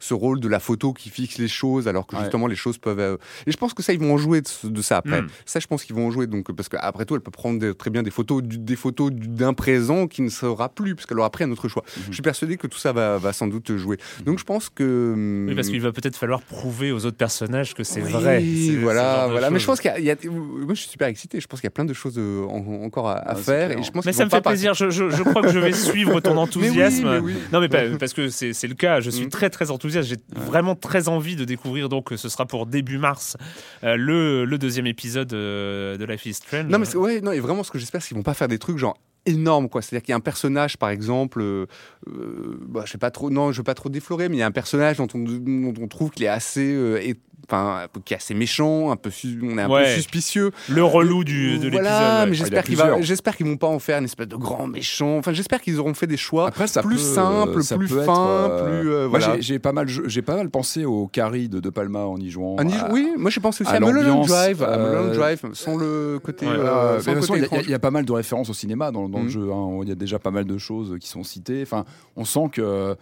ce 0.02 0.14
rôle 0.14 0.40
de 0.42 0.50
la 0.50 0.60
photo 0.60 0.92
qui 0.92 1.10
fixe 1.10 1.38
les 1.38 1.48
choses, 1.48 1.88
alors 1.88 2.06
que 2.08 2.16
Ouais. 2.18 2.24
justement 2.24 2.48
les 2.48 2.56
choses 2.58 2.78
peuvent. 2.78 3.00
euh, 3.00 3.16
Et 3.48 3.52
je 3.52 3.58
pense 3.58 3.74
que 3.74 3.82
ça, 3.82 3.94
ils 3.94 4.00
vont 4.00 4.14
en 4.14 4.18
jouer 4.18 4.42
de, 4.42 4.82
ça 4.82 4.98
après. 4.98 5.22
Mm. 5.22 5.28
Ça, 5.46 5.60
je 5.62 5.68
pense 5.68 5.84
qu'ils 5.86 5.96
vont 5.96 6.08
en 6.08 6.12
jouer. 6.12 6.28
Donc, 6.28 6.52
parce 6.54 6.68
qu'après 6.68 7.06
tout, 7.06 7.16
elle 7.16 7.22
peut 7.22 7.32
prendre 7.32 7.60
des- 7.60 7.74
très 7.74 7.90
bien 7.90 8.04
des 8.04 8.12
photos, 8.12 8.44
du- 8.44 8.58
des 8.58 8.76
photos 8.76 9.12
du- 9.12 9.28
d'un 9.30 9.54
présent 9.54 10.08
qui 10.08 10.22
ne 10.24 10.30
sera 10.30 10.68
plus, 10.70 10.96
parce 10.96 11.06
qu'elle 11.06 11.20
aura 11.20 11.30
pris 11.30 11.44
un 11.46 11.52
autre 11.52 11.68
choix. 11.70 11.84
Mhm. 11.98 12.04
Je 12.10 12.14
suis 12.14 12.22
persuadé 12.24 12.58
que 12.58 12.68
tout 12.68 12.80
ça 12.80 12.92
va, 12.92 13.18
va 13.18 13.32
sans 13.32 13.48
doute 13.48 13.78
jouer. 13.78 13.98
Donc, 14.26 14.40
je 14.40 14.44
pense 14.44 14.70
que. 14.70 15.46
Oui, 15.48 15.56
parce 15.56 15.70
qu'il 15.70 15.80
va 15.82 15.92
peut-être 15.92 16.16
falloir 16.18 16.42
prouver 16.42 16.92
aux 16.92 17.06
autres 17.06 17.18
personnages 17.18 17.74
que 17.74 17.84
c'est 17.84 18.02
oui, 18.02 18.12
vrai. 18.12 18.44
Voilà, 18.82 19.28
voilà. 19.30 19.50
Mais 19.52 19.60
je 19.60 19.66
pense 19.66 19.80
qu'il 19.80 19.92
y 19.92 19.94
a, 19.94 20.00
il 20.00 20.06
y 20.06 20.12
a- 20.12 20.16
Moi, 20.32 20.74
je 20.74 20.82
suis 20.82 20.90
super 20.90 21.08
excité. 21.08 21.40
Je 21.40 21.48
pense 21.48 21.60
qu'il 21.62 21.68
y 21.68 21.70
a 21.70 21.72
plein 21.72 21.86
de 21.86 21.94
choses 21.94 22.16
euh, 22.18 22.44
en- 22.46 22.84
encore 22.84 23.08
à, 23.10 23.14
à 23.18 23.34
Ouais, 23.34 23.38
c'est 23.38 23.44
faire. 23.52 23.68
clair. 23.68 23.80
Et 23.80 23.84
je 23.84 23.92
pense 23.92 24.06
Mais 24.06 24.14
ça 24.14 24.26
me 24.26 24.30
fait 24.30 24.42
plaisir. 24.42 24.74
Je, 24.74 24.90
je- 24.90 25.10
je 25.10 25.24
crois 25.24 25.42
que 25.44 25.50
je 25.52 25.60
vais 25.60 25.72
suivre 25.74 26.20
ton 26.22 26.38
enthousiasme. 26.38 27.04
Mais 27.04 27.18
oui, 27.20 27.22
mais 27.26 27.34
oui. 27.34 27.36
Non, 27.54 27.60
mais 27.60 27.70
pas- 27.70 27.82
parce 28.00 28.14
que 28.14 28.30
c'est 28.30 28.54
c'est 28.54 28.68
le 28.68 28.76
cas. 28.76 29.00
Je 29.00 29.10
suis 29.10 29.26
Mm. 29.26 29.30
très 29.30 29.50
très 29.50 29.70
enthousiaste. 29.72 29.91
J'ai 29.92 30.16
vraiment 30.36 30.76
très 30.76 31.08
envie 31.10 31.36
de 31.36 31.44
découvrir. 31.46 31.90
Donc, 31.90 32.10
ce 32.16 32.30
sera 32.30 32.46
pour 32.46 32.66
début 32.66 32.98
mars 32.98 33.38
euh, 33.84 33.96
le, 33.98 34.46
le 34.46 34.58
deuxième 34.58 34.88
épisode 34.88 35.34
euh, 35.34 35.98
de 35.98 36.06
Life 36.06 36.26
is 36.26 36.34
Strange. 36.36 36.68
Non, 36.68 36.80
mais 36.80 36.86
c'est- 36.86 36.98
ouais, 36.98 37.20
non, 37.22 37.32
et 37.32 37.40
vraiment, 37.40 37.64
ce 37.64 37.72
que 37.72 37.78
j'espère, 37.80 38.02
c'est 38.02 38.10
qu'ils 38.10 38.18
vont 38.18 38.24
pas 38.24 38.34
faire 38.34 38.48
des 38.48 38.60
trucs 38.60 38.78
genre 38.78 38.98
énormes, 39.26 39.70
quoi. 39.70 39.82
C'est-à-dire 39.82 40.04
qu'il 40.04 40.12
y 40.12 40.14
a 40.14 40.18
un 40.18 40.22
personnage, 40.22 40.78
par 40.78 40.90
exemple, 40.90 41.42
euh, 41.42 41.68
bah, 42.08 42.84
je 42.86 42.92
sais 42.92 42.98
pas 42.98 43.12
trop, 43.12 43.30
non, 43.30 43.52
je 43.52 43.58
veux 43.58 43.64
pas 43.64 43.76
trop 43.76 43.90
déflorer, 43.90 44.30
mais 44.30 44.38
il 44.38 44.40
y 44.40 44.44
a 44.44 44.48
un 44.48 44.52
personnage 44.52 44.98
dont 44.98 45.08
on, 45.14 45.20
dont 45.20 45.74
on 45.80 45.88
trouve 45.88 46.10
qu'il 46.10 46.24
est 46.26 46.30
assez, 46.30 46.74
euh, 46.74 47.00
enfin, 47.48 47.88
qui 48.06 48.14
est 48.14 48.18
assez 48.18 48.34
méchant, 48.34 48.92
un 48.92 48.96
peu, 48.96 49.10
on 49.44 49.58
est 49.58 49.62
un 49.62 49.70
Ouais. 49.70 49.84
peu 49.86 49.90
suspicieux. 49.92 50.52
le 50.70 50.84
relou 50.84 51.24
du, 51.24 51.58
de 51.58 51.66
l'épisode. 51.66 51.72
Voilà, 51.82 52.24
ouais. 52.24 52.30
mais 52.30 52.36
il 52.36 52.40
y 52.40 52.42
en 52.42 52.46
a 52.46 52.46
j'espère 52.46 52.64
qu'ils 52.64 52.76
va- 52.78 52.84
plusieurs. 52.86 53.02
j'espère 53.04 53.38
qu'ils 53.38 53.46
vont 53.48 53.58
pas 53.58 53.68
en 53.68 53.80
faire 53.80 53.98
une 54.00 54.06
espèce 54.06 54.28
de 54.28 54.36
grand 54.36 54.68
méchant. 54.68 55.18
Enfin, 55.18 55.34
j'espère 55.34 55.62
qu'ils 55.62 55.80
auront 55.80 55.94
fait 55.94 56.08
des 56.08 56.18
choix 56.18 56.48
Après, 56.48 56.68
ça 56.68 56.82
plus 56.82 56.96
peut, 56.96 57.02
simples, 57.02 57.54
plus 57.78 57.88
fins, 57.88 58.28
euh, 58.50 58.80
plus, 58.82 58.90
euh, 58.92 59.08
voilà. 59.08 59.40
j'ai- 59.40 59.60
pas 59.60 59.72
mal, 59.72 59.88
j'ai 59.88 60.22
pas 60.22 60.36
mal 60.36 60.50
pensé 60.50 60.86
au 60.86 61.08
Carrie 61.08 61.50
de 61.50 61.60
De 61.60 61.70
Palma 61.70 62.00
en 62.06 62.18
y 62.18 62.30
jouant. 62.30 62.56
À- 62.58 62.92
oui, 62.92 63.12
moi 63.18 63.30
j'ai 63.32 63.42
pensé 63.42 63.64
aussi 63.64 63.72
à 63.74 63.76
à, 63.76 63.80
Mulholland 63.80 64.08
l'ambiance, 64.08 64.28
Drive, 64.28 64.64
à 64.64 64.78
Mulholland 64.78 65.10
euh, 65.10 65.16
Drive, 65.16 65.42
sans 65.54 65.78
le 65.78 66.20
côté. 66.24 66.46
Ouais, 66.48 66.54
il 66.56 67.70
y, 67.70 67.74
a- 67.74 67.76
y 67.76 67.80
pas 67.80 67.92
mal 67.92 68.06
de 68.06 68.12
références 68.12 68.50
au 68.50 68.54
cinéma 68.54 68.92
dans, 68.92 69.08
dans 69.10 69.20
le 69.20 69.26
Mhm. 69.26 69.30
jeu. 69.30 69.52
hein. 69.52 69.80
Il 69.84 69.90
y 69.90 69.92
a 69.92 69.96
déjà 69.96 70.20
pas 70.20 70.32
mal 70.32 70.46
de 70.46 70.58
choses 70.58 70.98
qui 71.00 71.08
sont 71.08 71.24
citées. 71.24 71.62
Enfin, 71.64 71.86
on 72.16 72.26
sent 72.26 72.50
que 72.52 72.96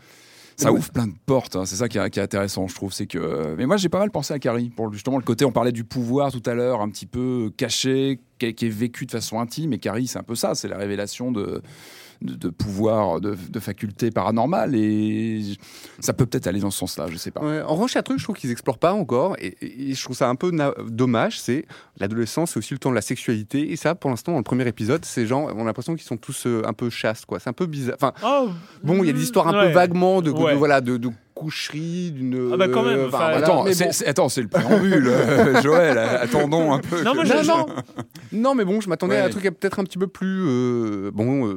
ça 0.59 0.71
ouvre 0.71 0.89
plein 0.91 1.07
de 1.07 1.13
portes. 1.25 1.55
hein. 1.55 1.65
C'est 1.65 1.75
ça 1.75 1.87
qui 1.87 1.97
est, 1.97 2.09
qui 2.09 2.19
est 2.19 2.23
intéressant, 2.23 2.67
je 2.67 2.75
trouve. 2.75 2.93
C'est 2.93 3.07
que. 3.07 3.55
Mais 3.57 3.65
moi, 3.65 3.77
j'ai 3.77 3.89
pas 3.89 3.99
mal 3.99 4.11
pensé 4.11 4.33
à 4.33 4.39
Carrie 4.39 4.69
pour 4.69 4.91
justement 4.93 5.17
le 5.17 5.23
côté. 5.23 5.45
On 5.45 5.51
parlait 5.51 5.71
du 5.71 5.83
pouvoir 5.83 6.31
tout 6.31 6.43
à 6.45 6.53
l'heure, 6.53 6.81
un 6.81 6.89
petit 6.89 7.05
peu 7.05 7.51
caché, 7.57 8.19
qui 8.39 8.47
est, 8.47 8.53
qui 8.53 8.65
est 8.67 8.69
vécu 8.69 9.05
de 9.05 9.11
façon 9.11 9.39
intime. 9.39 9.73
Et 9.73 9.79
Carrie, 9.79 10.07
c'est 10.07 10.19
un 10.19 10.23
peu 10.23 10.35
ça. 10.35 10.55
C'est 10.55 10.67
la 10.67 10.77
révélation 10.77 11.31
de. 11.31 11.61
De, 12.21 12.33
de 12.35 12.49
pouvoir, 12.49 13.21
de, 13.21 13.37
de 13.49 13.59
facultés 13.61 14.11
paranormales, 14.11 14.75
et 14.75 15.41
ça 16.01 16.11
peut 16.11 16.25
peut-être 16.25 16.47
aller 16.47 16.59
dans 16.59 16.69
ce 16.69 16.79
sens-là, 16.79 17.05
je 17.09 17.15
sais 17.15 17.31
pas. 17.31 17.39
Ouais, 17.39 17.61
en 17.61 17.73
revanche, 17.75 17.93
il 17.93 17.95
y 17.95 17.97
a 17.97 18.01
un 18.01 18.03
truc, 18.03 18.19
je 18.19 18.25
trouve 18.25 18.35
qu'ils 18.35 18.51
explorent 18.51 18.77
pas 18.77 18.91
encore, 18.91 19.37
et, 19.39 19.55
je 19.95 20.03
trouve 20.03 20.17
ça 20.17 20.27
un 20.27 20.35
peu 20.35 20.51
dommage. 20.89 21.39
C'est 21.39 21.65
l'adolescence, 21.97 22.51
c'est 22.51 22.57
aussi 22.57 22.73
le 22.73 22.77
temps 22.79 22.89
de 22.89 22.95
la 22.95 23.01
sexualité, 23.01 23.71
et 23.71 23.77
ça, 23.77 23.95
pour 23.95 24.09
l'instant, 24.09 24.33
dans 24.33 24.37
le 24.39 24.43
premier 24.43 24.67
épisode, 24.67 25.05
ces 25.05 25.27
gens, 25.27 25.47
on 25.55 25.61
a 25.61 25.63
l'impression 25.63 25.95
qu'ils 25.95 26.03
sont 26.05 26.17
tous 26.17 26.45
euh, 26.45 26.61
un 26.67 26.73
peu 26.73 26.89
chastes, 26.89 27.25
quoi. 27.25 27.39
C'est 27.39 27.49
un 27.49 27.53
peu 27.53 27.67
bizarre. 27.67 27.95
Enfin, 27.95 28.11
Oh, 28.25 28.49
bon, 28.83 29.01
il 29.01 29.07
y 29.07 29.09
a 29.11 29.13
des 29.13 29.23
histoires 29.23 29.47
un 29.47 29.53
ouais. 29.57 29.67
peu 29.67 29.73
vaguement 29.73 30.21
de, 30.21 30.29
de- 30.33 30.37
Ouais. 30.37 30.55
voilà, 30.55 30.81
de, 30.81 30.97
de 30.97 31.09
coucherie, 31.39 32.11
d'une. 32.11 32.51
Ah 32.53 32.57
bah 32.57 32.67
quand 32.67 32.83
même, 32.83 32.99
euh, 32.99 33.07
enfin, 33.07 33.17
voilà, 33.17 33.37
attends, 33.37 33.63
mais 33.63 33.73
c'est, 33.73 33.85
bon. 33.85 33.91
c'est- 33.91 34.07
attends, 34.07 34.29
c'est 34.29 34.41
le 34.41 34.47
préambule, 34.49 35.07
euh, 35.07 35.61
Joël. 35.63 35.97
Attendons 35.97 36.73
un 36.73 36.79
peu. 36.79 37.01
Non, 37.03 37.11
que- 37.11 37.15
moi, 37.15 37.25
je- 37.25 37.33
Non, 37.33 37.43
non, 37.43 37.65
non, 38.31 38.55
mais 38.55 38.65
bon, 38.65 38.81
je 38.81 38.89
m'attendais 38.89 39.17
à 39.17 39.25
un 39.25 39.29
truc 39.29 39.43
peut-être 39.43 39.79
un 39.79 39.83
petit 39.83 39.97
peu 39.97 40.07
plus. 40.07 40.43
euh, 40.47 41.11
bon. 41.13 41.49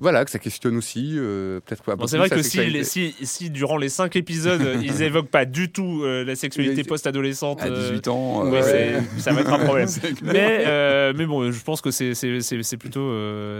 Voilà, 0.00 0.24
que 0.24 0.30
ça 0.30 0.38
questionne 0.38 0.76
aussi. 0.76 1.12
euh, 1.14 1.60
peut-être 1.60 1.82
Bon, 1.96 2.06
c'est 2.06 2.18
vrai 2.18 2.28
que 2.30 2.42
si, 2.42 2.58
les- 2.66 2.84
si, 2.84 3.14
si 3.22 3.50
durant 3.50 3.76
les 3.76 3.88
cinq 3.88 4.16
épisodes, 4.16 4.60
euh, 4.62 4.76
ils 4.82 5.02
évoquent 5.02 5.28
pas 5.30 5.44
du 5.44 5.70
tout 5.70 6.02
euh, 6.02 6.24
la 6.24 6.34
sexualité 6.36 6.82
post-adolescente, 6.84 7.62
À 7.62 7.66
euh, 7.66 7.90
18 7.90 8.08
ans. 8.08 8.52
euh, 8.52 8.62
c'est- 8.62 9.20
ça 9.20 9.32
va 9.32 9.40
être 9.42 9.52
un 9.52 9.58
problème. 9.58 9.88
Mais, 10.22 11.12
mais 11.14 11.26
bon, 11.26 11.50
je 11.50 11.62
pense 11.62 11.80
que 11.80 11.90
c'est 11.90 12.14
c'est- 12.14 12.40
c'est- 12.40 12.62
c'est 12.62 12.76
plutôt, 12.76 13.10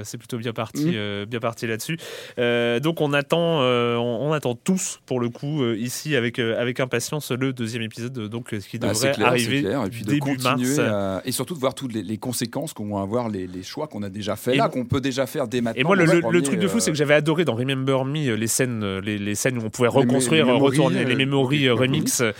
c'est 0.04 0.18
plutôt 0.18 0.38
bien 0.38 0.52
parti, 0.52 0.92
euh, 0.94 1.26
bien 1.26 1.40
parti 1.40 1.66
là-dessus. 1.66 1.98
Donc 2.82 3.00
on 3.00 3.12
attend, 3.12 3.60
on, 3.60 4.18
on 4.28 4.32
attend 4.32 4.54
tous 4.54 5.00
pour 5.06 5.20
le 5.20 5.28
coup 5.28 5.64
ici 5.74 6.16
avec 6.16 6.38
avec 6.38 6.80
impatience 6.80 7.30
le 7.30 7.52
deuxième 7.52 7.82
épisode, 7.82 8.12
donc 8.28 8.56
qui 8.58 8.78
Ah, 8.82 8.88
devrait 8.88 9.12
clair, 9.12 9.26
arriver 9.28 9.62
clair. 9.62 9.84
Et 9.84 9.90
puis 9.90 10.02
de 10.02 10.10
début 10.12 10.38
mars. 10.42 10.78
à- 10.78 11.22
et 11.24 11.32
surtout 11.32 11.54
de 11.54 11.60
voir 11.60 11.74
toutes 11.74 11.92
les, 11.92 12.02
les 12.02 12.18
conséquences 12.18 12.72
qu'on 12.72 12.94
va 12.96 13.02
avoir, 13.02 13.28
les, 13.28 13.46
les 13.46 13.62
choix 13.62 13.86
qu'on 13.86 14.02
a 14.02 14.08
déjà 14.08 14.36
fait 14.36 14.54
là, 14.56 14.68
qu'on 14.68 14.84
peut 14.84 15.00
déjà 15.00 15.26
faire 15.26 15.46
dès 15.48 15.60
maintenant. 15.60 15.80
Et 15.80 15.84
moi, 15.84 15.96
le, 15.96 16.06
dans 16.06 16.12
le- 16.14 16.20
le 16.30 16.42
truc 16.42 16.58
de 16.60 16.68
fou, 16.68 16.76
euh, 16.76 16.80
c'est 16.80 16.90
que 16.90 16.96
j'avais 16.96 17.14
adoré 17.14 17.44
dans 17.44 17.54
Remember 17.54 18.04
Me 18.04 18.28
euh, 18.30 18.36
les 18.36 18.46
scènes, 18.46 18.82
euh, 18.82 19.00
les, 19.00 19.18
les 19.18 19.34
scènes 19.34 19.58
où 19.58 19.62
on 19.64 19.70
pouvait 19.70 19.88
reconstruire, 19.88 20.46
les 20.46 20.52
retourner 20.52 21.04
les 21.04 21.14
memories 21.16 21.70
oui. 21.70 21.70
remix 21.70 22.20
euh, 22.22 22.32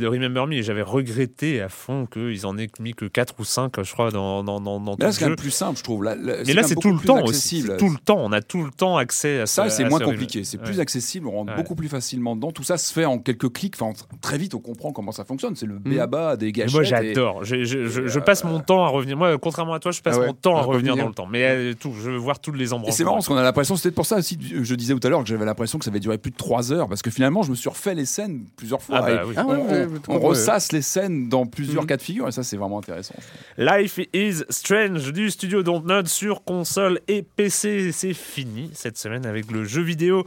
de 0.00 0.06
Remember 0.06 0.46
Me. 0.46 0.54
Et 0.54 0.62
j'avais 0.62 0.82
regretté 0.82 1.60
à 1.60 1.68
fond 1.68 2.06
qu'ils 2.06 2.46
en 2.46 2.56
aient 2.58 2.68
mis 2.80 2.92
que 2.94 3.04
4 3.04 3.34
ou 3.38 3.44
5, 3.44 3.82
je 3.82 3.92
crois, 3.92 4.10
dans, 4.10 4.42
dans, 4.44 4.60
dans, 4.60 4.80
dans 4.80 4.94
tout 4.96 5.00
Là, 5.02 5.08
le 5.08 5.12
c'est 5.12 5.26
jeu. 5.28 5.36
plus 5.36 5.50
simple, 5.50 5.78
je 5.78 5.82
trouve. 5.84 6.04
Là, 6.04 6.14
là, 6.14 6.34
Mais 6.46 6.52
là, 6.52 6.62
c'est 6.62 6.74
tout 6.76 6.92
le 6.92 7.00
temps 7.00 7.22
aussi. 7.24 7.64
tout 7.78 7.88
le 7.90 7.98
temps. 7.98 8.18
On 8.20 8.32
a 8.32 8.40
tout 8.42 8.64
le 8.64 8.70
temps 8.70 8.96
accès 8.96 9.40
à 9.40 9.46
Ça, 9.46 9.68
ce- 9.68 9.76
c'est 9.78 9.88
moins 9.88 10.00
compliqué. 10.00 10.44
C'est 10.44 10.58
plus 10.58 10.80
accessible. 10.80 11.26
On 11.28 11.32
rentre 11.32 11.54
beaucoup 11.56 11.74
plus 11.74 11.88
facilement 11.88 12.36
dedans. 12.36 12.52
Tout 12.52 12.62
ça 12.64 12.76
se 12.78 12.92
fait 12.92 13.04
en 13.04 13.18
quelques 13.18 13.52
clics. 13.52 13.74
Enfin, 13.80 13.86
en- 13.92 14.16
très 14.20 14.38
vite, 14.38 14.54
on 14.54 14.60
comprend 14.60 14.92
comment 14.92 15.12
ça 15.12 15.24
fonctionne. 15.24 15.56
C'est 15.56 15.66
le 15.66 15.78
béaba 15.78 16.36
des 16.36 16.46
Mais 16.46 16.52
gâchettes. 16.52 16.72
moi, 16.74 16.82
j'adore. 16.82 17.44
Je, 17.44 18.18
passe 18.18 18.44
mon 18.44 18.60
temps 18.60 18.84
à 18.84 18.88
revenir. 18.88 19.16
Moi, 19.16 19.36
contrairement 19.38 19.74
à 19.74 19.80
toi, 19.80 19.90
je 19.92 20.00
passe 20.00 20.16
Ah 20.20 20.26
mon 20.26 20.32
temps 20.34 20.56
à 20.56 20.62
revenir 20.62 20.96
dans 20.96 21.08
le 21.08 21.14
temps. 21.14 21.26
Mais 21.30 21.74
tout, 21.74 21.92
je 22.02 22.10
veux 22.10 22.16
voir 22.16 22.38
tous 22.38 22.52
les 22.52 22.72
embranchements. 22.72 22.96
c'est 22.96 23.04
marrant 23.04 23.16
parce 23.16 23.28
qu'on 23.32 23.38
a 23.38 23.42
l'impression, 23.42 23.76
c'était 23.76 23.90
pour 23.94 24.06
ça 24.06 24.16
aussi, 24.16 24.38
je 24.40 24.74
disais 24.74 24.94
tout 24.94 25.06
à 25.06 25.10
l'heure 25.10 25.22
que 25.22 25.28
j'avais 25.28 25.44
l'impression 25.44 25.78
que 25.78 25.84
ça 25.84 25.90
avait 25.90 26.00
duré 26.00 26.18
plus 26.18 26.30
de 26.30 26.36
3 26.36 26.72
heures 26.72 26.88
parce 26.88 27.02
que 27.02 27.10
finalement, 27.10 27.42
je 27.42 27.50
me 27.50 27.56
suis 27.56 27.68
refait 27.68 27.94
les 27.94 28.04
scènes 28.04 28.44
plusieurs 28.56 28.82
fois. 28.82 28.98
Ah 28.98 29.02
bah 29.02 29.10
et 29.12 29.26
oui. 29.26 29.34
Ah 29.36 29.44
on, 29.46 29.50
ouais, 29.50 29.56
on- 29.58 29.68
ouais, 29.72 29.88
on 30.08 30.18
ouais. 30.18 30.26
ressasse 30.28 30.72
les 30.72 30.82
scènes 30.82 31.28
dans 31.28 31.46
plusieurs 31.46 31.82
Mhm. 31.82 31.88
cas 31.88 31.96
de 31.96 32.02
figure 32.02 32.28
et 32.28 32.32
ça, 32.32 32.42
c'est 32.42 32.56
vraiment 32.56 32.78
intéressant. 32.78 33.14
Life 33.58 33.98
is 34.12 34.42
Strange 34.50 35.12
du 35.12 35.30
studio 35.30 35.62
Dontnod 35.62 36.06
sur 36.08 36.44
console 36.44 37.00
et 37.08 37.22
PC. 37.22 37.90
C'est 37.92 38.14
fini 38.14 38.70
cette 38.74 38.98
semaine 38.98 39.26
avec 39.26 39.50
le 39.50 39.64
jeu 39.64 39.82
vidéo 39.82 40.24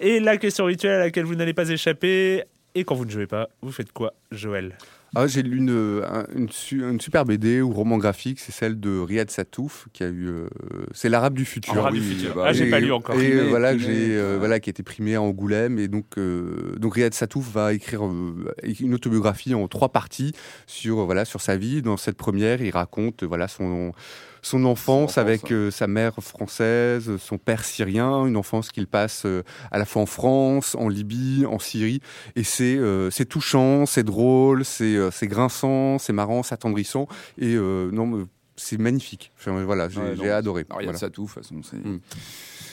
et 0.00 0.20
la 0.20 0.36
question 0.36 0.64
rituelle 0.64 0.92
à 0.94 0.98
laquelle 1.04 1.24
vous 1.24 1.34
n'allez 1.34 1.54
pas 1.54 1.68
échapper. 1.68 2.42
Et 2.74 2.84
quand 2.84 2.94
vous 2.94 3.06
ne 3.06 3.10
jouez 3.10 3.26
pas, 3.26 3.48
vous 3.62 3.72
faites 3.72 3.92
quoi, 3.92 4.12
Joël? 4.30 4.76
Ah, 5.14 5.26
j'ai 5.26 5.42
lu 5.42 5.56
une, 5.58 6.02
un- 6.06 6.26
une, 6.34 6.50
su- 6.50 6.82
une 6.82 7.00
super 7.00 7.24
BD 7.24 7.62
ou 7.62 7.70
roman 7.72 7.96
graphique, 7.96 8.38
c'est 8.40 8.52
celle 8.52 8.78
de 8.78 8.98
Riyad 8.98 9.30
Satouf, 9.30 9.86
qui 9.92 10.02
a 10.02 10.08
eu. 10.08 10.26
euh, 10.28 10.48
c'est 10.92 11.08
l'Arabe 11.08 11.34
du 11.34 11.44
futur. 11.44 11.74
L'Arabe 11.74 11.94
du 11.94 12.00
futur, 12.02 12.34
bah 12.34 12.44
Ah, 12.46 12.52
j'ai 12.52 12.68
pas 12.68 12.80
lu 12.80 12.92
encore. 12.92 13.14
Et 13.14 13.30
Primé, 13.30 13.48
voilà, 13.48 13.72
que 13.72 13.78
primé, 13.78 13.94
j'ai, 13.94 14.16
euh, 14.16 14.34
euh, 14.34 14.38
voilà, 14.38 14.60
qui 14.60 14.68
a 14.68 14.72
été 14.72 14.82
primé 14.82 15.14
à 15.14 15.22
Angoulême. 15.22 15.78
Et 15.78 15.88
donc, 15.88 16.18
euh, 16.18 16.74
donc 16.78 16.94
Riyad 16.94 17.14
Satouf 17.14 17.50
va 17.50 17.72
écrire 17.72 18.04
euh, 18.04 18.52
une 18.80 18.94
autobiographie 18.94 19.54
en 19.54 19.68
trois 19.68 19.90
parties 19.90 20.32
sur, 20.66 20.98
euh, 21.00 21.04
voilà, 21.04 21.24
sur 21.24 21.40
sa 21.40 21.56
vie. 21.56 21.80
Dans 21.82 21.96
cette 21.96 22.16
première, 22.16 22.60
il 22.60 22.70
raconte 22.70 23.22
voilà, 23.24 23.48
son, 23.48 23.92
son 24.46 24.64
enfance 24.64 24.76
enfance, 25.12 25.18
avec 25.18 25.44
ouais. 25.44 25.52
euh, 25.52 25.70
sa 25.70 25.86
mère 25.88 26.14
française, 26.20 27.16
son 27.18 27.38
père 27.38 27.64
syrien, 27.64 28.26
une 28.26 28.36
enfance 28.36 28.70
qu'il 28.70 28.86
passe 28.86 29.22
euh, 29.26 29.42
à 29.72 29.78
la 29.78 29.84
fois 29.84 30.02
en 30.02 30.06
France, 30.06 30.76
en 30.78 30.88
Libye, 30.88 31.44
en 31.46 31.58
Syrie. 31.58 32.00
Et 32.36 32.44
c'est 32.44 32.76
euh, 32.76 33.10
c'est 33.10 33.24
touchant, 33.26 33.86
c'est 33.86 34.04
drôle, 34.04 34.64
c'est 34.64 34.96
euh, 34.96 35.10
grinçant, 35.22 35.98
c'est 35.98 36.12
marrant, 36.12 36.42
c'est 36.44 36.54
attendrissant. 36.54 37.08
Et 37.38 37.54
euh, 37.54 37.90
non, 37.90 38.28
c'est 38.54 38.78
magnifique. 38.78 39.32
Enfin, 39.38 39.64
voilà, 39.64 39.88
j'ai 39.88 40.00
Ouais, 40.00 40.30
adoré. 40.30 40.64
Il 40.68 40.72
y 40.72 40.72
a 40.72 40.74
Voilà. 40.76 40.92
de 40.92 40.96
ça 40.98 41.10
tout, 41.10 41.24
de 41.24 41.28
toute 41.28 41.42
façon. 41.42 41.56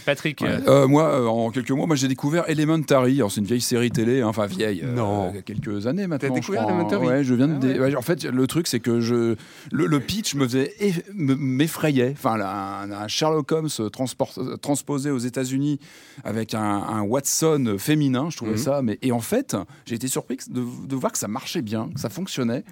Patrick 0.05 0.41
Ouais. 0.41 0.49
euh, 0.49 0.83
Euh, 0.83 0.87
moi, 0.87 1.03
euh, 1.09 1.25
en 1.27 1.49
quelques 1.51 1.71
mots, 1.71 1.85
moi 1.87 1.95
j'ai 1.95 2.07
découvert 2.07 2.49
Elementary. 2.49 3.15
Alors, 3.17 3.31
c'est 3.31 3.41
une 3.41 3.45
vieille 3.47 3.61
série 3.61 3.91
télé, 3.91 4.21
hein, 4.21 4.27
enfin 4.27 4.45
vieille, 4.45 4.81
euh, 4.83 4.93
Non. 4.93 5.29
il 5.31 5.35
y 5.35 5.39
a 5.39 5.41
quelques 5.41 5.87
années 5.87 6.07
maintenant. 6.07 6.29
je 6.35 6.39
découvert. 6.41 6.63
Elementary 6.67 7.07
Ouais, 7.07 7.23
je 7.23 7.33
viens 7.33 7.47
de. 7.47 7.53
Ah 7.55 7.59
dé- 7.59 7.73
ouais. 7.73 7.79
ouais, 7.79 7.95
en 7.95 8.01
fait, 8.01 8.23
le 8.23 8.47
truc, 8.47 8.67
c'est 8.67 8.79
que 8.79 8.99
je 8.99 9.35
le, 9.71 9.85
le 9.87 9.99
pitch 9.99 10.35
me 10.35 10.45
faisait 10.45 10.73
eff- 10.79 11.03
me- 11.13 11.35
m'effrayait. 11.35 12.13
Enfin, 12.17 12.37
là, 12.37 12.81
un, 12.83 12.91
un 12.91 13.07
Sherlock 13.07 13.51
Holmes 13.51 13.69
transport- 13.91 14.59
transposé 14.61 15.11
aux 15.11 15.17
États-Unis 15.19 15.79
avec 16.23 16.53
un, 16.53 16.59
un 16.61 17.01
Watson 17.01 17.75
féminin. 17.77 18.27
Je 18.29 18.37
trouvais 18.37 18.51
Mhm. 18.51 18.57
ça. 18.57 18.81
Mais 18.81 18.97
et 19.01 19.11
en 19.11 19.19
fait, 19.21 19.55
j'ai 19.85 19.95
été 19.95 20.07
surpris 20.07 20.37
de, 20.49 20.61
de 20.87 20.95
voir 20.95 21.11
que 21.11 21.17
ça 21.17 21.27
marchait 21.27 21.61
bien, 21.61 21.89
que 21.93 21.99
ça 21.99 22.09
fonctionnait. 22.09 22.63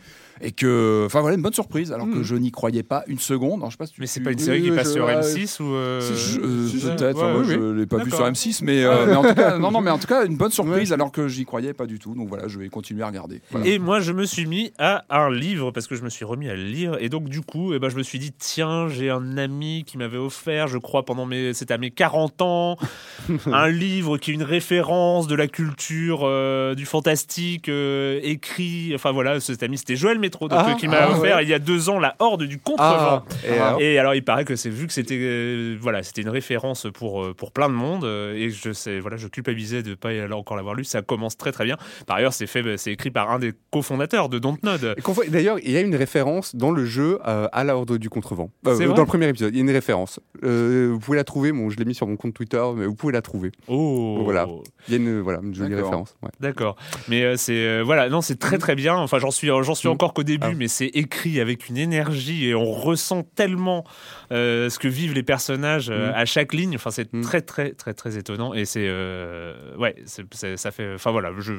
Et 0.44 0.52
que, 0.52 1.04
enfin 1.06 1.22
voilà, 1.22 1.36
une 1.36 1.44
bonne 1.44 1.54
surprise, 1.54 1.92
alors 1.92 2.08
que 2.08 2.16
Mhm. 2.16 2.24
je 2.24 2.36
n'y 2.36 2.50
croyais 2.50 2.82
pas 2.82 3.04
une 3.06 3.20
seconde. 3.20 3.60
Alors, 3.60 3.70
je 3.70 3.76
sais 3.76 3.78
pas 3.78 3.86
si 3.86 3.94
tu- 3.94 4.02
Mais 4.02 4.08
c'est 4.08 4.22
pas 4.22 4.32
une 4.32 4.40
série 4.40 4.64
qui 4.64 4.72
passe 4.72 4.88
je- 4.88 4.94
sur 4.94 5.06
ouais. 5.06 5.14
M6 5.18 5.60
ou. 5.62 5.76
euh, 5.76 6.02
si, 6.02 6.34
je- 6.34 6.40
euh, 6.42 6.68
si, 6.68 6.78
peut-être, 6.80 7.21
ouais, 7.22 7.32
enfin, 7.32 7.34
moi, 7.34 7.48
oui, 7.48 7.54
je 7.54 7.80
l'ai 7.80 7.86
pas 7.86 7.98
vu 8.04 8.12
sur 8.12 8.26
M6, 8.26 8.62
mais, 8.64 8.84
euh, 8.84 9.06
mais 9.06 9.16
en 9.16 9.24
tout 9.24 9.34
cas, 9.34 9.58
non, 9.58 9.72
non, 9.72 9.82
mais 9.82 9.92
en 9.92 9.98
tout 9.98 10.08
cas, 10.08 10.26
une 10.26 10.38
bonne 10.38 10.52
surprise 10.52 10.94
alors 10.94 11.12
que 11.12 11.28
j'y 11.28 11.46
croyais 11.46 11.74
pas 11.74 11.86
du 11.86 12.00
tout. 12.00 12.16
Donc 12.16 12.28
voilà, 12.28 12.48
je 12.48 12.60
vais 12.60 12.70
continuer 12.70 13.04
à 13.04 13.08
regarder. 13.08 13.42
Voilà. 13.52 13.68
Et 13.68 13.80
moi, 13.80 14.00
je 14.00 14.12
me 14.12 14.26
suis 14.26 14.46
mis 14.46 14.74
à 14.78 15.06
un 15.10 15.30
livre 15.30 15.72
parce 15.72 15.88
que 15.88 15.96
je 15.96 16.04
me 16.04 16.10
suis 16.10 16.26
remis 16.26 16.50
à 16.50 16.56
le 16.56 16.64
lire. 16.64 16.98
Et 17.00 17.10
donc, 17.10 17.30
du 17.30 17.42
coup, 17.42 17.74
eh 17.74 17.80
ben, 17.80 17.90
je 17.90 17.96
me 17.96 18.04
suis 18.04 18.20
dit, 18.20 18.32
tiens, 18.38 18.88
j'ai 18.90 19.10
un 19.10 19.38
ami 19.38 19.84
qui 19.86 19.98
m'avait 19.98 20.18
offert, 20.18 20.68
je 20.68 20.78
crois, 20.78 21.04
pendant 21.06 21.26
mes, 21.26 21.54
c'était 21.54 21.74
à 21.74 21.78
mes 21.78 21.92
40 21.92 22.42
ans, 22.42 22.78
un 23.52 23.68
livre 23.68 24.18
qui 24.18 24.32
est 24.32 24.34
une 24.34 24.44
référence 24.44 25.28
de 25.28 25.36
la 25.36 25.48
culture, 25.48 26.22
euh, 26.24 26.76
du 26.76 26.86
fantastique, 26.86 27.70
euh, 27.70 28.20
écrit. 28.24 28.92
Enfin 28.96 29.12
voilà, 29.12 29.40
cet 29.40 29.64
ami, 29.64 29.78
c'était 29.78 29.96
Joël 29.96 30.20
Métro, 30.20 30.48
donc, 30.48 30.60
Ah, 30.62 30.72
euh, 30.72 30.76
qui 30.76 30.88
m'a 30.88 30.98
ah, 31.02 31.12
offert 31.12 31.38
ouais. 31.38 31.44
il 31.44 31.50
y 31.50 31.54
a 31.54 31.60
deux 31.60 31.90
ans 31.90 32.00
la 32.00 32.16
Horde 32.20 32.44
du 32.44 32.60
Contrevent. 32.60 32.84
Ah, 32.84 33.24
et 33.46 33.54
alors 33.54 33.82
Et 33.82 34.00
alors 34.00 34.16
il 34.16 34.24
paraît 34.24 34.46
que 34.46 34.56
c'est 34.56 34.70
vu 34.70 34.88
que 34.88 34.94
c'était 34.94 35.18
euh, 35.20 35.78
voilà 35.80 36.04
c'était 36.04 36.22
une 36.22 36.30
référence 36.30 36.88
pour 36.94 37.11
euh, 37.20 37.34
pour 37.34 37.52
plein 37.52 37.68
de 37.70 37.74
monde 37.74 38.04
euh, 38.06 38.34
et 38.36 38.50
je 38.50 38.72
sais 38.74 39.00
voilà 39.00 39.18
je 39.18 39.28
culpabilisais 39.28 39.84
de 39.84 39.96
pas 39.96 40.14
y 40.14 40.20
aller 40.20 40.34
encore 40.34 40.56
l'avoir 40.58 40.76
lu 40.76 40.84
ça 40.84 41.02
commence 41.02 41.36
très 41.38 41.52
très 41.52 41.66
bien 41.66 41.78
par 42.08 42.18
ailleurs 42.18 42.34
c'est 42.34 42.48
fait 42.48 42.78
c'est 42.78 42.92
écrit 42.92 43.12
par 43.12 43.32
un 43.32 43.40
des 43.40 43.54
cofondateurs 43.72 44.30
de 44.30 44.40
Dontnod 44.40 44.96
Et 44.98 45.02
qu'on 45.02 45.12
voit- 45.14 45.26
D'ailleurs, 45.28 45.58
il 45.64 45.72
y 45.72 45.78
a 45.78 45.82
une 45.82 45.96
référence 45.96 46.56
dans 46.56 46.72
le 46.72 46.86
jeu 46.86 47.20
euh, 47.28 47.48
à 47.52 47.64
la 47.64 47.76
Horde 47.78 47.98
du 47.98 48.10
Contrevent. 48.10 48.50
Euh, 48.68 48.88
dans 48.94 49.02
le 49.02 49.06
premier 49.06 49.28
épisode, 49.30 49.54
il 49.54 49.58
y 49.58 49.60
a 49.60 49.64
une 49.64 49.72
référence. 49.72 50.20
Euh, 50.44 50.90
vous 50.92 51.00
pouvez 51.00 51.18
la 51.18 51.24
trouver, 51.24 51.52
bon, 51.52 51.70
je 51.70 51.78
l'ai 51.78 51.86
mis 51.86 51.96
sur 51.96 52.06
mon 52.08 52.18
compte 52.18 52.34
Twitter, 52.34 52.62
mais 52.76 52.86
vous 52.86 52.96
pouvez 52.96 53.14
la 53.14 53.22
trouver. 53.22 53.52
oh 53.68 54.20
Voilà. 54.24 54.48
Il 54.88 54.92
y 54.94 54.98
a 54.98 55.00
une, 55.00 55.20
voilà, 55.22 55.40
une 55.44 55.54
jolie 55.54 55.76
référence. 55.76 56.16
ouais. 56.24 56.30
D'accord. 56.40 56.76
Mais 57.08 57.24
euh, 57.24 57.36
c'est 57.38 57.54
euh, 57.66 57.82
voilà, 57.84 58.10
non, 58.10 58.22
c'est 58.22 58.38
très 58.40 58.58
très 58.58 58.76
bien. 58.76 58.96
Enfin, 58.96 59.20
j'en 59.20 59.32
suis 59.32 59.48
j'en 59.48 59.76
suis 59.76 59.88
Mm. 59.90 59.92
encore 59.92 60.14
qu'au 60.14 60.24
début, 60.24 60.48
Ah. 60.52 60.56
mais 60.58 60.68
c'est 60.68 60.88
écrit 60.88 61.40
avec 61.40 61.70
une 61.70 61.78
énergie 61.78 62.48
et 62.48 62.56
on 62.56 62.72
ressent 62.72 63.24
tellement 63.36 63.84
euh, 64.32 64.70
ce 64.70 64.80
que 64.80 64.88
vivent 64.88 65.14
les 65.14 65.24
personnages 65.24 65.90
euh, 65.90 66.10
Mm. 66.12 66.14
à 66.16 66.26
chaque 66.26 66.54
ligne. 66.54 66.76
Enfin, 66.76 66.92
c'est 66.92 67.01
Mm. 67.12 67.22
très 67.22 67.42
très 67.42 67.72
très 67.74 67.94
très 67.94 68.18
étonnant 68.18 68.54
et 68.54 68.66
c'est 68.66 68.86
euh, 68.88 69.54
ouais, 69.78 69.96
c'est- 70.06 70.26
c'est- 70.34 70.58
ça 70.58 70.72
fait. 70.72 70.94
Enfin 70.96 71.12
voilà, 71.12 71.32
je 71.40 71.54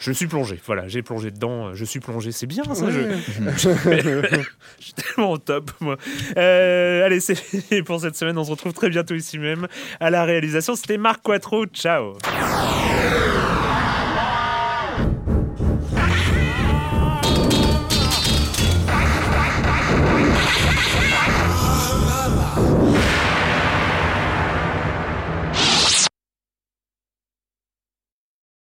je 0.00 0.12
suis 0.12 0.26
plongé. 0.26 0.58
Voilà, 0.66 0.88
j'ai 0.88 1.02
plongé 1.02 1.30
dedans. 1.30 1.74
Je 1.74 1.84
suis 1.84 2.00
plongé. 2.00 2.32
C'est 2.32 2.46
bien 2.46 2.64
ça. 2.74 2.90
Je, 2.90 3.00
je 3.56 4.84
suis 4.84 4.92
tellement 4.94 5.32
au 5.32 5.38
top 5.38 5.70
moi. 5.80 5.96
Euh, 6.36 7.04
allez, 7.04 7.20
c'est 7.20 7.34
fini 7.34 7.82
pour 7.82 8.00
cette 8.00 8.16
semaine. 8.16 8.36
On 8.38 8.44
se 8.44 8.50
retrouve 8.50 8.72
très 8.72 8.88
bientôt 8.90 9.14
ici 9.14 9.38
même 9.38 9.66
à 10.00 10.10
la 10.10 10.24
réalisation. 10.24 10.74
C'était 10.76 10.98
Marc 10.98 11.22
Quattro. 11.22 11.66
Ciao. 11.66 12.14